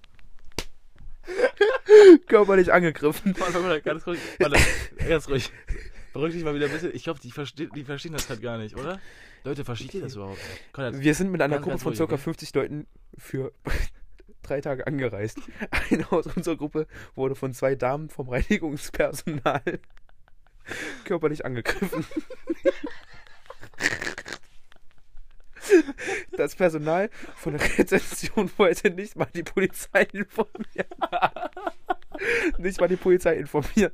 körperlich 2.27 2.73
angegriffen. 2.73 3.33
Warte, 3.39 3.63
warte, 3.63 3.81
ganz 3.83 4.05
ruhig. 4.05 4.19
Warte, 4.39 4.59
ganz 5.07 5.29
ruhig. 5.29 5.49
Beruhig 6.11 6.33
dich 6.33 6.43
mal 6.43 6.53
wieder 6.53 6.65
ein 6.65 6.73
bisschen. 6.73 6.93
Ich 6.93 7.05
glaube, 7.05 7.21
die, 7.21 7.31
verste 7.31 7.69
die 7.69 7.85
verstehen 7.85 8.11
das 8.11 8.27
gerade 8.27 8.41
gar 8.41 8.57
nicht, 8.57 8.75
oder? 8.75 8.99
Leute, 9.45 9.63
versteht 9.63 9.93
ihr 9.93 10.01
das 10.01 10.15
überhaupt? 10.15 10.39
Konrad, 10.73 10.99
Wir 10.99 11.15
sind 11.15 11.31
mit 11.31 11.41
einer 11.41 11.59
Gruppe 11.59 11.79
von 11.79 11.93
ca. 11.93 12.03
okay? 12.03 12.17
50 12.17 12.53
Leuten 12.53 12.85
für 13.17 13.53
drei 14.43 14.61
Tage 14.61 14.85
angereist. 14.87 15.39
Eine 15.89 16.11
aus 16.11 16.27
unserer 16.27 16.57
Gruppe 16.57 16.87
wurde 17.15 17.35
von 17.35 17.53
zwei 17.53 17.75
Damen 17.75 18.09
vom 18.09 18.29
Reinigungspersonal 18.29 19.61
körperlich 21.05 21.45
angegriffen. 21.45 22.05
Das 26.35 26.55
Personal 26.55 27.09
von 27.35 27.57
der 27.57 27.77
Rezeption 27.77 28.51
wollte 28.57 28.89
nicht 28.89 29.15
mal 29.15 29.29
die 29.33 29.43
Polizei 29.43 30.03
informieren. 30.11 30.87
Nicht 32.57 32.81
mal 32.81 32.89
die 32.89 32.97
Polizei 32.97 33.35
informieren. 33.37 33.93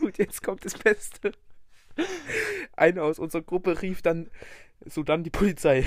Und 0.00 0.18
jetzt 0.18 0.42
kommt 0.42 0.64
das 0.64 0.74
Beste. 0.74 1.32
Einer 2.76 3.02
aus 3.02 3.18
unserer 3.18 3.42
Gruppe 3.42 3.82
rief 3.82 4.02
dann 4.02 4.30
so 4.86 5.02
dann 5.02 5.24
die 5.24 5.30
Polizei. 5.30 5.84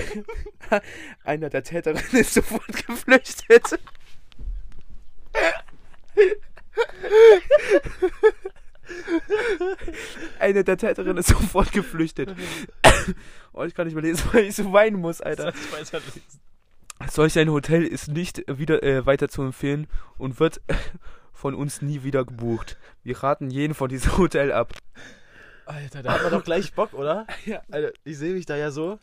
Einer 1.24 1.50
der 1.50 1.64
Täterinnen 1.64 2.12
ist 2.12 2.34
sofort 2.34 2.86
geflüchtet. 2.88 3.80
Eine 10.40 10.64
der 10.64 10.78
Täterinnen 10.78 11.18
ist 11.18 11.30
sofort 11.30 11.72
geflüchtet. 11.72 12.36
Oh, 13.56 13.64
ich 13.66 13.76
kann 13.76 13.86
nicht 13.86 13.94
mehr 13.94 14.02
lesen, 14.02 14.28
weil 14.32 14.46
ich 14.46 14.56
so 14.56 14.74
weinen 14.74 15.00
muss, 15.00 15.22
Alter. 15.22 15.54
Solch 17.12 17.38
ein 17.38 17.52
Hotel 17.52 17.84
ist 17.84 18.08
nicht 18.08 18.44
wieder 18.48 18.82
äh, 18.82 19.06
weiter 19.06 19.30
zu 19.30 19.44
empfehlen 19.44 19.86
und 20.18 20.40
wird 20.40 20.60
von 21.32 21.54
uns 21.54 21.84
nie 21.84 22.02
wieder 22.02 22.26
gebucht. 22.26 22.80
Wir 23.04 23.22
raten 23.22 23.52
jeden 23.52 23.76
von 23.76 23.90
diesem 23.90 24.18
Hotel 24.18 24.52
ab. 24.52 24.74
Alter, 25.66 26.04
da 26.04 26.14
hat 26.14 26.24
man 26.24 26.32
doch 26.32 26.44
gleich 26.44 26.74
Bock, 26.74 26.94
oder? 26.94 27.26
Ja. 27.46 27.62
Alter, 27.72 27.92
ich 28.04 28.18
sehe 28.18 28.34
mich 28.34 28.46
da 28.46 28.56
ja 28.56 28.72
so. 28.72 29.00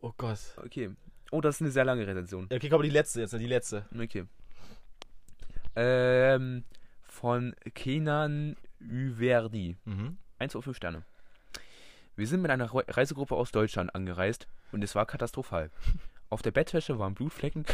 Oh 0.00 0.12
Gott. 0.16 0.38
Okay. 0.58 0.90
Oh, 1.30 1.40
das 1.40 1.56
ist 1.56 1.60
eine 1.62 1.70
sehr 1.70 1.84
lange 1.84 2.06
Rezension. 2.06 2.46
Ja, 2.50 2.56
Okay, 2.56 2.68
komm, 2.68 2.82
die 2.82 2.90
letzte 2.90 3.20
jetzt, 3.20 3.32
die 3.32 3.46
letzte. 3.46 3.84
Okay. 3.98 4.24
Ähm, 5.74 6.64
von 7.08 7.54
Kenan 7.74 8.56
Üverdi. 8.80 9.76
Mhm. 9.84 10.16
1 10.38 10.56
auf 10.56 10.64
5 10.64 10.76
Sterne. 10.76 11.02
Wir 12.14 12.26
sind 12.26 12.40
mit 12.42 12.50
einer 12.50 12.72
Re- 12.72 12.84
Reisegruppe 12.88 13.34
aus 13.34 13.52
Deutschland 13.52 13.94
angereist 13.94 14.46
und 14.72 14.82
es 14.84 14.94
war 14.94 15.06
katastrophal. 15.06 15.70
Auf 16.28 16.42
der 16.42 16.50
Bettwäsche 16.50 16.98
waren 16.98 17.14
Blutflecken 17.14 17.64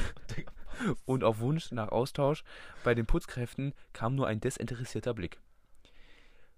und 1.06 1.24
auf 1.24 1.38
Wunsch 1.40 1.72
nach 1.72 1.88
Austausch 1.88 2.44
bei 2.84 2.94
den 2.94 3.06
Putzkräften 3.06 3.72
kam 3.94 4.14
nur 4.14 4.26
ein 4.26 4.40
desinteressierter 4.40 5.14
Blick. 5.14 5.38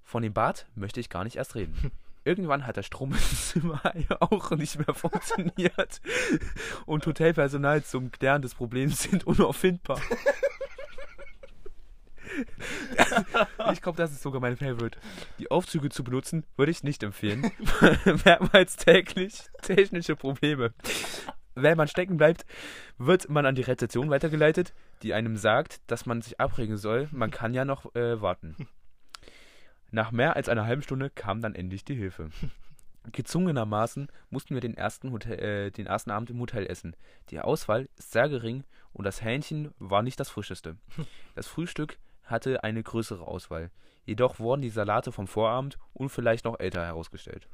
Von 0.04 0.22
dem 0.22 0.32
Bad 0.32 0.66
möchte 0.74 1.00
ich 1.00 1.08
gar 1.08 1.24
nicht 1.24 1.36
erst 1.36 1.54
reden. 1.54 1.90
Irgendwann 2.26 2.66
hat 2.66 2.76
der 2.76 2.82
Strom 2.82 3.12
im 3.12 3.18
Zimmer 3.18 3.82
auch 4.20 4.50
nicht 4.52 4.78
mehr 4.78 4.94
funktioniert 4.94 6.00
und 6.86 7.06
Hotelpersonal 7.06 7.84
zum 7.84 8.10
Klären 8.12 8.40
des 8.40 8.54
Problems 8.54 9.02
sind 9.02 9.26
unauffindbar. 9.26 10.00
Ich 13.72 13.80
glaube, 13.80 13.96
das 13.96 14.10
ist 14.10 14.22
sogar 14.22 14.40
mein 14.40 14.56
Favorite. 14.56 14.98
Die 15.38 15.50
Aufzüge 15.50 15.88
zu 15.88 16.02
benutzen 16.02 16.44
würde 16.56 16.72
ich 16.72 16.82
nicht 16.82 17.02
empfehlen. 17.04 17.52
Mehrmals 18.24 18.74
täglich 18.76 19.44
technische 19.62 20.16
Probleme. 20.16 20.72
Wenn 21.54 21.76
man 21.76 21.86
stecken 21.86 22.16
bleibt, 22.16 22.44
wird 22.98 23.28
man 23.28 23.46
an 23.46 23.54
die 23.54 23.62
Rezeption 23.62 24.10
weitergeleitet, 24.10 24.74
die 25.02 25.14
einem 25.14 25.36
sagt, 25.36 25.80
dass 25.86 26.06
man 26.06 26.22
sich 26.22 26.40
abregen 26.40 26.76
soll. 26.76 27.08
Man 27.12 27.30
kann 27.30 27.54
ja 27.54 27.64
noch 27.64 27.94
äh, 27.94 28.20
warten. 28.20 28.56
Nach 29.94 30.10
mehr 30.10 30.34
als 30.34 30.48
einer 30.48 30.66
halben 30.66 30.82
Stunde 30.82 31.08
kam 31.08 31.40
dann 31.40 31.54
endlich 31.54 31.84
die 31.84 31.94
Hilfe. 31.94 32.30
Gezwungenermaßen 33.12 34.08
mussten 34.28 34.54
wir 34.54 34.60
den 34.60 34.76
ersten, 34.76 35.12
Hotel, 35.12 35.38
äh, 35.38 35.70
den 35.70 35.86
ersten 35.86 36.10
Abend 36.10 36.30
im 36.30 36.40
Hotel 36.40 36.66
essen. 36.66 36.96
Die 37.30 37.38
Auswahl 37.38 37.88
ist 37.96 38.10
sehr 38.10 38.28
gering 38.28 38.64
und 38.92 39.04
das 39.04 39.22
Hähnchen 39.22 39.72
war 39.78 40.02
nicht 40.02 40.18
das 40.18 40.30
frischeste. 40.30 40.76
Das 41.36 41.46
Frühstück 41.46 41.98
hatte 42.24 42.64
eine 42.64 42.82
größere 42.82 43.24
Auswahl. 43.24 43.70
Jedoch 44.04 44.40
wurden 44.40 44.62
die 44.62 44.68
Salate 44.68 45.12
vom 45.12 45.28
Vorabend 45.28 45.78
und 45.92 46.08
vielleicht 46.08 46.44
noch 46.44 46.58
älter 46.58 46.84
herausgestellt. 46.84 47.48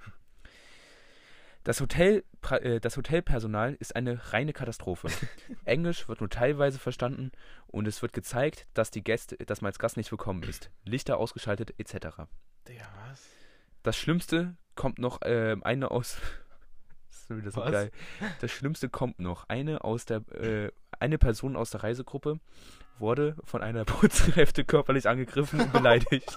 Das, 1.63 1.81
Hotel, 1.81 2.25
äh, 2.51 2.81
das 2.81 2.97
Hotelpersonal 2.97 3.77
ist 3.79 3.95
eine 3.95 4.33
reine 4.33 4.53
Katastrophe. 4.53 5.09
Englisch 5.65 6.09
wird 6.09 6.21
nur 6.21 6.31
teilweise 6.31 6.79
verstanden 6.79 7.33
und 7.67 7.87
es 7.87 8.01
wird 8.01 8.13
gezeigt, 8.13 8.67
dass, 8.73 8.91
die 8.91 9.05
Gäste, 9.05 9.37
dass 9.37 9.61
man 9.61 9.69
als 9.69 9.79
Gast 9.79 9.97
nicht 9.97 10.11
willkommen 10.11 10.43
ist. 10.43 10.71
Lichter 10.85 11.19
ausgeschaltet 11.19 11.75
etc. 11.79 12.25
Digga, 12.67 12.89
was? 13.09 13.23
Das 13.83 13.97
Schlimmste 13.97 14.57
kommt 14.75 14.99
noch 14.99 15.21
ähm, 15.25 15.63
eine 15.65 15.91
aus. 15.91 16.19
Das 17.45 17.55
so. 17.55 17.63
Das 18.41 18.51
Schlimmste 18.51 18.89
kommt 18.89 19.21
noch. 19.21 19.49
Eine 19.49 19.85
aus 19.85 20.05
der 20.05 20.17
äh, 20.33 20.73
eine 20.99 21.17
Person 21.17 21.55
aus 21.55 21.71
der 21.71 21.85
Reisegruppe 21.85 22.41
wurde 22.99 23.37
von 23.45 23.63
einer 23.63 23.85
Putzkräfte 23.87 24.65
körperlich 24.65 25.09
angegriffen 25.09 25.61
und 25.61 25.73
beleidigt. 25.73 26.37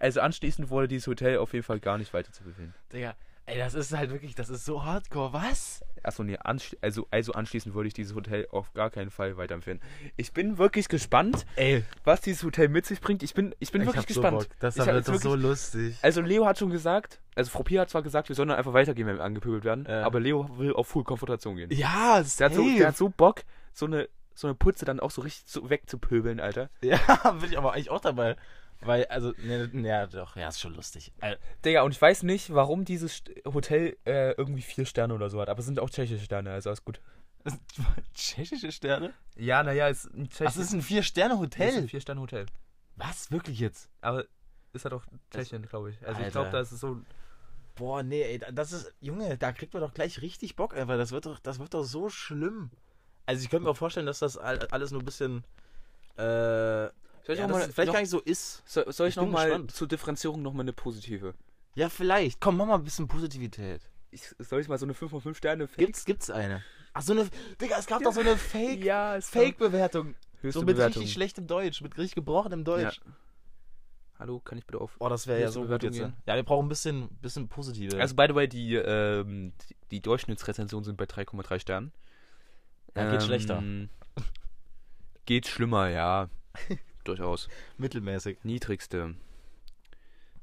Also 0.00 0.20
anschließend 0.20 0.70
wurde 0.70 0.88
dieses 0.88 1.06
Hotel 1.06 1.38
auf 1.38 1.52
jeden 1.52 1.64
Fall 1.64 1.78
gar 1.78 1.96
nicht 1.98 2.12
weiter 2.12 2.32
zu 2.32 2.42
befehlen. 2.42 2.74
Digga, 2.92 3.14
Ey, 3.46 3.58
das 3.58 3.74
ist 3.74 3.92
halt 3.92 4.10
wirklich, 4.10 4.36
das 4.36 4.48
ist 4.48 4.64
so 4.64 4.84
hardcore. 4.84 5.32
Was? 5.32 5.82
Achso, 6.04 6.22
nee, 6.22 6.38
also, 6.40 7.06
also 7.10 7.32
anschließend 7.32 7.74
würde 7.74 7.88
ich 7.88 7.94
dieses 7.94 8.14
Hotel 8.14 8.46
auf 8.52 8.72
gar 8.74 8.90
keinen 8.90 9.10
Fall 9.10 9.36
weiterempfehlen. 9.36 9.80
Ich 10.16 10.32
bin 10.32 10.56
wirklich 10.56 10.88
gespannt, 10.88 11.44
Ey, 11.56 11.82
was 12.04 12.20
dieses 12.20 12.44
Hotel 12.44 12.68
mit 12.68 12.86
sich 12.86 13.00
bringt. 13.00 13.24
Ich 13.24 13.34
bin, 13.34 13.52
ich 13.58 13.72
bin 13.72 13.84
wirklich 13.86 14.06
gespannt. 14.06 14.48
Das 14.60 14.76
Ich 14.76 14.86
wird 14.86 15.08
doch 15.08 15.14
so 15.16 15.34
lustig. 15.34 15.96
Also 16.00 16.20
Leo 16.20 16.46
hat 16.46 16.58
schon 16.58 16.70
gesagt, 16.70 17.20
also 17.34 17.50
Frau 17.50 17.64
Pia 17.64 17.80
hat 17.82 17.90
zwar 17.90 18.02
gesagt, 18.02 18.28
wir 18.28 18.36
sollen 18.36 18.52
einfach 18.52 18.72
weitergehen, 18.72 19.08
wenn 19.08 19.16
wir 19.16 19.24
angepöbelt 19.24 19.64
werden, 19.64 19.84
Ja. 19.88 20.04
aber 20.04 20.20
Leo 20.20 20.48
will 20.58 20.72
auf 20.72 20.86
Full 20.86 21.02
Konfrontation 21.02 21.56
gehen. 21.56 21.70
Ja, 21.72 22.22
Der 22.38 22.46
hat, 22.46 22.54
so, 22.54 22.62
der 22.64 22.86
hat 22.88 22.96
so 22.96 23.08
Bock, 23.08 23.42
so 23.72 23.86
eine, 23.86 24.08
so 24.34 24.46
eine 24.46 24.54
Putze 24.54 24.84
dann 24.84 25.00
auch 25.00 25.10
so 25.10 25.22
richtig 25.22 25.50
so 25.50 25.68
wegzupöbeln, 25.68 26.38
Alter. 26.38 26.70
Ja, 26.82 26.98
bin 27.40 27.50
ich 27.50 27.58
aber 27.58 27.72
eigentlich 27.72 27.90
auch 27.90 28.00
dabei. 28.00 28.36
Weil, 28.82 29.04
also, 29.06 29.32
ne, 29.38 29.68
ne, 29.72 29.88
ja, 29.88 30.06
doch, 30.06 30.36
ja, 30.36 30.48
ist 30.48 30.60
schon 30.60 30.74
lustig. 30.74 31.12
Äh, 31.20 31.36
Digga, 31.64 31.82
und 31.82 31.92
ich 31.92 32.00
weiß 32.00 32.22
nicht, 32.22 32.54
warum 32.54 32.84
dieses 32.84 33.22
Hotel 33.44 33.96
äh, 34.06 34.32
irgendwie 34.32 34.62
vier 34.62 34.86
Sterne 34.86 35.14
oder 35.14 35.28
so 35.28 35.40
hat, 35.40 35.48
aber 35.50 35.60
es 35.60 35.66
sind 35.66 35.78
auch 35.80 35.90
tschechische 35.90 36.24
Sterne, 36.24 36.50
also 36.52 36.70
alles 36.70 36.84
gut. 36.84 37.00
tschechische 38.14 38.72
Sterne? 38.72 39.12
Ja, 39.36 39.62
naja, 39.62 39.88
es 39.88 40.04
ist 40.04 40.14
ein 40.14 40.24
Das 40.24 40.36
tschechisches 40.36 40.62
ist 40.66 40.72
ein 40.72 40.82
Vier-Sterne-Hotel. 40.82 41.88
Vier-Sterne-Hotel. 41.88 42.46
Was? 42.96 43.30
Wirklich 43.30 43.58
jetzt? 43.60 43.88
Aber 44.00 44.24
ist 44.72 44.84
halt 44.84 44.94
auch 44.94 45.04
Tschechien, 45.30 45.66
glaube 45.66 45.90
ich. 45.90 45.98
Also 46.06 46.20
ich 46.20 46.26
Alter. 46.26 46.30
glaube, 46.30 46.50
da 46.50 46.60
ist 46.60 46.72
es 46.72 46.80
so. 46.80 47.00
Boah, 47.76 48.02
nee, 48.02 48.22
ey, 48.22 48.38
das 48.52 48.72
ist, 48.72 48.94
Junge, 49.00 49.38
da 49.38 49.52
kriegt 49.52 49.72
man 49.72 49.82
doch 49.82 49.94
gleich 49.94 50.20
richtig 50.20 50.54
Bock 50.56 50.76
einfach. 50.76 50.96
Das 50.96 51.12
wird 51.12 51.26
doch, 51.26 51.38
das 51.38 51.58
wird 51.58 51.72
doch 51.72 51.84
so 51.84 52.08
schlimm. 52.10 52.70
Also 53.26 53.42
ich 53.42 53.48
könnte 53.50 53.64
mir 53.64 53.70
auch 53.70 53.76
vorstellen, 53.76 54.06
dass 54.06 54.18
das 54.18 54.36
all- 54.36 54.66
alles 54.70 54.90
nur 54.90 55.00
ein 55.00 55.04
bisschen, 55.04 55.44
äh, 56.16 56.88
Soll 57.36 57.38
ja, 57.38 57.46
das 57.46 57.72
vielleicht 57.72 57.92
gar 57.92 58.00
nicht 58.00 58.10
so 58.10 58.18
ist. 58.18 58.62
soll, 58.66 58.92
soll 58.92 59.06
ich, 59.06 59.12
ich 59.12 59.16
nochmal 59.16 59.64
zur 59.68 59.86
Differenzierung 59.86 60.42
nochmal 60.42 60.64
eine 60.64 60.72
positive? 60.72 61.34
Ja, 61.76 61.88
vielleicht. 61.88 62.40
Komm, 62.40 62.56
mach 62.56 62.66
mal 62.66 62.74
ein 62.74 62.82
bisschen 62.82 63.06
Positivität. 63.06 63.88
Ich, 64.10 64.34
soll 64.40 64.60
ich 64.60 64.66
mal 64.66 64.78
so 64.78 64.86
eine 64.86 64.94
5 64.94 65.12
von 65.12 65.20
5 65.20 65.38
Sterne 65.38 65.68
Gibt's, 65.76 66.04
gibt's 66.04 66.28
eine? 66.28 66.64
Ach, 66.92 67.02
so 67.02 67.12
eine, 67.12 67.28
Digga, 67.60 67.76
es 67.78 67.86
gab 67.86 68.02
doch 68.02 68.12
so 68.12 68.18
eine 68.18 68.36
Fake, 68.36 68.82
Ja, 68.82 69.20
Fake-Bewertung. 69.20 70.16
So 70.42 70.62
mit 70.62 70.74
Bewertung. 70.74 71.02
richtig 71.02 71.12
schlechtem 71.12 71.46
Deutsch, 71.46 71.82
mit 71.82 71.96
richtig 71.96 72.16
gebrochenem 72.16 72.64
Deutsch. 72.64 73.00
Ja. 73.04 73.12
Hallo, 74.18 74.40
kann 74.40 74.58
ich 74.58 74.66
bitte 74.66 74.80
auf. 74.80 74.96
Oh, 74.98 75.08
das 75.08 75.28
wäre 75.28 75.40
ja 75.40 75.52
so 75.52 75.64
gut 75.64 75.84
jetzt. 75.84 75.98
gehen. 75.98 76.16
Ja, 76.26 76.34
wir 76.34 76.42
brauchen 76.42 76.66
ein 76.66 76.68
bisschen, 76.68 77.10
bisschen 77.22 77.48
positive. 77.48 77.96
Also, 78.00 78.16
by 78.16 78.26
the 78.28 78.34
way, 78.34 78.48
die, 78.48 78.74
ähm, 78.74 79.52
die, 79.92 80.02
Durchschnittsrezensionen 80.02 80.84
sind 80.84 80.96
bei 80.96 81.04
3,3 81.04 81.60
Sternen. 81.60 81.92
Ja, 82.96 83.08
geht 83.12 83.22
schlechter. 83.22 83.62
Geht 85.26 85.46
schlimmer, 85.46 85.88
ja. 85.88 86.28
Durchaus. 87.04 87.48
mittelmäßig. 87.78 88.38
Niedrigste. 88.44 89.14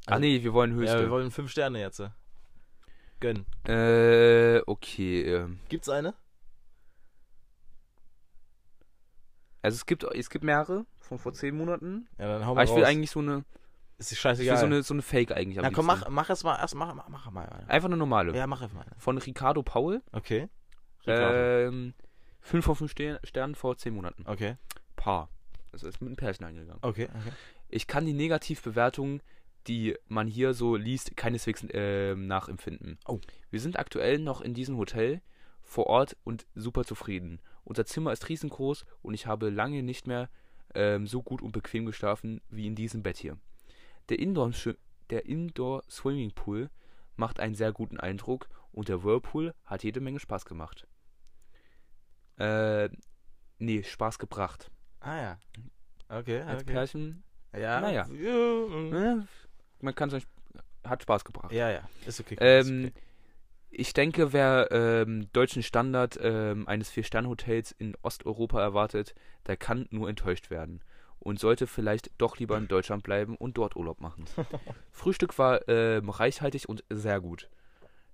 ah, 0.05 0.11
Also- 0.13 0.21
nee, 0.21 0.43
wir 0.43 0.53
wollen 0.53 0.71
Ja, 0.71 0.77
höchste. 0.77 1.01
wir 1.01 1.09
wollen 1.11 1.31
fünf 1.31 1.51
Sterne 1.51 1.79
jetzt. 1.79 2.01
Gönn. 3.19 3.45
äh, 3.67 4.61
okay. 4.67 5.23
ähm, 5.23 5.59
Gibt's 5.69 5.89
eine? 5.89 6.13
Also, 9.61 9.75
es 9.75 9.85
gibt, 9.85 10.03
es 10.03 10.29
gibt 10.29 10.43
mehrere 10.43 10.85
von 10.99 11.17
vor 11.19 11.33
10 11.33 11.55
Monaten. 11.57 12.07
Ja, 12.17 12.27
dann 12.27 12.45
hau 12.45 12.53
mal 12.55 12.61
Aber 12.61 12.63
ich 12.69 12.75
will 12.75 12.83
raus. 12.83 12.89
eigentlich 12.91 13.11
so 13.11 13.19
eine. 13.19 13.43
Ist 13.97 14.11
Ich 14.11 14.19
scheißegal. 14.19 14.53
will 14.53 14.59
so 14.59 14.65
eine, 14.67 14.83
so 14.83 14.93
eine 14.93 15.01
Fake 15.01 15.31
eigentlich. 15.31 15.57
Na 15.59 15.71
komm, 15.71 15.87
mach, 15.87 16.07
mach 16.09 16.29
es 16.29 16.43
mal 16.43 16.55
erst, 16.57 16.75
mach, 16.75 16.93
mach, 16.93 17.09
mach 17.09 17.31
mal 17.31 17.47
eine. 17.49 17.67
Einfach 17.69 17.87
eine 17.87 17.97
normale. 17.97 18.35
Ja, 18.35 18.45
mach 18.45 18.61
einfach 18.61 18.75
mal 18.75 18.83
eine. 18.83 18.95
Von 18.99 19.17
Ricardo 19.17 19.63
Paul. 19.63 20.03
Okay. 20.11 20.47
Ricardo. 21.01 21.35
Ähm, 21.69 21.93
5 22.41 22.63
von 22.63 22.75
5 22.75 22.91
Ster- 22.91 23.19
Sternen 23.23 23.55
vor 23.55 23.75
10 23.75 23.95
Monaten. 23.95 24.23
Okay. 24.27 24.57
Paar. 24.95 25.29
Das 25.83 25.95
ist 25.95 26.01
mit 26.01 26.07
einem 26.07 26.15
Pärchen 26.15 26.45
eingegangen. 26.45 26.79
Okay, 26.81 27.05
okay. 27.05 27.31
Ich 27.69 27.87
kann 27.87 28.05
die 28.05 28.13
Negativbewertungen, 28.13 29.21
die 29.67 29.95
man 30.07 30.27
hier 30.27 30.53
so 30.53 30.75
liest, 30.75 31.15
keineswegs 31.17 31.65
ähm, 31.71 32.27
nachempfinden. 32.27 32.97
Oh. 33.05 33.19
Wir 33.49 33.59
sind 33.59 33.77
aktuell 33.77 34.19
noch 34.19 34.41
in 34.41 34.53
diesem 34.53 34.77
Hotel 34.77 35.21
vor 35.61 35.87
Ort 35.87 36.15
und 36.23 36.47
super 36.55 36.85
zufrieden. 36.85 37.41
Unser 37.63 37.85
Zimmer 37.85 38.13
ist 38.13 38.29
riesengroß 38.29 38.85
und 39.01 39.13
ich 39.13 39.27
habe 39.27 39.49
lange 39.49 39.83
nicht 39.83 40.07
mehr 40.07 40.29
ähm, 40.73 41.05
so 41.05 41.21
gut 41.21 41.41
und 41.41 41.51
bequem 41.51 41.85
geschlafen 41.85 42.41
wie 42.49 42.67
in 42.67 42.75
diesem 42.75 43.03
Bett 43.03 43.17
hier. 43.17 43.37
Der 44.09 44.19
Indoor, 44.19 44.51
der 45.09 45.25
Indoor 45.25 45.83
Swimming 45.89 46.31
Pool 46.31 46.69
macht 47.17 47.39
einen 47.39 47.55
sehr 47.55 47.73
guten 47.73 47.99
Eindruck 47.99 48.47
und 48.71 48.87
der 48.87 49.03
Whirlpool 49.03 49.53
hat 49.65 49.83
jede 49.83 49.99
Menge 49.99 50.19
Spaß 50.19 50.45
gemacht. 50.45 50.87
Äh, 52.37 52.89
nee, 53.57 53.83
Spaß 53.83 54.19
gebracht. 54.19 54.71
Ah 54.99 55.21
ja. 55.21 55.39
Okay, 56.09 56.41
Als 56.41 56.63
okay. 56.63 56.73
Pärchen, 56.73 57.23
Ja. 57.53 57.81
Naja. 57.81 58.07
Ja, 58.07 58.33
ne, 58.89 59.27
man 59.81 59.95
kann 59.95 60.09
es 60.09 60.23
hat 60.83 61.01
Spaß 61.03 61.25
gebracht. 61.25 61.51
ja, 61.51 61.69
ja. 61.69 61.81
Ist 62.05 62.19
okay. 62.19 62.35
ist 62.35 62.41
Ähm, 62.41 62.91
okay. 62.93 63.03
Ich 63.69 63.93
denke, 63.93 64.31
wer 64.31 64.69
ähm, 64.71 65.27
deutschen 65.33 65.61
Standard 65.61 66.17
ähm, 66.21 66.67
eines 66.67 66.89
Vier-Sterne-Hotels 66.89 67.73
in 67.73 67.95
Osteuropa 68.01 68.61
erwartet, 68.61 69.13
der 69.45 69.57
kann 69.57 69.87
nur 69.91 70.07
enttäuscht 70.07 70.49
werden 70.49 70.81
und 71.19 71.39
sollte 71.39 71.67
vielleicht 71.67 72.11
doch 72.17 72.37
lieber 72.37 72.57
in 72.57 72.69
Deutschland 72.69 73.03
bleiben 73.03 73.35
und 73.35 73.57
dort 73.57 73.75
Urlaub 73.75 73.99
machen. 73.99 74.25
Frühstück 74.91 75.37
war 75.37 75.67
ähm, 75.67 76.09
reichhaltig 76.09 76.69
und 76.69 76.85
sehr 76.89 77.19
gut. 77.19 77.49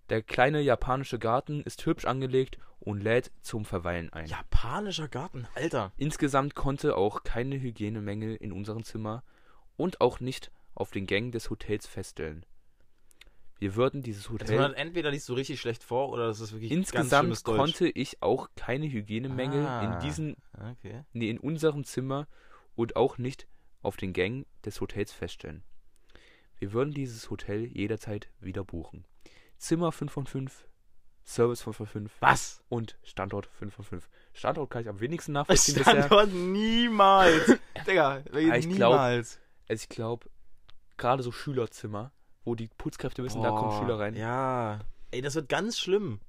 Der 0.10 0.22
kleine 0.22 0.62
japanische 0.62 1.18
Garten 1.20 1.62
ist 1.64 1.86
hübsch 1.86 2.06
angelegt 2.06 2.58
und 2.80 3.02
lädt 3.02 3.32
zum 3.42 3.66
Verweilen 3.66 4.12
ein. 4.12 4.28
Japanischer 4.28 5.08
Garten, 5.08 5.48
Alter. 5.56 5.92
Insgesamt 5.98 6.56
konnte 6.56 6.98
auch 6.98 7.24
keine 7.24 7.60
Hygienemängel 7.60 8.36
in 8.36 8.52
unserem 8.52 8.84
Zimmer 8.84 9.24
und 9.78 10.02
auch 10.02 10.20
nicht 10.20 10.52
auf 10.76 10.92
den 10.92 11.06
Gängen 11.06 11.32
des 11.32 11.50
Hotels 11.50 11.88
feststellen. 11.88 12.46
Wir 13.60 13.76
würden 13.76 14.02
dieses 14.04 14.24
Also 14.26 14.34
Hotel. 14.34 14.58
man 14.60 14.74
entweder 14.74 15.10
liest 15.12 15.30
du 15.30 15.34
richtig 15.36 15.62
schlecht 15.62 15.84
vor 15.84 16.10
oder 16.10 16.28
das 16.28 16.42
ist 16.42 16.52
wirklich 16.52 16.70
ganz 16.72 16.80
Insgesamt 16.80 17.48
Deutsch. 17.48 17.58
konnte 17.58 17.88
ich 17.88 18.22
auch 18.22 18.50
keine 18.58 18.88
Hygienemängel 18.92 19.66
Ah. 19.66 19.82
in 19.96 20.00
diesem, 20.06 20.36
Okay. 20.54 21.04
nee, 21.14 21.30
in 21.30 21.40
unserem 21.40 21.86
Zimmer 21.86 22.28
und 22.76 22.98
auch 22.98 23.18
nicht 23.18 23.48
auf 23.82 23.96
den 23.96 24.12
Gängen 24.12 24.46
des 24.66 24.82
Hotels 24.82 25.14
feststellen. 25.14 25.64
Wir 26.60 26.74
würden 26.74 26.94
dieses 26.94 27.30
Hotel 27.30 27.66
jederzeit 27.66 28.30
wieder 28.42 28.66
buchen. 28.66 29.06
Zimmer 29.64 29.94
5 29.94 30.12
von 30.12 30.26
5, 30.28 30.68
Service 31.24 31.62
5 31.62 31.78
von 31.78 31.86
5 31.88 32.12
Was? 32.20 32.62
und 32.68 32.98
Standort 33.02 33.46
5 33.46 33.74
von 33.74 33.86
5. 33.86 34.10
Standort 34.34 34.70
kann 34.70 34.82
ich 34.82 34.90
am 34.90 35.00
wenigsten 35.00 35.32
nachvollziehen 35.32 35.76
bisher. 35.76 36.04
Standort 36.04 36.34
niemals. 36.34 37.58
Digga, 37.88 38.18
ich 38.20 38.26
glaub- 38.34 38.66
niemals. 38.66 39.40
Also 39.70 39.84
ich 39.84 39.88
glaube, 39.88 40.30
gerade 40.98 41.24
so 41.24 41.32
Schülerzimmer, 41.32 42.12
wo 42.44 42.56
die 42.56 42.68
Putzkräfte 42.68 43.24
wissen, 43.24 43.42
da 43.42 43.52
kommen 43.52 43.70
Boah, 43.70 43.80
Schüler 43.80 44.00
rein. 44.00 44.16
Ja. 44.16 44.82
Ey, 45.12 45.22
das 45.22 45.36
wird 45.36 45.48
ganz 45.48 45.80
schlimm. 45.80 46.20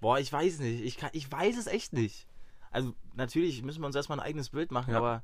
Boah, 0.00 0.18
ich 0.18 0.32
weiß 0.32 0.58
nicht. 0.58 0.82
Ich, 0.84 0.96
kann, 0.96 1.10
ich 1.12 1.30
weiß 1.30 1.56
es 1.56 1.68
echt 1.68 1.92
nicht. 1.92 2.26
Also, 2.72 2.94
natürlich 3.14 3.62
müssen 3.62 3.80
wir 3.80 3.86
uns 3.86 3.94
erstmal 3.94 4.18
ein 4.18 4.26
eigenes 4.26 4.50
Bild 4.50 4.72
machen, 4.72 4.90
Ja. 4.90 4.98
aber. 4.98 5.22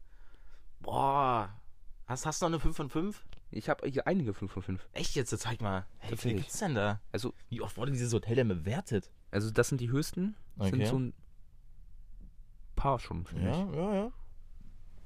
Boah. 0.79 1.61
Hast, 2.07 2.25
hast 2.25 2.41
du 2.41 2.47
noch 2.47 2.53
eine 2.53 2.61
5 2.61 2.77
von 2.77 2.89
5? 2.89 3.25
Ich 3.55 3.69
habe 3.69 3.87
hier 3.89 4.07
einige 4.07 4.33
5 4.35 4.51
von 4.51 4.63
5. 4.63 4.89
Echt 4.93 5.15
jetzt? 5.15 5.37
Zeig 5.39 5.61
mal. 5.61 5.85
Hey, 5.99 6.13
wie 6.13 6.17
viel 6.17 6.35
gibt's 6.35 6.59
denn 6.59 6.75
da? 6.75 7.01
Also, 7.13 7.35
Wie 7.51 7.61
oft 7.61 7.77
wurde 7.77 7.93
dieses 7.93 8.13
Hotel 8.13 8.35
denn 8.37 8.49
bewertet? 8.49 9.11
also 9.31 9.51
das 9.51 9.69
sind 9.69 9.81
die 9.81 9.91
höchsten. 9.91 10.35
Das 10.57 10.69
Okay. 10.69 10.77
sind 10.79 10.87
so 10.89 10.99
ein 10.99 11.15
paar 12.77 12.99
schon, 12.99 13.25
finde 13.25 13.51
ich. 13.51 13.57
ja, 13.77 13.95
ja. 13.95 14.13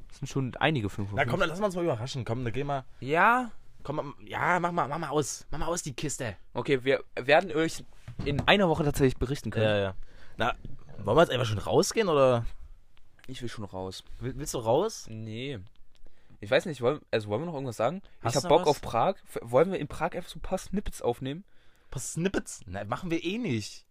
Das 0.08 0.18
sind 0.18 0.28
schon 0.28 0.54
einige 0.56 0.88
5 0.88 1.08
von 1.10 1.16
Na 1.16 1.22
5. 1.22 1.30
komm, 1.30 1.40
dann 1.40 1.48
lass 1.50 1.60
uns 1.60 1.74
mal 1.74 1.84
überraschen. 1.84 2.24
Komm, 2.24 2.44
dann 2.44 2.52
geh 2.52 2.64
mal. 2.64 2.84
Ja. 3.00 3.50
Komm, 3.82 4.14
ja, 4.24 4.58
mach 4.60 4.72
mal, 4.72 4.88
mach 4.88 4.98
mal 4.98 5.08
aus. 5.10 5.46
Mach 5.50 5.58
mal 5.58 5.66
aus 5.66 5.82
die 5.82 5.92
Kiste. 5.92 6.36
Okay, 6.54 6.82
wir 6.84 7.04
werden 7.14 7.52
euch 7.52 7.84
in 8.24 8.40
einer 8.48 8.68
Woche 8.68 8.82
tatsächlich 8.84 9.16
berichten 9.16 9.50
können. 9.50 9.64
Ja, 9.66 9.76
ja. 9.78 9.94
Na, 10.36 10.54
wollen 11.04 11.16
wir 11.16 11.22
jetzt 11.22 11.30
einfach 11.32 11.46
schon 11.46 11.58
rausgehen 11.58 12.08
oder 12.08 12.44
Ich 13.28 13.42
will 13.42 13.48
schon 13.48 13.64
raus. 13.64 14.04
will- 14.20 14.36
willst 14.36 14.54
du 14.54 14.58
raus? 14.58 15.06
Nee. 15.08 15.58
Ich 16.40 16.50
weiß 16.50 16.66
nicht, 16.66 16.80
wollen, 16.82 17.00
also 17.10 17.28
wollen 17.28 17.42
wir 17.42 17.46
noch 17.46 17.54
irgendwas 17.54 17.76
sagen? 17.76 18.02
Hast 18.20 18.36
ich 18.36 18.42
habe 18.44 18.48
Bock 18.48 18.62
was? 18.62 18.68
auf 18.68 18.80
Prag. 18.82 19.14
Wollen 19.42 19.72
wir 19.72 19.78
in 19.78 19.88
Prag 19.88 20.12
einfach 20.14 20.28
so 20.30 20.38
ein 20.38 20.42
paar 20.42 20.58
Snippets 20.58 21.00
aufnehmen? 21.02 21.44
Ein 21.86 21.90
paar 21.90 22.02
Snippets? 22.02 22.60
Nein, 22.66 22.88
machen 22.88 23.10
wir 23.10 23.22
eh 23.24 23.38
nicht. 23.38 23.84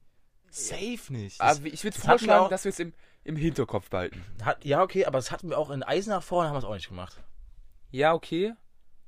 Safe 0.49 0.99
nicht. 1.11 1.41
Aber 1.41 1.55
Das 1.59 1.73
ich 1.73 1.83
würde 1.83 1.95
das 1.97 2.03
wir 2.05 2.09
vorschlagen, 2.09 2.45
auch- 2.45 2.49
dass 2.49 2.63
wir 2.65 2.69
es 2.69 2.79
im, 2.79 2.93
im 3.23 3.35
Hinterkopf 3.35 3.89
behalten. 3.89 4.23
hat, 4.43 4.63
ja, 4.63 4.81
okay, 4.83 5.05
aber 5.05 5.17
das 5.17 5.31
hatten 5.31 5.49
wir 5.49 5.57
auch 5.57 5.69
in 5.69 5.83
Eisenach 5.83 6.23
vor 6.23 6.43
und 6.43 6.49
haben 6.49 6.57
es 6.57 6.63
auch 6.63 6.73
nicht 6.75 6.87
gemacht. 6.87 7.21
Ja, 7.91 8.13
okay. 8.13 8.53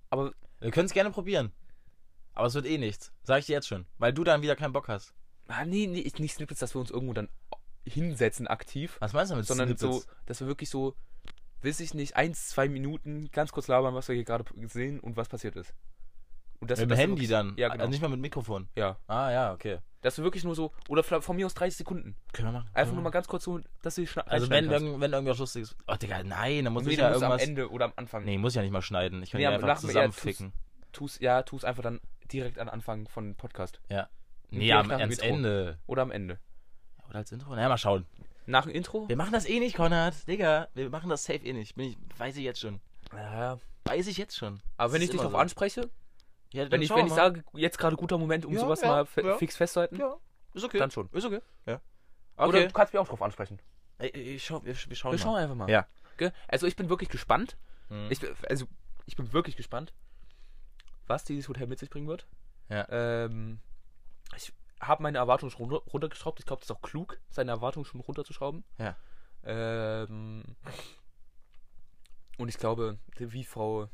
Aber 0.10 0.34
Wir 0.60 0.72
können 0.72 0.88
es 0.88 0.94
gerne 0.94 1.12
probieren. 1.12 1.52
Aber 2.34 2.48
es 2.48 2.54
wird 2.54 2.66
eh 2.66 2.78
nichts. 2.78 3.12
Sag 3.24 3.40
ich 3.40 3.46
dir 3.48 3.54
jetzt 3.54 3.68
schon. 3.68 3.86
Weil 3.98 4.14
du 4.14 4.24
dann 4.24 4.42
wieder 4.42 4.56
keinen 4.56 4.74
Bock 4.74 4.88
hast. 4.88 5.14
ah, 5.48 5.64
nee, 5.66 5.88
nee, 5.88 6.12
nicht 6.20 6.34
Snippets, 6.36 6.60
dass 6.60 6.76
wir 6.76 6.80
uns 6.82 6.92
irgendwo 6.92 7.14
dann 7.14 7.30
hinsetzen 7.86 8.48
aktiv, 8.48 8.98
Was 9.00 9.14
meinst 9.14 9.32
du 9.32 9.36
mit 9.38 9.46
sondern 9.46 9.68
Snippets? 9.78 10.06
so, 10.06 10.12
dass 10.26 10.40
wir 10.42 10.48
wirklich 10.48 10.70
so, 10.70 10.96
weiß 11.64 11.80
ich 11.80 11.94
nicht, 11.94 12.16
eins, 12.16 12.50
zwei 12.50 12.70
Minuten 12.70 13.30
ganz 13.32 13.52
kurz 13.52 13.68
labern, 13.68 13.94
was 13.96 14.08
wir 14.08 14.16
hier 14.16 14.24
gerade 14.26 14.46
sehen 14.68 15.00
und 15.00 15.18
was 15.18 15.28
passiert 15.28 15.56
ist. 15.56 15.74
Und 16.60 16.72
dass 16.72 16.80
mit 16.80 16.90
dem 16.90 16.98
Handy 16.98 17.12
wirklich- 17.16 17.30
dann. 17.30 17.54
Ja, 17.58 17.68
genau. 17.70 17.82
Also 17.82 17.92
nicht 17.92 18.02
mal 18.02 18.08
mit 18.10 18.20
Mikrofon. 18.20 18.68
Ja. 18.76 18.98
Ah, 19.08 19.32
ja, 19.32 19.54
okay. 19.54 19.78
Dass 20.02 20.18
wir 20.18 20.24
wirklich 20.24 20.44
nur 20.44 20.56
so, 20.56 20.72
oder 20.90 21.04
von 21.04 21.36
mir 21.36 21.46
aus 21.46 21.54
30 21.54 21.78
Sekunden. 21.78 22.16
Können 22.34 22.48
wir 22.48 22.52
machen. 22.60 22.70
Einfach 22.74 22.94
nur 22.94 23.04
mal 23.04 23.10
ganz 23.10 23.28
kurz 23.28 23.44
so, 23.44 23.60
dass 23.82 23.96
sie 23.96 24.04
machen. 24.04 24.24
Also 24.28 24.50
wenn, 24.50 24.70
irgend, 24.70 25.00
wenn 25.02 25.14
irgendwas 25.14 25.38
Lustiges. 25.40 25.76
Oh, 25.88 25.96
Digga, 25.96 26.24
nein, 26.24 26.64
dann 26.66 26.74
muss 26.74 26.84
Nee, 26.86 26.94
ich 26.94 26.98
ja 26.98 27.10
musst 27.10 27.24
am 27.24 27.32
irgendwas. 27.32 27.48
Ende 27.48 27.70
oder 27.72 27.86
am 27.86 27.94
Anfang. 27.96 28.24
Nee, 28.26 28.38
muss 28.38 28.54
ich 28.54 28.56
ja 28.58 28.62
nicht 28.64 28.72
mal 28.72 28.82
schneiden. 28.82 29.22
Ich 29.24 29.32
kann 29.32 29.40
Nee, 29.40 29.44
ja 29.44 29.50
einfach 29.52 29.68
dem- 29.80 29.88
ja, 29.88 29.88
zusammenficken. 29.94 30.54
Tu's, 30.94 31.20
ja, 31.20 31.44
tu's 31.44 31.64
einfach 31.64 31.84
dann 31.84 32.00
direkt 32.32 32.58
an 32.60 32.70
Anfang 32.70 33.08
von 33.08 33.36
Podcast. 33.36 33.80
Ja. 33.90 34.08
Nee, 34.50 34.72
am, 34.72 34.90
ans. 34.90 35.20
Ende. 35.20 35.78
Oder 35.88 36.04
am 36.04 36.12
Ende. 36.12 36.40
Oder 37.10 37.20
als 37.20 37.32
Intro? 37.32 37.54
Naja, 37.56 37.70
mal 37.70 37.78
schauen. 37.78 38.06
Nach 38.48 38.64
dem 38.66 38.72
Intro? 38.74 39.08
Wir 39.08 39.16
machen 39.18 39.34
das 39.34 39.46
eh 39.48 39.60
nicht, 39.60 39.76
Konrad. 39.76 40.28
Digga, 40.28 40.70
wir 40.74 40.90
machen 40.90 41.10
das 41.10 41.24
safe 41.26 41.46
eh 41.46 41.54
nicht. 41.54 41.76
Bin 41.76 41.90
ich, 41.92 41.98
weiß 42.18 42.36
ich 42.38 42.44
jetzt 42.44 42.60
schon. 42.60 42.80
Ja. 43.14 43.60
Weiß 43.86 44.08
ich 44.08 44.18
jetzt 44.18 44.36
schon. 44.36 44.62
Aber 44.78 44.88
Das 44.88 44.94
wenn 44.94 45.02
ich 45.04 45.10
dich 45.10 45.18
darauf 45.20 45.34
so. 45.34 45.38
anspreche, 45.38 45.90
Ja, 46.54 46.64
dann 46.64 46.72
wenn 46.72 46.82
ich, 46.82 46.90
wenn 46.90 47.06
ich 47.08 47.14
sage, 47.14 47.44
jetzt 47.54 47.78
gerade 47.78 47.96
guter 47.96 48.18
Moment, 48.18 48.46
um 48.46 48.54
Ja, 48.54 48.60
sowas 48.62 48.82
ja, 48.82 48.88
mal 48.88 49.06
fix 49.06 49.56
festzuhalten, 49.58 49.98
Ja, 49.98 50.16
ist 50.54 50.64
okay. 50.64 50.78
dann 50.80 50.92
schon. 50.92 51.10
Ist 51.12 51.26
okay. 51.26 51.42
Ja. 51.66 51.82
Oder 52.38 52.48
Okay. 52.48 52.68
du 52.68 52.74
kannst 52.74 52.94
mich 52.94 53.00
auch 53.00 53.08
drauf 53.08 53.22
ansprechen. 53.22 53.60
Ey, 54.00 54.10
ich 54.10 54.46
schau, 54.46 54.64
wir, 54.64 54.76
wir 54.76 54.96
schauen 54.96 55.12
Wir 55.12 55.18
mal. 55.20 55.24
schauen 55.24 55.36
einfach 55.38 55.56
mal. 55.56 55.70
Ja. 55.70 55.88
Gell? 56.18 56.32
Also 56.48 56.68
ich 56.68 56.76
bin 56.76 56.90
wirklich 56.90 57.10
gespannt. 57.10 57.58
Mhm. 57.90 58.08
Ich, 58.10 58.20
bin- 58.20 58.34
also 58.50 58.66
ich 59.06 59.16
bin 59.16 59.34
wirklich 59.34 59.56
gespannt, 59.58 59.94
was 61.08 61.24
dieses 61.24 61.48
Hotel 61.50 61.68
mit 61.68 61.80
sich 61.80 61.90
bringen 61.90 62.08
wird. 62.08 62.28
Ja. 62.70 62.88
Ähm, 62.90 63.60
ich 63.64 63.67
habe 64.80 65.04
meine 65.04 65.18
Erwartungen 65.18 65.52
schon 65.52 65.70
runter, 65.70 65.92
runtergeschraubt. 65.92 66.40
Ich 66.40 66.46
glaube, 66.46 66.60
das 66.62 66.70
ist 66.70 66.76
auch 66.76 66.82
klug, 66.82 67.20
seine 67.30 67.52
Erwartungen 67.52 67.86
schon 67.86 68.02
runterzuschrauben. 68.02 68.64
Ja. 68.78 68.96
Ähm, 69.44 70.44
und 72.38 72.50
ich 72.50 72.58
glaube, 72.58 72.98
wie 73.18 73.44
Frau. 73.44 73.90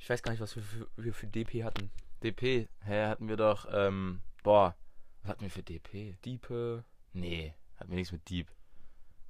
Ich 0.00 0.10
weiß 0.10 0.22
gar 0.22 0.32
nicht, 0.32 0.40
was 0.40 0.56
wir 0.56 0.62
für, 0.62 0.88
wir 0.96 1.14
für 1.14 1.26
DP 1.26 1.64
hatten. 1.64 1.90
DP. 2.22 2.68
Hä, 2.80 3.06
hatten 3.06 3.28
wir 3.28 3.36
doch, 3.36 3.66
ähm, 3.70 4.20
boah, 4.42 4.74
was 5.22 5.30
hatten 5.30 5.42
wir 5.42 5.50
für 5.50 5.62
DP? 5.62 6.16
Diepe. 6.24 6.84
Nee, 7.12 7.54
hatten 7.76 7.90
wir 7.90 7.96
nichts 7.96 8.12
mit 8.12 8.28
Deep. 8.28 8.48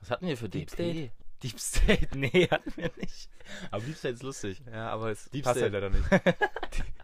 Was 0.01 0.11
hatten 0.11 0.27
wir 0.27 0.37
für 0.37 0.49
Deep 0.49 0.70
DP? 0.70 1.12
Deep 1.43 1.61
State? 1.61 2.09
Nee, 2.18 2.49
hatten 2.51 2.72
wir 2.77 2.91
nicht. 2.97 3.29
Aber 3.70 3.83
Deep 3.85 3.97
State 3.97 4.14
ist 4.14 4.22
lustig. 4.22 4.62
Ja, 4.70 4.91
aber 4.91 5.11
es 5.11 5.31
Deep 5.31 5.45
passt 5.45 5.59
State. 5.59 5.72
halt 5.72 5.93
leider 5.93 6.27
nicht. 6.27 6.39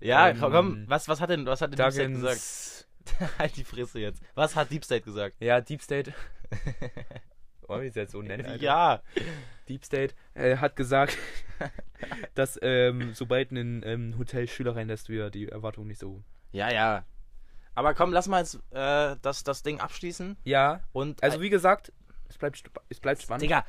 Ja, 0.00 0.30
Ähm, 0.30 0.38
komm, 0.40 0.84
was, 0.88 1.08
was 1.08 1.20
hat 1.20 1.30
denn, 1.30 1.46
was 1.46 1.60
hat 1.60 1.72
denn 1.72 1.76
Deep 1.78 1.92
State 1.92 2.12
gesagt? 2.12 2.86
Halt 3.38 3.56
die 3.56 3.64
Fresse 3.64 3.98
jetzt. 4.00 4.22
Was 4.34 4.56
hat 4.56 4.70
Deep 4.70 4.84
State 4.84 5.02
gesagt? 5.02 5.36
Ja, 5.40 5.60
Deep 5.60 5.82
State. 5.82 6.12
Wollen 7.66 7.82
wir 7.82 7.88
es 7.88 7.94
jetzt 7.94 8.12
so 8.12 8.22
nennen? 8.22 8.46
Alter? 8.46 8.62
ja. 8.62 9.02
Deep 9.68 9.84
State 9.84 10.14
äh, 10.34 10.56
hat 10.56 10.74
gesagt, 10.74 11.16
dass 12.34 12.58
ähm, 12.62 13.14
sobald 13.14 13.52
ein 13.52 13.82
ähm, 13.84 14.18
Hotel 14.18 14.48
Schüler 14.48 14.74
reinlässt, 14.74 15.08
wir 15.08 15.30
die 15.30 15.48
Erwartungen 15.48 15.86
nicht 15.86 16.00
so. 16.00 16.22
Ja, 16.50 16.72
ja. 16.72 17.04
Aber 17.74 17.94
komm, 17.94 18.12
lass 18.12 18.26
mal 18.26 18.40
jetzt 18.40 18.56
äh, 18.72 19.16
das, 19.22 19.44
das 19.44 19.62
Ding 19.62 19.80
abschließen. 19.80 20.36
Ja, 20.44 20.82
Und 20.92 21.22
also 21.22 21.40
wie 21.40 21.50
gesagt, 21.50 21.92
es 22.28 22.36
bleibt, 22.38 22.62
es 22.88 23.00
bleibt 23.00 23.22
spannend. 23.22 23.42
Digga, 23.42 23.64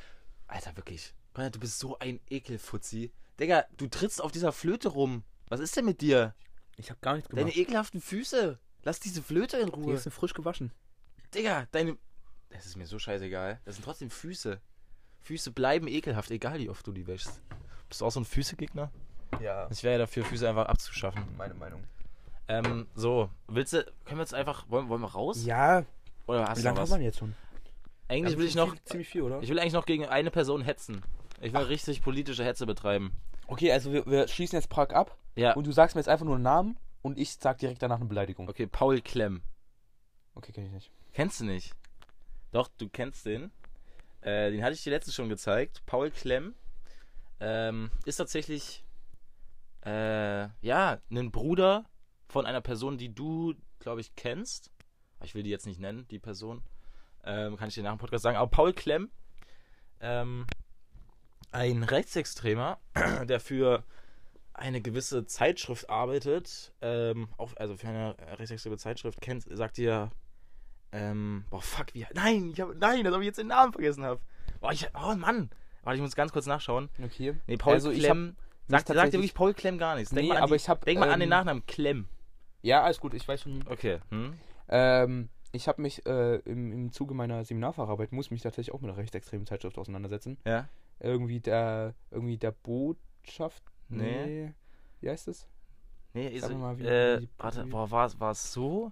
Alter, 0.47 0.75
wirklich. 0.75 1.13
Du 1.33 1.59
bist 1.59 1.79
so 1.79 1.97
ein 1.99 2.19
Ekelfutzi. 2.29 3.13
Digga, 3.39 3.65
du 3.77 3.87
trittst 3.87 4.21
auf 4.21 4.31
dieser 4.31 4.51
Flöte 4.51 4.89
rum. 4.89 5.23
Was 5.51 5.59
ist 5.59 5.75
denn 5.75 5.83
mit 5.85 5.99
dir? 5.99 6.33
Ich 6.77 6.89
habe 6.89 6.99
gar 7.01 7.15
nichts 7.15 7.29
Deine 7.29 7.41
gemacht. 7.41 7.57
ekelhaften 7.57 7.99
Füße. 8.01 8.57
Lass 8.83 8.99
diese 9.01 9.21
Flöte 9.21 9.57
in 9.57 9.67
Die 9.67 9.73
Ruhe. 9.73 9.93
ist 9.95 10.07
frisch 10.11 10.33
gewaschen. 10.33 10.71
Digga, 11.35 11.67
deine. 11.71 11.97
Das 12.49 12.65
ist 12.65 12.77
mir 12.77 12.87
so 12.87 12.97
scheißegal. 12.99 13.59
Das 13.65 13.75
sind 13.75 13.83
trotzdem 13.83 14.09
Füße. 14.09 14.61
Füße 15.23 15.51
bleiben 15.51 15.87
ekelhaft, 15.87 16.31
egal 16.31 16.57
wie 16.59 16.69
oft 16.69 16.87
du 16.87 16.93
die 16.93 17.05
wäschst. 17.05 17.41
Bist 17.89 17.99
du 17.99 18.05
auch 18.05 18.11
so 18.11 18.21
ein 18.21 18.25
Füßegegner? 18.25 18.91
Ja, 19.41 19.67
Ich 19.69 19.83
wäre 19.83 19.93
ja 19.93 19.97
dafür, 19.99 20.23
Füße 20.23 20.47
einfach 20.47 20.65
abzuschaffen. 20.67 21.23
meine 21.37 21.53
Meinung. 21.53 21.83
Ähm, 22.47 22.87
so. 22.95 23.29
Willst 23.47 23.73
du. 23.73 23.83
Können 24.05 24.17
wir 24.19 24.23
jetzt 24.23 24.33
einfach. 24.33 24.69
Wollen, 24.69 24.87
wollen 24.87 25.01
wir 25.01 25.11
raus? 25.11 25.43
Ja, 25.45 25.85
Oder 26.27 26.47
hast 26.47 26.59
wie 26.59 26.63
lange 26.63 26.79
haben 26.79 26.89
wir 26.89 26.99
jetzt 27.01 27.19
schon? 27.19 27.35
Eigentlich 28.07 28.37
will 28.37 28.45
ich 28.45 28.55
noch. 28.55 28.73
Ziemlich 28.85 29.09
viel, 29.09 29.21
oder? 29.21 29.41
Ich 29.41 29.49
will 29.49 29.59
eigentlich 29.59 29.73
noch 29.73 29.85
gegen 29.85 30.05
eine 30.05 30.31
Person 30.31 30.61
hetzen. 30.61 31.01
Ich 31.41 31.51
will 31.53 31.61
richtig 31.61 32.01
politische 32.01 32.43
Hetze 32.45 32.65
betreiben. 32.65 33.11
Okay, 33.51 33.69
also 33.69 33.91
wir, 33.91 34.05
wir 34.05 34.29
schließen 34.29 34.55
jetzt 34.55 34.69
Prag 34.69 34.91
ab 34.91 35.17
Ja. 35.35 35.53
und 35.55 35.67
du 35.67 35.73
sagst 35.73 35.93
mir 35.93 35.99
jetzt 35.99 36.07
einfach 36.07 36.25
nur 36.25 36.35
einen 36.35 36.43
Namen 36.43 36.79
und 37.01 37.19
ich 37.19 37.33
sag 37.33 37.57
direkt 37.57 37.81
danach 37.81 37.97
eine 37.97 38.05
Beleidigung. 38.05 38.47
Okay, 38.47 38.65
Paul 38.65 39.01
Klemm. 39.01 39.41
Okay, 40.35 40.53
kenn 40.53 40.65
ich 40.67 40.71
nicht. 40.71 40.89
Kennst 41.11 41.41
du 41.41 41.45
nicht? 41.45 41.73
Doch, 42.53 42.69
du 42.77 42.87
kennst 42.87 43.25
den. 43.25 43.51
Äh, 44.21 44.51
den 44.51 44.63
hatte 44.63 44.73
ich 44.73 44.83
dir 44.83 44.91
letztens 44.91 45.15
schon 45.15 45.27
gezeigt. 45.27 45.81
Paul 45.85 46.11
Klemm 46.11 46.55
ähm, 47.41 47.91
ist 48.05 48.15
tatsächlich 48.15 48.85
äh, 49.85 50.47
ja 50.61 51.01
ein 51.11 51.31
Bruder 51.31 51.83
von 52.29 52.45
einer 52.45 52.61
Person, 52.61 52.97
die 52.97 53.13
du, 53.13 53.53
glaube 53.79 53.99
ich, 53.99 54.15
kennst. 54.15 54.71
Ich 55.23 55.35
will 55.35 55.43
die 55.43 55.49
jetzt 55.49 55.65
nicht 55.65 55.81
nennen, 55.81 56.07
die 56.09 56.19
Person. 56.19 56.63
Ähm, 57.25 57.57
kann 57.57 57.67
ich 57.67 57.75
dir 57.75 57.83
nach 57.83 57.91
dem 57.91 57.99
Podcast 57.99 58.23
sagen. 58.23 58.37
Aber 58.37 58.49
Paul 58.49 58.71
Klemm, 58.71 59.11
ähm, 59.99 60.45
ein 61.51 61.83
Rechtsextremer, 61.83 62.79
der 63.25 63.39
für 63.39 63.83
eine 64.53 64.81
gewisse 64.81 65.25
Zeitschrift 65.25 65.89
arbeitet, 65.89 66.73
ähm, 66.81 67.29
auch, 67.37 67.55
also 67.57 67.75
für 67.75 67.87
eine 67.87 68.15
rechtsextreme 68.37 68.77
Zeitschrift 68.77 69.21
kennt, 69.21 69.45
sagt 69.49 69.77
ihr, 69.77 70.11
ähm, 70.91 71.45
boah, 71.49 71.61
fuck, 71.61 71.93
wie, 71.93 72.05
nein, 72.13 72.51
ich 72.53 72.61
hab, 72.61 72.75
nein, 72.75 73.07
ob 73.07 73.21
ich 73.21 73.27
jetzt 73.27 73.39
den 73.39 73.47
Namen 73.47 73.71
vergessen 73.71 74.03
habe. 74.03 74.19
Boah, 74.59 74.71
ich, 74.71 74.87
oh 74.93 75.15
Mann, 75.15 75.49
warte, 75.83 75.95
ich 75.95 76.01
muss 76.01 76.15
ganz 76.15 76.31
kurz 76.31 76.45
nachschauen. 76.45 76.89
Okay. 77.03 77.35
Nee, 77.47 77.57
Paul 77.57 77.73
Also 77.73 77.91
Klemm, 77.91 78.35
sagt, 78.67 78.87
sagt 78.87 79.13
dir 79.13 79.13
wirklich 79.13 79.33
Paul 79.33 79.53
Klemm 79.53 79.77
gar 79.77 79.95
nichts. 79.95 80.11
Denk 80.11 80.23
Nee, 80.23 80.29
mal 80.29 80.37
an 80.37 80.43
aber 80.43 80.55
die, 80.55 80.61
ich 80.61 80.69
hab, 80.69 80.85
denk 80.85 80.99
mal 80.99 81.09
an 81.09 81.19
den 81.19 81.27
ähm, 81.27 81.29
Nachnamen 81.29 81.65
Klemm. 81.65 82.07
Ja, 82.61 82.83
alles 82.83 82.99
gut, 82.99 83.13
ich 83.13 83.27
weiß 83.27 83.41
schon. 83.41 83.63
Okay, 83.67 83.99
hm? 84.09 84.33
Ähm, 84.67 85.29
ich 85.53 85.67
habe 85.67 85.81
mich 85.81 86.05
äh, 86.05 86.35
im, 86.45 86.71
im 86.71 86.91
Zuge 86.91 87.13
meiner 87.13 87.43
Seminarfacharbeit 87.43 88.11
muss 88.11 88.31
mich 88.31 88.41
tatsächlich 88.41 88.73
auch 88.73 88.81
mit 88.81 88.89
einer 88.89 88.97
rechtsextremen 88.97 89.45
Zeitschrift 89.47 89.77
auseinandersetzen. 89.77 90.37
Ja? 90.45 90.69
Irgendwie 91.01 91.39
der, 91.39 91.95
irgendwie 92.11 92.37
der 92.37 92.51
Botschaft. 92.51 93.63
Nee. 93.89 94.53
Wie 95.01 95.09
heißt 95.09 95.27
es? 95.27 95.47
Nee, 96.13 96.27
ist, 96.27 96.41
Sag 96.43 96.51
mir 96.51 96.57
mal, 96.57 96.77
wie- 96.77 96.85
äh, 96.85 97.21
wie- 97.21 97.29
warte, 97.37 97.65
boah, 97.65 97.89
war, 97.91 98.31
es 98.31 98.53
so? 98.53 98.91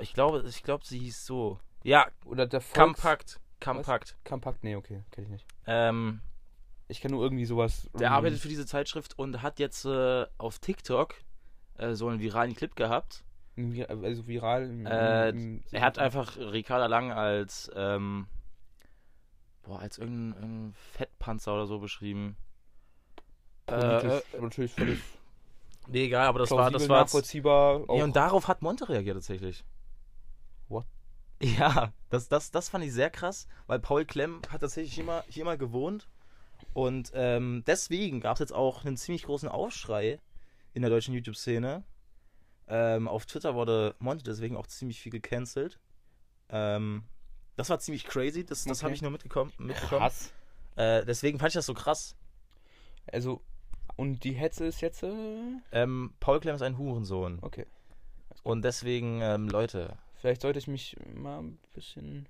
Ich 0.00 0.12
glaube, 0.14 0.44
ich 0.48 0.62
glaube, 0.62 0.84
sie 0.84 0.98
hieß 0.98 1.24
so. 1.26 1.58
Ja, 1.82 2.06
Oder 2.24 2.46
der 2.46 2.60
Volks 2.60 3.00
Kampakt. 3.00 3.40
Kampakt. 3.60 4.16
Kampakt? 4.24 4.62
Nee, 4.64 4.76
okay, 4.76 5.02
kenne 5.10 5.26
ich 5.26 5.30
nicht. 5.32 5.46
Ähm, 5.66 6.20
Ich 6.88 7.00
kenne 7.00 7.14
nur 7.14 7.24
irgendwie 7.24 7.44
sowas. 7.44 7.88
der 7.98 8.08
ähm, 8.08 8.12
arbeitet 8.14 8.38
für 8.40 8.48
diese 8.48 8.66
Zeitschrift 8.66 9.18
und 9.18 9.42
hat 9.42 9.58
jetzt 9.58 9.84
äh, 9.84 10.26
auf 10.38 10.58
TikTok 10.58 11.14
äh, 11.78 11.94
so 11.94 12.08
einen 12.08 12.20
viralen 12.20 12.54
Clip 12.54 12.74
gehabt. 12.76 13.24
Also 13.88 14.26
viral. 14.28 14.64
im- 14.68 14.86
Äh, 14.86 15.28
im- 15.30 15.64
Er 15.72 15.80
hat 15.82 15.98
einfach 15.98 16.36
Ricarda 16.36 16.86
Lang 16.86 17.10
als, 17.12 17.70
ähm, 17.74 18.26
boah, 19.62 19.80
als 19.80 19.98
irgendein, 19.98 20.40
irgendein 20.42 20.74
Fettpanzer 20.74 21.54
oder 21.54 21.66
so 21.66 21.78
beschrieben. 21.78 22.36
politisch 23.66 24.22
äh, 24.32 24.40
natürlich 24.40 24.72
völlig 24.72 25.00
Nee, 25.90 26.04
egal, 26.04 26.26
aber 26.26 26.38
das 26.40 26.50
war, 26.50 26.70
das 26.70 26.88
war 26.88 27.00
jetzt, 27.00 27.06
nachvollziehbar. 27.06 27.80
Ja, 27.80 27.84
auch- 27.86 28.02
und 28.02 28.14
darauf 28.14 28.46
hat 28.46 28.60
Monte 28.60 28.88
reagiert 28.88 29.16
tatsächlich. 29.16 29.64
What? 30.68 30.84
Ja, 31.40 31.92
das, 32.10 32.28
das, 32.28 32.50
das 32.50 32.68
fand 32.68 32.84
ich 32.84 32.92
sehr 32.92 33.10
krass, 33.10 33.48
weil 33.66 33.78
Paul 33.78 34.04
Klemm 34.04 34.42
hat 34.50 34.60
tatsächlich 34.60 34.94
hier 34.94 35.04
mal, 35.04 35.24
hier 35.28 35.44
mal 35.44 35.56
gewohnt. 35.56 36.08
Und 36.74 37.10
ähm, 37.14 37.62
deswegen 37.66 38.20
gab 38.20 38.34
es 38.34 38.40
jetzt 38.40 38.52
auch 38.52 38.84
einen 38.84 38.96
ziemlich 38.96 39.22
großen 39.22 39.48
Aufschrei 39.48 40.20
in 40.74 40.82
der 40.82 40.90
deutschen 40.90 41.14
YouTube-Szene. 41.14 41.84
Ähm, 42.66 43.08
auf 43.08 43.24
Twitter 43.24 43.54
wurde 43.54 43.94
Monte 43.98 44.24
deswegen 44.24 44.56
auch 44.56 44.66
ziemlich 44.66 45.00
viel 45.00 45.12
gecancelt. 45.12 45.80
Ähm, 46.50 47.04
das 47.58 47.68
war 47.68 47.78
ziemlich 47.78 48.04
crazy, 48.04 48.44
das, 48.46 48.64
das 48.64 48.78
Okay. 48.78 48.84
habe 48.84 48.94
ich 48.94 49.02
nur 49.02 49.10
mitgekommen, 49.10 49.52
mitbekommen. 49.58 50.00
Krass. 50.00 50.32
Äh, 50.76 51.04
deswegen 51.04 51.38
fand 51.38 51.48
ich 51.50 51.54
das 51.54 51.66
so 51.66 51.74
krass. 51.74 52.16
Also, 53.12 53.42
und 53.96 54.24
die 54.24 54.32
Hetze 54.32 54.64
ist 54.66 54.80
jetzt. 54.80 55.02
Äh, 55.02 55.10
Ähm, 55.72 56.14
Paul 56.20 56.40
Klemm 56.40 56.54
ist 56.56 56.62
ein 56.62 56.78
Hurensohn. 56.78 57.38
okay. 57.42 57.66
Und 58.44 58.62
deswegen, 58.62 59.20
ähm, 59.20 59.48
Leute, 59.48 59.96
Vielleicht 60.20 60.42
sollte 60.42 60.58
ich 60.58 60.66
mich 60.66 60.96
mal 61.14 61.38
ein 61.40 61.58
bisschen. 61.74 62.26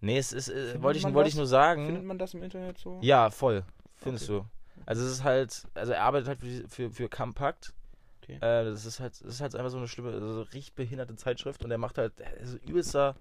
Nee, 0.00 0.18
es 0.18 0.32
ist, 0.32 0.48
äh, 0.48 0.52
Findet 0.52 0.82
wollte 0.82 0.98
ich, 0.98 1.04
man 1.04 1.14
wollte 1.14 1.28
ich 1.28 1.34
nur 1.34 1.44
Findet 1.46 1.50
sagen. 1.50 2.06
man 2.06 2.18
das 2.18 2.34
im 2.34 2.42
Internet 2.42 2.78
so? 2.78 2.98
Ja, 3.02 3.30
voll. 3.30 3.64
Findest 3.96 4.30
Okay. 4.30 4.44
du. 4.76 4.82
Also 4.86 5.04
es 5.04 5.10
ist 5.12 5.24
halt, 5.24 5.66
also 5.74 5.92
er 5.92 6.02
arbeitet 6.02 6.28
halt 6.28 6.40
für, 6.40 6.68
für, 6.68 6.90
für 6.90 7.08
Compact. 7.08 7.72
Okay. 8.22 8.34
Äh, 8.36 8.64
das 8.64 8.84
ist 8.84 9.00
halt, 9.00 9.12
das 9.14 9.34
ist 9.34 9.40
halt 9.40 9.54
einfach 9.56 9.70
so 9.70 9.78
eine 9.78 9.88
schlimme, 9.88 10.10
also 10.12 10.32
so 10.32 10.42
richtig 10.42 10.74
behinderte 10.74 11.14
Zeitschrift 11.16 11.64
und 11.64 11.70
er 11.72 11.78
macht 11.78 11.98
halt, 11.98 12.12
also 12.40 12.56
übelster, 12.58 13.16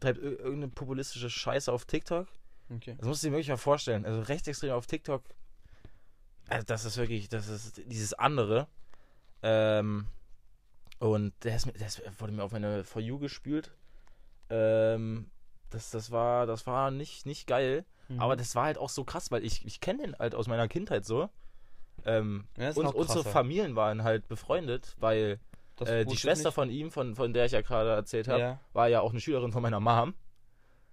treibt 0.00 0.18
ir- 0.18 0.38
irgendeine 0.38 0.68
populistische 0.68 1.30
Scheiße 1.30 1.72
auf 1.72 1.84
TikTok. 1.84 2.28
Okay. 2.74 2.94
Das 2.98 3.06
musst 3.06 3.22
du 3.22 3.28
dir 3.28 3.32
wirklich 3.32 3.48
mal 3.48 3.56
vorstellen. 3.56 4.04
Also 4.04 4.20
rechtsextrem 4.22 4.70
auf 4.72 4.86
TikTok. 4.86 5.22
Also 6.48 6.64
das 6.66 6.84
ist 6.84 6.96
wirklich, 6.96 7.28
das 7.28 7.48
ist 7.48 7.80
dieses 7.86 8.14
andere. 8.14 8.68
Ähm, 9.42 10.06
und 10.98 11.32
der, 11.44 11.56
ist, 11.56 11.66
mir- 11.66 11.72
der 11.72 11.86
ist, 11.86 12.02
wurde 12.20 12.32
mir 12.32 12.42
auf 12.44 12.52
meine 12.52 12.84
For 12.84 13.00
You 13.02 13.18
gespült. 13.18 13.72
Ähm, 14.50 15.30
das, 15.70 15.90
das 15.90 16.10
war, 16.10 16.46
das 16.46 16.66
war 16.66 16.90
nicht, 16.90 17.26
nicht 17.26 17.46
geil. 17.46 17.84
Mhm. 18.08 18.20
Aber 18.20 18.36
das 18.36 18.54
war 18.54 18.64
halt 18.64 18.78
auch 18.78 18.90
so 18.90 19.04
krass, 19.04 19.30
weil 19.30 19.44
ich, 19.44 19.64
ich 19.66 19.80
kenne 19.80 20.02
den 20.02 20.16
halt 20.18 20.34
aus 20.34 20.46
meiner 20.46 20.68
Kindheit 20.68 21.04
so. 21.04 21.28
Ähm, 22.04 22.46
Ja, 22.58 22.70
und, 22.72 22.86
unsere. 22.94 23.24
Familien 23.24 23.76
waren 23.76 24.02
halt 24.04 24.28
befreundet, 24.28 24.94
weil 24.98 25.40
äh, 25.80 26.04
die 26.04 26.14
ich 26.14 26.20
Schwester 26.20 26.48
nicht. 26.48 26.54
von 26.54 26.70
ihm, 26.70 26.90
von, 26.90 27.14
von 27.14 27.32
der 27.32 27.46
ich 27.46 27.52
ja 27.52 27.60
gerade 27.62 27.90
erzählt 27.90 28.28
habe, 28.28 28.40
Ja. 28.40 28.60
war 28.72 28.88
ja 28.88 29.00
auch 29.00 29.10
eine 29.10 29.20
Schülerin 29.20 29.52
von 29.52 29.62
meiner 29.62 29.80
Mom. 29.80 30.14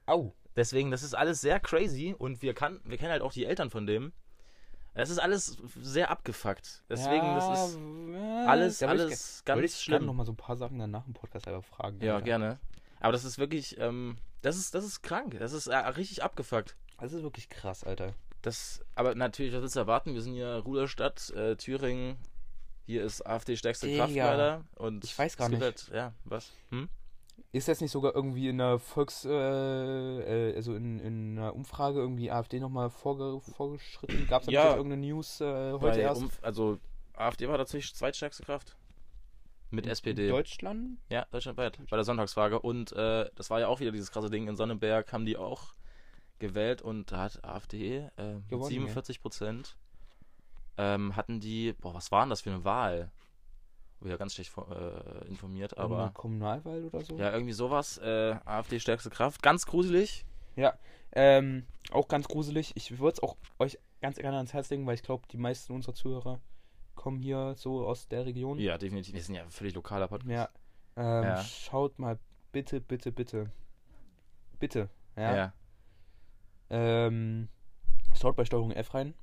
Au. 0.06 0.34
Deswegen, 0.56 0.92
das 0.92 1.04
ist 1.04 1.14
alles 1.14 1.40
sehr 1.42 1.60
crazy 1.60 2.14
und 2.18 2.42
wir, 2.42 2.54
kann, 2.54 2.82
wir 2.84 2.98
kennen 2.98 3.12
halt 3.12 3.22
auch 3.22 3.32
die 3.34 3.46
Eltern 3.46 3.70
von 3.70 3.86
dem. 3.86 4.12
Es 4.94 5.10
ist 5.10 5.20
alles 5.20 5.58
sehr 5.80 6.10
abgefuckt. 6.12 6.84
Deswegen, 6.90 7.24
ja, 7.26 7.36
das 7.36 7.70
ist 7.70 7.78
äh, 7.78 8.46
alles, 8.46 8.80
da 8.80 8.86
ich 8.88 8.92
alles 8.92 9.38
würd 9.40 9.46
ganz 9.46 9.64
ich 9.74 9.80
schlimm. 9.80 10.06
noch 10.06 10.14
mal 10.14 10.26
so 10.26 10.34
ein 10.34 10.38
paar 10.38 10.58
Sachen 10.58 10.78
dann 10.80 10.92
nach 10.92 11.06
dem 11.06 11.14
Podcast 11.14 11.48
einfach 11.48 11.64
fragen. 11.64 12.02
Ja, 12.02 12.16
Alter. 12.16 12.26
gerne. 12.26 12.60
Aber 13.00 13.14
das 13.14 13.24
ist 13.24 13.38
wirklich, 13.38 13.80
ähm, 13.80 14.18
das 14.42 14.58
ist, 14.58 14.76
das 14.76 14.84
ist 14.84 15.02
krank. 15.02 15.38
Das 15.40 15.54
ist 15.54 15.68
äh, 15.68 15.76
richtig 15.78 16.22
abgefuckt. 16.24 16.76
Das 17.00 17.14
ist 17.14 17.24
wirklich 17.24 17.48
krass, 17.48 17.86
Alter. 17.86 18.14
Das, 18.42 18.82
aber 18.96 19.16
natürlich, 19.16 19.54
was 19.54 19.62
willst 19.62 19.76
du 19.78 19.80
erwarten? 19.80 20.14
Wir 20.14 20.22
sind 20.22 20.34
ja 20.36 20.58
Ruderstadt, 20.58 21.30
äh, 21.32 21.56
Thüringen. 21.56 22.18
Hier 22.86 23.04
ist 23.04 23.26
AfD 23.26 23.56
stärkste 23.56 23.88
Digga. 23.88 24.06
Kraft 24.06 24.16
leider. 24.16 24.66
Und 24.76 25.04
Ich 25.04 25.18
weiß 25.18 25.38
gar 25.38 25.50
nicht. 25.50 25.62
Halt, 25.62 25.90
ja, 25.94 26.14
was? 26.26 26.52
Hm? 26.70 26.90
Ist 27.54 27.68
jetzt 27.68 27.82
nicht 27.82 27.92
sogar 27.92 28.16
irgendwie 28.16 28.48
in 28.50 28.62
einer 28.62 28.80
Volks, 28.80 29.26
äh, 29.26 29.30
äh, 29.32 30.56
also 30.56 30.74
in, 30.76 31.00
in 31.00 31.38
einer 31.38 31.54
Umfrage 31.56 32.00
irgendwie 32.00 32.32
AfD 32.32 32.60
nochmal 32.60 32.90
vorge 32.90 33.40
vorgeschritten? 33.42 34.28
Gab 34.28 34.42
es 34.42 34.46
da 34.48 34.52
Ja. 34.52 34.76
irgendeine 34.76 35.06
News 35.06 35.42
äh, 35.42 35.74
heute 35.74 36.00
erst? 36.00 36.22
Umf- 36.22 36.40
also 36.44 36.78
AfD 37.14 37.48
war 37.48 37.58
tatsächlich 37.58 37.94
zweitstärkste 37.96 38.44
Kraft. 38.44 38.78
Mit 39.70 39.86
In 39.86 39.92
SPD. 39.92 40.30
Deutschland? 40.30 40.98
Ja, 41.10 41.26
deutschlandweit. 41.32 41.80
Bei 41.90 41.96
der 41.98 42.04
Sonntagsfrage. 42.04 42.60
Und 42.60 42.92
äh, 42.94 43.30
das 43.36 43.50
war 43.50 43.60
ja 43.60 43.68
auch 43.68 43.80
wieder 43.80 43.92
dieses 43.92 44.12
krasse 44.12 44.30
Ding. 44.30 44.48
In 44.48 44.56
Sonnenberg 44.56 45.12
haben 45.14 45.26
die 45.26 45.38
auch 45.38 45.74
gewählt 46.40 46.82
und 46.82 47.12
da 47.12 47.20
hat 47.24 47.44
AfD 47.44 48.10
äh, 48.18 48.34
mit 48.36 48.50
Gewonnen, 48.50 48.70
47 48.70 49.22
Prozent 49.22 49.78
ähm, 50.78 51.16
hatten 51.16 51.40
die, 51.40 51.74
boah, 51.74 51.94
was 51.94 52.12
war 52.12 52.24
denn 52.24 52.30
das 52.30 52.42
für 52.42 52.52
eine 52.52 52.64
Wahl? 52.64 53.12
Wieder 54.00 54.18
ganz 54.18 54.34
schlecht 54.34 54.52
äh, 54.58 55.28
informiert, 55.28 55.78
aber 55.78 56.10
Kommunalwahl 56.14 56.86
oder 56.86 57.02
so? 57.02 57.18
ja, 57.18 57.32
irgendwie 57.32 57.54
sowas. 57.54 58.00
Äh, 58.00 58.36
AfD 58.46 58.80
stärkste 58.80 59.12
Kraft. 59.12 59.44
Ganz 59.44 59.68
gruselig. 59.68 60.26
Ähm, 61.14 61.66
auch 61.92 62.08
ganz 62.08 62.28
gruselig. 62.28 62.72
Ich 62.76 63.00
würde 63.00 63.14
es 63.14 63.24
auch 63.24 63.36
euch 63.60 63.78
ganz 64.02 64.18
gerne 64.18 64.38
ans 64.38 64.54
Herz 64.54 64.70
legen, 64.70 64.86
weil 64.88 64.96
ich 64.96 65.04
glaube, 65.04 65.28
die 65.32 65.38
meisten 65.38 65.74
unserer 65.74 65.94
Zuhörer 65.94 66.40
kommen 66.96 67.20
hier 67.20 67.54
so 67.58 67.86
aus 67.86 68.08
der 68.08 68.26
Region. 68.26 68.58
Ja, 68.60 68.78
definitiv. 68.78 69.14
Wir 69.14 69.22
sind 69.22 69.36
ja 69.36 69.48
völlig 69.50 69.76
lokaler 69.76 70.08
Podcast. 70.08 70.32
Ja. 70.32 70.50
Ähm, 70.96 71.24
Ja. 71.24 71.44
Schaut 71.44 72.00
mal 72.00 72.18
bitte, 72.52 72.82
bitte, 72.82 73.12
bitte. 73.12 73.52
Bitte. 74.60 74.90
Ja. 75.16 75.36
ja. 75.36 75.54
Ähm, 76.70 77.50
schaut 78.14 78.36
bei 78.36 78.46
Steuerung 78.46 78.72
F 78.72 78.94
rein. 78.94 79.14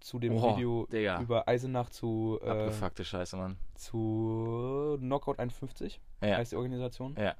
Zu 0.00 0.18
dem 0.18 0.34
Oha, 0.34 0.56
Video 0.56 0.86
Digga. 0.86 1.20
über 1.20 1.48
Eisenach 1.48 1.88
zu, 1.90 2.38
äh, 2.42 2.48
Abgefuckte 2.48 3.04
Scheiße, 3.04 3.36
Mann. 3.36 3.56
zu 3.74 4.96
Knockout 5.00 5.38
51, 5.38 6.00
Ja. 6.22 6.36
heißt 6.36 6.52
die 6.52 6.56
Organisation. 6.56 7.16
Ja. 7.18 7.34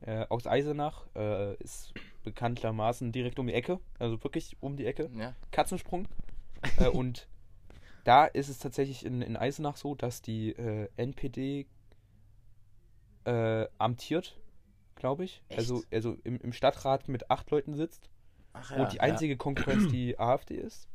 Äh, 0.00 0.26
aus 0.28 0.46
Eisenach 0.46 1.06
äh, 1.16 1.54
ist 1.56 1.92
bekanntermaßen 2.24 3.10
direkt 3.12 3.38
um 3.38 3.46
die 3.46 3.54
Ecke, 3.54 3.80
also 3.98 4.22
wirklich 4.22 4.56
um 4.60 4.76
die 4.76 4.86
Ecke. 4.86 5.10
Ja. 5.16 5.34
Katzensprung. 5.50 6.06
äh, 6.78 6.88
und 6.88 7.28
da 8.04 8.24
ist 8.24 8.48
es 8.48 8.58
tatsächlich 8.58 9.04
in, 9.04 9.22
in 9.22 9.36
Eisenach 9.36 9.76
so, 9.76 9.94
dass 9.94 10.22
die 10.22 10.50
äh, 10.52 10.88
NPD 10.96 11.66
äh, 13.24 13.66
amtiert, 13.78 14.38
glaube 14.94 15.24
ich. 15.24 15.42
Echt? 15.48 15.58
Also, 15.58 15.82
also 15.92 16.16
im, 16.24 16.40
im 16.40 16.52
Stadtrat 16.52 17.08
mit 17.08 17.30
acht 17.30 17.50
Leuten 17.50 17.74
sitzt. 17.74 18.08
Ach 18.54 18.70
und 18.76 18.92
die 18.92 19.00
einzige 19.00 19.36
Konkurrenz 19.36 19.88
die 19.88 20.18
AfD 20.18 20.54
ist. 20.54 20.88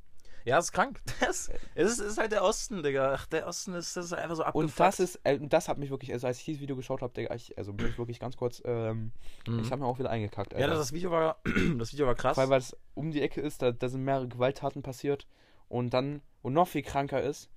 Ja, 0.46 0.58
ist 0.58 0.72
krank. 0.72 1.02
Das, 1.20 1.50
es 1.76 1.92
ist, 1.94 2.00
ist 2.00 2.18
halt 2.18 2.32
der 2.32 2.44
Osten, 2.44 2.84
Digga. 2.84 3.14
Ach, 3.14 3.26
der 3.28 3.48
Osten 3.48 3.74
ist, 3.74 3.96
das 3.96 4.06
ist 4.06 4.14
einfach 4.14 4.36
so 4.36 4.44
abgefuckt. 4.44 4.72
Und 4.72 4.80
das 4.80 5.00
ist, 5.00 5.20
äh, 5.24 5.40
das 5.40 5.70
hat 5.70 5.78
mich 5.78 5.90
wirklich, 5.90 6.12
also 6.12 6.28
als 6.28 6.40
ich 6.40 6.46
dieses 6.46 6.62
Video 6.62 6.76
geschaut 6.76 7.02
habe, 7.02 7.14
Digga, 7.14 7.34
ich, 7.34 7.58
also 7.58 7.72
bin 7.74 7.88
ich 7.88 7.98
wirklich 7.98 8.20
ganz 8.20 8.36
kurz, 8.36 8.62
ähm, 8.66 9.12
Mhm. 9.48 9.60
ich 9.60 9.72
habe 9.72 9.82
mir 9.82 9.88
auch 9.88 10.00
wieder 10.00 10.10
eingekackt. 10.10 10.54
Ja, 10.54 10.68
das, 10.68 10.92
Video 10.94 11.12
war, 11.12 11.38
das 11.78 11.94
Video 11.94 12.08
war 12.08 12.16
krass. 12.16 12.38
Weil, 12.38 12.50
weil 12.50 12.60
es 12.60 12.76
um 12.94 13.12
die 13.12 13.22
Ecke 13.22 13.42
ist, 13.42 13.62
da, 13.62 13.72
da 13.72 13.88
sind 13.90 14.04
mehrere 14.04 14.28
Gewalttaten 14.28 14.82
passiert. 14.82 15.28
Und 15.70 15.94
dann, 15.94 16.22
und 16.42 16.54
noch 16.54 16.68
viel 16.68 16.84
kranker 16.84 17.22
ist, 17.22 17.50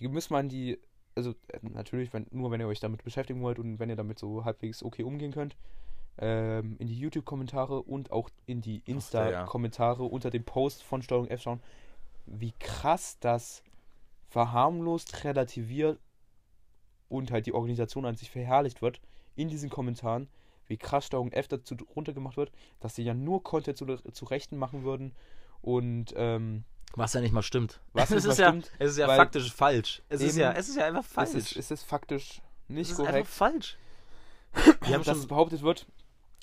muss 0.00 0.30
man 0.30 0.48
die, 0.48 0.78
also 1.14 1.30
äh, 1.48 1.60
natürlich, 1.62 2.12
wenn, 2.12 2.26
nur 2.30 2.50
wenn 2.50 2.60
ihr 2.60 2.66
euch 2.66 2.80
damit 2.80 3.02
beschäftigen 3.04 3.40
wollt 3.40 3.58
und 3.58 3.78
wenn 3.78 3.88
ihr 3.88 3.96
damit 3.96 4.18
so 4.18 4.44
halbwegs 4.44 4.82
okay 4.82 5.04
umgehen 5.04 5.32
könnt, 5.32 5.56
ähm, 6.18 6.76
in 6.78 6.86
die 6.86 6.98
YouTube-Kommentare 6.98 7.82
und 7.82 8.10
auch 8.10 8.30
in 8.46 8.60
die. 8.60 8.82
Insta-Kommentare 8.86 10.02
unter 10.02 10.30
dem 10.30 10.44
Post 10.44 10.82
von 10.82 11.02
Steuerung 11.02 11.28
F 11.28 11.42
schauen, 11.42 11.60
wie 12.26 12.52
krass 12.58 13.18
das 13.20 13.62
verharmlost, 14.28 15.24
relativiert 15.24 15.98
und 17.08 17.30
halt 17.30 17.46
die 17.46 17.54
Organisation 17.54 18.04
an 18.04 18.16
sich 18.16 18.30
verherrlicht 18.30 18.82
wird 18.82 19.00
in 19.36 19.48
diesen 19.48 19.70
Kommentaren, 19.70 20.28
wie 20.66 20.76
krass 20.76 21.06
Steuerung 21.06 21.32
F 21.32 21.48
dazu 21.48 21.76
runtergemacht 21.94 22.36
wird, 22.36 22.50
dass 22.80 22.94
sie 22.94 23.02
ja 23.02 23.14
nur 23.14 23.42
Content 23.42 23.78
zu, 23.78 23.86
zu 23.86 24.24
Rechten 24.24 24.56
machen 24.56 24.82
würden 24.82 25.14
und 25.62 26.12
ähm, 26.16 26.64
Was 26.96 27.12
ja 27.12 27.20
nicht 27.20 27.32
mal 27.32 27.42
stimmt. 27.42 27.80
Was 27.92 28.10
es 28.10 28.24
ist 28.24 28.38
mal 28.38 28.42
ja, 28.42 28.48
stimmt, 28.48 28.72
es 28.78 28.90
ist 28.92 28.98
ja 28.98 29.06
faktisch 29.08 29.52
falsch. 29.52 30.02
Es 30.08 30.20
ist 30.20 30.36
ja, 30.36 30.52
es 30.52 30.68
ist 30.68 30.76
ja 30.76 30.86
einfach 30.86 31.04
falsch. 31.04 31.30
es, 31.30 31.52
ist, 31.52 31.56
es 31.56 31.70
ist 31.70 31.82
faktisch 31.84 32.42
nicht 32.68 32.86
es 32.86 32.90
ist 32.92 32.96
korrekt, 32.96 33.14
einfach 33.14 33.30
falsch. 33.30 33.78
Die 34.86 34.94
haben 34.94 35.04
dass 35.04 35.16
es 35.16 35.22
schon, 35.22 35.28
behauptet 35.28 35.62
wird. 35.62 35.86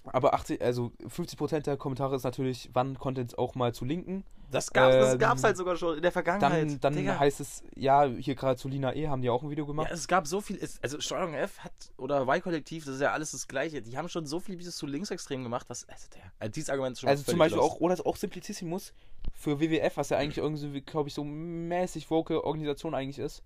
Aber 0.05 0.33
80, 0.33 0.61
also 0.61 0.91
50% 1.03 1.61
der 1.61 1.77
Kommentare 1.77 2.15
ist 2.15 2.23
natürlich, 2.23 2.69
wann 2.73 2.97
Content 2.97 3.37
auch 3.37 3.55
mal 3.55 3.73
zu 3.73 3.85
linken. 3.85 4.25
Das 4.53 4.71
gab's, 4.71 4.95
das 4.95 5.13
ähm, 5.13 5.19
gab's 5.19 5.43
halt 5.43 5.57
sogar 5.57 5.75
schon 5.75 5.97
in 5.97 6.01
der 6.01 6.11
Vergangenheit. 6.11 6.69
Dann, 6.69 6.79
dann 6.79 6.95
Digga. 6.95 7.19
heißt 7.19 7.39
es, 7.39 7.63
ja, 7.75 8.05
hier 8.05 8.35
gerade 8.35 8.57
zu 8.57 8.67
Lina 8.67 8.93
E. 8.95 9.07
haben 9.07 9.21
die 9.21 9.29
auch 9.29 9.43
ein 9.43 9.49
Video 9.49 9.65
Ja, 9.65 9.67
gemacht. 9.67 9.91
es 9.91 10.07
gab 10.07 10.27
so 10.27 10.39
viel, 10.41 10.57
es, 10.61 10.81
also 10.81 10.99
Steuerung 11.01 11.33
F 11.33 11.59
hat, 11.59 11.73
oder 11.97 12.21
Y-Kollektiv, 12.27 12.85
das 12.85 12.95
ist 12.95 13.01
ja 13.01 13.11
alles 13.11 13.31
das 13.31 13.47
Gleiche. 13.47 13.81
Die 13.81 13.97
haben 13.97 14.07
schon 14.09 14.25
so 14.25 14.39
viel 14.39 14.57
Videos 14.57 14.77
zu 14.77 14.85
linksextrem 14.87 15.43
gemacht, 15.43 15.65
was, 15.69 15.87
also 15.89 16.07
der, 16.13 16.21
also 16.39 16.51
dieses 16.51 16.69
Argument 16.69 16.93
ist 16.93 17.01
schon 17.01 17.09
Also 17.09 17.23
zum 17.23 17.39
Beispiel 17.39 17.57
lost. 17.59 17.71
auch, 17.75 17.79
oder 17.81 17.97
auch 18.05 18.15
Simplicissimus 18.15 18.93
für 19.33 19.59
WWF, 19.59 19.97
was 19.97 20.09
ja 20.09 20.17
eigentlich 20.17 20.37
irgendwie, 20.37 20.81
glaube 20.81 21.09
ich, 21.09 21.15
so 21.15 21.23
mäßig 21.23 22.09
woke 22.09 22.43
Organisation 22.43 22.95
eigentlich 22.95 23.19
ist. 23.19 23.43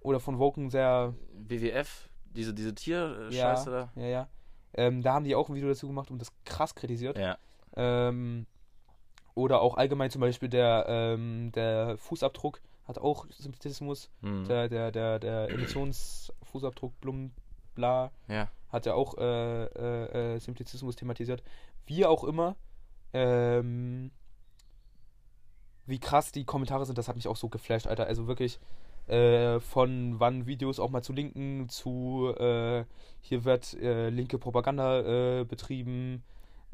Oder 0.00 0.20
von 0.20 0.38
Woken 0.38 0.70
sehr, 0.70 1.14
WWF, 1.32 2.08
diese, 2.26 2.54
diese 2.54 2.68
ja, 2.68 2.74
Tier-Scheiße 2.74 3.70
da. 3.70 3.92
ja, 4.00 4.06
ja. 4.06 4.28
Ähm, 4.74 5.02
da 5.02 5.14
haben 5.14 5.24
die 5.24 5.34
auch 5.34 5.48
ein 5.48 5.54
Video 5.54 5.68
dazu 5.68 5.86
gemacht 5.88 6.10
und 6.10 6.20
das 6.20 6.30
krass 6.44 6.74
kritisiert. 6.74 7.18
Ja. 7.18 7.38
Ähm, 7.74 8.46
oder 9.38 9.62
auch 9.62 9.76
allgemein 9.76 10.10
zum 10.10 10.20
Beispiel 10.20 10.48
der, 10.48 10.84
ähm, 10.88 11.52
der 11.52 11.96
Fußabdruck 11.96 12.60
hat 12.86 12.98
auch 12.98 13.26
Simplizismus. 13.30 14.10
Hm. 14.20 14.44
Der, 14.48 14.68
der, 14.68 14.90
der, 14.90 15.18
der 15.18 15.50
Emissionsfußabdruck, 15.50 17.00
blum, 17.00 17.30
bla, 17.74 18.10
Ja. 18.26 18.48
hat 18.70 18.86
ja 18.86 18.94
auch 18.94 19.16
äh, 19.16 19.64
äh, 19.64 20.34
äh, 20.34 20.38
Simplizismus 20.40 20.96
thematisiert. 20.96 21.42
Wie 21.86 22.04
auch 22.04 22.24
immer, 22.24 22.56
ähm, 23.12 24.10
wie 25.86 26.00
krass 26.00 26.32
die 26.32 26.44
Kommentare 26.44 26.84
sind, 26.84 26.98
das 26.98 27.08
hat 27.08 27.16
mich 27.16 27.28
auch 27.28 27.36
so 27.36 27.48
geflasht, 27.48 27.86
Alter. 27.86 28.06
Also 28.06 28.26
wirklich 28.26 28.58
äh, 29.06 29.60
von 29.60 30.18
wann 30.18 30.46
Videos 30.46 30.80
auch 30.80 30.90
mal 30.90 31.02
zu 31.02 31.12
Linken 31.12 31.68
zu 31.68 32.34
äh, 32.38 32.84
hier 33.20 33.44
wird 33.44 33.74
äh, 33.74 34.10
linke 34.10 34.38
Propaganda 34.38 35.44
betrieben. 35.44 36.24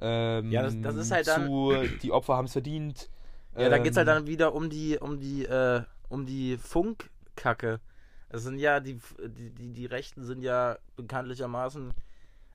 Ähm, 0.00 0.50
Ja, 0.50 0.62
das- 0.62 0.80
das 0.80 0.96
ist 0.96 1.10
halt 1.10 1.26
dann- 1.28 1.46
zu 1.46 1.72
die 2.02 2.12
Opfer 2.12 2.36
haben 2.36 2.46
es 2.46 2.52
verdient. 2.52 3.08
Ja, 3.56 3.68
da 3.68 3.78
geht's 3.78 3.96
halt 3.96 4.08
Ähm, 4.08 4.14
dann 4.14 4.26
wieder 4.26 4.52
um 4.54 4.68
die, 4.68 4.98
um 4.98 5.20
die, 5.20 5.44
äh, 5.44 5.82
um 6.08 6.26
die 6.26 6.56
Funkkacke. 6.58 7.80
Das 8.28 8.42
sind 8.42 8.58
ja, 8.58 8.80
die, 8.80 8.98
die, 9.28 9.50
die, 9.50 9.68
die 9.72 9.86
Rechten 9.86 10.24
sind 10.24 10.42
ja 10.42 10.76
bekanntlichermaßen, 10.96 11.90
äh, 11.90 11.94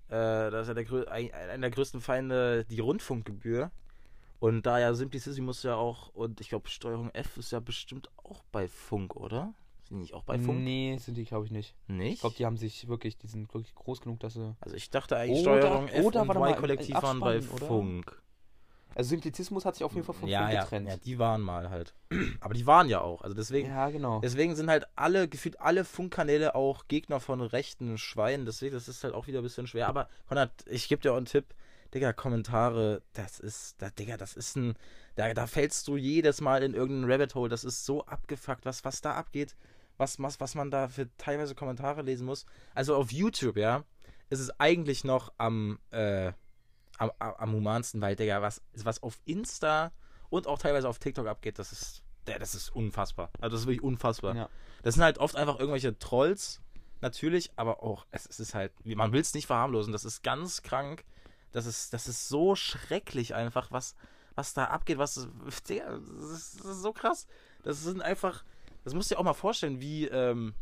das 0.09 0.67
ist 0.67 0.67
ja 0.67 0.73
der, 0.73 1.11
ein- 1.11 1.33
einer 1.33 1.57
der 1.59 1.71
größten 1.71 2.01
Feinde 2.01 2.65
die 2.65 2.81
Rundfunkgebühr. 2.81 3.71
Und 4.41 4.65
da 4.65 4.79
ja 4.79 4.93
Simplicissimus 4.93 5.63
ja 5.63 5.75
auch, 5.75 6.09
und 6.15 6.39
ich 6.41 6.49
glaube 6.49 6.67
Steuerung 6.69 7.09
F 7.13 7.37
ist 7.37 7.51
ja 7.51 7.59
bestimmt 7.59 8.09
auch 8.23 8.43
bei 8.51 8.67
Funk, 8.67 9.15
oder? 9.15 9.53
Sind 9.89 9.97
die 9.97 10.01
nicht 10.03 10.13
auch 10.13 10.23
bei 10.23 10.37
Funk? 10.37 10.59
Nee, 10.59 10.97
sind 10.99 11.17
die, 11.17 11.25
glaube 11.25 11.45
ich, 11.45 11.51
nicht. 11.51 11.75
Nicht? 11.87 12.13
Ich 12.15 12.19
glaube, 12.21 12.35
die 12.37 12.45
haben 12.45 12.57
sich 12.57 12.87
wirklich, 12.87 13.17
die 13.17 13.27
sind 13.27 13.51
wirklich 13.53 13.73
groß 13.73 14.01
genug, 14.01 14.19
dass 14.19 14.33
sie. 14.33 14.55
also 14.61 14.75
ich 14.75 14.89
dachte 14.91 15.17
eigentlich 15.17 15.45
Oder- 15.45 15.57
Steuerung 15.59 15.87
F 15.87 16.05
oder 16.05 16.21
und 16.21 16.29
Y-Kollektiv 16.29 16.95
ein 16.95 17.01
waren 17.01 17.19
bei 17.19 17.37
oder? 17.39 17.65
Funk. 17.65 18.21
Also 18.95 19.09
Simplizismus 19.09 19.65
hat 19.65 19.75
sich 19.75 19.83
auf 19.83 19.93
jeden 19.93 20.05
Fall 20.05 20.15
von 20.15 20.27
ja, 20.29 20.41
Funk 20.41 20.53
ja, 20.53 20.63
getrennt. 20.63 20.87
ja, 20.89 20.97
die 20.97 21.19
waren 21.19 21.41
mal 21.41 21.69
halt. 21.69 21.93
Aber 22.39 22.53
die 22.53 22.65
waren 22.67 22.87
ja 22.89 23.01
auch. 23.01 23.21
Also 23.21 23.35
deswegen, 23.35 23.69
Ja, 23.69 23.89
genau. 23.89 24.19
Deswegen 24.19 24.55
sind 24.55 24.69
halt 24.69 24.87
alle, 24.95 25.27
gefühlt 25.27 25.59
alle 25.59 25.85
Funkkanäle 25.85 26.53
auch 26.55 26.87
Gegner 26.87 27.19
von 27.19 27.41
rechten 27.41 27.97
Schweinen. 27.97 28.45
Deswegen, 28.45 28.73
das 28.73 28.87
ist 28.87 29.03
halt 29.03 29.13
auch 29.13 29.27
wieder 29.27 29.39
ein 29.39 29.43
bisschen 29.43 29.67
schwer. 29.67 29.87
Aber 29.87 30.07
Konrad, 30.27 30.51
ich 30.67 30.87
gebe 30.87 31.01
dir 31.01 31.13
auch 31.13 31.17
einen 31.17 31.25
Tipp. 31.25 31.45
Digga, 31.93 32.13
Kommentare, 32.13 33.01
das 33.13 33.39
ist, 33.39 33.81
da, 33.81 33.89
Digga, 33.89 34.17
das 34.17 34.35
ist 34.35 34.55
ein, 34.55 34.75
da, 35.15 35.33
da 35.33 35.47
fällst 35.47 35.87
du 35.87 35.97
jedes 35.97 36.39
Mal 36.39 36.61
in 36.61 36.75
irgendeinen 36.75 37.11
Rabbit 37.11 37.33
Hole. 37.33 37.49
Das 37.49 37.63
ist 37.63 37.85
so 37.85 38.05
abgefuckt, 38.05 38.65
was, 38.65 38.85
was 38.85 39.01
da 39.01 39.13
abgeht, 39.15 39.55
was, 39.99 40.17
was, 40.19 40.39
was 40.39 40.55
man 40.55 40.71
da 40.71 40.87
für 40.87 41.09
teilweise 41.17 41.53
Kommentare 41.53 42.01
lesen 42.01 42.25
muss. 42.25 42.45
Also 42.73 42.95
auf 42.95 43.11
YouTube, 43.11 43.57
ja, 43.57 43.83
ist 44.29 44.39
es 44.39 44.59
eigentlich 44.59 45.03
noch 45.03 45.33
am, 45.37 45.79
äh, 45.91 46.31
am, 46.97 47.11
am, 47.19 47.51
humansten, 47.51 48.01
weil, 48.01 48.15
Digga, 48.15 48.41
was, 48.41 48.61
was 48.73 49.03
auf 49.03 49.19
Insta 49.25 49.91
und 50.29 50.47
auch 50.47 50.57
teilweise 50.57 50.87
auf 50.87 50.99
TikTok 50.99 51.27
abgeht, 51.27 51.59
das 51.59 51.71
ist, 51.71 52.03
das 52.25 52.55
ist 52.55 52.69
unfassbar. 52.69 53.29
Also 53.39 53.55
das 53.55 53.61
ist 53.61 53.67
wirklich 53.67 53.83
unfassbar. 53.83 54.35
Ja. 54.35 54.49
Das 54.83 54.95
sind 54.95 55.03
halt 55.03 55.17
oft 55.17 55.35
einfach 55.35 55.59
irgendwelche 55.59 55.97
Trolls, 55.99 56.61
natürlich, 57.01 57.51
aber 57.57 57.83
auch, 57.83 58.05
es, 58.11 58.25
es 58.25 58.39
ist 58.39 58.53
halt, 58.53 58.71
man 58.85 59.11
will 59.11 59.21
es 59.21 59.33
nicht 59.33 59.47
verharmlosen, 59.47 59.91
das 59.91 60.05
ist 60.05 60.23
ganz 60.23 60.61
krank. 60.61 61.03
Das 61.51 61.65
ist, 61.65 61.93
das 61.93 62.07
ist 62.07 62.29
so 62.29 62.55
schrecklich 62.55 63.33
einfach, 63.33 63.71
was, 63.71 63.95
was 64.35 64.53
da 64.53 64.65
abgeht, 64.65 64.97
was, 64.97 65.27
Digga, 65.69 65.99
das 66.19 66.29
ist, 66.29 66.59
das 66.59 66.65
ist 66.65 66.81
so 66.81 66.93
krass. 66.93 67.27
Das 67.63 67.83
sind 67.83 68.01
einfach, 68.01 68.45
das 68.83 68.93
musst 68.93 69.09
du 69.11 69.15
dir 69.15 69.19
auch 69.19 69.23
mal 69.25 69.33
vorstellen, 69.33 69.81
wie, 69.81 70.05
ähm, 70.07 70.53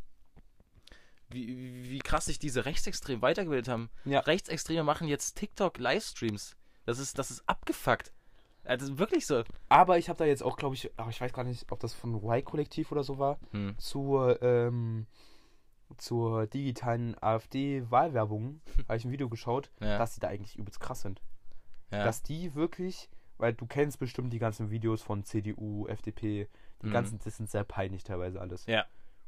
wie, 1.30 1.90
wie, 1.90 2.00
krass 2.00 2.26
sich 2.26 2.40
diese 2.40 2.66
Rechtsextremen 2.66 3.22
weitergebildet 3.22 3.68
haben. 3.68 3.90
Ja. 4.06 4.20
Rechtsextreme 4.22 4.84
machen 4.84 5.08
jetzt 5.08 5.36
TikTok-Livestreams. 5.38 6.56
Das 6.86 7.00
ist, 7.00 7.20
das 7.20 7.32
ist 7.32 7.44
abgefuckt. 7.48 8.14
Also 8.64 8.98
wirklich 8.98 9.26
so. 9.28 9.44
Aber 9.70 9.98
ich 9.98 10.10
habe 10.10 10.18
da 10.20 10.26
jetzt 10.26 10.44
auch, 10.44 10.58
glaube 10.58 10.76
ich, 10.76 10.90
aber 10.98 11.10
ich 11.10 11.20
weiß 11.22 11.34
gar 11.34 11.44
nicht, 11.44 11.70
ob 11.72 11.80
das 11.80 11.94
von 11.94 12.16
Y-Kollektiv 12.16 12.92
oder 12.92 13.04
so 13.04 13.18
war, 13.18 13.40
Hm. 13.52 13.78
zur, 13.78 14.42
ähm, 14.42 15.06
zur 15.98 16.48
digitalen 16.48 17.16
AfD-Wahlwerbung, 17.22 18.62
habe 18.88 18.98
ich 18.98 19.06
ein 19.06 19.12
Video 19.12 19.30
geschaut, 19.30 19.70
Ja. 19.82 19.98
dass 19.98 20.14
die 20.14 20.20
da 20.20 20.28
eigentlich 20.30 20.58
übelst 20.58 20.80
krass 20.80 21.02
sind. 21.02 21.22
Ja. 21.92 22.04
Dass 22.04 22.24
die 22.24 22.56
wirklich, 22.56 23.10
weil 23.38 23.54
du 23.54 23.66
kennst 23.66 24.00
bestimmt 24.00 24.34
die 24.34 24.40
ganzen 24.40 24.70
Videos 24.72 25.02
von 25.02 25.24
CDU, 25.24 25.88
FDP, 25.88 26.48
die 26.82 26.88
Mhm. 26.88 26.92
ganzen, 26.92 27.20
das 27.24 27.38
sind 27.38 27.50
sehr 27.50 27.64
peinlich 27.64 28.04
teilweise 28.04 28.40
alles. 28.42 28.66
Ja. 28.66 28.86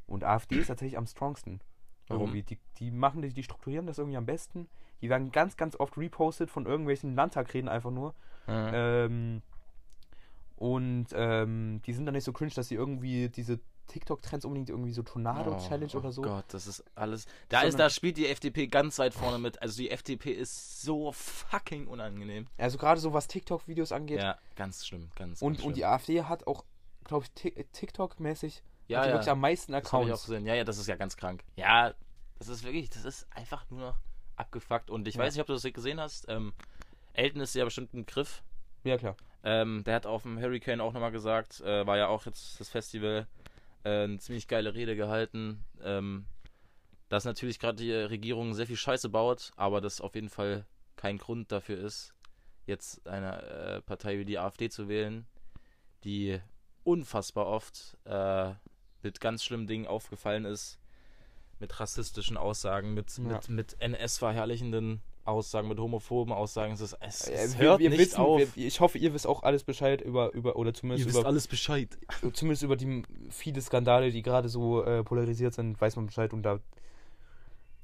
Und 0.08 0.24
AfD 0.24 0.56
ist 0.58 0.68
tatsächlich 0.68 0.98
am 0.98 1.06
strongsten. 1.08 1.62
Warum? 2.08 2.24
Irgendwie. 2.34 2.44
Die, 2.44 2.60
die 2.78 2.92
machen, 2.92 3.22
die, 3.22 3.30
die 3.34 3.44
strukturieren 3.44 3.86
das 3.86 4.00
irgendwie 4.00 4.18
am 4.18 4.26
besten. 4.26 4.68
Die 5.02 5.10
werden 5.10 5.32
ganz, 5.32 5.56
ganz 5.58 5.80
oft 5.80 5.98
repostet 5.98 6.50
von 6.50 6.66
irgendwelchen 6.66 7.16
Landtagreden 7.16 7.70
einfach 7.70 7.92
nur. 7.92 8.16
Ja. 8.48 9.06
Ähm, 9.06 9.42
und 10.56 11.08
ähm, 11.14 11.82
die 11.86 11.94
sind 11.94 12.06
dann 12.06 12.16
nicht 12.16 12.24
so 12.26 12.34
cringe, 12.34 12.52
dass 12.54 12.68
sie 12.68 12.76
irgendwie 12.76 13.30
diese 13.30 13.60
TikTok-Trends 13.90 14.46
unbedingt 14.46 14.70
irgendwie 14.70 14.94
so 14.94 15.04
Tornado-Challenge 15.04 15.92
oder 15.98 16.12
so. 16.14 16.22
Oh 16.22 16.26
Gott, 16.26 16.46
das 16.50 16.66
ist 16.68 16.84
alles. 16.96 17.26
Da, 17.50 17.62
ist, 17.64 17.78
da 17.78 17.90
spielt 17.90 18.16
die 18.18 18.28
FDP 18.28 18.68
ganz 18.68 18.98
weit 19.00 19.14
vorne 19.14 19.38
mit. 19.40 19.62
Also 19.62 19.78
die 19.78 19.92
FDP 19.92 20.32
ist 20.32 20.82
so 20.82 21.12
fucking 21.12 21.88
unangenehm. 21.88 22.48
Also 22.58 22.78
gerade 22.78 23.02
so 23.02 23.12
was 23.14 23.28
TikTok-Videos 23.28 23.92
angeht. 23.92 24.20
Ja, 24.22 24.38
ganz 24.56 24.88
schlimm, 24.88 25.10
ganz, 25.16 25.42
und, 25.42 25.56
ganz 25.56 25.66
und 25.66 25.74
die 25.76 25.82
schlimm. 25.82 25.90
AfD 25.92 26.24
hat 26.24 26.48
auch, 26.48 26.64
glaube 27.04 27.26
ich, 27.26 27.32
Tik- 27.34 27.68
TikTok-mäßig 27.74 28.62
ja, 28.88 29.06
ja, 29.06 29.12
wirklich 29.14 29.30
am 29.30 29.40
meisten 29.42 29.72
das 29.74 29.84
habe 29.84 29.88
ich 29.88 29.92
auch 29.94 30.02
Accounts. 30.16 30.26
gesehen. 30.26 30.46
Ja, 30.46 30.56
ja, 30.56 30.64
das 30.64 30.78
ist 30.80 30.88
ja 30.88 30.96
ganz 30.96 31.16
krank. 31.18 31.44
Ja, 31.58 31.94
das 32.40 32.48
ist 32.48 32.64
wirklich, 32.64 32.90
das 32.90 33.06
ist 33.06 33.28
einfach 33.36 33.70
nur 33.70 33.82
noch 33.82 33.98
abgefuckt. 34.36 34.90
Und 34.90 35.08
ich 35.08 35.16
Ja. 35.16 35.22
weiß 35.24 35.34
nicht, 35.36 35.42
ob 35.42 35.48
du 35.48 35.54
das 35.54 35.64
gesehen 35.64 36.00
hast. 36.00 36.26
Ähm, 36.30 36.54
Elton 37.14 37.42
ist 37.42 37.54
ja 37.54 37.66
bestimmt 37.66 37.94
ein 37.94 38.06
Griff. 38.06 38.42
Ja, 38.84 38.98
klar. 38.98 39.16
Ähm, 39.44 39.84
der 39.86 39.96
hat 39.96 40.06
auf 40.06 40.24
dem 40.24 40.40
Hurricane 40.40 40.82
auch 40.82 40.92
nochmal 40.94 41.12
gesagt, 41.12 41.62
äh, 41.62 41.86
war 41.86 41.98
ja 41.98 42.08
auch 42.08 42.26
jetzt 42.26 42.60
das 42.60 42.70
Festival, 42.70 43.28
äh, 43.84 44.04
eine 44.04 44.20
ziemlich 44.20 44.48
geile 44.48 44.74
Rede 44.74 44.96
gehalten, 44.96 45.64
ähm, 45.84 46.26
dass 47.10 47.26
natürlich 47.26 47.60
gerade 47.60 47.78
die 47.78 47.92
Regierung 47.94 48.54
sehr 48.54 48.68
viel 48.68 48.76
Scheiße 48.76 49.10
baut, 49.10 49.52
aber 49.56 49.82
das 49.82 50.02
auf 50.02 50.16
jeden 50.16 50.30
Fall 50.30 50.66
kein 50.96 51.18
Grund 51.18 51.52
dafür 51.52 51.78
ist, 51.80 52.14
jetzt 52.66 53.08
eine 53.08 53.42
äh, 53.42 53.82
Partei 53.82 54.20
wie 54.20 54.26
die 54.26 54.38
AfD 54.38 54.70
zu 54.70 54.88
wählen, 54.88 55.26
die 56.04 56.40
unfassbar 56.84 57.48
oft 57.48 57.98
äh, 58.06 58.52
mit 59.02 59.20
ganz 59.22 59.44
schlimmen 59.44 59.68
Dingen 59.68 59.88
aufgefallen 59.88 60.46
ist, 60.46 60.78
mit 61.60 61.80
rassistischen 61.80 62.38
Aussagen, 62.38 62.94
mit, 62.94 63.18
Ja. 63.18 63.24
mit, 63.24 63.50
mit 63.50 63.82
NS-verherrlichenden 63.82 65.02
Aussagen, 65.30 65.68
mit 65.68 65.80
homophoben 65.80 66.34
Aussagen. 66.34 66.74
Es, 66.74 66.82
ist, 66.82 66.98
es, 67.00 67.28
Äh, 67.28 67.34
es 67.34 67.58
wir- 67.58 67.66
hört 67.68 67.80
wir 67.80 67.90
nicht 67.90 68.00
wissen, 68.00 68.20
auf. 68.20 68.40
Wir, 68.56 68.68
ich 68.68 68.80
hoffe, 68.82 68.98
ihr 68.98 69.14
wisst 69.14 69.28
auch 69.28 69.44
alles 69.44 69.64
Bescheid 69.64 70.02
über, 70.02 70.34
über 70.34 70.56
oder 70.58 70.74
zumindest 70.74 71.10
über, 71.10 71.26
alles 71.26 71.48
Bescheid. 71.48 71.98
zumindest 72.34 72.64
über 72.64 72.76
die 72.76 73.04
viele 73.30 73.62
Skandale, 73.62 74.12
die 74.12 74.22
gerade 74.22 74.50
so 74.50 74.84
äh, 74.84 75.04
polarisiert 75.04 75.54
sind, 75.54 75.80
weiß 75.80 75.96
man 75.96 76.08
Bescheid. 76.08 76.34
Und 76.34 76.44
da, 76.44 76.60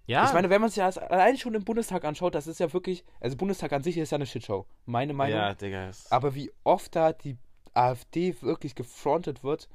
Ja, 0.07 0.25
ich 0.27 0.33
meine, 0.33 0.49
wenn 0.49 0.61
man 0.61 0.69
sich 0.69 0.77
das 0.83 0.97
allein 0.97 1.37
schon 1.37 1.55
im 1.55 1.63
Bundestag 1.63 2.05
anschaut, 2.05 2.35
das 2.35 2.45
ist 2.47 2.59
ja 2.59 2.71
wirklich, 2.73 3.03
also 3.19 3.35
Bundestag 3.37 3.73
an 3.73 3.81
sich 3.83 3.97
ist 3.97 4.11
ja 4.11 4.17
eine 4.17 4.25
Shitshow. 4.27 4.65
Meine 4.85 5.13
Meinung. 5.13 5.39
ja, 5.39 5.53
Digga. 5.55 5.89
es- 5.89 6.11
Aber 6.11 6.35
wie 6.35 6.51
oft 6.63 6.95
da 6.95 7.11
die 7.13 7.37
AfD 7.73 8.35
wirklich 8.41 8.75
gefrontet 8.75 9.43
wird, 9.43 9.67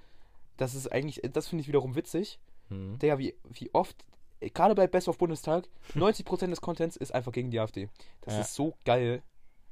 das 0.56 0.74
ist 0.74 0.90
eigentlich, 0.92 1.20
das 1.32 1.48
finde 1.48 1.62
ich 1.62 1.68
wiederum 1.68 1.96
witzig. 1.96 2.38
Hm. 2.68 2.98
Digga, 2.98 3.18
wie, 3.18 3.34
wie 3.48 3.70
oft, 3.74 4.04
gerade 4.40 4.74
bei 4.74 4.86
Best 4.86 5.08
of 5.08 5.18
Bundestag, 5.18 5.68
90% 5.94 6.48
des 6.48 6.60
Contents 6.60 6.96
ist 6.96 7.14
einfach 7.14 7.32
gegen 7.32 7.50
die 7.50 7.60
AfD. 7.60 7.88
Das 8.22 8.34
Ja. 8.34 8.40
ist 8.40 8.54
so 8.54 8.74
geil. 8.84 9.22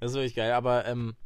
Das 0.01 0.13
ist 0.13 0.17
wirklich 0.17 0.35
geil, 0.35 0.53
aber 0.53 0.85
ähm, 0.87 1.17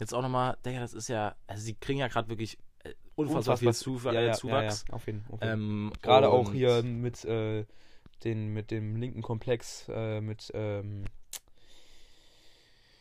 jetzt 0.00 0.14
auch 0.14 0.22
nochmal, 0.22 0.56
Digga, 0.64 0.80
das 0.80 0.94
ist 0.94 1.08
ja, 1.08 1.34
also 1.46 1.62
sie 1.62 1.74
kriegen 1.74 1.98
ja 1.98 2.08
gerade 2.08 2.28
wirklich 2.28 2.58
äh, 2.84 2.94
unfassbar 3.14 3.56
viel 3.56 3.74
Zuw 3.74 4.00
ja, 4.06 4.12
äh, 4.12 4.26
ja, 4.26 4.32
Zuwachs. 4.32 4.84
Ja, 4.88 4.94
auf 4.94 5.06
jeden, 5.06 5.24
auf 5.30 5.40
jeden. 5.42 5.52
Ähm, 5.52 5.92
Gerade 6.00 6.28
auch 6.30 6.52
hier 6.52 6.82
mit, 6.82 7.24
äh, 7.24 7.66
den, 8.24 8.52
mit 8.52 8.70
dem 8.70 8.96
linken 8.96 9.22
Komplex, 9.22 9.86
äh, 9.88 10.20
mit 10.20 10.50
ähm, 10.54 11.04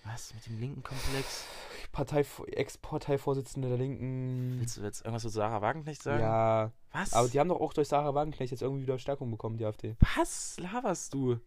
Was, 0.03 0.33
mit 0.33 0.45
dem 0.47 0.59
linken 0.59 0.83
Komplex? 0.83 1.45
Partei, 1.91 2.25
Ex-Parteivorsitzende 2.47 3.67
der 3.69 3.77
Linken. 3.77 4.57
Willst 4.59 4.77
du 4.77 4.81
jetzt 4.81 5.01
irgendwas 5.01 5.23
zu 5.23 5.29
Sarah 5.29 5.61
Wagenknecht 5.61 6.01
sagen? 6.01 6.21
Ja, 6.21 6.71
Was? 6.93 7.13
aber 7.13 7.27
die 7.27 7.39
haben 7.39 7.49
doch 7.49 7.59
auch 7.59 7.73
durch 7.73 7.87
Sarah 7.89 8.13
Wagenknecht 8.13 8.51
jetzt 8.51 8.61
irgendwie 8.61 8.83
wieder 8.83 8.97
Stärkung 8.97 9.29
bekommen, 9.29 9.57
die 9.57 9.65
AfD. 9.65 9.95
Was 10.15 10.57
laberst 10.59 11.13
du? 11.13 11.39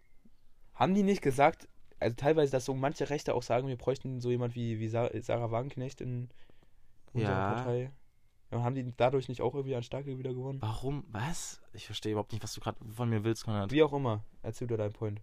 Haben 0.75 0.95
die 0.95 1.03
nicht 1.03 1.23
gesagt, 1.23 1.69
also 2.01 2.15
teilweise, 2.17 2.53
dass 2.53 2.65
so 2.67 2.75
manche 2.75 3.09
Rechte 3.09 3.35
auch 3.35 3.43
sagen, 3.43 3.69
wir 3.69 3.77
bräuchten 3.77 4.21
so 4.21 4.31
jemand 4.31 4.55
wie, 4.55 4.81
wie 4.81 4.89
Sa 4.89 5.09
Sarah 5.23 5.51
Wagenknecht 5.51 6.01
in 6.01 6.29
unserer 7.13 7.31
Ja. 7.33 7.53
Partei? 7.55 7.93
Ja, 8.51 8.63
haben 8.63 8.75
die 8.75 8.93
dadurch 8.97 9.29
nicht 9.29 9.41
auch 9.41 9.55
irgendwie 9.55 9.75
an 9.75 9.83
Stärke 9.83 10.19
wieder 10.19 10.35
gewonnen? 10.35 10.61
Warum? 10.61 11.05
Was? 11.09 11.61
Ich 11.73 11.87
verstehe 11.87 12.13
überhaupt 12.13 12.33
nicht, 12.33 12.43
was 12.43 12.53
du 12.53 12.61
gerade 12.61 12.79
von 12.95 13.09
mir 13.09 13.25
willst, 13.25 13.45
Konrad. 13.45 13.73
Wie 13.73 13.83
auch 13.83 13.93
immer, 13.93 14.23
erzähl 14.43 14.69
dir 14.69 14.77
deinen 14.77 14.93
Point. 14.93 15.21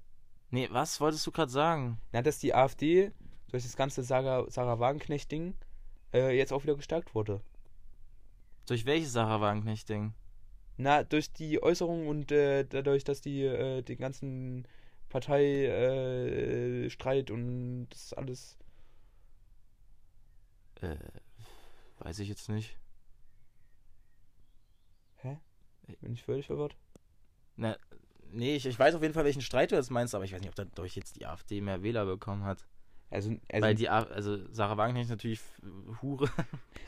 Nee, 0.49 0.67
was 0.71 0.99
wolltest 0.99 1.25
du 1.27 1.31
gerade 1.31 1.51
sagen? 1.51 1.97
Na, 2.11 2.21
dass 2.21 2.39
die 2.39 2.53
AfD 2.53 3.11
durch 3.51 3.63
das 3.63 3.75
ganze 3.75 4.03
Sarah, 4.03 4.49
Sarah 4.49 4.79
Wagenknecht-Ding 4.79 5.55
äh, 6.13 6.35
jetzt 6.35 6.51
auch 6.51 6.63
wieder 6.63 6.75
gestärkt 6.75 7.13
wurde. 7.15 7.41
Durch 8.67 8.85
welches 8.85 9.13
Sarah 9.13 9.41
Wagenknecht-Ding? 9.41 10.13
Na, 10.77 11.03
durch 11.03 11.31
die 11.31 11.61
Äußerung 11.61 12.07
und 12.07 12.31
äh, 12.31 12.65
dadurch, 12.65 13.03
dass 13.03 13.21
die 13.21 13.43
äh, 13.43 13.81
den 13.81 13.97
ganzen 13.97 14.67
Parteistreit 15.09 15.69
äh, 15.69 16.89
Streit 16.89 17.29
und 17.29 17.87
das 17.89 18.13
alles. 18.13 18.57
Äh, 20.81 20.95
weiß 21.99 22.19
ich 22.19 22.29
jetzt 22.29 22.49
nicht. 22.49 22.77
Bin 25.99 26.13
ich 26.13 26.23
völlig 26.23 26.45
verwirrt? 26.45 26.75
Na, 27.55 27.77
nee, 28.31 28.55
ich, 28.55 28.65
ich 28.65 28.79
weiß 28.79 28.95
auf 28.95 29.01
jeden 29.01 29.13
Fall, 29.13 29.25
welchen 29.25 29.41
Streit 29.41 29.71
du 29.71 29.75
jetzt 29.75 29.91
meinst, 29.91 30.15
aber 30.15 30.23
ich 30.23 30.33
weiß 30.33 30.41
nicht, 30.41 30.49
ob 30.49 30.55
dadurch 30.55 30.95
jetzt 30.95 31.17
die 31.17 31.25
AfD 31.25 31.61
mehr 31.61 31.83
Wähler 31.83 32.05
bekommen 32.05 32.43
hat. 32.43 32.65
Also, 33.11 33.31
also 33.51 33.65
Weil 33.67 33.75
die, 33.75 33.89
also 33.89 34.39
Sarah 34.51 34.77
Wagenknecht 34.77 35.05
ist 35.05 35.11
natürlich 35.11 35.41
Hure. 36.01 36.29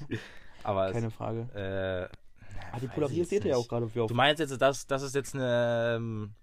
aber 0.63 0.91
keine 0.91 1.11
Frage. 1.11 1.49
es, 1.53 2.09
äh, 2.11 2.17
Ah, 2.73 2.79
die 2.79 2.87
polarisiert 2.87 3.45
ja 3.45 3.55
auch 3.55 3.67
gerade. 3.67 3.87
Du 3.87 4.13
meinst 4.15 4.39
jetzt, 4.39 4.59
dass 4.59 4.87
das 4.87 5.03
ist 5.03 5.13
jetzt 5.13 5.35
eine, 5.35 5.95
ähm, 5.95 6.33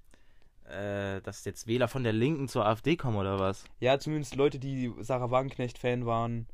äh, 0.64 1.20
dass 1.22 1.44
jetzt 1.44 1.66
Wähler 1.66 1.88
von 1.88 2.04
der 2.04 2.12
Linken 2.12 2.46
zur 2.46 2.64
AfD 2.66 2.96
kommen 2.96 3.16
oder 3.16 3.40
was? 3.40 3.64
Ja, 3.80 3.98
zumindest 3.98 4.36
Leute, 4.36 4.60
die 4.60 4.92
Sarah 5.00 5.32
Wagenknecht-Fan 5.32 6.06
waren 6.06 6.46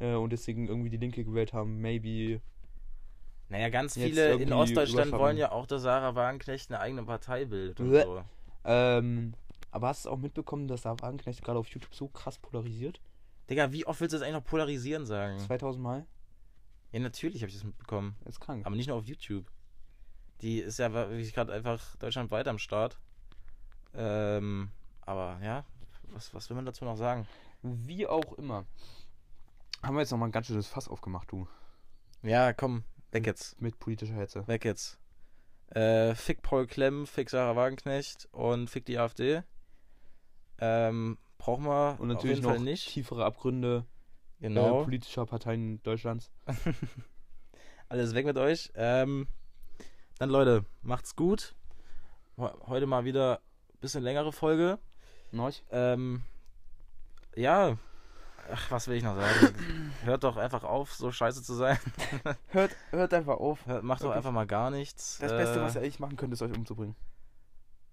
äh, 0.00 0.14
und 0.14 0.32
deswegen 0.32 0.66
irgendwie 0.66 0.90
die 0.90 0.96
Linke 0.96 1.24
gewählt 1.24 1.52
haben, 1.52 1.80
maybe. 1.80 2.40
Naja, 3.48 3.68
ganz 3.68 3.94
viele 3.94 4.34
in 4.34 4.52
Ostdeutschland 4.52 5.12
wollen 5.12 5.36
ja 5.36 5.52
auch, 5.52 5.66
dass 5.66 5.82
Sarah 5.82 6.16
Wagenknecht 6.16 6.70
eine 6.70 6.80
eigene 6.80 7.04
Partei 7.04 7.44
bildet 7.44 7.78
und 7.78 7.92
so. 7.92 8.24
Ähm, 8.64 9.34
aber 9.74 9.88
hast 9.88 10.04
du 10.04 10.10
auch 10.10 10.18
mitbekommen, 10.18 10.68
dass 10.68 10.82
Sarah 10.82 11.00
Wagenknecht 11.00 11.42
gerade 11.42 11.58
auf 11.58 11.66
YouTube 11.66 11.92
so 11.92 12.06
krass 12.06 12.38
polarisiert? 12.38 13.00
Digga, 13.50 13.72
wie 13.72 13.84
oft 13.84 14.00
willst 14.00 14.12
du 14.12 14.18
das 14.18 14.22
eigentlich 14.24 14.40
noch 14.40 14.48
polarisieren 14.48 15.04
sagen? 15.04 15.40
2000 15.40 15.82
Mal? 15.82 16.06
Ja, 16.92 17.00
natürlich 17.00 17.42
habe 17.42 17.48
ich 17.48 17.56
das 17.56 17.64
mitbekommen. 17.64 18.14
Ist 18.24 18.38
krank. 18.38 18.64
Aber 18.64 18.76
nicht 18.76 18.86
nur 18.86 18.96
auf 18.96 19.04
YouTube. 19.04 19.50
Die 20.42 20.60
ist 20.60 20.78
ja 20.78 20.92
wirklich 20.92 21.34
gerade 21.34 21.52
einfach 21.52 21.96
deutschlandweit 21.96 22.46
am 22.46 22.58
Start. 22.58 23.00
Ähm, 23.94 24.70
aber 25.00 25.40
ja, 25.42 25.64
was, 26.12 26.32
was 26.32 26.48
will 26.48 26.54
man 26.54 26.66
dazu 26.66 26.84
noch 26.84 26.96
sagen? 26.96 27.26
Wie 27.62 28.06
auch 28.06 28.34
immer. 28.34 28.66
Haben 29.82 29.96
wir 29.96 30.02
jetzt 30.02 30.12
nochmal 30.12 30.28
ein 30.28 30.32
ganz 30.32 30.46
schönes 30.46 30.68
Fass 30.68 30.86
aufgemacht, 30.86 31.32
du. 31.32 31.48
Ja, 32.22 32.52
komm, 32.52 32.84
weg 33.10 33.26
jetzt. 33.26 33.60
Mit 33.60 33.80
politischer 33.80 34.14
Hetze. 34.14 34.46
Weg 34.46 34.64
jetzt. 34.64 35.00
Äh, 35.70 36.14
fick 36.14 36.42
Paul 36.42 36.68
Klemm, 36.68 37.08
fick 37.08 37.28
Sarah 37.28 37.56
Wagenknecht 37.56 38.28
und 38.30 38.70
fick 38.70 38.84
die 38.84 39.00
AfD. 39.00 39.42
Ähm, 40.58 41.18
brauchen 41.38 41.64
wir 41.64 41.96
Und 41.98 42.10
auf 42.10 42.16
natürlich 42.16 42.36
jeden 42.38 42.46
noch 42.48 42.54
Fall 42.56 42.64
nicht. 42.64 42.88
tiefere 42.88 43.24
Abgründe 43.24 43.84
Genau. 44.40 44.80
äh, 44.80 44.84
politischer 44.84 45.26
Parteien 45.26 45.82
Deutschlands. 45.82 46.30
Alles 47.88 48.14
weg 48.14 48.26
mit 48.26 48.36
euch. 48.38 48.70
Ähm, 48.74 49.26
dann 50.18 50.30
Leute, 50.30 50.64
macht's 50.82 51.16
gut. 51.16 51.54
Heute 52.36 52.86
mal 52.86 53.04
wieder 53.04 53.40
ein 53.72 53.78
bisschen 53.80 54.02
längere 54.02 54.32
Folge. 54.32 54.78
Norch? 55.32 55.62
Ähm, 55.70 56.22
ja. 57.36 57.76
Ach, 58.52 58.70
was 58.70 58.88
will 58.88 58.96
ich 58.96 59.02
noch 59.02 59.16
sagen? 59.16 59.54
Hört 60.04 60.24
doch 60.24 60.36
einfach 60.36 60.64
auf, 60.64 60.94
so 60.94 61.10
scheiße 61.10 61.42
zu 61.42 61.54
sein. 61.54 61.78
Hört, 62.48 62.72
hört 62.90 63.14
einfach 63.14 63.38
auf. 63.38 63.64
Hört, 63.66 63.82
macht 63.84 64.00
doch 64.02 64.08
Wirklich. 64.08 64.16
einfach 64.18 64.32
mal 64.32 64.46
gar 64.46 64.70
nichts. 64.70 65.18
Das 65.18 65.32
Beste, 65.32 65.60
Äh, 65.60 65.62
was 65.62 65.74
ihr 65.76 65.80
eigentlich 65.80 65.98
machen 66.00 66.16
könnt, 66.16 66.32
ist 66.34 66.42
euch 66.42 66.52
umzubringen. 66.54 66.94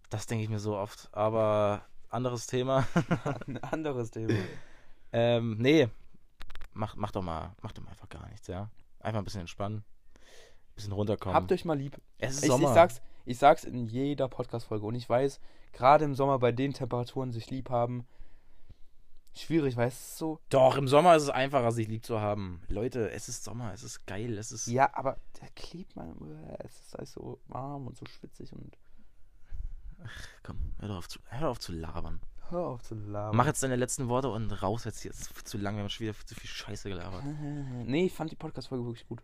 Das 0.10 0.26
denke 0.26 0.44
ich 0.44 0.50
mir 0.50 0.60
so 0.60 0.76
oft. 0.76 1.08
Aber 1.14 1.84
anderes 2.12 2.48
Thema. 2.48 2.88
Ein 3.48 3.58
anderes 3.64 4.12
Thema. 4.12 4.34
ähm, 5.12 5.58
nee. 5.58 5.88
Mach, 6.74 6.96
mach 6.96 7.12
doch 7.12 7.22
mal, 7.22 7.54
mach 7.62 7.72
doch 7.74 7.84
mal 7.84 7.90
einfach 7.90 8.10
gar 8.10 8.28
nichts, 8.30 8.48
ja. 8.48 8.70
Einfach 9.00 9.20
ein 9.20 9.26
bisschen 9.26 9.42
entspannen. 9.42 9.84
bisschen 10.76 10.94
runterkommen. 10.94 11.36
Habt 11.36 11.52
euch 11.52 11.66
mal 11.66 11.78
lieb. 11.78 12.00
es 12.18 12.36
ist 12.36 12.38
Ich, 12.40 12.44
ich, 12.46 12.52
Sommer. 12.52 12.74
sag's, 12.74 13.02
ich 13.26 13.38
sag's 13.38 13.64
in 13.64 13.88
jeder 13.88 14.28
Podcast-Folge 14.28 14.86
und 14.86 14.96
ich 14.96 15.10
weiß, 15.10 15.40
gerade 15.74 16.06
im 16.06 16.16
Sommer 16.16 16.40
bei 16.40 16.52
den 16.52 16.74
Temperaturen 16.74 17.32
sich 17.32 17.50
lieb 17.50 17.70
haben, 17.70 18.06
schwierig, 19.34 19.76
weißt 19.76 20.14
du, 20.22 20.26
so. 20.26 20.40
Doch, 20.50 20.78
im 20.78 20.88
Sommer 20.88 21.16
ist 21.16 21.24
es 21.24 21.30
einfacher, 21.30 21.72
sich 21.72 21.88
lieb 21.88 22.06
zu 22.06 22.20
haben. 22.22 22.62
Leute, 22.68 23.12
es 23.12 23.28
ist 23.28 23.44
Sommer, 23.44 23.74
es 23.74 23.84
ist 23.84 24.06
geil, 24.06 24.38
es 24.38 24.52
ist. 24.52 24.68
Ja, 24.68 24.90
aber 24.94 25.18
der 25.42 25.50
klebt 25.56 25.96
man, 25.96 26.10
äh, 26.48 26.58
es 26.66 26.80
ist 26.82 26.96
alles 26.98 27.12
so 27.14 27.40
warm 27.48 27.88
und 27.88 27.98
so 27.98 28.06
schwitzig 28.06 28.54
und 28.54 28.78
Komm, 30.44 30.58
hör 30.80 30.98
auf 30.98 31.08
zu, 31.08 31.20
hör 31.30 31.50
auf 31.50 31.60
zu 31.60 31.72
labern. 31.72 32.20
hör 32.50 32.68
auf 32.68 32.84
zu 32.84 32.96
labern. 32.96 33.36
Mach 33.36 33.46
jetzt 33.46 33.62
deine 33.64 33.76
letzten 33.76 34.08
Worte 34.10 34.30
und 34.30 34.52
raus 34.64 34.84
jetzt 34.86 35.02
hier. 35.02 35.12
Es 35.12 35.22
ist 35.22 35.48
zu 35.48 35.58
lang, 35.58 35.76
wir 35.76 35.84
haben 35.84 35.90
schon 35.90 36.06
wieder 36.08 36.16
zu 36.26 36.36
viel 36.36 36.50
Scheiße 36.50 36.90
gelabert. 36.90 37.24
Nee, 37.86 38.06
ich 38.06 38.14
fand 38.14 38.32
die 38.32 38.36
Podcast-Folge 38.36 38.86
wirklich 38.86 39.08
gut. 39.08 39.22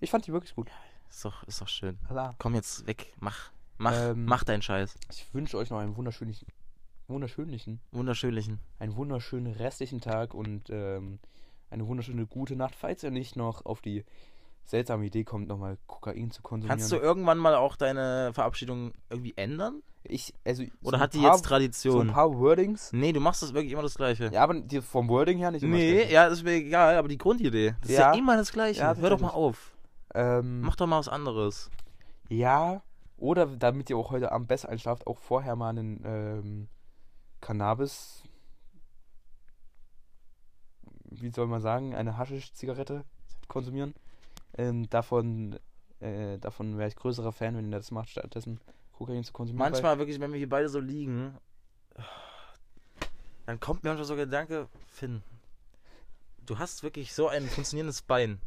Ich 0.00 0.10
fand 0.10 0.26
die 0.26 0.32
wirklich 0.32 0.54
gut. 0.54 0.70
Ist 1.10 1.24
doch, 1.24 1.42
ist 1.44 1.60
doch 1.60 1.68
schön. 1.68 1.98
Klar. 2.06 2.34
Komm 2.38 2.54
jetzt 2.54 2.86
weg, 2.86 3.12
mach. 3.20 3.50
Mach, 3.78 3.92
Ähm, 3.94 4.24
mach 4.24 4.44
deinen 4.44 4.62
Scheiß. 4.62 4.94
Ich 5.10 5.32
wünsche 5.32 5.56
euch 5.56 5.70
noch 5.70 5.78
einen 5.78 5.96
wunderschönen, 5.96 6.34
wunderschönlichen, 7.06 7.80
Wunderschönlichen. 7.92 8.60
einen 8.78 8.96
wunderschönen 8.96 9.52
restlichen 9.52 10.00
Tag 10.00 10.34
und 10.34 10.68
ähm, 10.70 11.18
eine 11.70 11.86
wunderschöne 11.86 12.26
gute 12.26 12.56
Nacht, 12.56 12.74
falls 12.74 13.02
ihr 13.02 13.10
nicht 13.10 13.36
noch 13.36 13.64
auf 13.64 13.80
die 13.80 14.04
seltsame 14.68 15.06
Idee 15.06 15.24
kommt, 15.24 15.48
nochmal 15.48 15.78
Kokain 15.86 16.30
zu 16.30 16.42
konsumieren. 16.42 16.78
Kannst 16.78 16.92
du 16.92 16.96
irgendwann 16.96 17.38
mal 17.38 17.54
auch 17.54 17.74
deine 17.76 18.30
Verabschiedung 18.34 18.92
irgendwie 19.10 19.32
ändern? 19.36 19.82
ich, 20.04 20.32
also, 20.44 20.62
so 20.80 20.88
Oder 20.88 20.98
ein 20.98 21.00
hat 21.02 21.12
die 21.14 21.18
paar- 21.18 21.32
jetzt 21.32 21.42
So 21.42 21.48
Tradition? 21.48 22.08
ein 22.08 22.14
paar 22.14 22.32
Wordings. 22.38 22.92
nee, 22.92 23.12
du 23.12 23.20
machst 23.20 23.42
das 23.42 23.52
wirklich 23.52 23.72
immer 23.72 23.82
das 23.82 23.94
Gleiche. 23.94 24.30
Ja, 24.32 24.42
aber 24.42 24.58
die, 24.60 24.80
vom 24.80 25.08
Wording 25.08 25.36
her 25.38 25.50
nicht 25.50 25.62
immer 25.62 25.76
das 25.76 25.82
nee, 25.84 25.94
Gleiche. 25.96 26.12
ja, 26.12 26.26
ist 26.26 26.42
mir 26.44 26.52
egal, 26.52 26.96
aber 26.96 27.08
die 27.08 27.18
Grundidee. 27.18 27.74
Das 27.80 27.90
ist 27.90 27.98
ja 27.98 28.12
Ja. 28.12 28.18
immer 28.18 28.36
das 28.36 28.52
Gleiche. 28.52 28.80
Ja, 28.80 28.94
Hör 28.94 29.10
doch 29.10 29.20
mal 29.20 29.30
auf. 29.30 29.76
Ähm, 30.14 30.60
Mach 30.62 30.76
doch 30.76 30.86
mal 30.86 30.98
was 30.98 31.08
anderes. 31.08 31.70
Ja, 32.30 32.82
oder 33.18 33.46
damit 33.46 33.90
ihr 33.90 33.96
auch 33.98 34.10
heute 34.10 34.32
Abend 34.32 34.48
besser 34.48 34.68
einschlaft, 34.70 35.06
auch 35.06 35.18
vorher 35.18 35.56
mal 35.56 35.70
einen 35.70 36.02
ähm, 36.06 36.68
Cannabis, 37.42 38.22
wie 41.10 41.30
soll 41.30 41.46
man 41.46 41.60
sagen, 41.60 41.94
eine 41.94 42.16
Haschisch-Zigarette 42.18 43.04
konsumieren. 43.48 43.94
Ähm, 44.58 44.90
davon 44.90 45.58
äh, 46.00 46.38
davon 46.38 46.78
wäre 46.78 46.88
ich 46.88 46.96
größerer 46.96 47.32
Fan, 47.32 47.56
wenn 47.56 47.70
ihr 47.70 47.78
das 47.78 47.90
macht, 47.90 48.10
stattdessen 48.10 48.60
Kokain 48.92 49.24
zu 49.24 49.32
konsumieren. 49.32 49.70
Manchmal 49.70 49.98
wirklich, 49.98 50.20
wenn 50.20 50.32
wir 50.32 50.38
hier 50.38 50.48
beide 50.48 50.68
so 50.68 50.80
liegen, 50.80 51.36
dann 53.46 53.58
kommt 53.60 53.82
mir 53.82 53.90
manchmal 53.90 54.06
so 54.06 54.14
der 54.14 54.26
Gedanke, 54.26 54.68
Finn, 54.86 55.22
du 56.44 56.58
hast 56.58 56.82
wirklich 56.82 57.14
so 57.14 57.28
ein 57.28 57.46
funktionierendes 57.48 58.02
Bein. 58.02 58.40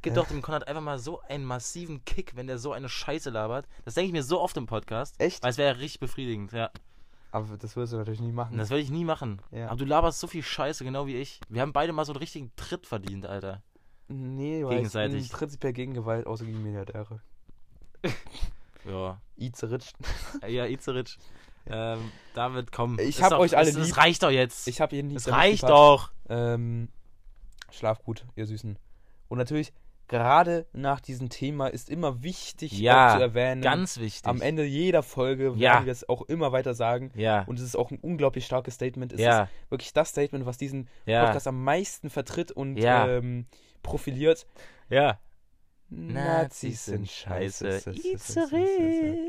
Gib 0.00 0.14
doch 0.14 0.28
dem 0.28 0.42
Konrad 0.42 0.68
einfach 0.68 0.82
mal 0.82 1.00
so 1.00 1.20
einen 1.22 1.44
massiven 1.44 2.04
Kick, 2.04 2.36
wenn 2.36 2.46
der 2.46 2.58
so 2.58 2.72
eine 2.72 2.88
Scheiße 2.88 3.30
labert. 3.30 3.66
Das 3.84 3.94
denke 3.94 4.06
ich 4.06 4.12
mir 4.12 4.22
so 4.22 4.40
oft 4.40 4.56
im 4.56 4.66
Podcast. 4.66 5.20
Echt? 5.20 5.42
Weil 5.42 5.50
es 5.50 5.58
wäre 5.58 5.74
ja 5.74 5.78
richtig 5.80 5.98
befriedigend, 5.98 6.52
ja. 6.52 6.70
Aber 7.32 7.56
das 7.56 7.74
wirst 7.74 7.92
du 7.92 7.96
natürlich 7.96 8.20
nie 8.20 8.30
machen. 8.30 8.56
Das 8.56 8.70
werde 8.70 8.82
ich 8.82 8.90
nie 8.90 9.04
machen. 9.04 9.42
Ja. 9.50 9.66
Aber 9.66 9.76
du 9.76 9.84
laberst 9.84 10.20
so 10.20 10.28
viel 10.28 10.44
Scheiße, 10.44 10.84
genau 10.84 11.06
wie 11.08 11.16
ich. 11.16 11.40
Wir 11.48 11.62
haben 11.62 11.72
beide 11.72 11.92
mal 11.92 12.04
so 12.04 12.12
einen 12.12 12.20
richtigen 12.20 12.52
Tritt 12.54 12.86
verdient, 12.86 13.26
Alter. 13.26 13.60
Nee, 14.08 14.64
weil 14.64 14.76
Gegenseitig. 14.76 15.22
ich 15.24 15.28
bin 15.30 15.38
prinzipiell 15.38 15.72
gegen 15.72 15.94
Gewalt, 15.94 16.26
außer 16.26 16.44
gegen 16.44 16.62
Milliardäre. 16.62 17.20
Ja. 18.88 19.20
Izeritsch. 19.36 19.92
Ja, 20.46 20.64
Izeritsch. 20.66 21.18
Ähm, 21.66 22.10
David, 22.34 22.72
komm. 22.72 22.98
Ich 22.98 23.22
hab 23.22 23.30
doch- 23.30 23.38
euch 23.40 23.56
alle 23.56 23.68
es, 23.68 23.76
Es 23.76 23.88
lieb. 23.88 23.96
reicht 23.98 24.22
doch 24.22 24.30
jetzt. 24.30 24.66
Ich 24.68 24.78
hier 24.78 25.02
nie. 25.02 25.16
es 25.16 25.24
damit 25.24 25.40
reicht 25.40 25.60
gepackt. 25.60 25.78
doch. 25.78 26.12
Ähm, 26.30 26.88
schlaf 27.70 28.02
gut, 28.02 28.24
ihr 28.36 28.46
Süßen. 28.46 28.78
Und 29.28 29.36
natürlich, 29.38 29.74
gerade 30.06 30.66
nach 30.72 31.00
diesem 31.00 31.28
Thema 31.28 31.66
ist 31.66 31.90
immer 31.90 32.22
wichtig 32.22 32.78
Ja, 32.78 33.14
zu 33.16 33.20
erwähnen. 33.22 33.60
Ganz 33.60 33.98
wichtig. 33.98 34.24
am 34.26 34.40
Ende 34.40 34.64
jeder 34.64 35.02
Folge 35.02 35.52
Ja. 35.56 35.72
werden 35.74 35.84
wir 35.86 35.92
es 35.92 36.08
auch 36.08 36.22
immer 36.22 36.52
weiter 36.52 36.72
sagen. 36.72 37.10
Ja. 37.14 37.42
Und 37.42 37.58
es 37.58 37.64
ist 37.66 37.76
auch 37.76 37.90
ein 37.90 37.98
unglaublich 37.98 38.46
starkes 38.46 38.74
Statement. 38.74 39.12
Es 39.12 39.20
Ja. 39.20 39.42
ist 39.42 39.50
wirklich 39.70 39.92
das 39.92 40.08
Statement, 40.08 40.46
was 40.46 40.56
diesen 40.56 40.88
Ja. 41.04 41.26
Podcast 41.26 41.46
am 41.48 41.62
meisten 41.62 42.08
vertritt 42.08 42.52
und 42.52 42.78
Ja. 42.78 43.06
ähm, 43.06 43.44
profiliert. 43.82 44.46
Ja. 44.88 45.20
Nazis 45.90 46.84
sind 46.86 47.08
scheiße. 47.08 47.82
Izeritsch. 47.92 49.22